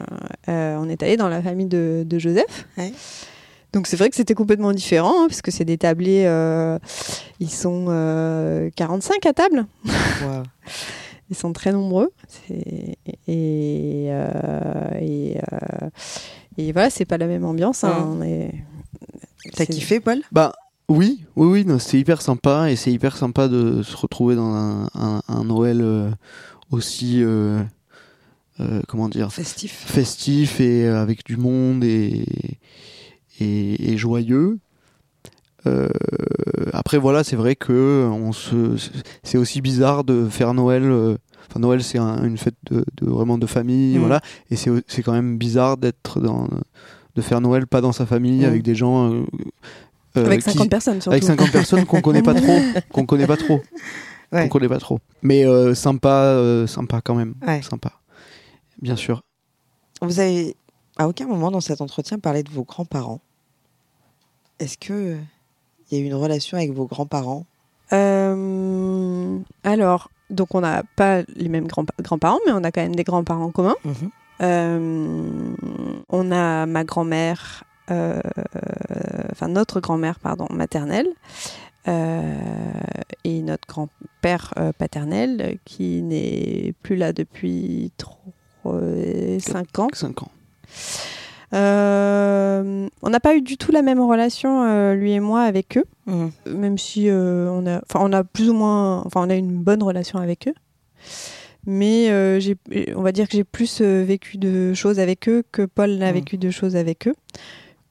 euh, 0.50 0.78
on 0.80 0.88
est 0.90 1.02
allé 1.04 1.18
dans 1.18 1.28
la 1.30 1.42
famille 1.42 1.66
de, 1.68 2.04
de 2.06 2.20
Joseph. 2.20 2.68
Ouais. 2.78 2.92
Donc 3.74 3.88
c'est 3.88 3.98
vrai 3.98 4.10
que 4.10 4.16
c'était 4.16 4.36
complètement 4.36 4.72
différent, 4.72 5.24
hein, 5.24 5.28
parce 5.28 5.42
que 5.42 5.52
c'est 5.52 5.66
des 5.66 5.78
tablés, 5.78 6.24
euh, 6.26 6.80
ils 7.40 7.50
sont 7.52 7.88
euh, 7.90 8.70
45 8.76 9.26
à 9.26 9.34
table. 9.34 9.66
Wow. 9.86 10.44
Ils 11.32 11.36
sont 11.36 11.54
très 11.54 11.72
nombreux. 11.74 12.12
Et, 13.28 14.08
euh, 14.10 14.90
et, 15.02 15.38
euh, 15.38 15.90
et 16.58 16.72
voilà, 16.72 16.92
c'est 16.92 17.06
pas 17.06 17.18
la 17.18 17.26
même 17.26 17.44
ambiance. 17.46 17.84
hein. 17.84 18.20
T'as 19.56 19.66
kiffé, 19.66 20.00
Paul? 20.00 20.22
Bah 20.32 20.54
oui, 20.88 21.24
oui, 21.36 21.64
oui, 21.66 21.76
c'est 21.80 21.98
hyper 21.98 22.22
sympa 22.22 22.70
et 22.70 22.76
c'est 22.76 22.92
hyper 22.92 23.18
sympa 23.18 23.48
de 23.48 23.82
se 23.82 23.98
retrouver 23.98 24.36
dans 24.36 24.54
un, 24.54 24.86
un- 24.94 25.22
un 25.28 25.44
Noël 25.44 25.82
euh, 25.82 26.12
aussi, 26.72 27.24
euh, 27.24 27.62
euh, 28.60 28.82
comment 28.88 29.10
dire, 29.10 29.32
Festif. 29.34 29.84
festif 29.88 30.60
et 30.62 30.86
euh, 30.86 31.02
avec 31.02 31.26
du 31.26 31.38
monde 31.38 31.84
et, 31.84 32.26
et, 33.40 33.92
et 33.94 33.98
joyeux. 33.98 34.60
Euh, 35.68 35.90
après 36.74 36.98
voilà, 36.98 37.24
c'est 37.24 37.36
vrai 37.36 37.56
que 37.56 38.08
on 38.12 38.32
se, 38.34 38.76
c'est 39.24 39.38
aussi 39.38 39.62
bizarre 39.62 40.04
de 40.04 40.28
faire 40.30 40.54
Noël. 40.54 40.84
euh, 40.84 41.18
Enfin 41.50 41.60
Noël, 41.60 41.84
c'est 41.84 42.00
un- 42.00 42.24
une 42.24 42.38
fête 42.40 42.56
de, 42.72 42.84
de- 43.02 43.06
vraiment 43.10 43.38
de 43.38 43.46
famille, 43.46 43.98
Mm. 43.98 44.00
voilà. 44.00 44.22
Et 44.52 44.56
c'est 44.56 44.72
c'est 44.88 45.04
quand 45.04 45.12
même 45.14 45.38
bizarre 45.38 45.78
d'être 45.78 46.20
dans 46.20 46.48
de 47.16 47.22
faire 47.22 47.40
Noël 47.42 47.66
pas 47.68 47.82
dans 47.82 47.92
sa 47.92 48.06
famille 48.06 48.42
Mm. 48.42 48.46
avec 48.46 48.62
des 48.64 48.76
gens 48.76 49.24
Avec 50.16 50.40
qui- 50.44 50.52
50 50.52 50.70
personnes 50.70 51.02
surtout. 51.02 51.12
avec 51.14 51.24
50 51.24 51.52
personnes 51.52 51.86
qu'on 51.86 52.02
connaît 52.02 52.24
pas 52.24 52.34
trop, 52.34 52.58
qu'on 52.92 53.06
connaît 53.06 53.28
pas 53.28 53.38
trop, 53.38 53.62
Ouais. 54.32 54.44
qu'on 54.44 54.50
connaît 54.50 54.70
pas 54.70 54.80
trop. 54.80 55.00
Mais 55.22 55.46
euh, 55.46 55.76
sympa, 55.76 56.10
euh, 56.10 56.68
sympa 56.68 57.02
quand 57.04 57.16
même, 57.16 57.36
Ouais. 57.46 57.62
sympa. 57.62 57.92
Bien 58.82 58.96
sûr. 58.96 59.24
Vous 60.02 60.20
avez 60.20 60.56
à 60.98 61.08
aucun 61.08 61.28
moment 61.28 61.52
dans 61.52 61.62
cet 61.62 61.82
entretien 61.82 62.20
parlé 62.20 62.44
de 62.44 62.50
vos 62.52 62.64
grands-parents. 62.64 63.22
Est-ce 64.60 64.78
que 64.78 65.18
il 65.92 65.98
y 65.98 66.02
a 66.02 66.04
eu 66.04 66.08
une 66.08 66.16
relation 66.16 66.58
avec 66.58 66.72
vos 66.72 66.86
grands-parents? 66.86 67.46
Euh, 67.94 69.38
alors, 69.64 70.10
donc 70.30 70.56
on 70.56 70.62
n'a 70.62 70.84
pas 70.96 71.22
les 71.36 71.50
mêmes 71.50 71.68
grands- 71.68 71.86
grands-parents, 72.02 72.40
mais 72.46 72.52
on 72.52 72.64
a 72.64 72.72
quand 72.72 72.82
même 72.82 72.96
des 72.96 73.04
grands-parents 73.04 73.52
communs. 73.52 73.76
Euh, 74.42 75.54
on 76.10 76.32
a 76.32 76.66
ma 76.66 76.84
grand-mère, 76.84 77.64
euh, 77.92 78.20
enfin 79.32 79.48
notre 79.48 79.80
grand-mère, 79.80 80.20
pardon, 80.20 80.48
maternelle, 80.50 81.08
euh, 81.88 82.40
et 83.24 83.42
notre 83.42 83.68
grand-père 83.68 84.54
euh, 84.58 84.72
paternel, 84.74 85.60
qui 85.66 86.02
n'est 86.02 86.74
plus 86.82 86.96
là 86.96 87.14
depuis 87.14 87.92
5 89.40 89.80
ans. 89.80 89.88
5 89.94 90.24
ans. 90.24 90.32
Euh, 91.54 92.88
on 93.02 93.10
n'a 93.10 93.20
pas 93.20 93.36
eu 93.36 93.42
du 93.42 93.58
tout 93.58 93.72
la 93.72 93.82
même 93.82 94.00
relation, 94.02 94.64
euh, 94.64 94.94
lui 94.96 95.12
et 95.14 95.20
moi, 95.20 95.42
avec 95.44 95.78
eux 95.78 95.86
Mhm. 96.08 96.32
même 96.58 96.78
si 96.78 97.10
euh, 97.10 97.50
on 97.52 97.66
a 97.66 97.82
on 97.96 98.14
a 98.14 98.24
plus 98.24 98.50
ou 98.50 98.54
moins 98.54 99.02
enfin 99.06 99.22
on 99.26 99.30
a 99.32 99.36
une 99.36 99.58
bonne 99.58 99.82
relation 99.82 100.20
avec 100.20 100.48
eux 100.48 100.54
mais 101.66 102.10
euh, 102.12 102.40
j'ai 102.40 102.58
on 102.96 103.02
va 103.02 103.12
dire 103.12 103.28
que 103.28 103.36
j'ai 103.36 103.44
plus 103.44 103.80
euh, 103.82 104.04
vécu 104.06 104.38
de 104.38 104.76
choses 104.76 105.00
avec 105.00 105.28
eux 105.28 105.42
que 105.52 105.64
Paul 105.66 105.92
n'a 105.98 106.10
Mhm. 106.10 106.14
vécu 106.14 106.38
de 106.38 106.52
choses 106.52 106.76
avec 106.76 107.08
eux 107.08 107.16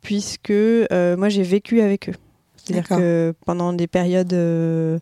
puisque 0.01 0.51
euh, 0.51 1.17
moi 1.17 1.29
j'ai 1.29 1.43
vécu 1.43 1.81
avec 1.81 2.09
eux 2.11 2.15
c'est-à-dire 2.57 2.89
que 2.97 3.35
pendant 3.45 3.73
des 3.73 3.89
périodes 3.89 4.33
euh, 4.33 4.97
euh, 4.97 4.99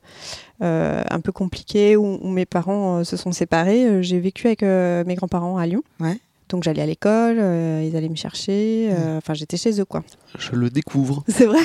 un 0.63 1.21
peu 1.21 1.33
compliquées 1.33 1.97
où, 1.97 2.19
où 2.23 2.29
mes 2.29 2.47
parents 2.47 2.99
euh, 2.99 3.05
se 3.05 3.17
sont 3.17 3.33
séparés, 3.33 3.85
euh, 3.87 4.03
j'ai 4.03 4.21
vécu 4.21 4.47
avec 4.47 4.63
euh, 4.63 5.03
mes 5.07 5.15
grands-parents 5.17 5.57
à 5.59 5.67
Lyon. 5.67 5.83
Ouais. 6.01 6.19
Donc 6.49 6.63
j'allais 6.65 6.83
à 6.83 6.87
l'école, 6.87 7.39
euh, 7.39 7.83
ils 7.89 7.97
allaient 7.97 8.11
me 8.11 8.15
chercher, 8.15 8.91
euh, 8.93 9.17
enfin 9.17 9.33
j'étais 9.33 9.57
chez 9.57 9.81
eux 9.81 9.87
quoi. 9.87 10.03
Je 10.39 10.53
le 10.53 10.69
découvre. 10.69 11.25
C'est 11.29 11.47
vrai. 11.47 11.61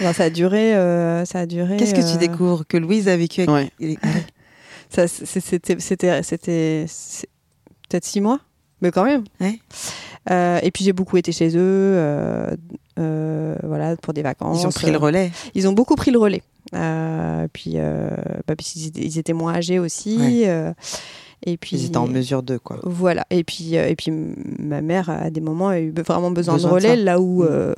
Alors, 0.00 0.14
ça 0.14 0.24
a 0.24 0.30
duré, 0.30 0.74
euh, 0.74 1.24
ça 1.24 1.40
a 1.40 1.46
duré. 1.46 1.76
Qu'est-ce 1.76 1.94
que 1.94 2.00
euh, 2.00 2.12
tu 2.12 2.18
découvres 2.18 2.66
que 2.66 2.76
Louise 2.76 3.08
a 3.08 3.16
vécu 3.16 3.42
avec 3.42 3.50
Ouais. 3.50 3.70
les- 3.78 3.98
ça, 4.90 5.06
C'était, 5.06 5.78
c'était, 5.80 6.86
peut-être 7.88 8.04
six 8.04 8.20
mois, 8.20 8.40
mais 8.80 8.90
quand 8.90 9.04
même. 9.04 9.22
Ouais. 9.40 9.58
Euh, 10.30 10.58
et 10.62 10.70
puis 10.70 10.84
j'ai 10.84 10.92
beaucoup 10.92 11.16
été 11.16 11.30
chez 11.32 11.48
eux, 11.56 11.60
euh, 11.60 12.50
euh, 12.98 13.56
voilà, 13.62 13.96
pour 13.96 14.12
des 14.12 14.22
vacances. 14.22 14.62
Ils 14.62 14.66
ont 14.66 14.70
pris 14.70 14.90
le 14.90 14.98
relais. 14.98 15.30
Ils 15.54 15.68
ont 15.68 15.72
beaucoup 15.72 15.94
pris 15.96 16.10
le 16.10 16.18
relais. 16.18 16.42
Euh, 16.74 17.46
puis, 17.52 17.72
euh, 17.76 18.08
bah, 18.46 18.56
puis 18.56 18.72
ils, 18.76 18.86
étaient, 18.88 19.00
ils 19.02 19.18
étaient 19.18 19.32
moins 19.32 19.54
âgés 19.54 19.78
aussi. 19.78 20.16
Ouais. 20.18 20.42
euh, 20.48 20.72
et 21.44 21.56
puis 21.56 21.76
Ils 21.76 21.86
étaient 21.86 21.96
en 21.96 22.06
mesure 22.06 22.42
de 22.42 22.56
quoi. 22.56 22.78
Voilà. 22.84 23.26
Et 23.30 23.42
puis, 23.44 23.74
et 23.74 23.96
puis 23.96 24.12
ma 24.58 24.80
mère, 24.80 25.10
à 25.10 25.30
des 25.30 25.40
moments, 25.40 25.68
a 25.70 25.80
eu 25.80 25.92
vraiment 25.92 26.30
besoin, 26.30 26.54
Besoin 26.54 26.70
de 26.70 26.74
relais, 26.74 26.96
là 26.96 27.20
où 27.20 27.42
Mm. 27.42 27.74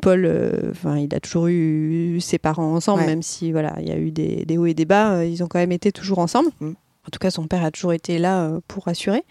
Paul, 0.00 0.24
euh, 0.26 0.72
il 0.98 1.14
a 1.14 1.20
toujours 1.20 1.46
eu 1.46 2.18
ses 2.20 2.38
parents 2.38 2.74
ensemble, 2.74 3.02
Ouais. 3.02 3.06
même 3.06 3.22
si 3.22 3.52
voilà, 3.52 3.74
il 3.80 3.86
y 3.88 3.92
a 3.92 3.96
eu 3.96 4.10
des, 4.10 4.44
des 4.44 4.58
hauts 4.58 4.66
et 4.66 4.74
des 4.74 4.84
bas, 4.84 5.12
euh, 5.14 5.24
ils 5.24 5.44
ont 5.44 5.46
quand 5.46 5.60
même 5.60 5.70
été 5.70 5.92
toujours 5.92 6.18
ensemble. 6.18 6.48
Mm. 6.60 6.70
En 6.70 7.10
tout 7.12 7.18
cas, 7.20 7.30
son 7.30 7.46
père 7.46 7.64
a 7.64 7.70
toujours 7.70 7.92
été 7.92 8.18
là 8.18 8.42
euh, 8.46 8.60
pour 8.66 8.88
assurer. 8.88 9.22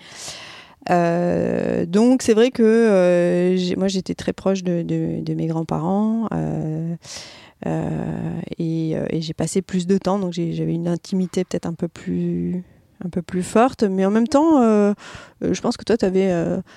Euh, 0.90 1.86
donc 1.86 2.22
c'est 2.24 2.34
vrai 2.34 2.52
que 2.52 3.56
moi 3.78 3.88
j'étais 3.88 4.16
très 4.16 4.34
proche 4.34 4.64
de, 4.64 4.82
de- 4.82 5.22
de 5.22 5.34
mes 5.36 5.46
grands-parents 5.48 6.28
et, 7.66 8.92
euh, 8.96 9.06
et 9.10 9.22
j'ai 9.22 9.34
passé 9.34 9.62
plus 9.62 9.88
de 9.88 9.98
temps 9.98 10.20
donc 10.20 10.34
j'avais 10.34 10.74
une 10.74 10.88
intimité 10.88 11.44
peut-être 11.44 11.66
un 11.66 11.74
peu 11.74 11.88
plus 11.88 12.64
un 13.04 13.10
peu 13.10 13.22
plus 13.22 13.44
forte 13.44 13.84
mais 13.84 14.06
en 14.06 14.12
même 14.12 14.28
temps 14.28 14.62
euh, 14.62 14.94
euh, 15.44 15.54
je 15.54 15.62
pense 15.62 15.78
que 15.78 15.84
toi 15.84 15.98
tu 15.98 16.06
avais 16.06 16.32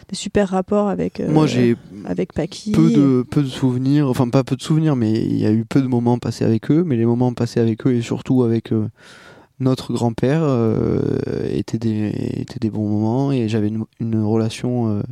des 0.08 0.14
super 0.16 0.48
rapports 0.48 0.88
avec 0.88 1.20
euh, 1.20 1.30
Moi, 1.30 1.46
j'ai 1.46 1.76
avec 2.06 2.32
Paki 2.32 2.72
peu 2.72 2.90
de, 2.90 3.24
peu 3.30 3.42
de 3.42 3.48
souvenirs, 3.48 4.08
enfin 4.08 4.28
pas 4.28 4.44
peu 4.44 4.56
de 4.56 4.62
souvenirs, 4.62 4.96
mais 4.96 5.12
il 5.12 5.38
y 5.38 5.46
a 5.46 5.52
eu 5.52 5.64
peu 5.64 5.80
de 5.80 5.86
moments 5.86 6.18
passés 6.18 6.44
avec 6.44 6.70
eux, 6.70 6.82
mais 6.84 6.96
les 6.96 7.06
moments 7.06 7.32
passés 7.32 7.60
avec 7.60 7.86
eux 7.86 7.94
et 7.94 8.02
surtout 8.02 8.42
avec 8.42 8.72
euh, 8.72 8.88
notre 9.60 9.92
grand-père 9.92 10.40
euh, 10.42 11.18
étaient, 11.50 11.78
des, 11.78 12.08
étaient 12.40 12.58
des 12.60 12.70
bons 12.70 12.88
moments 12.88 13.32
et 13.32 13.48
j'avais 13.48 13.68
une, 13.68 13.84
une 14.00 14.22
relation, 14.22 14.88
euh, 14.88 15.02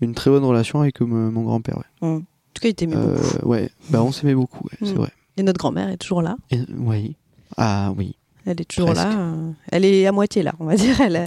une 0.00 0.14
très 0.14 0.30
bonne 0.30 0.44
relation 0.44 0.80
avec 0.80 1.00
euh, 1.02 1.04
mon 1.04 1.42
grand-père. 1.42 1.78
Ouais. 2.02 2.08
en 2.08 2.22
tout 2.58 2.62
cas 2.62 2.68
il 2.68 2.74
t'aimait 2.74 2.96
Euh, 2.96 3.16
beaucoup 3.16 3.48
ouais. 3.48 3.70
bah 3.90 4.02
on 4.02 4.12
s'aimait 4.12 4.34
beaucoup, 4.34 4.64
ouais, 4.64 4.78
c'est 4.80 4.92
Mm. 4.94 4.98
vrai. 4.98 5.10
et 5.36 5.42
notre 5.42 5.58
grand-mère 5.58 5.88
est 5.88 5.96
toujours 5.98 6.22
là 6.22 6.36
Et- 6.50 6.60
oui. 6.76 7.16
Ah 7.56 7.92
oui. 7.96 8.14
Elle 8.46 8.60
est 8.60 8.64
toujours 8.64 8.90
Presque. 8.92 9.04
là. 9.06 9.18
euh, 9.18 9.50
Elle 9.70 9.84
est 9.84 10.06
à 10.06 10.12
moitié 10.12 10.42
là, 10.42 10.54
on 10.58 10.64
va 10.64 10.74
dire. 10.76 10.98
Elle 11.02 11.16
a, 11.16 11.26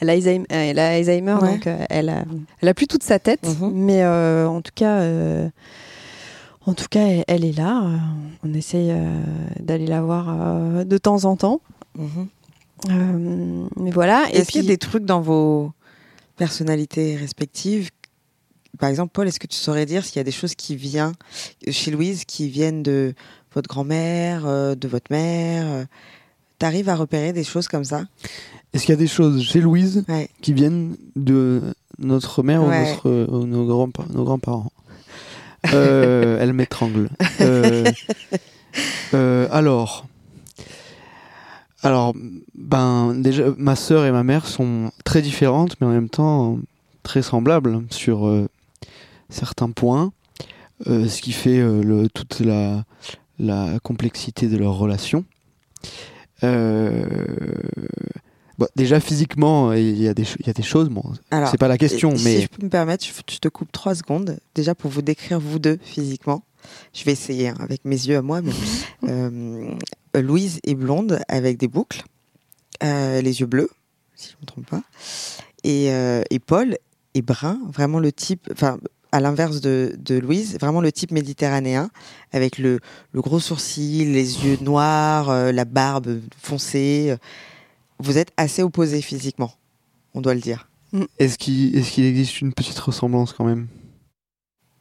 elle 0.00 0.10
a 0.10 0.12
Alzheimer, 0.12 0.44
euh, 0.52 0.70
elle 0.70 0.78
a 0.78 0.88
Alzheimer, 0.90 1.34
Ouais. 1.40 1.52
donc 1.54 1.66
euh, 1.66 1.84
elle 1.88 2.08
a, 2.10 2.24
elle 2.60 2.68
a 2.68 2.74
plus 2.74 2.86
toute 2.86 3.02
sa 3.02 3.18
tête, 3.18 3.46
Mhm. 3.60 3.70
mais 3.72 4.02
euh, 4.02 4.46
en 4.48 4.60
tout 4.60 4.72
cas, 4.74 4.98
euh, 5.00 5.48
en 6.66 6.74
tout 6.74 6.86
cas, 6.90 7.06
elle, 7.06 7.24
elle 7.28 7.44
est 7.44 7.56
là. 7.56 7.82
euh, 7.84 7.96
On 8.44 8.52
essaye 8.52 8.90
euh, 8.90 9.22
d'aller 9.60 9.86
la 9.86 10.02
voir 10.02 10.26
euh, 10.28 10.84
de 10.84 10.98
temps 10.98 11.24
en 11.24 11.36
temps. 11.36 11.60
Euh, 12.90 13.66
mais 13.76 13.90
voilà. 13.90 14.26
Et 14.32 14.36
Est-ce 14.38 14.50
qu'il 14.50 14.60
y 14.60 14.64
a 14.64 14.66
puis- 14.66 14.68
des 14.68 14.78
trucs 14.78 15.04
dans 15.06 15.20
vos 15.22 15.72
personnalités 16.36 17.16
respectives 17.16 17.90
Par 18.78 18.88
exemple, 18.88 19.10
Paul, 19.12 19.28
est-ce 19.28 19.38
que 19.40 19.46
tu 19.46 19.56
saurais 19.56 19.86
dire 19.86 20.04
s'il 20.04 20.16
y 20.16 20.20
a 20.20 20.24
des 20.24 20.30
choses 20.32 20.54
qui 20.54 20.76
viennent 20.76 21.12
chez 21.70 21.90
Louise 21.90 22.24
qui 22.24 22.48
viennent 22.48 22.82
de 22.82 23.14
votre 23.54 23.68
grand-mère, 23.68 24.46
euh, 24.46 24.74
de 24.74 24.88
votre 24.88 25.06
mère 25.10 25.86
Tu 26.58 26.66
arrives 26.66 26.88
à 26.88 26.96
repérer 26.96 27.32
des 27.32 27.44
choses 27.44 27.68
comme 27.68 27.84
ça? 27.84 28.04
Est-ce 28.72 28.84
qu'il 28.84 28.92
y 28.92 28.98
a 28.98 29.00
des 29.00 29.06
choses 29.06 29.42
chez 29.42 29.60
Louise 29.60 30.04
Ouais. 30.08 30.28
qui 30.42 30.52
viennent 30.52 30.96
de 31.14 31.62
notre 31.98 32.42
mère 32.42 32.62
Ouais. 32.64 32.80
ou 32.82 32.88
notre, 32.90 33.08
euh, 33.08 33.26
ou 33.28 33.46
nos, 33.46 33.64
grands, 33.66 33.90
nos 34.12 34.24
grands-parents? 34.24 34.72
Euh, 35.72 36.38
Elle 36.40 36.52
m'étrangle. 36.52 37.08
Euh, 37.40 37.90
euh, 39.14 39.48
alors, 39.50 40.06
alors, 41.82 42.14
ben 42.54 43.14
déjà, 43.14 43.44
ma 43.56 43.76
sœur 43.76 44.04
et 44.06 44.10
ma 44.12 44.24
mère 44.24 44.46
sont 44.46 44.90
très 45.04 45.22
différentes, 45.22 45.76
mais 45.80 45.86
en 45.86 45.90
même 45.90 46.08
temps 46.08 46.58
très 47.02 47.22
semblables 47.22 47.82
sur 47.90 48.26
euh, 48.26 48.48
certains 49.28 49.70
points, 49.70 50.12
euh, 50.86 51.08
ce 51.08 51.20
qui 51.22 51.32
fait 51.32 51.58
euh, 51.58 51.82
le, 51.82 52.08
toute 52.08 52.40
la, 52.40 52.84
la 53.38 53.78
complexité 53.82 54.48
de 54.48 54.56
leur 54.56 54.74
relation. 54.76 55.24
Euh, 56.42 57.04
bon, 58.58 58.66
déjà 58.76 59.00
physiquement, 59.00 59.72
il 59.72 60.00
y, 60.00 60.08
a 60.08 60.14
des 60.14 60.24
ch- 60.24 60.36
il 60.40 60.46
y 60.46 60.50
a 60.50 60.52
des 60.52 60.62
choses, 60.62 60.88
bon, 60.88 61.02
c'est 61.50 61.58
pas 61.58 61.68
la 61.68 61.78
question, 61.78 62.10
Et 62.10 62.22
mais 62.24 62.36
Si 62.36 62.42
je 62.42 62.46
peux 62.48 62.64
me 62.64 62.70
permettre, 62.70 63.04
je, 63.04 63.38
te 63.38 63.48
coupe 63.48 63.70
trois 63.72 63.94
secondes, 63.94 64.38
déjà 64.54 64.74
pour 64.74 64.90
vous 64.90 65.02
décrire 65.02 65.40
vous 65.40 65.58
deux 65.58 65.78
physiquement. 65.82 66.42
Je 66.94 67.04
vais 67.04 67.12
essayer 67.12 67.48
hein, 67.48 67.56
avec 67.60 67.84
mes 67.84 67.96
yeux 68.06 68.16
à 68.16 68.22
moi. 68.22 68.40
Mais, 68.40 68.52
euh, 69.08 69.74
Louise 70.14 70.60
est 70.64 70.74
blonde 70.74 71.20
avec 71.28 71.58
des 71.58 71.68
boucles, 71.68 72.02
euh, 72.82 73.20
les 73.20 73.40
yeux 73.40 73.46
bleus, 73.46 73.70
si 74.16 74.30
je 74.30 74.36
ne 74.36 74.40
me 74.42 74.46
trompe 74.46 74.66
pas. 74.66 74.82
Et, 75.62 75.90
euh, 75.92 76.22
et 76.30 76.38
Paul 76.38 76.76
est 77.14 77.22
brun, 77.22 77.58
vraiment 77.72 78.00
le 78.00 78.12
type, 78.12 78.48
enfin, 78.52 78.78
à 79.14 79.20
l'inverse 79.20 79.60
de, 79.60 79.94
de 79.96 80.16
Louise, 80.16 80.58
vraiment 80.58 80.80
le 80.80 80.90
type 80.90 81.12
méditerranéen, 81.12 81.88
avec 82.32 82.58
le, 82.58 82.80
le 83.12 83.20
gros 83.20 83.38
sourcil, 83.38 84.12
les 84.12 84.44
yeux 84.44 84.58
noirs, 84.60 85.30
euh, 85.30 85.52
la 85.52 85.64
barbe 85.64 86.20
foncée. 86.36 87.14
Vous 88.00 88.18
êtes 88.18 88.32
assez 88.36 88.60
opposés 88.60 89.02
physiquement, 89.02 89.52
on 90.14 90.20
doit 90.20 90.34
le 90.34 90.40
dire. 90.40 90.68
est-ce 91.20 91.38
qu'il 91.38 91.76
est 91.76 92.08
existe 92.08 92.40
une 92.40 92.52
petite 92.52 92.78
ressemblance 92.80 93.32
quand 93.32 93.44
même? 93.44 93.68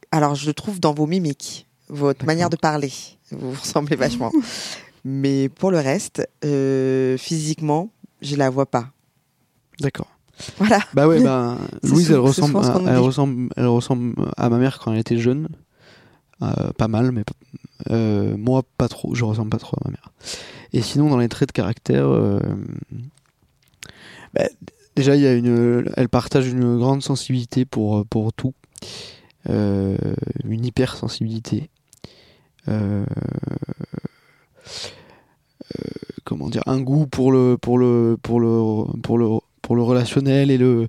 Alors, 0.10 0.34
je 0.34 0.48
le 0.48 0.56
trouve 0.56 0.80
dans 0.80 0.96
vos 0.96 1.06
mimiques, 1.06 1.68
votre 1.90 2.26
manière 2.26 2.50
de 2.50 2.56
parler. 2.58 2.92
Vous 3.30 3.52
vous 3.52 3.62
ressemblez 3.62 3.96
vachement. 3.96 4.32
Mais 5.06 5.48
pour 5.48 5.70
le 5.70 5.78
reste, 5.78 6.28
euh, 6.44 7.20
physiquement, 7.20 7.92
je 8.24 8.36
la 8.36 8.50
vois 8.50 8.66
pas. 8.66 8.90
D'accord. 9.80 10.13
Voilà. 10.58 10.80
Bah 10.94 11.08
ouais, 11.08 11.24
bah, 11.24 11.58
Louise, 11.84 12.12
elle 12.12 12.20
ressemble, 12.20 12.58
à, 12.58 12.82
elle 12.88 12.98
ressemble, 12.98 13.50
elle 13.56 13.68
ressemble 13.68 14.16
à 14.38 14.50
ma 14.50 14.58
mère 14.58 14.80
quand 14.80 14.92
elle 14.94 15.00
était 15.00 15.18
jeune. 15.18 15.48
Euh, 16.42 16.72
pas 16.78 16.88
mal, 16.88 17.12
mais 17.12 17.24
euh, 17.92 18.36
moi 18.38 18.64
pas 18.78 18.90
trop. 18.90 19.16
Je 19.16 19.24
ressemble 19.24 19.50
pas 19.50 19.60
trop 19.60 19.78
à 19.80 19.86
ma 19.86 19.92
mère. 19.92 20.12
Et 20.74 20.82
sinon, 20.82 21.10
dans 21.10 21.18
les 21.18 21.30
traits 21.30 21.50
de 21.50 21.54
caractère, 21.54 22.08
euh, 22.08 22.40
bah, 24.34 24.44
déjà, 24.96 25.16
il 25.16 25.22
y 25.22 25.28
a 25.28 25.34
une, 25.34 25.90
elle 25.96 26.10
partage 26.10 26.48
une 26.48 26.78
grande 26.78 27.02
sensibilité 27.04 27.66
pour 27.66 28.06
pour 28.08 28.34
tout, 28.34 28.54
Euh, 29.50 29.98
une 30.46 30.66
hypersensibilité. 30.66 31.70
Comment 36.24 36.50
dire, 36.50 36.64
un 36.68 36.80
goût 36.82 37.06
pour 37.06 37.32
le 37.32 37.58
pour 37.62 37.78
le 37.78 38.18
pour 38.22 38.40
le 38.40 38.86
pour 39.02 39.18
le 39.18 39.28
pour 39.64 39.76
le 39.76 39.82
relationnel 39.82 40.52
et 40.52 40.58
le 40.60 40.88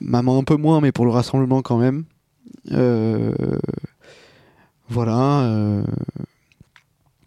maman 0.00 0.38
un 0.38 0.44
peu 0.44 0.56
moins, 0.56 0.80
mais 0.80 0.92
pour 0.92 1.04
le 1.04 1.10
rassemblement 1.10 1.60
quand 1.60 1.76
même. 1.76 2.04
Euh, 2.72 3.34
voilà. 4.88 5.42
euh, 5.42 5.84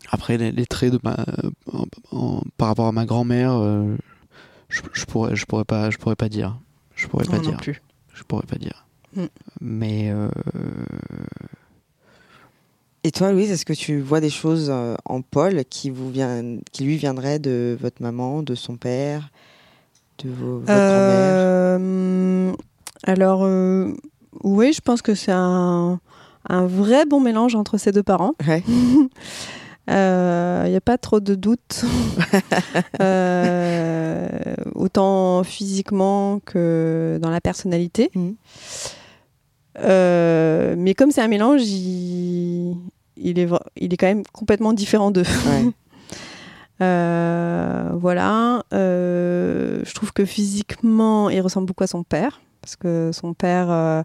après 0.09 0.37
les, 0.37 0.51
les 0.51 0.65
traits 0.65 0.91
de 0.93 0.99
ma, 1.03 1.15
en- 1.71 1.85
en- 2.11 2.41
par 2.57 2.67
rapport 2.69 2.87
à 2.87 2.91
ma 2.91 3.05
grand-mère, 3.05 3.53
euh, 3.53 3.95
je, 4.69 4.81
je 4.93 5.05
pourrais 5.05 5.35
je 5.35 5.45
pourrais 5.45 5.63
pas 5.65 5.89
je 5.91 5.97
pourrais 5.97 6.15
pas 6.15 6.27
dire. 6.29 6.59
Je 6.95 7.07
pourrais 7.07 7.25
pas 7.25 7.37
Non, 7.37 7.43
non 7.43 7.49
dire. 7.51 7.57
plus. 7.59 7.81
Je 8.13 8.23
pourrais 8.23 8.45
pas 8.47 8.57
dire. 8.57 8.85
Mm. 9.15 9.25
Mais 9.61 10.11
euh, 10.11 10.29
Et 13.03 13.11
toi, 13.11 13.31
Louise, 13.31 13.51
est-ce 13.51 13.65
que 13.65 13.73
tu 13.73 13.99
vois 13.99 14.19
des 14.21 14.29
choses 14.29 14.69
en 15.05 15.21
Paul 15.21 15.63
qui, 15.65 15.89
vous 15.89 16.11
vient, 16.11 16.57
qui 16.71 16.83
lui 16.83 16.97
viendraient 16.97 17.39
de 17.39 17.75
votre 17.79 18.01
maman, 18.01 18.43
de 18.43 18.53
son 18.53 18.77
père, 18.77 19.31
de 20.27 20.33
vos- 20.33 20.59
votre 20.59 20.65
grand-mère? 20.65 21.35
Euh, 21.37 22.51
alors, 23.03 23.41
euh, 23.43 23.93
oui, 24.43 24.73
je 24.73 24.81
pense 24.81 25.01
que 25.01 25.15
c'est 25.15 25.31
un, 25.31 25.99
un 26.49 26.65
vrai 26.67 27.05
bon 27.05 27.19
mélange 27.19 27.55
entre 27.55 27.77
ces 27.77 27.91
deux 27.91 28.03
parents. 28.03 28.33
Ouais. 28.47 28.63
Il 29.87 30.69
n'y 30.69 30.75
a 30.77 30.81
pas 30.83 30.97
trop 30.97 31.19
de 31.19 31.35
doute, 31.35 31.83
Euh, 33.01 34.29
autant 34.75 35.43
physiquement 35.43 36.39
que 36.45 37.19
dans 37.21 37.29
la 37.29 37.41
personnalité. 37.41 38.09
Euh, 39.79 40.75
mais 40.77 40.93
comme 40.93 41.11
c'est 41.11 41.21
un 41.21 41.27
mélange, 41.27 41.63
il, 41.63 42.77
il, 43.17 43.39
est, 43.39 43.49
il 43.77 43.93
est 43.93 43.97
quand 43.97 44.07
même 44.07 44.23
complètement 44.31 44.73
différent 44.73 45.11
d'eux. 45.11 45.23
Ouais. 45.47 45.65
Euh, 46.81 47.89
voilà. 47.93 48.63
Euh, 48.73 49.81
je 49.85 49.93
trouve 49.93 50.13
que 50.13 50.25
physiquement, 50.25 51.29
il 51.29 51.41
ressemble 51.41 51.67
beaucoup 51.67 51.83
à 51.83 51.87
son 51.87 52.03
père. 52.03 52.41
Parce 52.61 52.75
que 52.75 53.11
son 53.13 53.33
père 53.33 53.67
euh, 53.71 54.03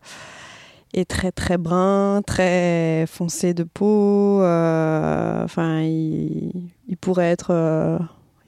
est 0.94 1.04
très 1.08 1.30
très 1.32 1.58
brun, 1.58 2.22
très 2.26 3.04
foncé 3.06 3.52
de 3.54 3.64
peau. 3.64 4.40
euh, 4.42 5.44
Enfin, 5.44 5.80
il, 5.82 6.52
il 6.88 6.96
pourrait 6.96 7.30
être. 7.30 7.48
euh, 7.50 7.98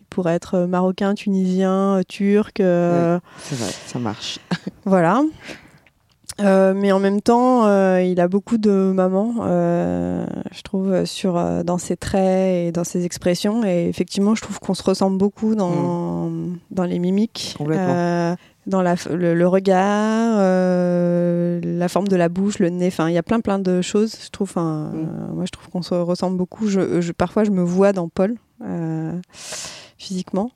il 0.01 0.05
pourrait 0.09 0.35
être 0.35 0.61
marocain, 0.61 1.15
tunisien, 1.15 2.01
turc. 2.09 2.61
euh, 2.61 3.21
C'est 3.39 3.57
vrai, 3.59 3.71
ça 3.87 3.99
marche. 3.99 4.39
voilà. 4.87 5.23
Euh, 6.41 6.73
mais 6.75 6.93
en 6.93 7.01
même 7.01 7.21
temps, 7.21 7.67
euh, 7.67 8.01
il 8.03 8.21
a 8.21 8.29
beaucoup 8.29 8.59
de 8.59 8.93
maman, 8.95 9.35
euh, 9.41 10.25
je 10.53 10.63
trouve, 10.63 11.05
sur, 11.05 11.37
euh, 11.37 11.65
dans 11.65 11.79
ses 11.79 11.97
traits 11.97 12.69
et 12.69 12.73
dans 12.73 12.85
ses 12.85 13.05
expressions. 13.05 13.65
Et 13.65 13.89
effectivement, 13.89 14.35
je 14.37 14.43
trouve 14.43 14.61
qu'on 14.61 14.75
se 14.75 14.83
ressemble 14.85 15.19
beaucoup 15.19 15.55
dans, 15.57 16.31
dans 16.71 16.85
les 16.85 16.99
mimiques, 17.01 17.55
Complètement. 17.59 17.87
euh, 17.89 18.37
dans 18.67 18.83
la, 18.83 18.95
le, 19.11 19.35
le 19.35 19.49
regard, 19.49 20.37
euh, 20.39 21.61
la 21.65 21.89
forme 21.89 22.07
de 22.07 22.17
la 22.17 22.29
bouche, 22.29 22.59
le 22.61 22.69
nez. 22.69 22.87
Enfin, 22.89 23.09
il 23.09 23.15
y 23.15 23.19
a 23.19 23.23
plein 23.23 23.41
plein 23.41 23.59
de 23.59 23.83
choses. 23.83 24.15
Je 24.25 24.31
trouve. 24.31 24.49
enfin, 24.51 24.91
Mm. 24.93 24.97
euh, 24.97 25.35
moi, 25.35 25.45
je 25.45 25.51
trouve 25.51 25.69
qu'on 25.71 25.83
se 25.83 25.95
ressemble 25.95 26.37
beaucoup. 26.37 26.69
Je, 26.69 27.01
je- 27.01 27.13
parfois, 27.13 27.45
je 27.45 27.51
me 27.51 27.63
vois 27.63 27.93
dans 27.93 28.09
Paul 28.09 28.35
euh, 28.65 29.13
physiquement. 29.97 30.51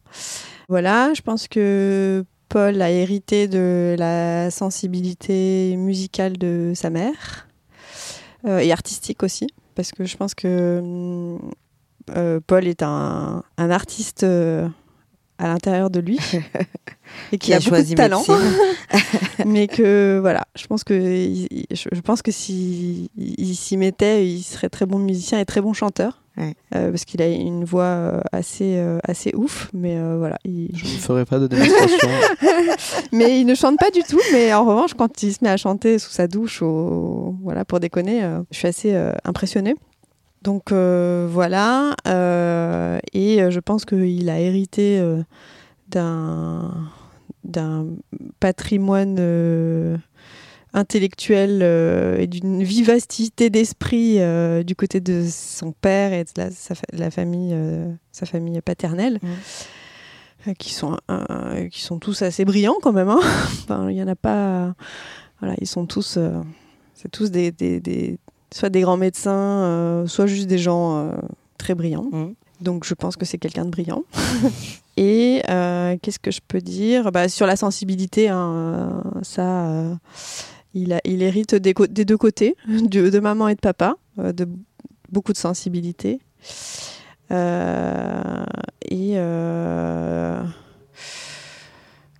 Voilà, 0.69 1.13
je 1.15 1.23
pense 1.23 1.49
que 1.49 2.25
Paul 2.53 2.83
a 2.83 2.91
hérité 2.91 3.49
de 3.49 3.97
la 3.99 4.51
sensibilité 4.51 5.74
musicale 5.77 6.37
de 6.37 6.73
sa 6.74 6.91
mère 6.91 7.49
euh, 8.47 8.59
et 8.59 8.70
artistique 8.73 9.23
aussi, 9.23 9.47
parce 9.74 9.91
que 9.93 10.05
je 10.05 10.16
pense 10.19 10.35
que 10.35 10.79
hum, 10.81 11.51
euh, 12.16 12.41
Paul 12.47 12.66
est 12.66 12.83
un, 12.83 13.43
un 13.57 13.70
artiste 13.70 14.24
euh, 14.24 14.69
à 15.39 15.47
l'intérieur 15.49 15.89
de 15.89 16.01
lui 16.01 16.19
et 17.33 17.39
qui, 17.39 17.53
a, 17.53 17.57
a 17.57 17.59
beaucoup 17.61 17.70
choisi 17.70 17.93
de 17.93 17.97
talent, 17.97 18.23
mais 19.47 19.66
que 19.69 20.19
voilà, 20.20 20.43
je 20.55 20.66
pense 20.66 20.85
que 20.85 20.93
il- 20.95 21.49
je 21.70 21.89
je 21.91 22.01
pense 22.01 22.20
que 22.23 22.31
s'il 22.31 23.09
il 23.16 23.55
s'y 23.57 23.77
mettait, 23.77 24.29
il 24.29 24.43
serait 24.43 24.69
très 24.69 24.85
bon 24.87 24.99
musicien 24.99 25.39
et 25.41 25.45
très 25.47 25.61
bon 25.62 25.73
chanteur. 25.73 26.22
Ouais. 26.39 26.55
Euh, 26.75 26.91
parce 26.91 27.05
qu'il 27.05 27.21
a 27.21 27.29
une 27.29 27.65
voix 27.65 27.83
euh, 27.85 28.21
assez, 28.33 28.77
euh, 28.79 28.99
assez 29.05 29.33
ouf, 29.37 29.69
mais 29.75 29.99
euh, 29.99 30.17
voilà, 30.19 30.39
il, 30.45 30.71
je 30.75 30.85
ne 30.85 30.99
ferai 30.99 31.25
pas 31.27 31.39
de 31.39 31.47
démonstration. 31.47 32.09
mais 33.13 33.39
il 33.39 33.45
ne 33.45 33.55
chante 33.55 33.79
pas 33.79 33.91
du 33.91 34.03
tout. 34.03 34.21
Mais 34.33 34.53
en 34.55 34.65
revanche, 34.65 34.95
quand 34.95 35.23
il 35.23 35.33
se 35.35 35.39
met 35.43 35.51
à 35.51 35.59
chanter 35.59 35.99
sous 35.99 36.11
sa 36.11 36.29
douche, 36.29 36.63
au... 36.63 37.37
voilà, 37.43 37.67
pour 37.67 37.81
déconner, 37.81 38.25
euh, 38.25 38.41
je 38.51 38.57
suis 38.59 38.69
assez 38.69 38.95
euh, 38.95 39.13
impressionnée. 39.25 39.75
Donc 40.43 40.73
euh, 40.73 41.29
voilà. 41.31 41.95
euh, 42.09 42.99
et 43.13 43.51
je 43.51 43.61
pense 43.61 43.85
qu'il 43.85 44.29
a 44.31 44.41
hérité 44.41 44.99
euh, 44.99 45.23
d'un 45.89 46.73
d'un 47.45 47.87
patrimoine 48.41 49.17
euh, 49.19 49.97
intellectuel 50.74 51.61
euh, 51.62 52.19
et 52.19 52.27
d'une 52.27 52.62
vivacité 52.62 53.51
d'esprit 53.51 54.16
euh, 54.20 54.62
du 54.62 54.74
côté 54.74 55.01
de 55.01 55.24
son 55.31 55.73
père 55.73 56.12
et 56.12 56.24
de 56.24 56.31
la, 56.36 56.51
sa, 56.51 56.74
la 56.93 57.11
famille, 57.11 57.53
euh, 57.53 57.90
sa 58.12 58.27
famille 58.27 58.61
paternelle, 58.62 59.19
qui, 60.59 60.73
sont, 60.73 60.97
qui 61.70 61.82
sont 61.82 61.99
tous 61.99 62.23
assez 62.23 62.44
brillants 62.44 62.77
quand 62.82 62.93
même. 62.93 63.09
hein. 63.09 63.20
Il 63.90 63.97
y 63.97 64.03
en 64.03 64.09
a 64.09 64.16
pas. 64.16 64.74
Voilà, 65.40 65.55
ils 65.61 65.66
sont 65.66 65.86
tous. 65.86 66.19
c'est 66.94 67.11
tous 67.11 67.31
des, 67.31 67.51
des- 67.53 67.81
des- 67.81 68.19
soit 68.55 68.70
des 68.70 68.81
grands 68.82 68.97
médecins, 68.97 70.05
soit 70.07 70.27
juste 70.27 70.47
des 70.49 70.59
gens 70.59 71.12
très 71.59 71.74
brillants. 71.74 72.09
Donc 72.61 72.85
je 72.85 72.94
pense 72.94 73.16
que 73.16 73.24
c'est 73.24 73.39
quelqu'un 73.39 73.65
de 73.65 73.70
brillant. 73.70 74.05
Et 74.97 75.43
euh, 75.49 75.97
qu'est-ce 76.03 76.19
que 76.19 76.31
je 76.31 76.40
peux 76.47 76.61
dire? 76.61 77.11
Bah, 77.12 77.28
Sur 77.28 77.47
la 77.47 77.57
sensibilité, 77.57 78.28
hein, 78.28 79.03
ça, 79.23 79.66
euh, 79.70 79.94
il, 80.74 80.93
a- 80.93 81.01
il 81.05 81.23
hérite 81.23 81.55
des, 81.55 81.74
deux 81.74 82.16
côtés, 82.19 82.57
de, 82.69 83.11
de 83.11 83.20
maman 83.20 83.49
et 83.49 83.55
de 83.55 83.61
papa, 83.61 83.97
euh, 84.19 84.32
de 84.32 84.49
beaucoup 85.11 85.32
de 85.32 85.39
sensibilité. 85.39 86.20
Euh, 87.31 88.44
et 88.89 89.12
euh, 89.16 90.43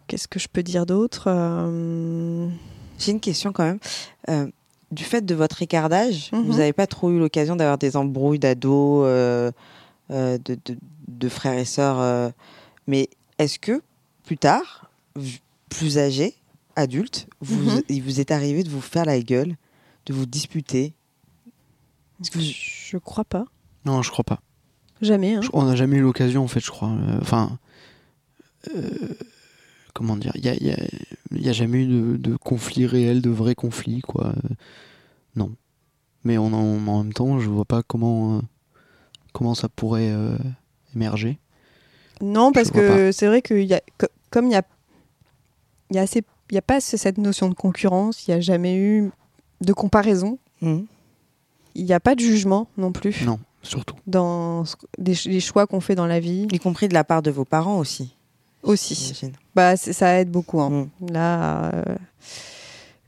qu'est-ce 0.07 0.29
que 0.29 0.39
je 0.39 0.49
peux 0.49 0.63
dire 0.63 0.87
d'autre 0.87 1.25
Euh, 1.29 2.49
J'ai 2.99 3.13
une 3.13 3.21
question 3.21 3.53
quand 3.53 3.65
même. 3.65 4.51
Du 4.91 5.05
fait 5.05 5.25
de 5.25 5.35
votre 5.35 5.63
écart 5.63 5.89
d'âge, 5.89 6.31
Mhm. 6.33 6.43
vous 6.45 6.59
n'avez 6.59 6.75
pas 6.75 6.87
trop 6.87 7.11
eu 7.11 7.19
l'occasion 7.19 7.57
d'avoir 7.57 7.79
des 7.79 7.97
embrouilles 7.97 8.39
d'ados, 8.39 9.07
de, 10.11 10.39
de- 10.47 10.59
de 11.09 11.29
frères 11.29 11.59
et 11.59 11.65
sœurs. 11.65 12.33
mais 12.87 13.09
est-ce 13.39 13.59
que 13.59 13.81
plus 14.25 14.37
tard, 14.39 14.91
plus 15.71 15.97
âgé, 15.99 16.35
adulte, 16.77 17.29
vous, 17.41 17.61
Mhm. 17.71 17.83
il 17.89 18.03
vous 18.03 18.21
est 18.21 18.31
arrivé 18.31 18.63
de 18.65 18.69
vous 18.71 18.81
faire 18.81 19.05
la 19.05 19.21
gueule, 19.21 19.57
de 20.07 20.13
vous 20.15 20.27
disputer? 20.27 20.95
Que 22.33 22.39
vous- 22.39 22.45
Je 22.45 22.97
crois 22.99 23.25
pas. 23.25 23.47
Non, 23.85 24.03
je 24.03 24.11
crois 24.11 24.25
pas. 24.25 24.41
Jamais. 25.01 25.35
hein. 25.35 25.41
Je- 25.43 25.49
on 25.53 25.65
n'a 25.65 25.75
jamais 25.77 25.97
eu 25.97 26.03
l'occasion, 26.03 26.45
en 26.45 26.49
fait, 26.49 26.61
je 26.61 26.71
crois. 26.71 26.91
Euh, 26.91 27.19
Enfin. 27.21 27.59
euh, 28.77 28.89
comment 29.95 30.17
dire 30.17 30.33
Il 30.37 30.43
n'y 30.43 30.49
a, 30.51 30.55
y 30.55 30.71
a- 30.71 30.87
il 31.33 31.43
y 31.45 31.49
a 31.49 31.53
jamais 31.53 31.83
eu 31.83 31.87
de, 31.87 32.17
de 32.17 32.37
conflit 32.37 32.87
réel, 32.87 33.21
de 33.23 33.31
vrai 33.31 33.55
conflit, 33.55 34.01
quoi. 34.03 34.29
Euh, 34.29 34.55
non. 35.37 35.55
Mais 36.25 36.39
on 36.39 36.47
en, 36.53 36.87
en 36.87 37.03
même 37.03 37.13
temps, 37.13 37.41
je 37.41 37.49
vois 37.51 37.65
pas 37.65 37.83
comment, 37.83 38.39
euh, 38.39 38.41
comment 39.33 39.55
ça 39.57 39.69
pourrait 39.69 40.11
euh, 40.13 40.39
émerger. 40.95 41.39
Non, 42.21 42.53
parce 42.53 42.71
que 42.71 43.11
c'est 43.11 43.27
vrai 43.27 43.43
que 43.43 43.55
y 43.55 43.75
a, 43.75 43.81
co- 43.99 44.07
comme 44.31 44.47
il 44.47 44.53
y 44.53 44.57
a, 44.57 44.63
il 45.91 45.97
y 45.97 45.99
a 45.99 46.03
assez, 46.03 46.23
il 46.53 46.55
y 46.55 46.59
a 46.59 46.63
pas 46.63 46.81
ce- 46.81 46.97
cette 46.97 47.19
notion 47.19 47.49
de 47.49 47.55
concurrence, 47.55 48.29
il 48.29 48.31
n'y 48.31 48.37
a 48.37 48.41
jamais 48.41 48.77
eu 48.77 49.11
de 49.63 49.73
comparaison, 49.73 50.39
Mhm. 50.61 50.87
il 51.75 51.85
n'y 51.85 51.93
a 51.95 51.99
pas 52.01 52.15
de 52.15 52.21
jugement 52.21 52.69
non 52.77 52.93
plus 52.93 53.25
Non, 53.25 53.39
surtout. 53.63 53.97
dans 54.07 54.63
des 54.99 55.15
les 55.27 55.41
choix 55.41 55.67
qu'on 55.67 55.81
fait 55.81 55.95
dans 55.97 56.07
la 56.07 56.21
vie 56.21 56.47
Y 56.53 56.59
compris 56.61 56.89
de 56.89 56.95
la 56.95 57.03
part 57.05 57.23
de 57.23 57.31
vos 57.31 57.45
parents 57.47 57.79
aussi, 57.79 58.15
aussi. 58.63 59.33
Bah, 59.55 59.77
ça 59.77 60.21
aide 60.21 60.31
beaucoup. 60.31 60.61
hein. 60.61 60.89
Mm. 61.01 61.07
Là, 61.13 61.71
euh, 61.75 61.83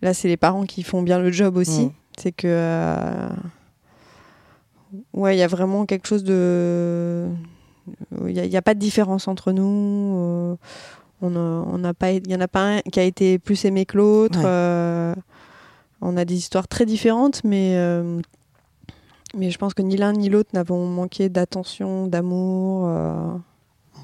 là, 0.02 0.14
c'est 0.14 0.28
les 0.28 0.36
parents 0.38 0.64
qui 0.64 0.82
font 0.82 1.02
bien 1.02 1.18
le 1.18 1.30
job 1.30 1.56
aussi. 1.56 1.86
Mm. 1.86 1.92
C'est 2.18 2.32
que, 2.32 2.46
euh, 2.48 3.28
ouais, 5.12 5.36
il 5.36 5.38
y 5.38 5.42
a 5.42 5.48
vraiment 5.48 5.84
quelque 5.86 6.06
chose 6.06 6.24
de, 6.24 7.28
il 8.26 8.32
n'y 8.48 8.56
a 8.56 8.62
pas 8.62 8.74
de 8.74 8.78
différence 8.80 9.28
entre 9.28 9.52
nous. 9.52 10.14
euh, 10.18 10.56
on 11.32 11.78
n'a 11.78 11.94
pas, 11.94 12.12
il 12.12 12.28
y 12.30 12.34
en 12.34 12.40
a 12.40 12.48
pas 12.48 12.76
un 12.76 12.80
qui 12.80 13.00
a 13.00 13.04
été 13.04 13.38
plus 13.38 13.64
aimé 13.64 13.86
que 13.86 13.96
l'autre. 13.96 14.38
Ouais. 14.38 14.44
euh, 14.46 15.14
on 16.00 16.16
a 16.16 16.24
des 16.24 16.34
histoires 16.34 16.68
très 16.68 16.84
différentes, 16.86 17.42
mais 17.44 17.74
euh, 17.76 18.20
mais 19.36 19.50
je 19.50 19.58
pense 19.58 19.74
que 19.74 19.82
ni 19.82 19.96
l'un 19.96 20.12
ni 20.12 20.28
l'autre 20.28 20.50
n'avons 20.52 20.86
manqué 20.86 21.28
d'attention, 21.28 22.06
d'amour. 22.06 22.84
euh, 22.88 23.36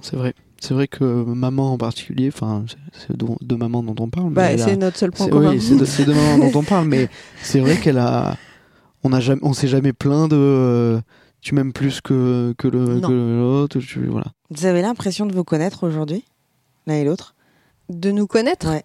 C'est 0.00 0.16
vrai. 0.16 0.34
C'est 0.62 0.74
vrai 0.74 0.88
que 0.88 1.04
maman 1.04 1.72
en 1.72 1.78
particulier, 1.78 2.28
enfin, 2.28 2.64
c'est- 2.68 2.76
c'est 3.08 3.16
de, 3.16 3.26
de 3.40 3.54
maman 3.56 3.82
dont 3.82 3.94
on 4.02 4.08
parle. 4.10 4.30
bah, 4.30 4.44
a- 4.46 4.58
c'est 4.58 4.76
notre 4.76 4.98
seul 4.98 5.10
point 5.10 5.26
C'est- 5.26 5.32
commun. 5.32 5.50
Oui, 5.52 5.60
c'est 5.60 5.76
de, 5.76 5.84
c'est 5.86 6.04
de 6.04 6.12
maman 6.12 6.38
dont 6.50 6.58
on 6.58 6.62
parle, 6.62 6.86
mais 6.86 7.08
c'est 7.42 7.60
vrai 7.60 7.76
qu'elle 7.76 7.98
a. 7.98 8.36
On 9.02 9.12
a 9.14 9.20
jamais, 9.20 9.40
on 9.42 9.54
s'est 9.54 9.68
jamais 9.68 9.92
plaint 9.94 10.30
de. 10.30 11.00
tu 11.40 11.54
m'aimes 11.54 11.72
plus 11.72 12.00
que, 12.02 12.54
que 12.58 12.68
l'autre. 12.68 13.78
tu- 13.78 14.06
Voilà. 14.06 14.26
Vous 14.50 14.66
avez 14.66 14.82
l'impression 14.82 15.24
de 15.24 15.34
vous 15.34 15.44
connaître 15.44 15.84
aujourd'hui, 15.86 16.24
l'un 16.90 16.96
et 16.96 17.04
l'autre 17.04 17.34
De 17.88 18.10
nous 18.10 18.26
connaître? 18.26 18.68
Ouais. 18.68 18.84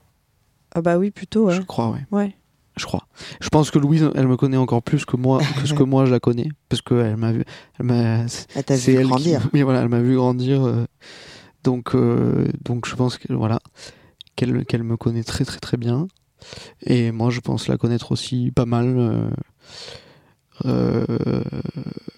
Ah 0.73 0.81
bah 0.81 0.97
oui, 0.97 1.11
plutôt, 1.11 1.47
ouais. 1.47 1.55
Je 1.55 1.61
crois, 1.61 1.89
ouais. 1.89 2.05
ouais. 2.11 2.35
Je 2.77 2.85
crois. 2.85 3.07
Je 3.39 3.47
pense 3.49 3.71
que 3.71 3.79
Louise, 3.79 4.09
elle 4.15 4.27
me 4.27 4.35
connaît 4.35 4.57
encore 4.57 4.83
plus 4.83 5.05
que 5.05 5.15
moi, 5.15 5.39
que 5.61 5.67
ce 5.67 5.73
que 5.73 5.83
moi 5.83 6.05
je 6.05 6.11
la 6.11 6.19
connais, 6.19 6.49
parce 6.69 6.81
qu'elle 6.81 7.17
m'a 7.17 7.31
vu. 7.31 7.43
Elle 7.79 7.85
m'a. 7.85 8.25
Elle 8.55 8.63
t'a 8.63 8.77
c'est 8.77 8.91
vu 8.91 8.97
elle 8.99 9.07
grandir. 9.07 9.41
Qui, 9.41 9.47
oui, 9.53 9.61
voilà, 9.61 9.81
elle 9.81 9.89
m'a 9.89 10.01
vu 10.01 10.15
grandir. 10.15 10.65
euh, 10.65 10.85
donc, 11.63 11.95
euh, 11.95 12.47
donc 12.63 12.87
je 12.87 12.95
pense 12.95 13.17
que 13.17 13.33
voilà, 13.33 13.59
qu'elle 14.35 14.65
qu'elle 14.65 14.83
me 14.83 14.97
connaît 14.97 15.23
très 15.23 15.45
très 15.45 15.59
très 15.59 15.77
bien. 15.77 16.07
Et 16.85 17.11
moi, 17.11 17.29
je 17.29 17.39
pense 17.39 17.67
la 17.67 17.77
connaître 17.77 18.11
aussi 18.11 18.51
pas 18.53 18.65
mal 18.65 18.93
euh, 18.97 19.29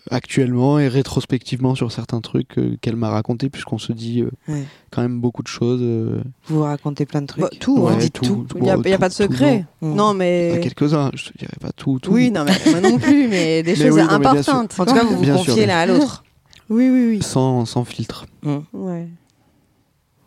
actuellement 0.09 0.79
et 0.79 0.87
rétrospectivement 0.87 1.75
sur 1.75 1.91
certains 1.91 2.21
trucs 2.21 2.57
euh, 2.57 2.77
qu'elle 2.81 2.95
m'a 2.95 3.09
raconté, 3.09 3.49
puisqu'on 3.49 3.77
se 3.77 3.91
dit 3.91 4.21
euh, 4.21 4.31
Ouais. 4.47 4.63
quand 4.91 5.01
même 5.01 5.19
beaucoup 5.19 5.43
de 5.43 5.47
choses. 5.47 5.81
euh, 5.81 6.21
Vous 6.45 6.61
racontez 6.61 7.05
plein 7.05 7.21
de 7.21 7.27
trucs. 7.27 7.41
Bah, 7.43 7.49
tout, 7.59 7.87
hein. 7.89 7.97
dites 7.97 8.13
tout. 8.13 8.45
Il 8.55 8.61
n'y 8.63 8.69
a, 8.69 8.75
tout- 8.77 8.83
pas 8.83 9.09
de 9.09 9.13
tout, 9.13 9.23
secret. 9.23 9.65
non. 9.81 9.95
Non, 9.95 10.11
Il 10.13 10.15
y 10.15 10.17
mais. 10.19 10.51
en 10.53 10.55
a 10.55 10.59
quelques-uns, 10.59 11.11
je 11.13 11.29
te 11.29 11.37
dirais 11.37 11.57
pas 11.59 11.71
tout. 11.73 11.99
tout. 11.99 12.11
Oui, 12.13 12.31
non, 12.31 12.45
mais 12.45 12.53
moi 12.71 12.81
non 12.81 12.97
plus, 12.97 13.27
mais 13.27 13.63
des 13.63 13.71
Mais 13.71 13.75
choses 13.75 13.95
oui, 13.95 14.03
non, 14.03 14.09
importantes. 14.09 14.75
En 14.79 14.85
tout 14.85 14.93
cas, 14.93 15.03
vous 15.03 15.15
vous 15.17 15.21
Bien 15.21 15.35
confiez 15.35 15.65
l'un 15.65 15.77
à 15.79 15.85
l'autre. 15.85 16.23
Oui, 16.69 16.89
oui, 16.89 17.07
oui. 17.11 17.21
Sans, 17.23 17.63
sans 17.65 17.85
filtre. 17.85 18.25
Ouais. 18.73 19.07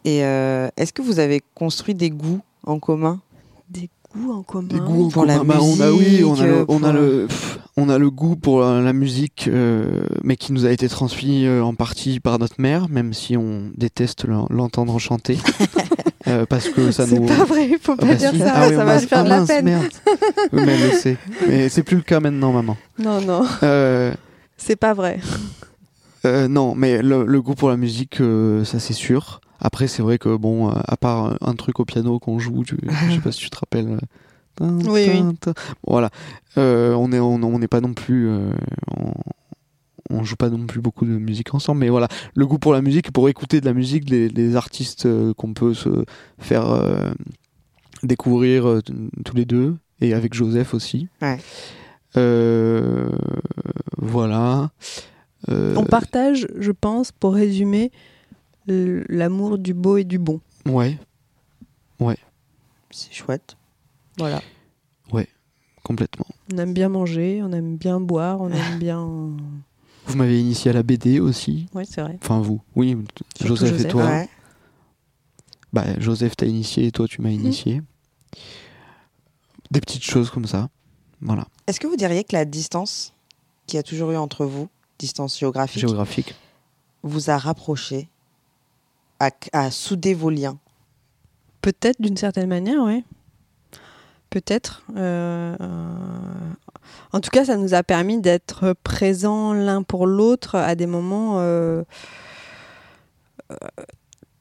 Et 0.07 0.25
euh, 0.25 0.69
est-ce 0.79 0.91
que 0.95 1.03
vous 1.03 1.19
avez 1.19 1.43
construit 1.55 1.95
des 1.95 2.09
goûts 2.09 2.41
en 2.65 2.79
commun? 2.79 3.21
Des 3.69 3.91
goûts 4.15 4.33
en 4.33 4.43
commun. 4.43 4.69
Des 4.69 4.79
goûts 4.79 5.07
en 5.07 5.09
Pour 5.09 5.25
la 5.27 5.39
commun. 5.39 5.55
Bah, 5.55 5.61
on 5.63 5.81
a 5.81 5.91
oui, 5.93 6.23
on 6.25 6.35
a 6.35 6.45
le, 6.47 6.53
musique, 6.53 6.65
on 6.69 6.83
a 6.83 6.93
le, 6.93 7.27
pff, 7.29 7.59
on 7.77 7.89
a 7.89 7.99
le 7.99 8.11
goût 8.11 8.37
pour 8.37 8.61
la, 8.61 8.81
la 8.81 8.93
musique, 8.93 9.49
euh, 9.49 10.03
mais 10.25 10.37
qui 10.37 10.53
nous 10.53 10.67
a 10.67 10.71
été 10.71 10.89
transmis 10.89 11.47
euh, 11.47 11.63
en 11.63 11.75
partie 11.75 12.21
par 12.21 12.39
notre 12.39 12.57
mère, 12.61 12.89
même 12.89 13.13
si 13.15 13.37
on 13.37 13.71
déteste 13.77 14.25
l'en- 14.27 14.47
l'entendre 14.51 14.99
chanter, 14.99 15.39
Euh, 16.29 16.45
parce 16.45 16.69
que 16.69 16.91
ça 16.91 17.07
C'est 17.07 17.19
nous. 17.19 17.25
pas 17.27 17.45
vrai, 17.45 17.71
faut 17.81 17.97
pas 17.97 18.03
Ah 18.05 18.11
bah 18.11 18.15
dire 18.15 18.31
si. 18.31 18.39
ça, 18.41 18.53
Ah 18.55 18.69
oui, 18.69 18.75
ça 18.77 18.85
va 18.85 19.01
lui 19.01 19.07
faire 19.07 19.19
ah 19.21 19.25
de 19.25 19.29
la 19.31 19.39
mince, 19.39 19.49
peine. 19.49 19.65
merde. 19.65 19.87
Oui, 20.53 20.63
mais 20.67 20.75
elle 20.75 20.91
le 20.91 20.93
sait. 20.93 21.17
Mais 21.49 21.69
c'est 21.71 21.83
plus 21.83 21.97
le 21.97 22.03
cas 22.03 22.21
maintenant, 22.21 22.53
maman. 22.53 22.77
Non, 22.99 23.23
non, 23.23 23.43
Euh, 23.63 24.13
c'est 24.59 24.77
pas 24.77 24.93
vrai. 24.93 25.19
Euh, 26.27 26.47
non, 26.47 26.75
mais 26.75 27.01
le, 27.01 27.25
le 27.25 27.43
goût 27.43 27.55
pour 27.55 27.71
la 27.71 27.79
musique, 27.79 28.21
euh, 28.21 28.65
ça 28.65 28.79
c'est 28.79 28.93
sûr. 28.93 29.41
Après, 29.61 29.87
c'est 29.89 30.03
vrai 30.03 30.19
que 30.19 30.37
bon, 30.37 30.69
euh, 30.71 30.73
à 30.87 30.97
part 30.97 31.37
un 31.41 31.55
truc 31.55 31.81
au 31.81 31.85
piano 31.85 32.19
qu'on 32.19 32.39
joue, 32.39 32.65
tu, 32.65 32.77
je 32.83 33.13
sais 33.15 33.21
pas 33.21 33.33
si 33.33 33.41
tu 33.41 33.51
te 33.51 33.59
rappelles. 33.59 33.99
euh, 34.61 34.71
Oui, 34.89 35.07
oui. 35.09 35.53
Voilà, 35.87 36.11
Euh, 36.59 36.95
on 36.95 37.13
est, 37.13 37.21
on 37.21 37.35
on 37.43 37.59
n'est 37.59 37.69
pas 37.69 37.81
non 37.81 37.95
plus, 37.95 38.29
euh, 38.29 38.51
on, 38.99 39.13
on 40.11 40.25
joue 40.25 40.37
pas 40.37 40.51
non 40.51 40.67
plus 40.67 40.81
beaucoup 40.81 41.05
de 41.07 41.13
musique 41.13 41.55
ensemble, 41.55 41.81
mais 41.81 41.89
voilà, 41.89 42.09
le 42.35 42.47
goût 42.47 42.59
pour 42.59 42.73
la 42.73 42.83
musique, 42.83 43.11
pour 43.13 43.29
écouter 43.29 43.61
de 43.61 43.67
la 43.67 43.73
musique, 43.75 44.05
des, 44.07 44.29
des 44.29 44.57
artistes 44.57 45.07
euh, 45.07 45.33
qu'on 45.35 45.55
peut 45.55 45.73
se 45.75 46.05
faire 46.39 46.69
euh, 46.71 47.11
découvrir 48.03 48.67
euh, 48.69 48.81
tous 49.25 49.37
les 49.37 49.45
deux, 49.45 49.77
et 50.01 50.13
avec 50.15 50.35
Joseph 50.35 50.75
aussi. 50.75 51.09
Ouais. 51.23 51.39
Euh, 52.17 53.09
voilà. 53.99 54.71
Euh, 55.49 55.75
On 55.77 55.85
partage, 55.85 56.49
je 56.59 56.73
pense, 56.73 57.13
pour 57.13 57.35
résumer, 57.35 57.93
l'amour 59.09 59.59
du 59.59 59.75
beau 59.75 59.97
et 59.97 60.05
du 60.05 60.19
bon. 60.19 60.41
Ouais, 60.67 60.99
C'est 62.91 63.13
chouette. 63.13 63.57
Voilà. 64.19 64.43
complètement. 65.83 66.27
On 66.53 66.59
aime 66.59 66.75
bien 66.75 66.89
manger, 66.89 67.41
on 67.43 67.53
aime 67.53 67.77
bien 67.77 68.01
boire, 68.01 68.41
on 68.41 68.51
aime 68.51 68.79
bien. 68.79 69.01
Vous 70.07 70.17
m'avez 70.17 70.41
initié 70.41 70.71
à 70.71 70.75
la 70.75 70.83
BD 70.83 71.21
aussi. 71.21 71.67
Oui, 71.75 71.85
c'est 71.89 72.01
vrai. 72.01 72.19
Enfin, 72.23 72.41
vous. 72.41 72.61
Oui, 72.77 72.97
Joseph, 73.41 73.81
et 73.81 73.89
toi. 73.89 74.05
Ouais. 74.07 74.29
Bah, 75.73 75.85
Joseph 75.99 76.37
t'a 76.37 76.47
initié 76.47 76.87
et 76.87 76.93
toi, 76.93 77.07
tu 77.09 77.23
m'as 77.23 77.31
initié. 77.31 77.83
Des 79.71 79.81
petites 79.81 80.03
choses 80.05 80.31
comme 80.31 80.47
ça. 80.47 80.69
Voilà, 81.23 81.47
Est-ce 81.67 81.79
que 81.79 81.87
vous 81.87 81.97
diriez 81.97 82.25
que 82.25 82.35
la 82.35 82.45
distance 82.45 83.13
qu'il 83.67 83.77
y 83.77 83.81
a 83.81 83.83
toujours 83.83 84.11
eu 84.11 84.17
entre 84.17 84.47
vous, 84.47 84.69
distance 84.99 85.39
géographique, 85.39 85.81
géographique. 85.81 86.35
vous 87.03 87.29
a 87.31 87.37
rapproché, 87.37 88.09
à, 89.21 89.31
à 89.53 89.71
souder 89.71 90.15
vos 90.15 90.31
liens 90.31 90.59
Peut-être 91.63 92.01
d'une 92.01 92.17
certaine 92.17 92.49
manière, 92.49 92.83
oui. 92.83 93.05
Peut-être. 94.31 94.83
Euh, 94.97 95.55
euh, 95.61 95.95
En 97.13 97.21
tout 97.21 97.31
cas, 97.31 97.45
ça 97.45 97.57
nous 97.57 97.75
a 97.75 97.83
permis 97.83 98.21
d'être 98.21 98.75
présents 98.83 99.53
l'un 99.53 99.83
pour 99.83 100.07
l'autre 100.07 100.55
à 100.57 100.75
des 100.75 100.87
moments 100.87 101.39
euh, 101.41 101.83
euh, 103.51 103.57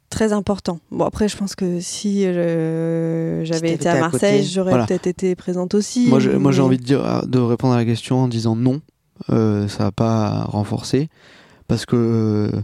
très 0.09 0.31
important. 0.33 0.79
Bon, 0.91 1.05
après, 1.05 1.27
je 1.27 1.35
pense 1.37 1.55
que 1.55 1.79
si 1.79 2.25
euh, 2.25 3.43
j'avais 3.45 3.73
été 3.73 3.89
à 3.89 3.99
Marseille, 3.99 4.43
j'aurais 4.45 4.71
Voilà. 4.71 4.85
peut-être 4.85 5.07
été 5.07 5.35
présente 5.35 5.73
aussi. 5.75 6.07
Moi, 6.07 6.19
j'ai 6.19 6.37
mais- 6.37 6.59
envie 6.59 6.77
de 6.77 6.83
dire, 6.83 7.25
de 7.27 7.39
répondre 7.39 7.73
à 7.73 7.77
la 7.77 7.85
question 7.85 8.19
en 8.19 8.27
disant 8.27 8.55
non. 8.55 8.81
Euh, 9.29 9.67
ça 9.67 9.83
va 9.83 9.91
pas 9.91 10.43
renforcer 10.45 11.09
parce 11.67 11.85
que 11.85 11.95
euh, 12.53 12.61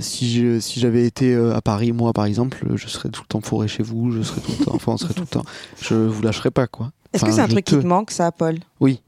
si 0.00 0.32
je, 0.32 0.58
si 0.60 0.80
j'avais 0.80 1.04
été 1.06 1.34
euh, 1.34 1.54
à 1.54 1.60
Paris, 1.60 1.92
moi 1.92 2.12
par 2.12 2.24
exemple, 2.24 2.64
je 2.74 2.88
serais 2.88 3.08
tout 3.10 3.22
le 3.22 3.26
temps 3.28 3.40
fourré 3.40 3.68
chez 3.68 3.82
vous, 3.82 4.10
je 4.12 4.22
serais 4.22 4.40
tout 4.40 4.52
le 4.58 4.64
temps, 4.64 4.72
enfin, 4.74 4.92
on 4.92 4.96
serait 4.96 5.14
tout 5.14 5.20
le 5.22 5.26
temps. 5.26 5.44
Je 5.80 5.94
vous 5.94 6.22
lâcherais 6.22 6.50
pas 6.50 6.66
quoi. 6.66 6.92
Est-ce 7.12 7.22
Enfin, 7.24 7.30
que 7.30 7.36
c'est 7.36 7.42
un 7.42 7.48
truc 7.48 7.64
te- 7.64 7.74
qui 7.76 7.80
te 7.82 7.86
manque, 7.86 8.10
ça, 8.10 8.32
Paul? 8.32 8.58
Oui. 8.80 9.00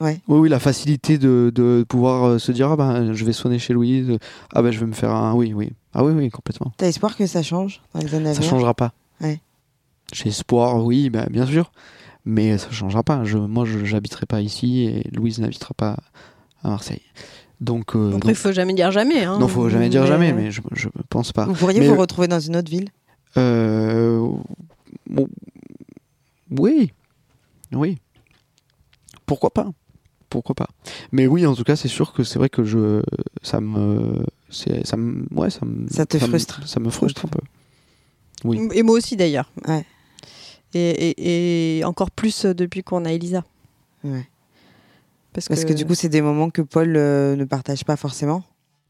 Ouais. 0.00 0.20
Oui, 0.28 0.38
oui, 0.38 0.48
la 0.48 0.60
facilité 0.60 1.18
de, 1.18 1.52
de 1.54 1.84
pouvoir 1.86 2.24
euh, 2.24 2.38
se 2.38 2.52
dire 2.52 2.70
ah 2.70 2.76
ben 2.76 3.12
je 3.12 3.24
vais 3.24 3.34
sonner 3.34 3.58
chez 3.58 3.74
Louise, 3.74 4.16
ah 4.54 4.62
ben 4.62 4.70
je 4.70 4.80
vais 4.80 4.86
me 4.86 4.94
faire 4.94 5.10
un 5.10 5.34
oui 5.34 5.52
oui 5.52 5.72
ah 5.92 6.02
oui 6.04 6.12
oui 6.14 6.30
complètement. 6.30 6.72
T'as 6.78 6.86
espoir 6.86 7.16
que 7.16 7.26
ça 7.26 7.42
change 7.42 7.82
dans 7.94 8.00
les 8.00 8.14
années 8.14 8.30
à 8.30 8.34
Ça 8.34 8.40
venir? 8.40 8.50
changera 8.50 8.72
pas. 8.72 8.92
Ouais. 9.20 9.40
J'ai 10.12 10.28
espoir, 10.30 10.82
oui, 10.84 11.10
bah, 11.10 11.26
bien 11.30 11.44
sûr, 11.46 11.70
mais 12.24 12.56
ça 12.56 12.70
changera 12.70 13.02
pas. 13.02 13.24
Je, 13.24 13.36
moi, 13.36 13.64
je 13.66 13.84
j'habiterai 13.84 14.24
pas 14.26 14.40
ici 14.40 14.84
et 14.84 15.08
Louise 15.14 15.38
n'habitera 15.38 15.74
pas 15.76 15.96
à 16.64 16.70
Marseille. 16.70 17.02
Donc, 17.60 17.94
euh, 17.94 18.08
Après, 18.08 18.18
il 18.18 18.34
donc- 18.34 18.36
faut 18.36 18.52
jamais 18.52 18.72
dire 18.74 18.90
jamais. 18.90 19.24
Hein, 19.24 19.38
non, 19.38 19.46
faut 19.48 19.68
jamais 19.68 19.88
dire 19.90 20.02
Mais- 20.02 20.06
jamais, 20.08 20.32
mais 20.32 20.50
je, 20.50 20.62
je 20.72 20.88
pense 21.10 21.32
pas. 21.32 21.44
Vous 21.44 21.54
pourriez 21.54 21.80
Mais 21.80 21.88
vous 21.88 21.96
retrouver 21.96 22.26
dans 22.28 22.40
une 22.40 22.56
autre 22.56 22.70
ville? 22.70 22.88
Euh, 23.36 24.18
bon, 25.06 25.28
oui, 26.50 26.92
oui. 27.72 27.98
Pourquoi 29.26 29.50
pas? 29.50 29.68
Pourquoi 30.28 30.54
pas? 30.54 30.68
Mais 31.12 31.26
oui, 31.26 31.44
en 31.46 31.54
tout 31.54 31.64
cas, 31.64 31.76
c'est 31.76 31.88
sûr 31.88 32.12
que 32.12 32.22
c'est 32.24 32.38
vrai 32.38 32.48
que 32.48 32.64
je, 32.64 33.02
ça 33.42 33.60
me, 33.60 34.24
c'est, 34.48 34.86
ça 34.86 34.96
me, 34.96 35.26
ouais, 35.32 35.50
ça 35.50 35.64
me, 35.66 35.88
Ça 35.88 36.06
te 36.06 36.18
frustre. 36.18 36.66
ça 36.66 36.80
me 36.80 36.88
frustre 36.90 37.24
un 37.26 37.28
peu. 37.28 37.40
Oui. 38.44 38.68
Et 38.72 38.82
moi 38.82 38.96
aussi, 38.96 39.16
d'ailleurs. 39.16 39.50
Ouais. 39.68 39.84
Et, 40.72 41.10
et- 41.10 41.78
et 41.78 41.84
encore 41.84 42.10
plus 42.12 42.44
euh, 42.46 42.54
depuis 42.54 42.82
qu'on 42.82 43.04
a 43.04 43.12
Elisa. 43.12 43.44
Ouais. 44.04 44.26
Parce, 45.32 45.48
Parce 45.48 45.64
que 45.64 45.72
du 45.72 45.86
coup, 45.86 45.94
c'est 45.94 46.08
des 46.08 46.22
moments 46.22 46.50
que 46.50 46.62
Paul 46.62 46.94
euh, 46.96 47.36
ne 47.36 47.44
partage 47.44 47.84
pas 47.84 47.96
forcément. 47.96 48.42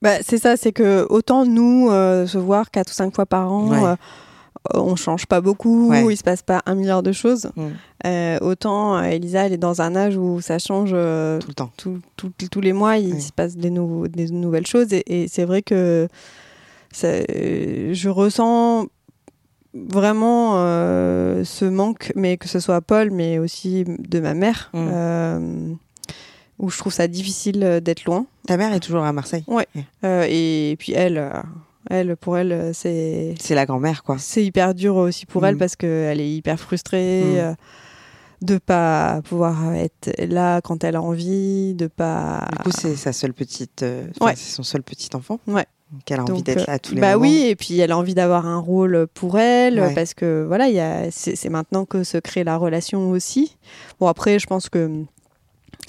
Bah, 0.02 0.22
c'est 0.22 0.38
ça, 0.38 0.56
c'est 0.56 0.72
que 0.72 1.06
autant 1.10 1.44
nous, 1.44 1.88
euh, 1.90 2.26
se 2.26 2.38
voir 2.38 2.70
quatre 2.70 2.90
ou 2.90 2.94
cinq 2.94 3.14
fois 3.14 3.26
par 3.26 3.52
an, 3.52 3.68
Ouais. 3.68 3.84
euh, 3.84 3.96
on 4.74 4.96
change 4.96 5.26
pas 5.26 5.42
beaucoup, 5.42 5.90
Ouais. 5.90 6.04
il 6.10 6.16
se 6.16 6.22
passe 6.22 6.42
pas 6.42 6.62
un 6.64 6.74
milliard 6.74 7.02
de 7.02 7.12
choses. 7.12 7.50
Mm. 7.56 7.66
Euh, 8.06 8.38
autant 8.40 9.02
Elisa, 9.02 9.44
elle 9.46 9.52
est 9.52 9.58
dans 9.58 9.82
un 9.82 9.94
âge 9.96 10.16
où 10.16 10.40
ça 10.40 10.58
change 10.58 10.90
Tout 10.90 10.94
le 11.48 11.54
temps. 11.54 11.70
tout- 11.76 12.00
tout- 12.16 12.32
tous 12.50 12.60
les 12.62 12.72
mois, 12.72 12.96
il 12.96 13.20
se 13.20 13.32
passe 13.32 13.56
des, 13.56 13.70
nou- 13.70 14.08
des 14.08 14.28
nouvelles 14.30 14.66
choses. 14.66 14.92
Et, 14.94 15.24
et 15.24 15.28
c'est 15.28 15.44
vrai 15.44 15.60
que 15.60 16.08
ça- 16.92 17.20
je 17.28 18.08
ressens 18.08 18.86
vraiment 19.74 20.54
ce 20.54 21.64
manque, 21.66 22.12
mais 22.16 22.36
que 22.38 22.48
ce 22.48 22.58
soit 22.60 22.80
Paul, 22.80 23.10
mais 23.10 23.38
aussi 23.38 23.84
de 23.86 24.20
ma 24.20 24.32
mère, 24.34 24.70
Mm. 24.72 25.74
Où 26.60 26.70
je 26.70 26.78
trouve 26.78 26.92
ça 26.92 27.08
difficile 27.08 27.62
euh, 27.64 27.80
d'être 27.80 28.04
loin. 28.04 28.26
Ta 28.46 28.56
mère 28.56 28.72
est 28.72 28.80
toujours 28.80 29.02
à 29.04 29.12
Marseille. 29.12 29.44
Euh, 30.04 30.26
et 30.28 30.76
puis 30.78 30.92
elle, 30.92 31.18
euh, 31.18 31.30
elle, 31.88 32.16
pour 32.16 32.36
elle, 32.38 32.70
c'est 32.74 33.34
C'est 33.40 33.54
la 33.54 33.66
grand-mère, 33.66 34.02
quoi. 34.02 34.16
c'est 34.18 34.44
hyper 34.44 34.74
dur 34.74 34.96
aussi 34.96 35.26
pour 35.26 35.46
elle 35.46 35.54
Mm. 35.56 35.58
parce 35.58 35.76
qu'elle 35.76 36.20
est 36.20 36.30
hyper 36.30 36.58
frustrée 36.60 37.22
Mm. 37.24 37.36
euh, 37.38 37.54
de 38.42 38.56
pas 38.58 39.20
pouvoir 39.28 39.74
être 39.74 40.10
là 40.18 40.60
quand 40.62 40.82
elle 40.84 40.96
a 40.96 41.02
envie, 41.02 41.74
de 41.74 41.86
pas. 41.88 42.46
Du 42.58 42.64
coup, 42.64 42.70
c'est 42.78 42.96
sa 42.96 43.12
seule 43.12 43.34
petite. 43.34 43.82
euh, 43.82 44.06
Ouais. 44.20 44.34
C'est 44.36 44.54
son 44.54 44.62
seul 44.62 44.82
petit 44.82 45.10
enfant. 45.14 45.38
Ouais. 45.46 45.66
Donc, 45.92 46.02
elle 46.10 46.20
a 46.20 46.24
envie 46.24 46.42
d'être 46.42 46.66
là 46.68 46.74
à 46.74 46.78
tous 46.78 46.94
les 46.94 47.00
bah 47.00 47.14
moments. 47.14 47.22
oui, 47.22 47.46
et 47.48 47.56
puis 47.56 47.78
elle 47.80 47.90
a 47.90 47.98
envie 47.98 48.14
d'avoir 48.14 48.46
un 48.46 48.58
rôle 48.58 49.08
pour 49.12 49.38
elle 49.40 49.80
Ouais. 49.80 49.92
parce 49.94 50.14
que 50.14 50.44
voilà, 50.46 50.66
c'est 51.10 51.48
maintenant 51.50 51.84
que 51.84 52.04
se 52.04 52.16
crée 52.16 52.44
la 52.44 52.56
relation 52.56 53.10
aussi. 53.10 53.56
Bon 53.98 54.06
après, 54.06 54.38
je 54.38 54.46
pense 54.46 54.68
que 54.68 54.88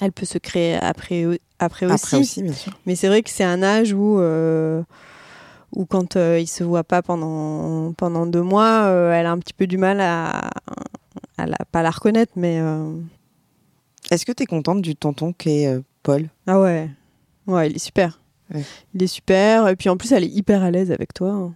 elle 0.00 0.12
peut 0.12 0.26
se 0.26 0.38
créer 0.38 0.74
après 0.76 1.24
après 1.58 1.86
aussi. 1.86 1.94
Après 1.94 2.16
aussi, 2.18 2.42
bien 2.42 2.52
sûr. 2.52 2.72
Mais 2.86 2.96
c'est 2.96 3.08
vrai 3.08 3.22
que 3.22 3.30
c'est 3.30 3.44
un 3.44 3.62
âge 3.62 3.92
où, 3.92 4.18
euh, 4.18 4.82
où 5.74 5.86
quand 5.86 6.16
euh, 6.16 6.40
il 6.40 6.46
se 6.48 6.64
voit 6.64 6.82
pas 6.84 7.02
pendant, 7.02 7.92
pendant 7.92 8.26
deux 8.26 8.42
mois, 8.42 8.84
euh, 8.86 9.12
elle 9.12 9.26
a 9.26 9.30
un 9.30 9.38
petit 9.38 9.52
peu 9.52 9.66
du 9.66 9.78
mal 9.78 10.00
à, 10.00 10.50
à 11.38 11.46
la, 11.46 11.56
pas 11.70 11.82
la 11.82 11.90
reconnaître, 11.90 12.32
mais 12.36 12.60
Est-ce 14.10 14.26
que 14.26 14.32
tu 14.32 14.42
es 14.42 14.46
contente 14.46 14.82
du 14.82 14.96
tonton 14.96 15.32
qu'est 15.32 15.68
euh, 15.68 15.80
Paul? 16.02 16.28
Ah 16.46 16.60
ouais, 16.60 16.90
ouais, 17.46 17.70
il 17.70 17.76
est 17.76 17.84
super. 17.84 18.20
Ouais. 18.52 18.64
Il 18.94 19.02
est 19.02 19.06
super, 19.06 19.68
et 19.68 19.76
puis 19.76 19.88
en 19.88 19.96
plus 19.96 20.12
elle 20.12 20.24
est 20.24 20.28
hyper 20.34 20.62
à 20.62 20.70
l'aise 20.70 20.90
avec 20.90 21.14
toi. 21.14 21.52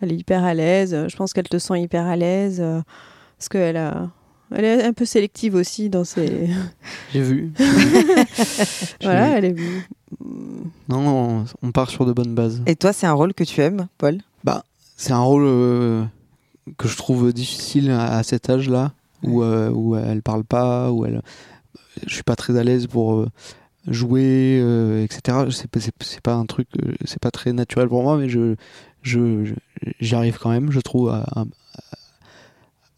Elle 0.00 0.12
est 0.12 0.16
hyper 0.16 0.44
à 0.44 0.54
l'aise. 0.54 0.96
Je 1.08 1.16
pense 1.16 1.34
qu'elle 1.34 1.48
te 1.48 1.58
sent 1.58 1.78
hyper 1.78 2.06
à 2.06 2.16
l'aise 2.16 2.62
parce 3.36 3.48
qu'elle 3.50 3.76
a, 3.76 4.08
elle 4.54 4.64
est 4.64 4.82
un 4.84 4.92
peu 4.92 5.04
sélective 5.04 5.54
aussi 5.54 5.88
dans 5.90 6.04
ses. 6.04 6.48
J'ai 7.12 7.22
vu. 7.22 7.52
voilà, 9.02 9.38
elle 9.38 9.44
est. 9.46 9.56
Non, 10.88 11.00
non, 11.02 11.44
on 11.62 11.72
part 11.72 11.90
sur 11.90 12.04
de 12.06 12.12
bonnes 12.12 12.34
bases. 12.34 12.62
Et 12.66 12.76
toi, 12.76 12.92
c'est 12.92 13.06
un 13.06 13.12
rôle 13.12 13.32
que 13.34 13.44
tu 13.44 13.60
aimes, 13.60 13.86
Paul? 13.98 14.18
C'est 14.96 15.12
un 15.14 15.20
rôle 15.22 15.44
euh, 15.46 16.04
que 16.76 16.86
je 16.86 16.94
trouve 16.94 17.32
difficile 17.32 17.90
à, 17.90 18.18
à 18.18 18.22
cet 18.22 18.50
âge-là, 18.50 18.92
où, 19.22 19.42
euh, 19.42 19.70
où 19.70 19.96
elle 19.96 20.20
parle 20.20 20.44
pas, 20.44 20.92
où 20.92 21.06
elle, 21.06 21.22
je 22.06 22.12
suis 22.12 22.22
pas 22.22 22.36
très 22.36 22.58
à 22.58 22.62
l'aise 22.64 22.86
pour 22.86 23.14
euh, 23.14 23.26
jouer, 23.86 24.58
euh, 24.60 25.02
etc. 25.02 25.38
C'est 25.50 25.70
pas, 25.70 25.80
c'est, 25.80 25.94
c'est 26.00 26.20
pas 26.20 26.34
un 26.34 26.44
truc, 26.44 26.68
c'est 27.06 27.18
pas 27.18 27.30
très 27.30 27.54
naturel 27.54 27.88
pour 27.88 28.02
moi, 28.02 28.18
mais 28.18 28.28
je, 28.28 28.56
je, 29.00 29.46
je- 29.46 29.54
j'y 30.00 30.14
arrive 30.14 30.36
quand 30.38 30.50
même, 30.50 30.70
je 30.70 30.80
trouve, 30.80 31.08
à- 31.08 31.24
à- 31.34 31.44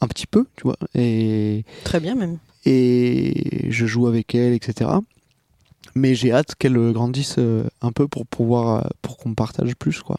un 0.02 0.08
petit 0.08 0.26
peu, 0.26 0.46
tu 0.56 0.64
vois. 0.64 0.76
Et, 0.94 1.64
Très 1.84 2.00
bien 2.00 2.14
même. 2.14 2.38
et 2.64 3.70
je 3.70 3.86
joue 3.86 4.06
avec 4.06 4.34
elle, 4.34 4.52
etc. 4.52 4.90
Mais 5.94 6.14
j'ai 6.14 6.32
hâte 6.32 6.54
qu'elle 6.56 6.92
grandisse 6.92 7.36
euh, 7.38 7.64
un 7.80 7.92
peu 7.92 8.08
pour 8.08 8.26
pouvoir, 8.26 8.84
euh, 8.84 8.88
pour 9.02 9.16
qu'on 9.16 9.34
partage 9.34 9.74
plus, 9.76 10.00
quoi. 10.02 10.18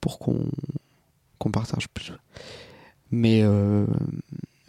Pour 0.00 0.18
qu'on 0.18 0.46
qu'on 1.38 1.50
partage 1.50 1.88
plus. 1.88 2.12
Mais 3.10 3.40
euh, 3.42 3.86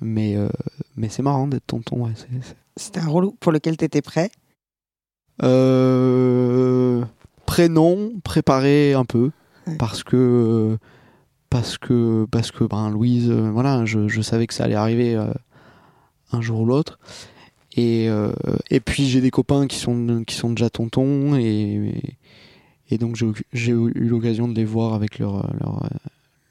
mais 0.02 0.36
euh, 0.38 0.50
mais 0.96 1.10
c'est 1.10 1.22
marrant 1.22 1.48
d'être 1.48 1.68
tonton, 1.68 2.06
ouais. 2.06 2.14
c'est- 2.16 2.28
c'est- 2.42 2.56
C'était 2.78 3.00
un 3.02 3.08
rôle 3.08 3.32
pour 3.40 3.52
lequel 3.52 3.76
tu 3.78 3.84
étais 3.86 4.02
prêt? 4.02 4.32
Euh, 5.44 7.04
prénom, 7.46 8.12
préparé 8.24 8.94
un 8.94 9.06
peu, 9.06 9.32
Ouais. 9.68 9.76
parce 9.78 10.04
que 10.04 10.78
parce 11.52 11.78
que 11.78 12.26
parce 12.32 12.50
que 12.52 12.64
ben 12.64 12.90
Louise, 12.90 13.30
euh, 13.30 13.52
voilà, 13.52 13.86
je, 13.86 14.08
je 14.08 14.22
savais 14.22 14.48
que 14.48 14.54
ça 14.56 14.64
allait 14.64 14.74
arriver 14.74 15.16
euh, 15.16 15.28
un 16.32 16.42
jour 16.42 16.62
ou 16.62 16.66
l'autre. 16.66 16.98
Et 17.78 18.10
euh, 18.10 18.32
et 18.72 18.80
puis 18.80 19.06
j'ai 19.08 19.22
des 19.22 19.30
copains 19.32 19.68
qui 19.68 19.78
sont 19.78 20.24
qui 20.26 20.36
sont 20.36 20.50
déjà 20.50 20.70
tontons 20.72 21.36
et 21.36 22.18
et 22.90 22.98
donc 22.98 23.16
j'ai 23.54 23.72
eu- 23.72 23.92
l'occasion 23.96 24.48
de 24.48 24.56
les 24.56 24.66
voir 24.66 24.94
avec 24.96 25.20
leur 25.20 25.48
leur 25.60 25.88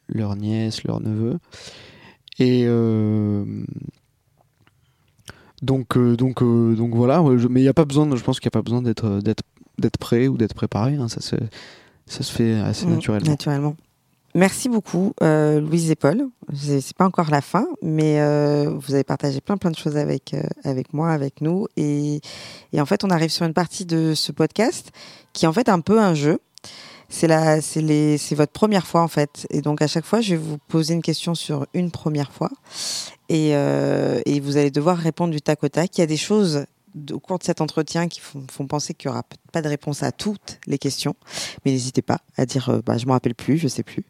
leur 0.09 0.37
nièce, 0.37 0.85
leur 0.85 1.01
neveu. 1.01 1.39
Et 2.39 2.65
donc, 5.63 5.99
donc, 5.99 6.43
donc 6.43 6.95
voilà, 6.95 7.23
je- 7.37 7.49
mais 7.49 7.61
il 7.61 7.65
n'y 7.65 7.69
a 7.69 7.75
pas 7.75 7.85
besoin, 7.85 8.07
de- 8.07 8.17
je 8.17 8.25
pense 8.25 8.41
qu'il 8.41 8.47
n'y 8.49 8.53
a 8.53 8.59
pas 8.59 8.63
besoin 8.63 8.81
d'être, 8.81 9.21
d'être, 9.21 9.43
d'être 9.79 9.99
prêt 9.99 10.27
ou 10.27 10.39
d'être 10.39 10.55
préparé, 10.55 10.95
hein, 10.97 11.09
ça, 11.09 11.21
se, 11.21 11.37
ça 12.07 12.23
se 12.23 12.33
fait 12.33 12.55
assez 12.55 12.87
Mm, 12.87 12.91
naturellement. 12.91 13.29
Naturellement. 13.31 13.77
Merci 14.35 14.69
beaucoup, 14.69 15.13
euh, 15.23 15.61
Louise 15.61 15.91
et 15.91 15.97
Paul. 15.97 16.29
C'est 16.55 16.97
pas 16.97 17.05
encore 17.05 17.31
la 17.31 17.41
fin, 17.41 17.67
mais 17.83 18.21
euh, 18.21 18.71
vous 18.71 18.95
avez 18.95 19.03
partagé 19.03 19.41
plein 19.41 19.57
plein 19.57 19.73
de 19.73 19.77
choses 19.77 19.97
avec 19.97 20.35
euh, 20.35 20.43
avec 20.63 20.93
moi, 20.93 21.11
avec 21.11 21.41
nous, 21.41 21.67
et, 21.77 22.21
et 22.73 22.81
en 22.81 22.87
fait, 22.87 23.03
on 23.03 23.11
arrive 23.11 23.31
sur 23.31 23.45
une 23.45 23.55
partie 23.55 23.87
de 23.87 24.15
ce 24.15 24.31
podcast 24.31 24.93
qui 25.33 25.47
est 25.47 25.49
en 25.49 25.53
fait 25.53 25.69
un 25.69 25.81
peu 25.81 26.01
un 26.01 26.15
jeu. 26.15 26.39
C'est 27.09 27.27
la, 27.27 27.61
c'est 27.61 27.81
les, 27.81 28.19
c'est 28.19 28.37
votre 28.37 28.53
première 28.53 28.87
fois 28.87 29.03
en 29.03 29.09
fait, 29.09 29.49
et 29.51 29.63
donc 29.63 29.83
à 29.83 29.89
chaque 29.89 30.05
fois, 30.05 30.21
je 30.21 30.37
vais 30.37 30.41
vous 30.41 30.59
poser 30.69 30.95
une 30.95 31.03
question 31.03 31.35
sur 31.35 31.67
une 31.75 31.91
première 31.91 32.31
fois, 32.31 32.51
et, 33.29 33.57
euh, 33.57 34.21
et 34.27 34.39
vous 34.39 34.57
allez 34.57 34.71
devoir 34.71 34.97
répondre 34.97 35.33
du 35.33 35.41
tac 35.43 35.65
au 35.65 35.69
tac. 35.69 35.99
Il 35.99 36.03
y 36.03 36.05
a 36.05 36.07
des 36.07 36.17
choses 36.17 36.67
au 37.13 37.21
cours 37.21 37.39
de 37.39 37.45
cet 37.45 37.61
entretien 37.61 38.09
qui 38.09 38.21
font, 38.21 38.45
font 38.51 38.67
penser 38.67 38.95
qu'il 38.95 39.09
y 39.09 39.11
aura 39.11 39.25
pas 39.53 39.63
de 39.63 39.69
réponse 39.69 40.03
à 40.03 40.13
toutes 40.13 40.59
les 40.67 40.79
questions, 40.79 41.15
mais 41.65 41.73
n'hésitez 41.73 42.03
pas 42.03 42.21
à 42.37 42.47
dire 42.47 42.69
euh, 42.69 42.81
bah, 42.85 42.99
je 42.99 43.07
me 43.07 43.13
rappelle 43.13 43.35
plus, 43.35 43.59
je 43.59 43.69
sais 43.69 43.83
plus. 43.83 44.05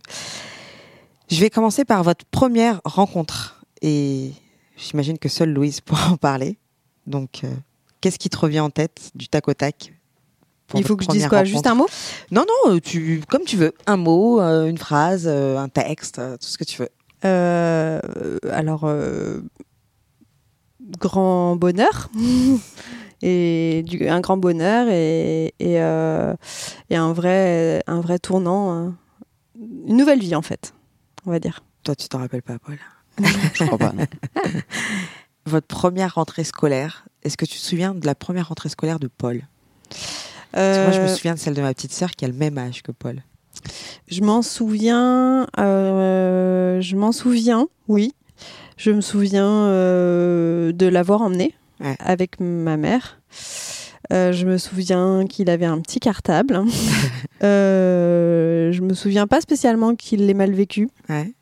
Je 1.31 1.41
vais 1.41 1.51
commencer 1.51 1.85
par 1.85 2.03
votre 2.03 2.25
première 2.25 2.81
rencontre 2.85 3.65
et 3.83 4.33
j'imagine 4.77 5.19
que 5.19 5.29
seule 5.29 5.53
Louise 5.53 5.81
pourra 5.85 6.11
en 6.11 6.17
parler. 6.17 6.59
Donc 7.07 7.43
euh, 7.45 7.55
qu'est-ce 8.01 8.19
qui 8.19 8.31
te 8.31 8.37
revient 8.37 8.61
en 8.61 8.71
tête 8.71 9.11
du 9.15 9.29
tac 9.29 9.49
au 9.49 9.55
tac 9.55 9.93
Il 10.75 10.85
faut 10.85 10.97
que 10.97 11.05
je 11.05 11.09
dise 11.09 11.27
quoi 11.29 11.39
rencontre? 11.39 11.51
Juste 11.53 11.67
un 11.67 11.75
mot? 11.75 11.87
Non 12.31 12.45
non, 12.47 12.75
euh, 12.75 12.81
tu 12.81 13.23
comme 13.29 13.45
tu 13.45 13.57
veux, 13.57 13.75
un 13.87 13.97
mot, 13.97 14.41
euh, 14.41 14.67
une 14.67 14.79
phrase, 14.79 15.25
euh, 15.27 15.59
un 15.59 15.69
texte, 15.69 16.19
euh, 16.19 16.37
tout 16.37 16.47
ce 16.47 16.59
que 16.59 16.65
tu 16.65 16.83
veux. 16.83 16.91
Euh, 17.25 18.01
alors, 18.51 18.85
euh, 18.85 19.41
grand 20.99 21.57
bonheur. 21.57 22.11
et 23.23 23.83
du, 23.87 24.09
un 24.09 24.21
grand 24.21 24.37
bonheur 24.37 24.89
et, 24.89 25.55
et, 25.59 25.81
euh, 25.83 26.35
et 26.89 26.97
un, 26.97 27.13
vrai, 27.13 27.83
un 27.87 28.01
vrai 28.01 28.19
tournant 28.19 28.73
hein, 28.73 28.95
une 29.87 29.97
nouvelle 29.99 30.21
vie 30.21 30.35
en 30.35 30.43
fait, 30.43 30.73
on 31.27 31.31
va 31.31 31.39
dire. 31.39 31.63
Toi, 31.85 31.95
tu 31.95 32.09
t'en 32.09 32.19
rappelles 32.19 32.43
pas, 32.43 32.59
Paul? 32.59 32.79
Je 33.55 33.65
crois 33.65 33.79
pas. 33.79 33.93
non. 33.93 34.05
Votre 35.47 35.67
première 35.67 36.15
rentrée 36.15 36.45
scolaire, 36.45 37.07
est-ce 37.23 37.37
que 37.37 37.45
tu 37.45 37.59
te 37.59 37.63
souviens 37.65 37.95
de 37.95 38.07
la 38.07 38.15
première 38.15 38.49
rentrée 38.49 38.69
scolaire 38.69 38.99
de 39.01 39.09
Paul? 39.09 39.43
Moi, 40.55 40.91
je 40.93 41.01
me 41.01 41.05
Euh, 41.07 41.15
souviens 41.15 41.35
de 41.35 41.39
celle 41.39 41.55
de 41.55 41.63
ma 41.63 41.73
petite 41.75 41.93
sœur 41.93 42.11
qui 42.13 42.25
a 42.25 42.29
le 42.29 42.35
même 42.35 42.59
âge 42.59 42.83
que 42.83 42.93
Paul. 42.93 43.23
Je 44.09 44.21
m'en 44.23 44.43
souviens. 44.43 45.47
euh, 45.59 46.81
je 46.81 46.97
m'en 46.97 47.13
souviens, 47.13 47.69
oui. 47.89 48.15
Je 48.77 48.91
me 48.91 49.01
souviens 49.01 49.47
euh, 49.67 50.73
de 50.73 50.87
l'avoir 50.87 51.23
emmené 51.23 51.55
Ouais. 51.81 51.97
avec 51.99 52.41
ma 52.41 52.77
mère. 52.77 53.21
Euh, 54.13 54.33
je 54.33 54.45
me 54.47 54.59
souviens 54.59 55.25
qu'il 55.27 55.49
avait 55.51 55.67
un 55.67 55.81
petit 55.81 56.01
cartable. 56.01 56.61
Euh, 57.43 58.71
je 58.71 58.83
me 58.83 58.93
souviens 58.93 59.27
pas 59.27 59.41
spécialement 59.41 59.95
qu'il 59.95 60.27
l'ait 60.27 60.35
mal 60.35 60.53
vécu. 60.53 60.91
Ouais. 61.09 61.33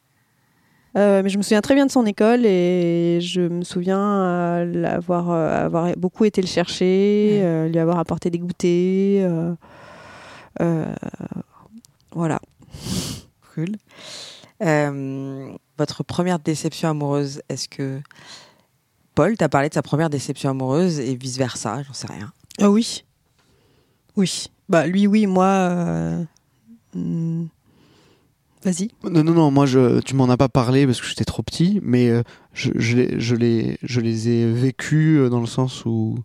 Euh, 0.96 1.22
mais 1.24 1.28
je 1.28 1.38
me 1.38 1.42
souviens 1.42 1.60
très 1.60 1.74
bien 1.74 1.86
de 1.86 1.90
son 1.90 2.06
école 2.06 2.46
et 2.46 3.18
je 3.20 3.40
me 3.40 3.62
souviens 3.64 4.64
l'avoir 4.64 5.30
avoir 5.32 5.92
beaucoup 5.96 6.24
été 6.24 6.40
le 6.40 6.46
chercher, 6.46 7.40
Ouais. 7.42 7.68
lui 7.68 7.78
avoir 7.80 7.98
apporté 7.98 8.30
des 8.30 8.38
goûters. 8.38 9.28
voilà. 12.12 12.38
Cool. 13.54 13.74
Votre 15.78 16.02
première 16.02 16.38
déception 16.38 16.88
amoureuse, 16.90 17.40
est-ce 17.48 17.68
que 17.68 18.00
Paul 19.14 19.36
t'a 19.36 19.48
parlé 19.48 19.68
de 19.68 19.74
sa 19.74 19.82
première 19.82 20.10
déception 20.10 20.50
amoureuse 20.50 20.98
et 20.98 21.14
vice 21.14 21.38
versa 21.38 21.82
J'en 21.84 21.92
sais 21.92 22.08
rien. 22.08 22.32
Ah 22.60 22.70
oui. 22.70 23.04
Oui. 24.16 24.46
Bah 24.68 24.86
lui 24.86 25.06
oui, 25.06 25.26
moi. 25.26 25.46
euh, 25.46 26.24
hmm, 26.94 27.46
Vas-y. 28.64 28.90
Non, 29.04 29.22
non, 29.22 29.32
non, 29.34 29.50
moi, 29.52 29.66
je, 29.66 30.00
tu 30.00 30.16
m'en 30.16 30.28
as 30.28 30.36
pas 30.36 30.48
parlé 30.48 30.84
parce 30.84 31.00
que 31.00 31.06
j'étais 31.06 31.24
trop 31.24 31.44
petit, 31.44 31.78
mais 31.82 32.08
euh, 32.10 32.22
je, 32.52 32.72
je, 32.74 32.96
les, 32.96 33.20
je, 33.20 33.36
les, 33.36 33.78
je 33.84 34.00
les 34.00 34.28
ai 34.28 34.52
vécus 34.52 35.20
euh, 35.20 35.28
dans 35.28 35.38
le 35.40 35.46
sens 35.46 35.84
où 35.86 36.18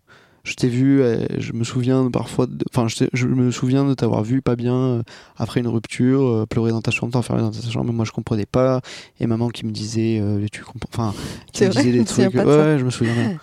je 0.44 0.56
t'ai 0.56 0.68
vu, 0.68 1.02
euh, 1.02 1.26
je 1.40 1.54
me 1.54 1.64
souviens 1.64 2.10
parfois, 2.12 2.48
de- 2.48 2.66
enfin, 2.74 2.88
je, 3.14 3.28
me 3.28 3.50
souviens 3.52 3.86
de 3.86 3.94
t'avoir 3.94 4.24
vu 4.24 4.42
pas 4.42 4.56
bien 4.58 4.76
euh, 4.76 5.04
après 5.38 5.62
une 5.62 5.68
rupture, 5.68 6.22
euh, 6.22 6.46
pleurer 6.46 6.72
dans 6.72 6.82
ta 6.82 6.92
chambre, 6.92 7.14
t'enfermer 7.14 7.42
dans 7.42 7.52
ta 7.52 7.62
chambre, 7.70 7.86
mais 7.88 7.94
moi 7.94 8.04
je 8.06 8.12
comprenais 8.12 8.46
pas, 8.46 8.82
et 9.22 9.28
maman 9.28 9.48
qui 9.50 9.66
me 9.66 9.72
disait, 9.72 10.20
euh, 10.22 10.46
tu 10.52 10.62
comprends, 10.64 11.08
enfin, 11.12 11.18
qui 11.54 11.64
me 11.64 11.70
vrai, 11.70 11.82
disait 11.84 11.98
des 11.98 12.04
trucs, 12.06 12.34
ouais, 12.34 12.78
je 12.78 12.84
me 12.84 12.90
souviens 12.90 13.14
bien. 13.14 13.38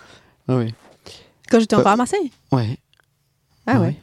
Ah 0.47 0.57
oui, 0.57 0.73
Quand 1.49 1.59
j'étais 1.59 1.75
Bah, 1.75 1.81
encore 1.81 1.93
à 1.93 1.97
Marseille. 1.97 2.31
ouais. 2.51 2.77
Ah 3.65 3.79
ouais. 3.81 3.95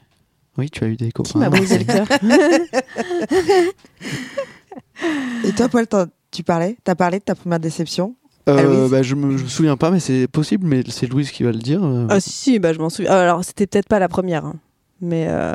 Oui, 0.56 0.68
tu 0.70 0.82
as 0.82 0.88
eu 0.88 0.96
des 0.96 1.12
copains. 1.12 1.30
Qui 1.30 1.38
m'a 1.38 1.50
brisé 1.50 1.78
le 1.78 1.84
cœur. 1.84 2.08
Et 5.44 5.52
toi, 5.52 5.68
Paul, 5.68 5.86
tu 6.32 6.42
parlais 6.42 6.76
T'as 6.82 6.96
parlé 6.96 7.20
de 7.20 7.24
ta 7.24 7.36
première 7.36 7.60
déception 7.60 8.16
Euh, 8.48 8.86
Ah, 8.86 8.88
bah, 8.90 9.02
je, 9.02 9.14
me, 9.14 9.36
je 9.36 9.42
me 9.44 9.48
souviens 9.48 9.76
pas, 9.76 9.90
mais 9.90 10.00
c'est 10.00 10.26
possible, 10.28 10.66
mais 10.66 10.82
c'est 10.88 11.06
Louise 11.06 11.30
qui 11.30 11.42
va 11.42 11.52
le 11.52 11.58
dire. 11.58 11.84
euh. 11.84 12.06
ah 12.08 12.20
si, 12.20 12.30
si, 12.30 12.58
bah 12.58 12.72
je 12.72 12.78
m'en 12.78 12.88
souviens. 12.90 13.12
Alors 13.12 13.44
c'était 13.44 13.66
peut-être 13.66 13.88
pas 13.88 13.98
la 13.98 14.08
première, 14.08 14.44
hein. 14.46 14.56
mais 15.00 15.26
euh, 15.28 15.54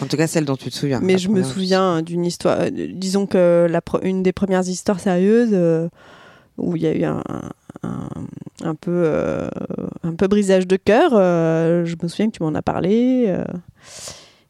En 0.00 0.06
tout 0.06 0.16
cas, 0.16 0.26
celle 0.26 0.44
dont 0.44 0.56
tu 0.56 0.70
te 0.70 0.74
souviens. 0.74 1.00
mais 1.02 1.12
la 1.14 1.18
je 1.18 1.28
me 1.28 1.34
première. 1.34 1.46
souviens 1.48 2.02
d'une 2.02 2.24
histoire. 2.24 2.58
euh, 2.60 2.70
disons 2.94 3.26
que 3.26 3.66
la 3.70 3.80
pre- 3.80 4.00
une 4.04 4.22
des 4.22 4.32
premières 4.32 4.66
histoires 4.68 5.00
sérieuses 5.00 5.50
euh, 5.52 5.88
où 6.56 6.76
il 6.76 6.82
y 6.82 6.86
a 6.86 6.94
eu 6.96 7.04
un, 7.04 7.22
un, 7.82 8.08
un 8.62 8.74
peu 8.74 8.90
euh, 8.92 9.48
un 10.02 10.14
peu 10.14 10.26
brisage 10.28 10.66
de 10.66 10.76
cœur. 10.76 11.10
euh, 11.14 11.84
je 11.84 11.96
me 12.02 12.08
souviens 12.08 12.26
que 12.30 12.36
tu 12.36 12.42
m'en 12.42 12.54
as 12.54 12.62
parlé. 12.62 13.24
euh, 13.28 13.44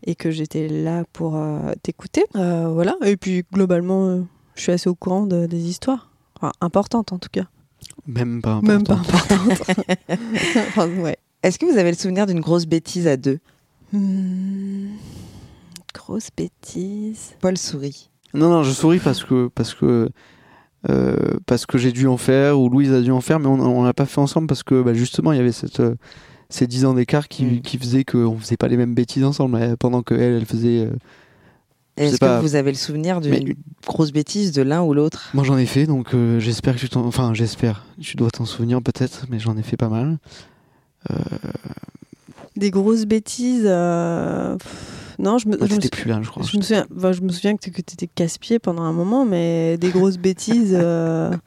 et 0.06 0.14
que 0.14 0.30
j'étais 0.30 0.68
là 0.68 1.04
pour 1.14 1.36
euh, 1.36 1.72
t'écouter. 1.82 2.24
Euh, 2.36 2.68
voilà. 2.68 2.94
Et 3.06 3.16
puis 3.16 3.42
globalement, 3.52 4.08
euh, 4.08 4.20
je 4.54 4.60
suis 4.60 4.72
assez 4.72 4.90
au 4.90 4.94
courant 4.94 5.24
de- 5.26 5.46
des 5.46 5.66
histoires. 5.68 6.10
Enfin, 6.36 6.52
importantes 6.60 7.12
en 7.12 7.18
tout 7.18 7.30
cas. 7.32 7.44
Même 8.06 8.42
pas 8.42 8.60
Même 8.62 8.84
pas. 8.84 9.00
Enfin, 10.68 10.88
ouais. 11.00 11.16
Est-ce 11.42 11.58
que 11.58 11.66
vous 11.66 11.78
avez 11.78 11.90
le 11.90 11.96
souvenir 11.96 12.26
d'une 12.26 12.40
grosse 12.40 12.66
bêtise 12.66 13.06
à 13.06 13.16
deux 13.16 13.38
Hmm, 13.92 14.88
grosse 15.94 16.28
bêtise. 16.36 17.34
Paul 17.40 17.56
sourit. 17.56 18.10
Non, 18.32 18.48
non, 18.50 18.62
je 18.64 18.72
souris 18.72 18.98
parce 18.98 19.22
que 19.22 19.48
parce 19.54 19.74
que 19.74 20.08
euh, 20.90 21.16
parce 21.46 21.64
que 21.66 21.78
j'ai 21.78 21.92
dû 21.92 22.06
en 22.08 22.16
faire 22.16 22.58
ou 22.58 22.68
Louise 22.68 22.92
a 22.92 23.00
dû 23.00 23.10
en 23.12 23.20
faire, 23.20 23.38
mais 23.38 23.46
on 23.46 23.60
on 23.60 23.84
l'a 23.84 23.94
pas 23.94 24.06
fait 24.06 24.20
ensemble 24.20 24.46
parce 24.48 24.62
que 24.64 24.82
bah, 24.82 24.94
justement 24.94 25.32
il 25.32 25.36
y 25.36 25.40
avait 25.40 25.52
cette 25.52 25.80
euh, 25.80 25.94
ces 26.50 26.66
10 26.66 26.84
ans 26.86 26.94
d'écart 26.94 27.28
qui, 27.28 27.44
Mm. 27.44 27.60
qui 27.62 27.78
faisaient 27.78 28.04
qu'on 28.04 28.36
faisait 28.38 28.56
pas 28.56 28.68
les 28.68 28.76
mêmes 28.76 28.94
bêtises 28.94 29.24
ensemble 29.24 29.56
euh, 29.60 29.76
pendant 29.78 30.02
que 30.02 30.14
elle 30.14 30.34
elle 30.34 30.46
faisait. 30.46 30.80
euh, 30.86 30.90
Est-ce 31.96 32.14
que 32.14 32.18
pas. 32.18 32.40
vous 32.40 32.56
avez 32.56 32.72
le 32.72 32.76
souvenir 32.76 33.20
d'une 33.20 33.30
Mais- 33.30 33.56
grosse 33.86 34.10
bêtise 34.12 34.50
de 34.52 34.62
l'un 34.62 34.82
ou 34.82 34.94
l'autre? 34.94 35.30
Moi 35.34 35.44
j'en 35.44 35.56
ai 35.56 35.66
fait 35.66 35.86
donc 35.86 36.12
euh, 36.14 36.40
j'espère 36.40 36.74
que 36.74 36.80
tu 36.80 36.88
t'en 36.88 37.04
enfin 37.06 37.34
j'espère 37.34 37.84
tu 38.00 38.16
dois 38.16 38.30
t'en 38.30 38.44
souvenir 38.44 38.82
peut-être 38.82 39.26
mais 39.30 39.38
j'en 39.38 39.56
ai 39.56 39.62
fait 39.62 39.76
pas 39.76 39.88
mal. 39.88 40.18
Des 42.56 42.70
grosses 42.70 43.04
bêtises. 43.04 43.64
euh, 43.66 44.56
pff, 44.56 45.16
Non, 45.18 45.38
je 45.38 45.48
me, 45.48 45.56
Bah, 45.56 45.66
je 45.68 45.74
me 45.74 45.88
plus 45.88 46.08
là 46.08 46.20
je 46.22 46.30
crois. 46.30 46.44
Je 46.44 46.56
me 46.56 46.62
souviens, 46.62 46.86
enfin, 46.96 47.12
je 47.12 47.20
me 47.20 47.30
souviens 47.30 47.56
que 47.56 47.62
tu 47.68 47.70
étais 47.70 48.06
casse-pied 48.06 48.58
pendant 48.60 48.82
un 48.82 48.92
moment, 48.92 49.24
mais 49.24 49.76
des 49.78 49.90
grosses 49.90 50.18
bêtises. 50.18 50.72
euh. 50.74 51.30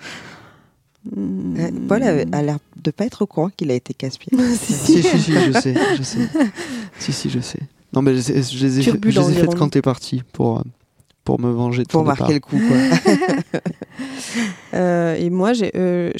Euh, 1.15 1.71
Paul 1.87 2.03
a, 2.03 2.41
l'air 2.41 2.57
de 2.83 2.91
pas 2.91 3.05
être 3.05 3.21
au 3.21 3.27
courant 3.27 3.49
qu'il 3.49 3.71
a 3.71 3.75
été 3.75 3.93
casse-pied. 3.93 4.37
Si, 4.59 4.73
Si 4.73 5.01
si. 5.01 5.03
si 5.03 5.19
si 5.21 5.31
je 5.31 5.51
sais 5.53 5.73
je 5.97 6.03
sais. 6.03 6.19
si 6.99 7.13
si 7.13 7.29
je 7.29 7.39
sais. 7.39 7.61
Non 7.93 8.01
mais 8.01 8.11
je, 8.15 8.17
les 8.17 8.31
ai- 8.39 8.43
je 8.43 8.65
les 8.65 8.79
ai, 8.79 8.83
fait, 8.83 8.91
Turbulent, 8.91 9.11
je 9.11 9.19
les 9.31 9.37
ai 9.37 9.41
faites 9.41 9.55
quand 9.55 9.69
t'es 9.69 9.81
parti 9.81 10.23
pour 10.33 10.59
euh, 10.59 10.63
pour 11.23 11.39
me 11.39 11.49
venger 11.51 11.83
de 11.83 11.87
Pour 11.89 12.01
ton 12.01 12.07
marquer 12.07 12.33
le 12.35 12.39
coup, 12.39 12.57
quoi. 12.59 12.77
Euh, 14.73 15.15
et 15.15 15.29
moi, 15.29 15.53
j'ai, 15.53 15.71
euh, 15.75 16.11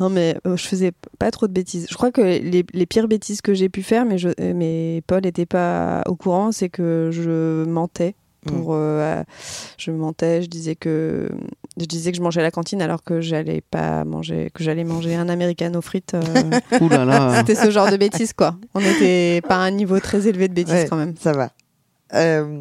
non 0.00 0.10
mais 0.10 0.36
euh, 0.46 0.56
je 0.56 0.66
faisais 0.66 0.92
pas 1.18 1.30
trop 1.30 1.46
de 1.46 1.52
bêtises. 1.52 1.86
Je 1.90 1.94
crois 1.94 2.10
que 2.10 2.20
les, 2.20 2.64
les 2.72 2.86
pires 2.86 3.08
bêtises 3.08 3.40
que 3.40 3.54
j'ai 3.54 3.68
pu 3.68 3.82
faire, 3.82 4.04
mais, 4.04 4.18
je, 4.18 4.28
mais 4.52 5.02
Paul 5.06 5.22
n'était 5.22 5.46
pas 5.46 6.02
au 6.06 6.16
courant, 6.16 6.52
c'est 6.52 6.68
que 6.68 7.10
je 7.12 7.64
mentais. 7.64 8.14
Pour, 8.46 8.70
euh, 8.74 9.22
je 9.76 9.90
mentais, 9.90 10.40
je 10.42 10.48
disais 10.48 10.74
que 10.74 11.28
je 11.80 11.86
disais 11.86 12.12
que 12.12 12.16
je 12.18 12.22
mangeais 12.22 12.40
à 12.40 12.44
la 12.44 12.50
cantine 12.50 12.80
alors 12.82 13.02
que 13.02 13.20
j'allais 13.20 13.62
pas 13.62 14.04
manger, 14.04 14.50
que 14.54 14.62
j'allais 14.62 14.84
manger 14.84 15.14
un 15.16 15.28
americano 15.28 15.80
frites. 15.80 16.14
euh, 16.14 16.78
Ouh 16.80 16.88
là 16.88 17.04
là. 17.04 17.34
C'était 17.38 17.54
ce 17.54 17.70
genre 17.70 17.90
de 17.90 17.96
bêtises, 17.96 18.32
quoi. 18.32 18.56
On 18.74 18.80
n'était 18.80 19.40
pas 19.48 19.56
à 19.56 19.60
un 19.60 19.70
niveau 19.70 19.98
très 20.00 20.26
élevé 20.28 20.48
de 20.48 20.54
bêtises, 20.54 20.74
Ouais, 20.74 20.86
quand 20.88 20.96
même. 20.96 21.14
Ça 21.18 21.32
va. 21.32 21.50
Euh, 22.14 22.60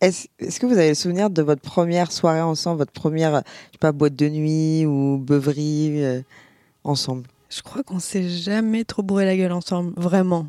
Est-ce 0.00 0.26
est-ce 0.38 0.58
que 0.60 0.66
vous 0.66 0.78
avez 0.78 0.88
le 0.90 0.94
souvenir 0.94 1.30
de 1.30 1.42
votre 1.42 1.62
première 1.62 2.10
soirée 2.12 2.40
ensemble, 2.42 2.78
votre 2.78 2.92
première, 2.92 3.32
je 3.36 3.72
sais 3.72 3.78
pas, 3.80 3.92
boîte 3.92 4.16
de 4.16 4.28
nuit 4.28 4.86
ou 4.86 5.18
beuverie 5.18 6.04
euh, 6.04 6.20
ensemble? 6.84 7.24
Je 7.50 7.62
crois 7.62 7.82
qu'on 7.82 8.00
s'est 8.00 8.28
jamais 8.28 8.84
trop 8.84 9.02
bourré 9.02 9.24
la 9.26 9.36
gueule 9.36 9.52
ensemble, 9.52 9.92
vraiment. 9.96 10.46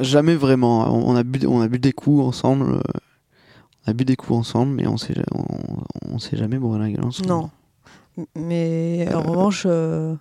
Jamais 0.00 0.34
vraiment. 0.34 0.92
On 0.94 1.12
on 1.12 1.16
a 1.16 1.22
bu, 1.22 1.46
on 1.46 1.60
a 1.60 1.68
bu 1.68 1.78
des 1.78 1.92
coups 1.92 2.22
ensemble. 2.24 2.80
Euh, 3.86 3.90
a 3.90 3.92
bu 3.92 4.04
des 4.04 4.16
coups 4.16 4.38
ensemble, 4.38 4.72
mais 4.72 4.86
on 4.86 4.96
s'est, 4.96 5.14
on, 5.32 5.44
on 6.14 6.18
s'est 6.18 6.36
jamais 6.36 6.58
la 6.58 6.90
gueule 6.90 7.04
ensemble. 7.04 7.28
Non. 7.28 7.50
Mais 8.34 9.06
en 9.14 9.22
revanche, 9.22 9.64
euh, 9.66 10.14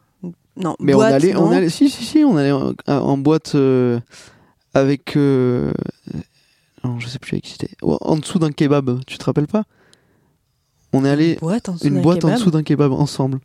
non. 0.58 0.76
Mais 0.80 0.94
boîte, 0.94 1.12
on 1.12 1.16
allait, 1.16 1.34
non. 1.34 1.44
on 1.46 1.52
allait, 1.52 1.70
si, 1.70 1.90
si, 1.90 2.04
si, 2.04 2.24
on 2.24 2.36
allait 2.36 2.52
en, 2.52 2.74
en 2.88 3.18
boîte 3.18 3.56
euh, 3.56 4.00
avec. 4.74 5.16
euh, 5.16 5.72
non, 6.84 7.00
je 7.00 7.08
sais 7.08 7.20
plus 7.20 7.34
avec 7.36 7.46
qui 7.46 7.52
c'était. 7.52 7.70
En 7.82 8.18
dessous 8.18 8.40
d'un 8.40 8.52
kebab, 8.52 9.00
tu 9.08 9.18
te 9.18 9.24
rappelles 9.26 9.48
pas? 9.48 9.64
On 10.94 11.04
est 11.04 11.10
allé 11.10 11.38
Une 11.84 12.02
boîte 12.02 12.24
en 12.26 12.34
dessous 12.34 12.52
d'un 12.52 12.64
kebab. 12.64 12.92
ensemble 12.92 13.40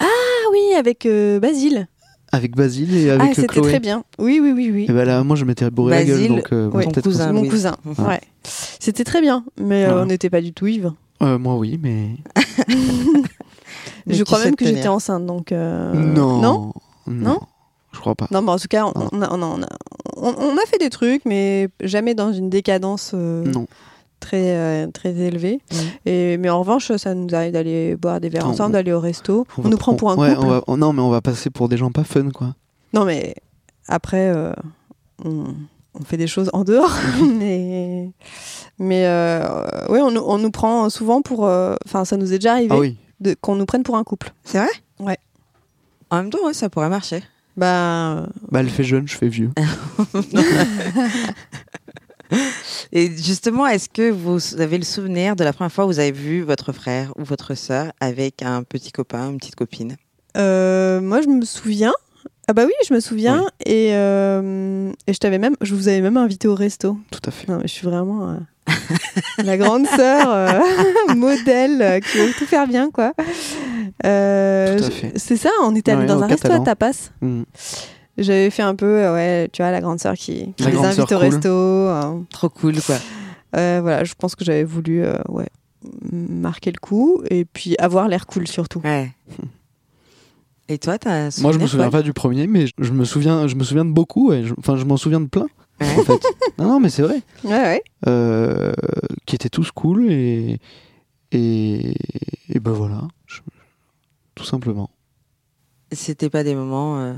Ah 0.00 0.06
oui, 0.52 0.74
avec 0.76 1.06
euh, 1.06 1.40
Basile. 1.40 1.88
Avec 2.32 2.56
Basile 2.56 2.94
et 2.96 3.10
Ah, 3.10 3.14
avec 3.14 3.38
euh, 3.38 3.42
c'était 3.42 3.60
très 3.60 3.80
bien. 3.80 4.04
Oui, 4.18 4.40
oui, 4.42 4.52
oui, 4.54 4.70
oui. 4.72 4.86
Et 4.88 4.92
ben 4.92 5.04
là, 5.04 5.22
moi, 5.22 5.36
je 5.36 5.44
m'étais 5.44 5.70
bourré 5.70 5.90
la 5.92 6.04
gueule, 6.04 6.16
Basile, 6.16 6.28
donc 6.36 6.52
euh, 6.52 6.70
ouais, 6.70 6.84
peut-être 6.86 7.02
cousin. 7.04 7.32
Mon 7.32 7.46
cousin. 7.48 7.76
Ouais. 7.98 8.20
C'était 8.80 9.04
très 9.04 9.20
bien, 9.20 9.44
mais 9.60 9.84
euh, 9.84 10.02
on 10.02 10.06
n'était 10.06 10.30
pas 10.30 10.40
du 10.40 10.52
tout. 10.52 10.66
Euh, 11.22 11.38
moi, 11.38 11.56
oui, 11.56 11.78
mais 11.80 12.08
Mais 14.06 14.14
Je 14.14 14.24
crois 14.24 14.42
même 14.44 14.56
que 14.56 14.64
j'étais 14.64 14.88
enceinte, 14.88 15.26
donc. 15.26 15.52
euh, 15.52 15.92
non, 15.92 16.40
Non? 16.40 16.72
Non, 17.06 17.40
je 17.92 17.98
crois 18.00 18.14
pas. 18.14 18.26
Non, 18.30 18.42
mais 18.42 18.50
en 18.50 18.58
tout 18.58 18.68
cas, 18.68 18.84
on, 18.86 18.90
a, 18.90 19.08
on, 19.12 19.22
a, 19.22 19.28
on, 19.30 19.62
a, 19.62 19.66
on- 20.16 20.34
on 20.38 20.56
a 20.56 20.66
fait 20.66 20.78
des 20.78 20.88
trucs, 20.90 21.24
mais 21.24 21.68
jamais 21.82 22.14
dans 22.14 22.32
une 22.32 22.48
décadence 22.48 23.10
euh, 23.14 23.44
Non. 23.44 23.66
Très, 24.22 24.56
euh, 24.56 24.86
très 24.90 25.10
élevée. 25.14 25.60
Mhm. 25.70 25.78
Et, 26.06 26.36
mais 26.38 26.48
en 26.48 26.60
revanche, 26.60 26.90
ça 26.96 27.14
nous 27.14 27.34
arrive 27.34 27.52
d'aller 27.52 27.96
boire 27.96 28.20
des 28.20 28.28
verres 28.30 28.46
On- 28.46 28.50
ensemble, 28.50 28.72
d'aller 28.72 28.92
au 28.92 29.00
resto. 29.00 29.46
On, 29.58 29.68
nous 29.68 29.76
prend 29.76 29.94
pour 29.94 30.10
un 30.10 30.16
ouais, 30.16 30.34
couple. 30.34 30.46
on 30.46 30.50
va- 30.50 30.64
oh, 30.66 30.76
non, 30.76 30.92
mais 30.94 31.02
on 31.02 31.10
va 31.10 31.20
passer 31.20 31.50
pour 31.50 31.68
des 31.68 31.76
gens 31.76 31.90
pas 31.92 32.04
fun, 32.04 32.30
quoi. 32.30 32.54
Non, 32.94 33.04
mais 33.04 33.34
après, 33.88 34.28
euh, 34.34 34.52
on, 35.24 35.44
on 35.94 36.04
fait 36.04 36.16
des 36.16 36.26
choses 36.26 36.48
en 36.54 36.64
dehors. 36.64 36.92
mais 37.38 38.10
mais 38.78 39.06
euh, 39.06 39.86
ouais, 39.88 40.00
on, 40.00 40.10
nous- 40.10 40.24
on 40.24 40.38
nous 40.38 40.50
prend 40.50 40.88
souvent 40.90 41.20
pour. 41.22 41.46
euh, 41.46 41.74
Enfin, 41.86 42.04
ça 42.04 42.16
nous 42.16 42.32
est 42.32 42.38
déjà 42.38 42.52
arrivé 42.52 42.68
Ah 42.74 42.78
oui. 42.78 42.96
de- 43.20 43.34
qu'on 43.40 43.56
nous 43.56 43.66
prenne 43.66 43.82
pour 43.82 43.96
un 43.96 44.04
couple. 44.04 44.32
C'est 44.44 44.58
vrai? 44.58 44.68
Ouais. 45.00 45.18
En 46.10 46.16
même 46.16 46.30
temps, 46.30 46.44
ouais, 46.46 46.54
ça 46.54 46.68
pourrait 46.70 46.88
marcher. 46.88 47.22
Bah, 47.56 48.26
Bah, 48.50 48.60
elle 48.60 48.70
fait 48.70 48.82
jeune, 48.84 49.06
je 49.06 49.14
fais 49.16 49.28
vieux. 49.28 49.50
Et 52.92 53.10
justement, 53.16 53.66
est-ce 53.66 53.88
que 53.88 54.10
vous 54.10 54.60
avez 54.60 54.78
le 54.78 54.84
souvenir 54.84 55.36
de 55.36 55.44
la 55.44 55.52
première 55.52 55.72
fois 55.72 55.84
où 55.84 55.88
vous 55.88 55.98
avez 55.98 56.12
vu 56.12 56.42
votre 56.42 56.72
frère 56.72 57.12
ou 57.16 57.24
votre 57.24 57.54
sœur 57.54 57.92
avec 58.00 58.42
un 58.42 58.62
petit 58.62 58.92
copain, 58.92 59.30
une 59.30 59.38
petite 59.38 59.54
copine? 59.56 59.96
Euh, 60.36 61.00
moi, 61.00 61.20
je 61.22 61.28
me 61.28 61.44
souviens. 61.44 61.92
Ah 62.48 62.52
bah 62.52 62.64
oui, 62.66 62.72
je 62.88 62.92
me 62.92 63.00
souviens. 63.00 63.46
Et, 63.64 63.90
euh, 63.92 64.90
et 65.06 65.12
je 65.12 65.18
t'avais 65.18 65.38
même, 65.38 65.54
je 65.60 65.74
vous 65.74 65.88
avais 65.88 66.00
même 66.00 66.16
invité 66.16 66.48
au 66.48 66.54
resto. 66.54 66.98
Tout 67.10 67.20
à 67.24 67.30
fait. 67.30 67.48
Non, 67.48 67.58
mais 67.58 67.68
je 67.68 67.72
suis 67.72 67.86
vraiment 67.86 68.30
euh, 68.30 68.34
la 69.44 69.56
grande 69.56 69.86
sœur 69.86 70.60
modèle 71.16 72.00
qui 72.02 72.18
veut 72.18 72.32
tout 72.38 72.46
faire 72.46 72.66
bien, 72.66 72.90
quoi. 72.90 73.12
Tout 73.16 74.08
à 74.08 74.90
fait. 74.90 75.12
C'est 75.16 75.36
ça, 75.36 75.50
on 75.62 75.74
était 75.76 75.92
allé 75.92 76.02
Ouais, 76.02 76.06
dans 76.06 76.22
un 76.22 76.26
resto 76.26 76.50
à 76.50 76.60
tapas. 76.60 77.10
Mm. 77.20 77.42
J'avais 78.18 78.50
fait 78.50 78.62
un 78.62 78.74
peu, 78.74 78.86
euh, 79.04 79.14
ouais, 79.14 79.48
tu 79.52 79.62
vois, 79.62 79.70
la 79.70 79.80
grande 79.80 79.98
sœur 79.98 80.14
qui, 80.14 80.52
qui 80.54 80.64
les 80.64 80.76
invite 80.76 81.00
au 81.00 81.06
cool. 81.06 81.16
resto. 81.16 81.48
euh, 81.48 82.20
Trop 82.30 82.48
cool, 82.50 82.80
quoi. 82.82 82.96
euh, 83.56 83.78
voilà, 83.82 84.04
je 84.04 84.14
pense 84.14 84.34
que 84.36 84.44
j'avais 84.44 84.64
voulu, 84.64 85.02
euh, 85.02 85.16
ouais, 85.28 85.48
marquer 86.12 86.70
le 86.72 86.78
coup 86.78 87.22
et 87.30 87.44
puis 87.44 87.74
avoir 87.78 88.08
l'air 88.08 88.26
cool 88.26 88.46
surtout. 88.46 88.80
Ouais. 88.84 89.10
Et 90.68 90.78
toi, 90.78 90.98
t'as 90.98 91.30
Moi, 91.40 91.52
je 91.52 91.58
me 91.58 91.66
souviens 91.66 91.90
pas 91.90 92.02
du 92.02 92.12
premier, 92.12 92.46
mais 92.46 92.66
je, 92.66 92.72
je 92.78 92.92
me 92.92 93.04
souviens, 93.04 93.46
je 93.48 93.56
me 93.56 93.64
souviens 93.64 93.84
de 93.84 93.90
beaucoup. 93.90 94.32
Je- 94.32 94.54
Enfin, 94.58 94.76
je 94.76 94.84
m'en 94.84 94.96
souviens 94.96 95.20
de 95.20 95.26
plein. 95.28 95.46
Ouais. 95.80 95.86
En 95.98 96.02
fait. 96.02 96.22
non, 96.58 96.66
non, 96.68 96.80
mais 96.80 96.88
c'est 96.90 97.02
vrai. 97.02 97.20
Ouais, 97.44 97.50
ouais. 97.50 97.82
Euh, 98.06 98.72
qui 99.26 99.34
étaient 99.34 99.48
tous 99.48 99.70
cool 99.72 100.10
et 100.10 100.58
et, 101.32 101.94
et 102.50 102.60
ben 102.60 102.72
voilà, 102.72 103.08
je- 103.26 103.40
tout 104.34 104.44
simplement. 104.44 104.90
C'était 105.90 106.30
pas 106.30 106.44
des 106.44 106.54
moments 106.54 106.98
euh, 107.00 107.14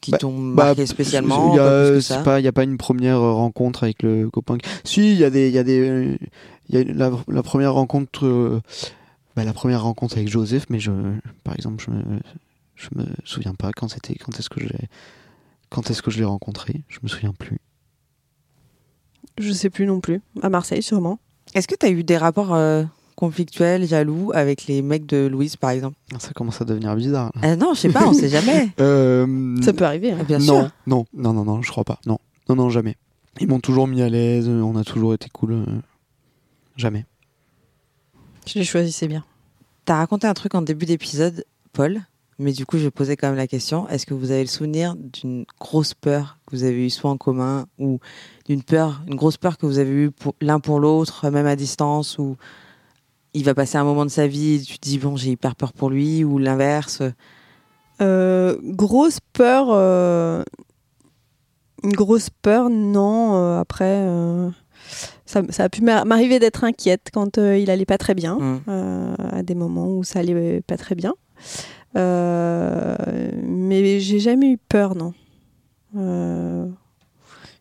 qui 0.00 0.10
Bah, 0.12 0.18
t'ont 0.18 0.52
Bah, 0.54 0.74
spécialement 0.86 1.52
Il 1.52 1.56
y 1.56 1.58
pas 1.58 2.36
a, 2.36 2.52
pas, 2.52 2.60
a 2.60 2.64
une 2.64 2.76
première 2.78 3.20
rencontre 3.20 3.84
avec 3.84 4.02
le 4.02 4.28
copain. 4.30 4.58
Si, 4.84 5.12
il 5.12 5.18
y 5.18 5.24
a 5.24 5.30
des, 5.30 5.48
il 5.48 5.54
y 5.54 5.58
a 5.58 5.64
des, 5.64 6.18
il 6.68 6.74
y 6.74 6.78
a 6.78 6.84
la, 6.84 7.10
la 7.28 7.42
première 7.42 7.74
rencontre, 7.74 8.26
euh, 8.26 8.60
bah, 9.36 9.44
la 9.44 9.52
première 9.52 9.82
rencontre 9.82 10.16
avec 10.16 10.28
Joseph, 10.28 10.66
mais 10.70 10.78
je, 10.80 10.92
par 11.44 11.54
exemple, 11.54 11.84
je 11.84 11.90
me, 11.90 12.02
je 12.74 12.88
me 12.94 13.06
souviens 13.24 13.54
pas 13.54 13.72
quand 13.72 13.88
c'était, 13.88 14.14
quand 14.14 14.38
est-ce 14.38 14.50
que 14.50 14.60
je 14.60 14.66
l'ai, 14.68 14.88
quand 15.70 15.90
est-ce 15.90 16.02
que 16.02 16.10
je 16.10 16.18
l'ai 16.18 16.24
rencontré, 16.24 16.82
je 16.88 16.98
me 17.02 17.08
souviens 17.08 17.32
plus. 17.32 17.58
Je 19.38 19.52
sais 19.52 19.70
plus 19.70 19.86
non 19.86 20.00
plus. 20.00 20.22
À 20.42 20.48
Marseille, 20.48 20.82
sûrement. 20.82 21.18
Est-ce 21.54 21.68
que 21.68 21.74
t'as 21.74 21.90
eu 21.90 22.02
des 22.04 22.16
rapports 22.16 22.54
euh, 22.54 22.84
conflictuels, 23.16 23.86
jaloux 23.86 24.30
avec 24.34 24.66
les 24.66 24.82
mecs 24.82 25.06
de 25.06 25.26
Louise, 25.26 25.56
par 25.56 25.70
exemple 25.70 25.96
Ça 26.18 26.30
commence 26.34 26.60
à 26.60 26.64
devenir 26.64 26.94
bizarre. 26.94 27.32
là. 27.42 27.48
Euh, 27.50 27.56
Non, 27.56 27.74
je 27.74 27.80
sais 27.80 27.88
pas, 27.88 28.06
on 28.06 28.12
sait 28.12 28.28
jamais. 28.28 28.68
Euh, 28.80 29.56
Ça 29.62 29.72
peut 29.72 29.84
arriver. 29.84 30.12
hein. 30.12 30.18
Ah, 30.20 30.24
Bien 30.24 30.38
non, 30.38 30.44
sûr. 30.44 30.70
non, 30.86 31.04
non, 31.14 31.32
non, 31.32 31.44
non, 31.44 31.62
je 31.62 31.70
crois 31.70 31.84
pas. 31.84 31.98
Non, 32.06 32.18
non, 32.48 32.54
non, 32.56 32.70
jamais. 32.70 32.96
Ils 33.40 33.48
m'ont 33.48 33.60
toujours 33.60 33.86
mis 33.88 34.00
à 34.02 34.08
l'aise. 34.08 34.48
On 34.48 34.76
a 34.76 34.84
toujours 34.84 35.12
été 35.14 35.28
cool. 35.30 35.52
euh, 35.52 35.64
Jamais. 36.76 37.04
Je 38.46 38.58
les 38.58 38.64
choisissais 38.64 39.08
bien. 39.08 39.24
T'as 39.84 39.96
raconté 39.96 40.26
un 40.26 40.34
truc 40.34 40.54
en 40.54 40.62
début 40.62 40.86
d'épisode, 40.86 41.44
Paul, 41.72 42.00
mais 42.38 42.52
du 42.52 42.66
coup, 42.66 42.78
je 42.78 42.88
posais 42.88 43.16
quand 43.16 43.28
même 43.28 43.36
la 43.36 43.46
question 43.46 43.88
est-ce 43.88 44.04
que 44.06 44.14
vous 44.14 44.30
avez 44.30 44.42
le 44.42 44.46
souvenir 44.48 44.94
d'une 44.96 45.46
grosse 45.60 45.94
peur 45.94 46.38
que 46.46 46.54
vous 46.56 46.64
avez 46.64 46.86
eue 46.86 46.90
soit 46.90 47.10
en 47.10 47.16
commun 47.16 47.66
ou 47.78 47.98
d'une 48.46 48.62
peur, 48.62 49.02
une 49.08 49.14
grosse 49.16 49.36
peur 49.36 49.58
que 49.58 49.66
vous 49.66 49.78
avez 49.78 49.90
eue 49.90 50.10
l'un 50.40 50.60
pour 50.60 50.80
l'autre, 50.80 51.28
même 51.30 51.46
à 51.46 51.56
distance, 51.56 52.18
ou 52.18 52.36
il 53.36 53.44
va 53.44 53.54
passer 53.54 53.76
un 53.78 53.84
moment 53.84 54.04
de 54.04 54.10
sa 54.10 54.26
vie 54.26 54.54
et 54.54 54.60
tu 54.60 54.78
te 54.78 54.88
dis 54.88 54.98
bon, 54.98 55.16
j'ai 55.16 55.30
hyper 55.30 55.54
peur 55.56 55.72
pour 55.72 55.90
lui, 55.90 56.24
ou 56.24 56.38
l'inverse? 56.38 57.02
Euh, 58.00 58.56
grosse 58.62 59.20
peur. 59.32 59.68
euh, 59.70 60.42
Une 61.82 61.92
grosse 61.92 62.30
peur, 62.30 62.68
non. 62.70 63.36
euh, 63.36 63.60
après, 63.60 64.06
ça, 65.26 65.42
ça 65.50 65.64
a 65.64 65.68
pu 65.68 65.82
m'a- 65.82 66.04
m'arriver 66.04 66.38
d'être 66.38 66.64
inquiète 66.64 67.10
quand 67.12 67.36
il 67.38 67.70
allait 67.70 67.84
pas 67.86 67.98
très 67.98 68.14
bien. 68.14 68.38
Euh, 68.68 69.14
à 69.18 69.42
des 69.42 69.54
moments 69.54 69.88
où 69.88 70.02
ça 70.04 70.18
allait 70.20 70.62
pas 70.62 70.76
très 70.76 70.94
bien. 70.94 71.14
Mais 73.42 74.00
j'ai 74.00 74.18
jamais 74.18 74.50
eu 74.50 74.58
peur, 74.58 74.94
non. 74.94 75.12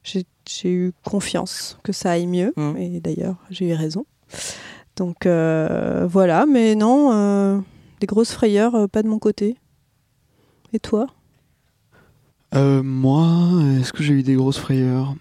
J'ai 0.03 0.72
eu 0.72 0.91
confiance 1.03 1.77
que 1.84 1.91
ça 1.91 2.11
aille 2.11 2.27
mieux. 2.27 2.53
Mhm. 2.57 2.77
Et 2.77 2.99
d'ailleurs, 2.99 3.35
j'ai 3.49 3.69
eu 3.69 3.73
raison. 3.73 4.06
Donc 4.96 5.26
euh, 5.26 6.08
voilà, 6.10 6.46
mais 6.46 6.76
non, 6.76 7.12
euh, 7.12 7.60
des 8.00 8.08
grosses 8.08 8.32
frayeurs, 8.32 8.76
euh, 8.76 8.88
pas 8.88 9.04
de 9.04 9.08
mon 9.08 9.20
côté. 9.20 9.58
Et 10.74 10.80
toi? 10.80 11.08
Moi, 12.54 13.28
est-ce 13.80 13.92
que 13.92 14.02
j'ai 14.02 14.14
eu 14.14 14.24
des 14.24 14.36
grosses 14.36 14.58
frayeurs? 14.58 15.14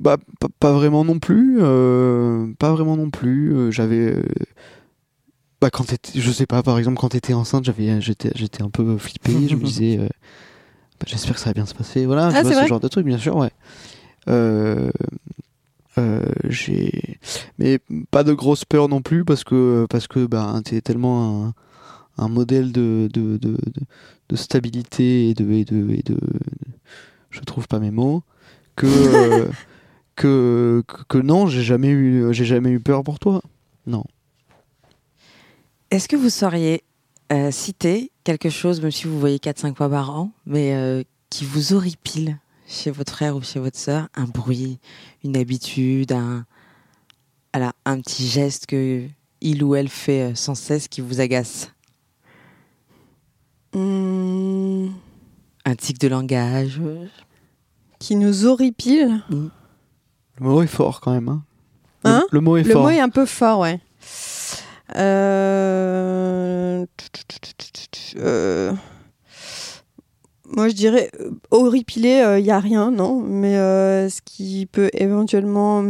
Bah, 0.00 0.16
pas, 0.58 0.72
vraiment 0.72 1.04
non 1.04 1.20
plus. 1.20 1.58
pas 1.58 2.72
vraiment 2.72 2.96
non 2.96 3.10
plus. 3.10 3.70
j'avais. 3.70 4.16
Bah, 5.60 5.70
quand 5.70 5.84
je 6.14 6.30
sais 6.32 6.46
pas, 6.46 6.64
par 6.64 6.78
exemple, 6.78 6.96
quand 6.98 7.10
t'étais 7.10 7.34
enceinte, 7.34 7.64
j'avais, 7.64 8.00
j'étais, 8.00 8.32
j'étais 8.34 8.62
un 8.62 8.70
peu 8.70 8.98
flippé. 8.98 9.46
je 9.46 9.54
me 9.54 9.60
disais, 9.64 9.98
bah, 9.98 11.06
j'espère 11.06 11.34
que 11.34 11.40
ça 11.40 11.50
va 11.50 11.54
bien 11.54 11.66
se 11.66 11.74
passer. 11.74 12.06
Voilà, 12.06 12.30
tu 12.30 12.36
Ah, 12.38 12.42
vois, 12.42 12.52
ce 12.52 12.66
genre 12.66 12.80
de 12.80 12.88
truc, 12.88 13.06
bien 13.06 13.18
sûr, 13.18 13.36
ouais. 13.36 13.50
Euh, 14.30 14.90
euh, 15.98 16.24
j'ai, 16.48 17.18
mais 17.58 17.80
pas 18.10 18.22
de 18.22 18.32
grosse 18.32 18.64
peur 18.64 18.88
non 18.88 19.02
plus 19.02 19.24
parce 19.24 19.42
que 19.44 19.86
parce 19.90 20.06
que 20.06 20.24
bah 20.26 20.60
t'es 20.64 20.80
tellement 20.80 21.46
un, 21.46 21.54
un 22.16 22.28
modèle 22.28 22.70
de 22.70 23.08
de, 23.12 23.36
de, 23.38 23.52
de, 23.52 23.58
de 24.28 24.36
stabilité 24.36 25.28
et 25.28 25.34
de, 25.34 25.50
et 25.50 25.64
de 25.64 25.90
et 25.90 26.02
de 26.02 26.18
je 27.30 27.40
trouve 27.40 27.66
pas 27.66 27.80
mes 27.80 27.90
mots 27.90 28.22
que 28.76 28.86
euh, 28.86 29.48
que, 30.14 30.84
que 30.86 31.02
que 31.08 31.18
non 31.18 31.48
j'ai 31.48 31.62
jamais 31.62 31.88
eu 31.88 32.32
j'ai 32.32 32.44
jamais 32.44 32.70
eu 32.70 32.80
peur 32.80 33.02
pour 33.02 33.18
toi. 33.18 33.42
Non. 33.86 34.04
Est-ce 35.90 36.08
que 36.08 36.14
vous 36.16 36.30
sauriez 36.30 36.84
euh, 37.32 37.50
citer 37.50 38.12
quelque 38.22 38.48
chose, 38.48 38.80
même 38.80 38.92
si 38.92 39.08
vous 39.08 39.18
voyez 39.18 39.38
4-5 39.38 39.74
fois 39.74 39.88
par 39.90 40.10
an, 40.10 40.30
mais 40.46 40.74
euh, 40.74 41.02
qui 41.30 41.44
vous 41.44 41.72
horripile? 41.72 42.38
Chez 42.70 42.90
votre 42.90 43.12
frère 43.12 43.34
ou 43.36 43.42
chez 43.42 43.58
votre 43.58 43.76
sœur 43.78 44.08
Un 44.14 44.24
bruit, 44.24 44.78
une 45.24 45.36
habitude, 45.36 46.12
un, 46.12 46.44
voilà, 47.52 47.72
un 47.84 48.00
petit 48.00 48.26
geste 48.28 48.66
que 48.66 49.06
il 49.40 49.64
ou 49.64 49.74
elle 49.74 49.88
fait 49.88 50.30
euh, 50.30 50.34
sans 50.34 50.54
cesse 50.54 50.86
qui 50.88 51.00
vous 51.00 51.20
agace? 51.20 51.72
Hum, 53.74 54.92
Un 55.64 55.74
tic 55.74 55.98
de 55.98 56.08
langage 56.08 56.78
euh, 56.80 57.06
Qui 57.98 58.16
nous 58.16 58.44
horripile. 58.46 59.22
Le 59.30 59.50
mot 60.40 60.62
est 60.62 60.66
fort 60.66 61.00
quand 61.00 61.12
même 61.12 61.28
hein, 61.28 61.42
Le- 62.04 62.10
Hein? 62.10 62.24
le, 62.30 62.40
mot 62.40 62.56
est 62.56 62.62
Le 62.64 62.72
fort. 62.72 62.82
mot 62.84 62.90
est 62.90 63.00
un 63.00 63.08
peu 63.08 63.26
fort, 63.26 63.60
ouais. 63.60 63.80
Euh, 64.96 66.84
euh, 68.16 68.72
Moi, 70.56 70.68
je 70.68 70.74
dirais 70.74 71.10
euh, 71.20 71.30
horripilé, 71.50 72.22
il 72.38 72.42
n'y 72.44 72.50
a 72.50 72.60
rien, 72.60 72.90
non. 72.90 73.20
Mais 73.22 73.56
euh, 73.56 74.08
ce 74.08 74.20
qui 74.24 74.66
peut 74.66 74.90
éventuellement 74.94 75.82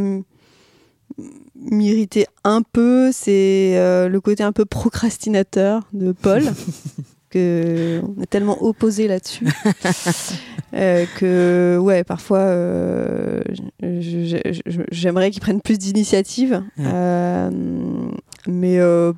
m'irriter 1.57 2.27
un 2.45 2.63
peu, 2.63 3.11
c'est 3.13 3.73
euh, 3.79 4.09
le 4.09 4.21
côté 4.21 4.43
un 4.43 4.53
peu 4.53 4.65
procrastinateur 4.65 5.87
de 5.93 6.13
Paul. 6.13 6.43
que 7.31 8.03
on 8.19 8.21
est 8.23 8.27
tellement 8.27 8.61
opposés 8.61 9.07
là-dessus 9.07 9.47
euh, 10.75 11.07
que 11.17 11.79
ouais 11.81 12.03
parfois 12.03 12.41
euh, 12.41 13.41
j'aimerais 14.91 15.31
qu'il 15.31 15.41
prenne 15.41 15.61
plus 15.61 15.79
d'initiative 15.79 16.61
Ouais. 16.77 16.85
euh, 16.93 17.51
mais 18.49 18.81
euh, 18.81 19.13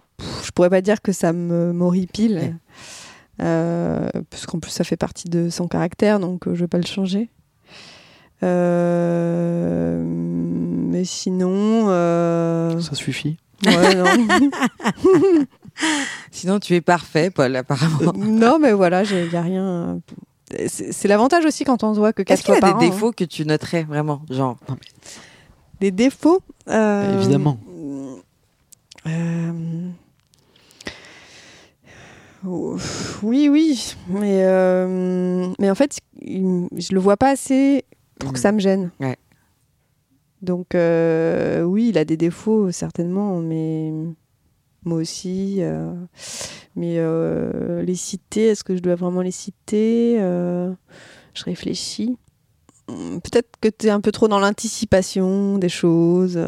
je 0.44 0.50
pourrais 0.50 0.68
pas 0.68 0.82
dire 0.82 1.00
que 1.00 1.12
ça 1.12 1.32
me 1.32 1.72
m'horripile 1.72 2.34
Ouais. 2.34 2.54
Euh, 3.40 4.08
parce 4.30 4.46
qu'en 4.46 4.58
plus 4.60 4.70
ça 4.70 4.84
fait 4.84 4.96
partie 4.96 5.28
de 5.28 5.48
son 5.48 5.66
caractère 5.68 6.20
donc 6.20 6.46
euh, 6.46 6.54
je 6.54 6.60
vais 6.60 6.68
pas 6.68 6.78
le 6.78 6.86
changer 6.86 7.28
Euh, 8.42 10.02
mais 10.04 11.04
sinon 11.04 11.86
euh, 11.88 12.80
ça 12.80 12.94
suffit 12.94 13.36
ouais, 13.66 13.94
non. 13.94 14.06
Sinon, 16.30 16.58
tu 16.60 16.74
es 16.74 16.80
parfait, 16.82 17.30
Paul, 17.30 17.56
apparemment. 17.56 18.12
non, 18.14 18.58
mais 18.58 18.72
voilà, 18.72 19.04
il 19.04 19.28
n'y 19.30 19.36
a 19.36 19.40
rien. 19.42 19.64
euh, 20.54 20.66
C'est 20.68 21.08
l'avantage 21.08 21.44
aussi 21.46 21.64
quand 21.64 21.82
on 21.82 21.94
se 21.94 21.98
voit 21.98 22.12
que 22.12 22.22
quatre 22.22 22.38
Est-ce 22.40 22.44
qu'il 22.44 22.54
y 22.54 22.58
a 22.58 22.60
des 22.60 22.66
hein. 22.86 22.90
défauts 22.90 23.12
que 23.12 23.24
tu 23.24 23.46
noterais 23.46 23.84
vraiment 23.84 24.20
Genre, 24.30 24.56
Des 25.80 25.90
défauts 25.90 26.42
euh, 26.68 27.14
Évidemment. 27.18 27.58
euh, 29.06 29.52
Oui, 32.44 33.48
oui, 33.48 33.94
mais, 34.08 34.44
euh, 34.44 35.48
mais 35.60 35.70
en 35.70 35.74
fait, 35.74 35.98
je 36.20 36.92
le 36.92 37.00
vois 37.00 37.16
pas 37.16 37.30
assez 37.30 37.84
pour 38.18 38.32
que 38.32 38.38
ça 38.38 38.52
me 38.52 38.58
gêne. 38.58 38.90
Ouais. 39.00 39.16
Donc, 40.40 40.74
euh, 40.74 41.62
oui, 41.62 41.90
il 41.90 41.98
a 41.98 42.04
des 42.04 42.16
défauts, 42.16 42.72
certainement, 42.72 43.38
mais 43.38 43.92
moi 44.84 44.98
aussi. 44.98 45.58
euh, 45.60 45.94
mais 46.74 46.96
les 47.84 47.94
citer, 47.94 48.48
est-ce 48.48 48.64
que 48.64 48.76
je 48.76 48.82
dois 48.82 48.96
vraiment 48.96 49.22
les 49.22 49.30
citer 49.30 50.16
Je 50.18 51.44
réfléchis. 51.44 52.16
Peut-être 52.88 53.50
que 53.60 53.68
tu 53.68 53.86
es 53.86 53.90
un 53.90 54.00
peu 54.00 54.10
trop 54.10 54.26
dans 54.26 54.40
l'anticipation 54.40 55.58
des 55.58 55.68
choses. 55.68 56.38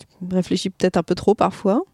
tu 0.00 0.34
réfléchis 0.34 0.70
peut-être 0.70 0.96
un 0.96 1.04
peu 1.04 1.14
trop 1.14 1.34
parfois. 1.34 1.84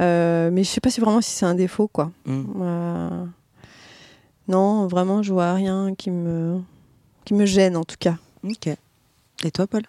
Euh, 0.00 0.50
mais 0.52 0.64
je 0.64 0.68
sais 0.68 0.80
pas 0.80 0.90
si 0.90 1.00
vraiment 1.00 1.20
si 1.20 1.30
c'est 1.30 1.46
un 1.46 1.54
défaut, 1.54 1.88
quoi. 1.88 2.10
Mm. 2.26 2.44
Euh, 2.60 3.24
non, 4.48 4.86
vraiment, 4.86 5.22
je 5.22 5.32
vois 5.32 5.54
rien 5.54 5.94
qui 5.96 6.10
me, 6.10 6.60
qui 7.24 7.34
me 7.34 7.46
gêne, 7.46 7.76
en 7.76 7.84
tout 7.84 7.96
cas. 7.98 8.16
Ok. 8.44 8.68
Et 9.44 9.50
toi, 9.50 9.66
Paul? 9.66 9.82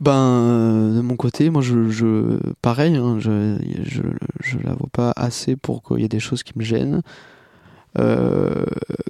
Ben, 0.00 0.12
euh, 0.12 0.96
de 0.96 1.00
mon 1.00 1.16
côté, 1.16 1.48
moi, 1.50 1.62
je, 1.62 1.88
je 1.88 2.38
pareil, 2.60 2.96
hein, 2.96 3.18
je, 3.20 3.56
je, 3.84 4.02
je 4.40 4.58
la 4.58 4.74
vois 4.74 4.88
pas 4.92 5.12
assez 5.14 5.54
pour 5.54 5.82
qu'il 5.82 6.00
y 6.00 6.04
ait 6.04 6.08
des 6.08 6.20
choses 6.20 6.42
qui 6.42 6.52
me 6.56 6.64
gênent. 6.64 7.02
Euh, 7.98 8.64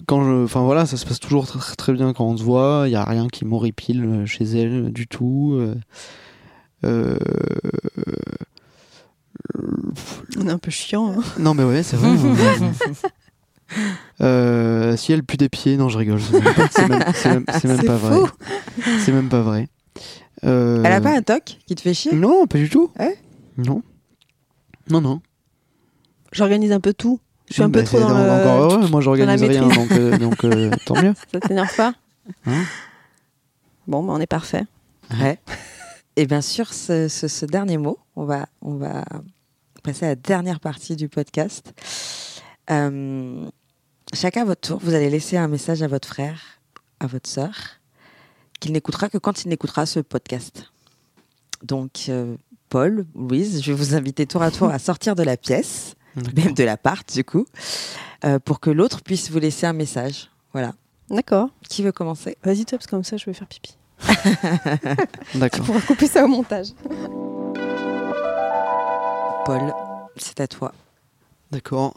quand 0.07 0.24
je, 0.24 0.45
enfin 0.45 0.62
voilà, 0.62 0.87
ça 0.87 0.97
se 0.97 1.07
passe 1.07 1.20
toujours 1.20 1.47
très, 1.47 1.77
très 1.77 1.93
bien 1.93 2.12
quand 2.12 2.27
on 2.27 2.37
se 2.37 2.43
voit. 2.43 2.85
Il 2.87 2.93
y 2.93 2.97
a 2.97 3.05
rien 3.05 3.29
qui 3.29 3.45
m'horripile 3.45 4.24
chez 4.27 4.45
elle 4.45 4.93
du 4.93 5.07
tout. 5.07 5.55
Euh, 5.55 5.74
euh, 6.85 7.16
On 10.38 10.46
est 10.48 10.50
un 10.50 10.59
peu 10.59 10.70
chiant. 10.70 11.12
hein. 11.18 11.22
non 11.38 11.54
mais 11.54 11.64
ouais, 11.64 11.82
c'est 11.82 11.96
vrai. 11.96 12.10
Euh, 14.20 14.96
si 14.98 15.12
elle 15.14 15.24
pue 15.24 15.38
des 15.38 15.48
pieds, 15.48 15.78
non, 15.78 15.88
je 15.88 15.96
rigole. 15.96 16.20
C'est 16.20 16.88
même, 16.88 16.98
pas- 17.02 17.12
même, 17.28 17.44
même- 17.64 17.76
même 17.76 17.96
vrai. 17.96 18.16
C'est 19.00 19.12
même 19.12 19.28
pas 19.30 19.40
vrai. 19.40 19.68
Euh, 20.44 20.82
Elle 20.84 20.92
a 20.92 21.00
pas 21.00 21.16
un 21.16 21.22
toc 21.22 21.56
qui 21.66 21.74
te 21.74 21.80
fait 21.80 21.94
chier? 21.94 22.12
Non, 22.12 22.46
pas 22.46 22.59
du 22.59 22.68
tout. 22.68 22.90
Ouais? 22.98 23.16
Non. 23.56 23.82
Non, 24.90 25.00
non. 25.00 25.22
J'organise 26.32 26.72
un 26.72 26.80
peu 26.80 26.92
tout. 26.92 27.18
Je 27.48 27.54
suis 27.54 27.62
un 27.62 27.70
peu 27.70 27.80
Bah, 27.80 27.86
trop 27.86 28.00
dans 28.00 28.09
donc 28.10 28.18
le... 28.18 28.30
Encore 28.30 28.60
heureux, 28.72 28.88
moi 28.88 29.00
j'organise 29.00 29.42
rien, 29.42 29.68
euh, 29.92 30.18
donc 30.18 30.44
euh, 30.44 30.70
tant 30.86 31.00
mieux. 31.02 31.14
Ça 31.32 31.40
t'énerve 31.40 31.74
pas? 31.74 31.94
Hein? 32.46 32.64
Bon, 33.86 34.02
bah, 34.04 34.12
on 34.14 34.20
est 34.20 34.26
parfait. 34.26 34.64
Ouais. 35.18 35.38
Et 36.16 36.26
bien 36.26 36.40
sûr, 36.43 36.72
ce, 36.72 37.09
ce- 37.09 37.28
ce 37.28 37.47
dernier 37.47 37.78
mot, 37.78 37.98
on 38.16 38.24
va, 38.24 38.47
on 38.60 38.74
va 38.74 39.05
passer 39.82 40.05
à 40.05 40.09
la 40.10 40.14
dernière 40.14 40.60
partie 40.60 40.94
du 40.97 41.09
podcast. 41.09 41.72
Euh, 42.70 43.48
chacun 44.14 44.43
à 44.43 44.44
votre 44.44 44.60
tour, 44.60 44.78
vous 44.82 44.94
allez 44.94 45.10
laisser 45.10 45.36
un 45.36 45.48
message 45.48 45.82
à 45.82 45.89
votre 45.89 46.06
frère, 46.09 46.40
à 47.01 47.06
votre 47.06 47.28
sœur, 47.28 47.55
qu'il 48.60 48.72
n'écoutera 48.72 49.09
que 49.09 49.18
quand 49.18 49.44
il 49.44 49.48
n'écoutera 49.48 49.86
ce 49.86 50.01
podcast. 50.01 50.70
Donc, 51.62 52.06
euh, 52.09 52.36
Paul, 52.68 53.06
Louise, 53.14 53.62
je 53.62 53.72
vais 53.72 53.76
vous 53.78 53.94
inviter 53.94 54.26
tour 54.26 54.43
à 54.43 54.51
tour 54.51 54.68
à 54.68 54.78
sortir 54.78 55.14
de 55.14 55.22
la 55.22 55.36
pièce, 55.36 55.94
même 56.36 56.52
de 56.55 56.62
l'appart 56.64 57.10
du 57.12 57.24
coup, 57.24 57.47
euh, 58.24 58.39
pour 58.39 58.60
que 58.60 58.70
l'autre 58.70 59.02
puisse 59.02 59.30
vous 59.30 59.39
laisser 59.39 59.66
un 59.66 59.72
message. 59.72 60.30
Voilà. 60.52 60.74
D'accord. 61.10 61.48
Qui 61.68 61.82
veut 61.82 61.93
commencer? 61.93 62.36
Vas-y, 62.44 62.64
toi, 62.64 62.78
parce 62.78 62.86
que 62.86 62.90
comme 62.90 63.05
ça, 63.05 63.16
je 63.16 63.24
vais 63.26 63.32
faire 63.32 63.48
pipi. 63.48 63.76
Tu 65.33 65.39
D'accord. 65.39 65.65
pourras 65.66 65.81
couper 65.81 66.07
ça 66.07 66.24
au 66.24 66.29
montage. 66.29 66.69
Paul, 69.45 69.73
c'est 70.16 70.41
à 70.41 70.47
toi. 70.47 70.73
D'accord. 71.51 71.95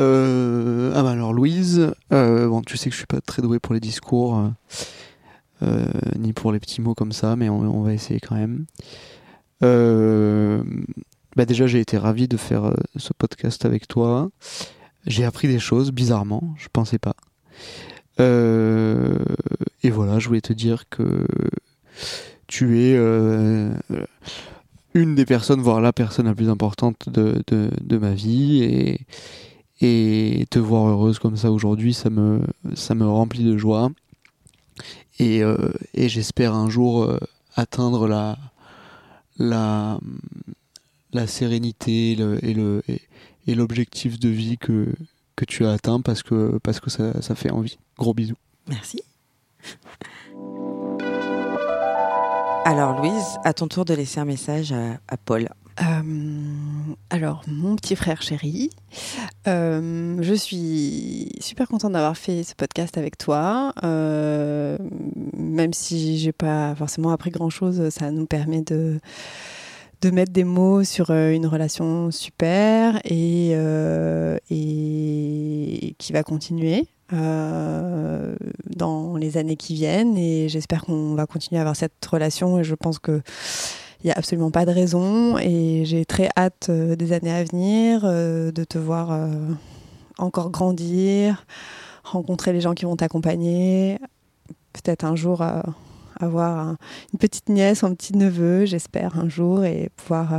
Euh, 0.00 0.92
ah 0.94 1.02
bah 1.02 1.10
alors 1.10 1.32
Louise, 1.32 1.92
euh, 2.12 2.46
bon 2.46 2.62
tu 2.62 2.76
sais 2.76 2.88
que 2.88 2.92
je 2.92 2.98
suis 2.98 3.06
pas 3.06 3.20
très 3.20 3.42
doué 3.42 3.58
pour 3.58 3.74
les 3.74 3.80
discours, 3.80 4.38
euh, 4.38 4.48
euh, 5.64 5.86
ni 6.16 6.32
pour 6.32 6.52
les 6.52 6.60
petits 6.60 6.80
mots 6.80 6.94
comme 6.94 7.10
ça, 7.10 7.34
mais 7.34 7.48
on, 7.48 7.58
on 7.62 7.82
va 7.82 7.92
essayer 7.94 8.20
quand 8.20 8.36
même. 8.36 8.64
Euh, 9.64 10.62
bah 11.34 11.46
déjà 11.46 11.66
j'ai 11.66 11.80
été 11.80 11.98
ravi 11.98 12.28
de 12.28 12.36
faire 12.36 12.66
euh, 12.66 12.74
ce 12.96 13.12
podcast 13.12 13.64
avec 13.64 13.88
toi. 13.88 14.30
J'ai 15.06 15.24
appris 15.24 15.48
des 15.48 15.58
choses 15.58 15.90
bizarrement, 15.90 16.54
je 16.58 16.68
pensais 16.72 16.98
pas. 16.98 17.16
Euh, 18.20 19.18
et 19.82 19.90
voilà, 19.90 20.18
je 20.18 20.28
voulais 20.28 20.40
te 20.40 20.52
dire 20.52 20.88
que 20.88 21.26
tu 22.46 22.80
es 22.80 22.94
euh, 22.96 23.72
une 24.94 25.14
des 25.14 25.24
personnes, 25.24 25.60
voire 25.60 25.80
la 25.80 25.92
personne 25.92 26.26
la 26.26 26.34
plus 26.34 26.48
importante 26.48 27.08
de, 27.08 27.42
de, 27.46 27.98
ma 27.98 28.12
vie 28.12 28.62
et, 28.62 29.00
et 29.80 30.46
te 30.50 30.58
voir 30.58 30.88
heureuse 30.88 31.18
comme 31.18 31.36
ça 31.36 31.52
aujourd'hui, 31.52 31.94
ça 31.94 32.10
me, 32.10 32.40
ça 32.74 32.94
me 32.94 33.06
remplit 33.06 33.44
de 33.44 33.56
joie. 33.56 33.90
Et, 35.18 35.42
euh, 35.42 35.72
et 35.94 36.08
j'espère 36.08 36.54
un 36.54 36.70
jour 36.70 37.12
atteindre 37.54 38.08
la, 38.08 38.38
la, 39.36 39.98
la 41.12 41.26
sérénité 41.26 42.12
et 42.12 42.54
le 42.54 42.82
et, 42.88 43.00
et 43.48 43.54
l'objectif 43.54 44.20
de 44.20 44.28
vie 44.28 44.58
que, 44.58 44.86
que 45.38 45.44
tu 45.44 45.64
as 45.64 45.72
atteint 45.72 46.00
parce 46.00 46.22
que, 46.22 46.58
parce 46.62 46.80
que 46.80 46.90
ça, 46.90 47.22
ça 47.22 47.34
fait 47.36 47.50
envie. 47.50 47.78
Gros 47.96 48.12
bisous. 48.12 48.34
Merci. 48.66 49.00
Alors 52.64 53.00
Louise, 53.00 53.38
à 53.44 53.54
ton 53.54 53.68
tour 53.68 53.84
de 53.84 53.94
laisser 53.94 54.18
un 54.20 54.24
message 54.24 54.72
à, 54.72 54.98
à 55.06 55.16
Paul. 55.16 55.48
Euh, 55.80 56.02
alors, 57.10 57.42
mon 57.46 57.76
petit 57.76 57.94
frère 57.94 58.20
chéri, 58.20 58.70
euh, 59.46 60.16
je 60.20 60.34
suis 60.34 61.30
super 61.40 61.68
contente 61.68 61.92
d'avoir 61.92 62.16
fait 62.16 62.42
ce 62.42 62.54
podcast 62.56 62.98
avec 62.98 63.16
toi. 63.16 63.72
Euh, 63.84 64.76
même 65.36 65.72
si 65.72 66.18
j'ai 66.18 66.32
pas 66.32 66.74
forcément 66.74 67.10
appris 67.10 67.30
grand 67.30 67.50
chose, 67.50 67.90
ça 67.90 68.10
nous 68.10 68.26
permet 68.26 68.62
de, 68.62 68.98
de 70.00 70.10
mettre 70.10 70.32
des 70.32 70.44
mots 70.44 70.84
sur 70.84 71.10
euh, 71.10 71.30
une 71.30 71.46
relation 71.46 72.10
super 72.10 73.00
et, 73.04 73.50
euh, 73.54 74.38
et 74.50 75.94
qui 75.98 76.12
va 76.12 76.22
continuer. 76.22 76.86
euh, 77.14 78.36
dans 78.66 79.16
les 79.16 79.38
années 79.38 79.56
qui 79.56 79.74
viennent. 79.74 80.18
Et 80.18 80.48
j'espère 80.50 80.84
qu'on 80.84 81.14
va 81.14 81.26
continuer 81.26 81.58
à 81.58 81.62
avoir 81.62 81.74
cette 81.74 82.04
relation. 82.04 82.58
Et 82.58 82.64
je 82.64 82.74
pense 82.74 82.98
que 82.98 83.22
il 84.04 84.08
n'y 84.08 84.10
a 84.12 84.14
absolument 84.14 84.50
pas 84.50 84.66
de 84.66 84.70
raison. 84.70 85.38
Et 85.38 85.84
j'ai 85.86 86.04
très 86.04 86.28
hâte 86.36 86.70
des 86.70 87.12
années 87.12 87.32
à 87.32 87.42
venir 87.42 88.02
de 88.02 88.64
te 88.64 88.76
voir 88.78 89.28
encore 90.18 90.50
grandir, 90.50 91.46
rencontrer 92.04 92.52
les 92.52 92.60
gens 92.60 92.74
qui 92.74 92.84
vont 92.84 92.94
t'accompagner, 92.94 93.98
peut-être 94.74 95.04
un 95.04 95.16
jour 95.16 95.42
avoir 96.18 96.58
un- 96.58 96.76
une 97.12 97.18
petite 97.18 97.48
nièce 97.48 97.84
un 97.84 97.94
petit 97.94 98.16
neveu, 98.16 98.64
j'espère 98.66 99.18
un 99.18 99.28
jour, 99.28 99.64
et 99.64 99.90
pouvoir 99.96 100.34
euh, 100.34 100.38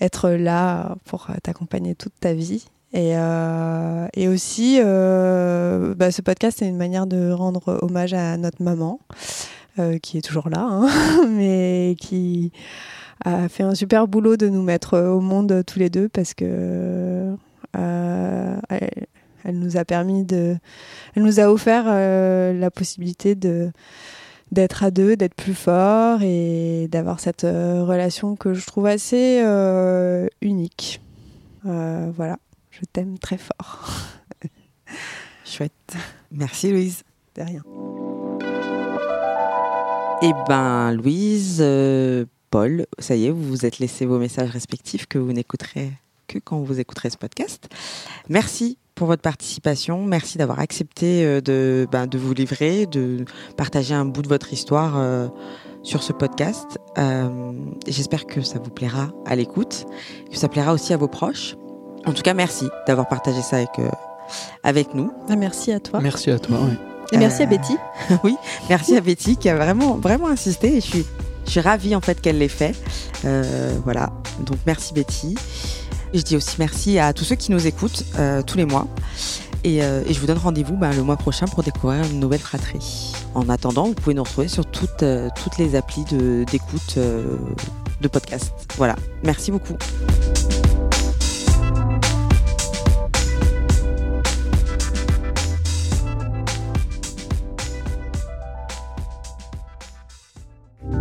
être 0.00 0.30
là 0.30 0.96
pour 1.04 1.26
euh, 1.30 1.34
t'accompagner 1.42 1.94
toute 1.94 2.12
ta 2.20 2.32
vie. 2.32 2.66
Et, 2.92 3.16
euh, 3.16 4.06
et 4.14 4.28
aussi, 4.28 4.78
bah, 4.80 6.10
ce 6.10 6.22
podcast, 6.22 6.58
c'est 6.60 6.68
une 6.68 6.76
manière 6.76 7.06
de 7.06 7.30
rendre 7.30 7.78
hommage 7.82 8.14
à 8.14 8.36
notre 8.38 8.62
maman, 8.62 9.00
qui 10.02 10.16
est 10.18 10.22
toujours 10.22 10.48
là, 10.48 10.66
hein, 10.70 10.88
mais 11.28 11.94
qui 12.00 12.52
a 13.24 13.48
fait 13.50 13.64
un 13.64 13.74
super 13.74 14.06
boulot 14.08 14.36
de 14.38 14.48
nous 14.48 14.62
mettre 14.62 14.98
au 14.98 15.20
monde 15.20 15.62
tous 15.66 15.78
les 15.78 15.90
deux 15.90 16.08
parce 16.08 16.32
que 16.32 17.34
elle, 17.74 19.58
nous 19.58 19.76
a 19.76 19.84
permis 19.84 20.24
de, 20.24 20.56
elle 21.14 21.22
nous 21.22 21.38
a 21.40 21.50
offert 21.50 21.84
la 21.86 22.70
possibilité 22.70 23.34
de 23.34 23.70
d'être 24.52 24.84
à 24.84 24.90
deux, 24.90 25.16
d'être 25.16 25.34
plus 25.34 25.54
fort 25.54 26.22
et 26.22 26.88
d'avoir 26.90 27.20
cette 27.20 27.44
euh, 27.44 27.84
relation 27.84 28.36
que 28.36 28.54
je 28.54 28.66
trouve 28.66 28.86
assez 28.86 29.40
euh, 29.42 30.26
unique. 30.40 31.00
Euh, 31.66 32.10
voilà, 32.14 32.38
je 32.70 32.80
t'aime 32.92 33.18
très 33.18 33.38
fort. 33.38 33.90
Chouette. 35.44 35.96
Merci 36.30 36.70
Louise. 36.70 37.02
De 37.34 37.42
rien. 37.42 37.62
Eh 40.22 40.32
ben 40.48 40.92
Louise, 40.92 41.62
Paul, 42.50 42.86
ça 42.98 43.16
y 43.16 43.26
est, 43.26 43.30
vous 43.30 43.42
vous 43.42 43.66
êtes 43.66 43.78
laissé 43.78 44.06
vos 44.06 44.18
messages 44.18 44.50
respectifs 44.50 45.06
que 45.06 45.18
vous 45.18 45.32
n'écouterez 45.32 45.92
que 46.26 46.38
quand 46.38 46.60
vous 46.60 46.80
écouterez 46.80 47.10
ce 47.10 47.18
podcast. 47.18 47.68
Merci 48.28 48.78
pour 48.96 49.06
votre 49.06 49.22
participation. 49.22 50.04
Merci 50.04 50.38
d'avoir 50.38 50.58
accepté 50.58 51.24
euh, 51.24 51.40
de, 51.40 51.86
ben, 51.92 52.06
de 52.08 52.18
vous 52.18 52.32
livrer, 52.34 52.86
de 52.86 53.24
partager 53.56 53.94
un 53.94 54.04
bout 54.06 54.22
de 54.22 54.28
votre 54.28 54.52
histoire 54.52 54.94
euh, 54.96 55.28
sur 55.84 56.02
ce 56.02 56.12
podcast. 56.12 56.78
Euh, 56.98 57.52
J'espère 57.86 58.26
que 58.26 58.40
ça 58.40 58.58
vous 58.58 58.70
plaira 58.70 59.10
à 59.26 59.36
l'écoute, 59.36 59.84
que 60.32 60.36
ça 60.36 60.48
plaira 60.48 60.72
aussi 60.72 60.92
à 60.92 60.96
vos 60.96 61.08
proches. 61.08 61.54
En 62.06 62.12
tout 62.12 62.22
cas, 62.22 62.34
merci 62.34 62.68
d'avoir 62.86 63.06
partagé 63.06 63.42
ça 63.42 63.56
avec, 63.56 63.78
euh, 63.78 63.88
avec 64.64 64.94
nous. 64.94 65.12
Ah, 65.28 65.36
merci 65.36 65.70
à 65.72 65.78
toi. 65.78 66.00
Merci 66.00 66.30
à 66.30 66.38
toi. 66.38 66.56
ouais. 66.58 66.76
Et 67.12 67.18
merci 67.18 67.42
à 67.42 67.46
Betty. 67.46 67.76
Merci 68.68 68.96
à 68.96 69.00
Betty 69.00 69.36
qui 69.36 69.48
a 69.48 69.54
vraiment, 69.54 69.94
vraiment 69.94 70.26
insisté 70.26 70.76
et 70.78 70.80
je 70.80 70.86
suis, 70.86 71.06
je 71.44 71.50
suis 71.52 71.60
ravie 71.60 71.94
en 71.94 72.00
fait 72.00 72.20
qu'elle 72.20 72.38
l'ait 72.38 72.48
fait. 72.48 72.74
Euh, 73.24 73.78
voilà, 73.84 74.10
donc 74.40 74.58
merci 74.66 74.92
Betty. 74.92 75.36
Je 76.14 76.22
dis 76.22 76.36
aussi 76.36 76.56
merci 76.58 76.98
à 76.98 77.12
tous 77.12 77.24
ceux 77.24 77.36
qui 77.36 77.52
nous 77.52 77.66
écoutent 77.66 78.04
euh, 78.18 78.42
tous 78.42 78.56
les 78.56 78.64
mois. 78.64 78.86
Euh, 79.66 80.02
et, 80.06 80.14
je 80.14 80.20
vous 80.20 80.26
donne 80.26 80.38
rendez-vous 80.38 80.76
ben, 80.76 80.92
le 80.92 81.02
mois 81.02 81.16
prochain 81.16 81.46
pour 81.46 81.62
découvrir 81.62 82.04
une 82.04 82.20
nouvelle 82.20 82.40
fratrie. 82.40 83.12
En 83.34 83.48
attendant, 83.48 83.86
vous 83.86 83.94
pouvez 83.94 84.14
nous 84.14 84.22
retrouver 84.22 84.48
sur 84.48 84.64
toutes, 84.64 85.02
euh, 85.02 85.28
les 85.58 85.74
applis 85.74 86.04
d'écoute 86.04 86.96
de, 86.96 87.38
de 88.00 88.08
podcast. 88.08 88.52
Voilà, 88.76 88.96
merci 89.24 89.50
beaucoup. 89.50 89.76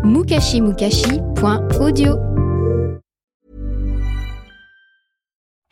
mukashimukashi.audio 0.04 2.45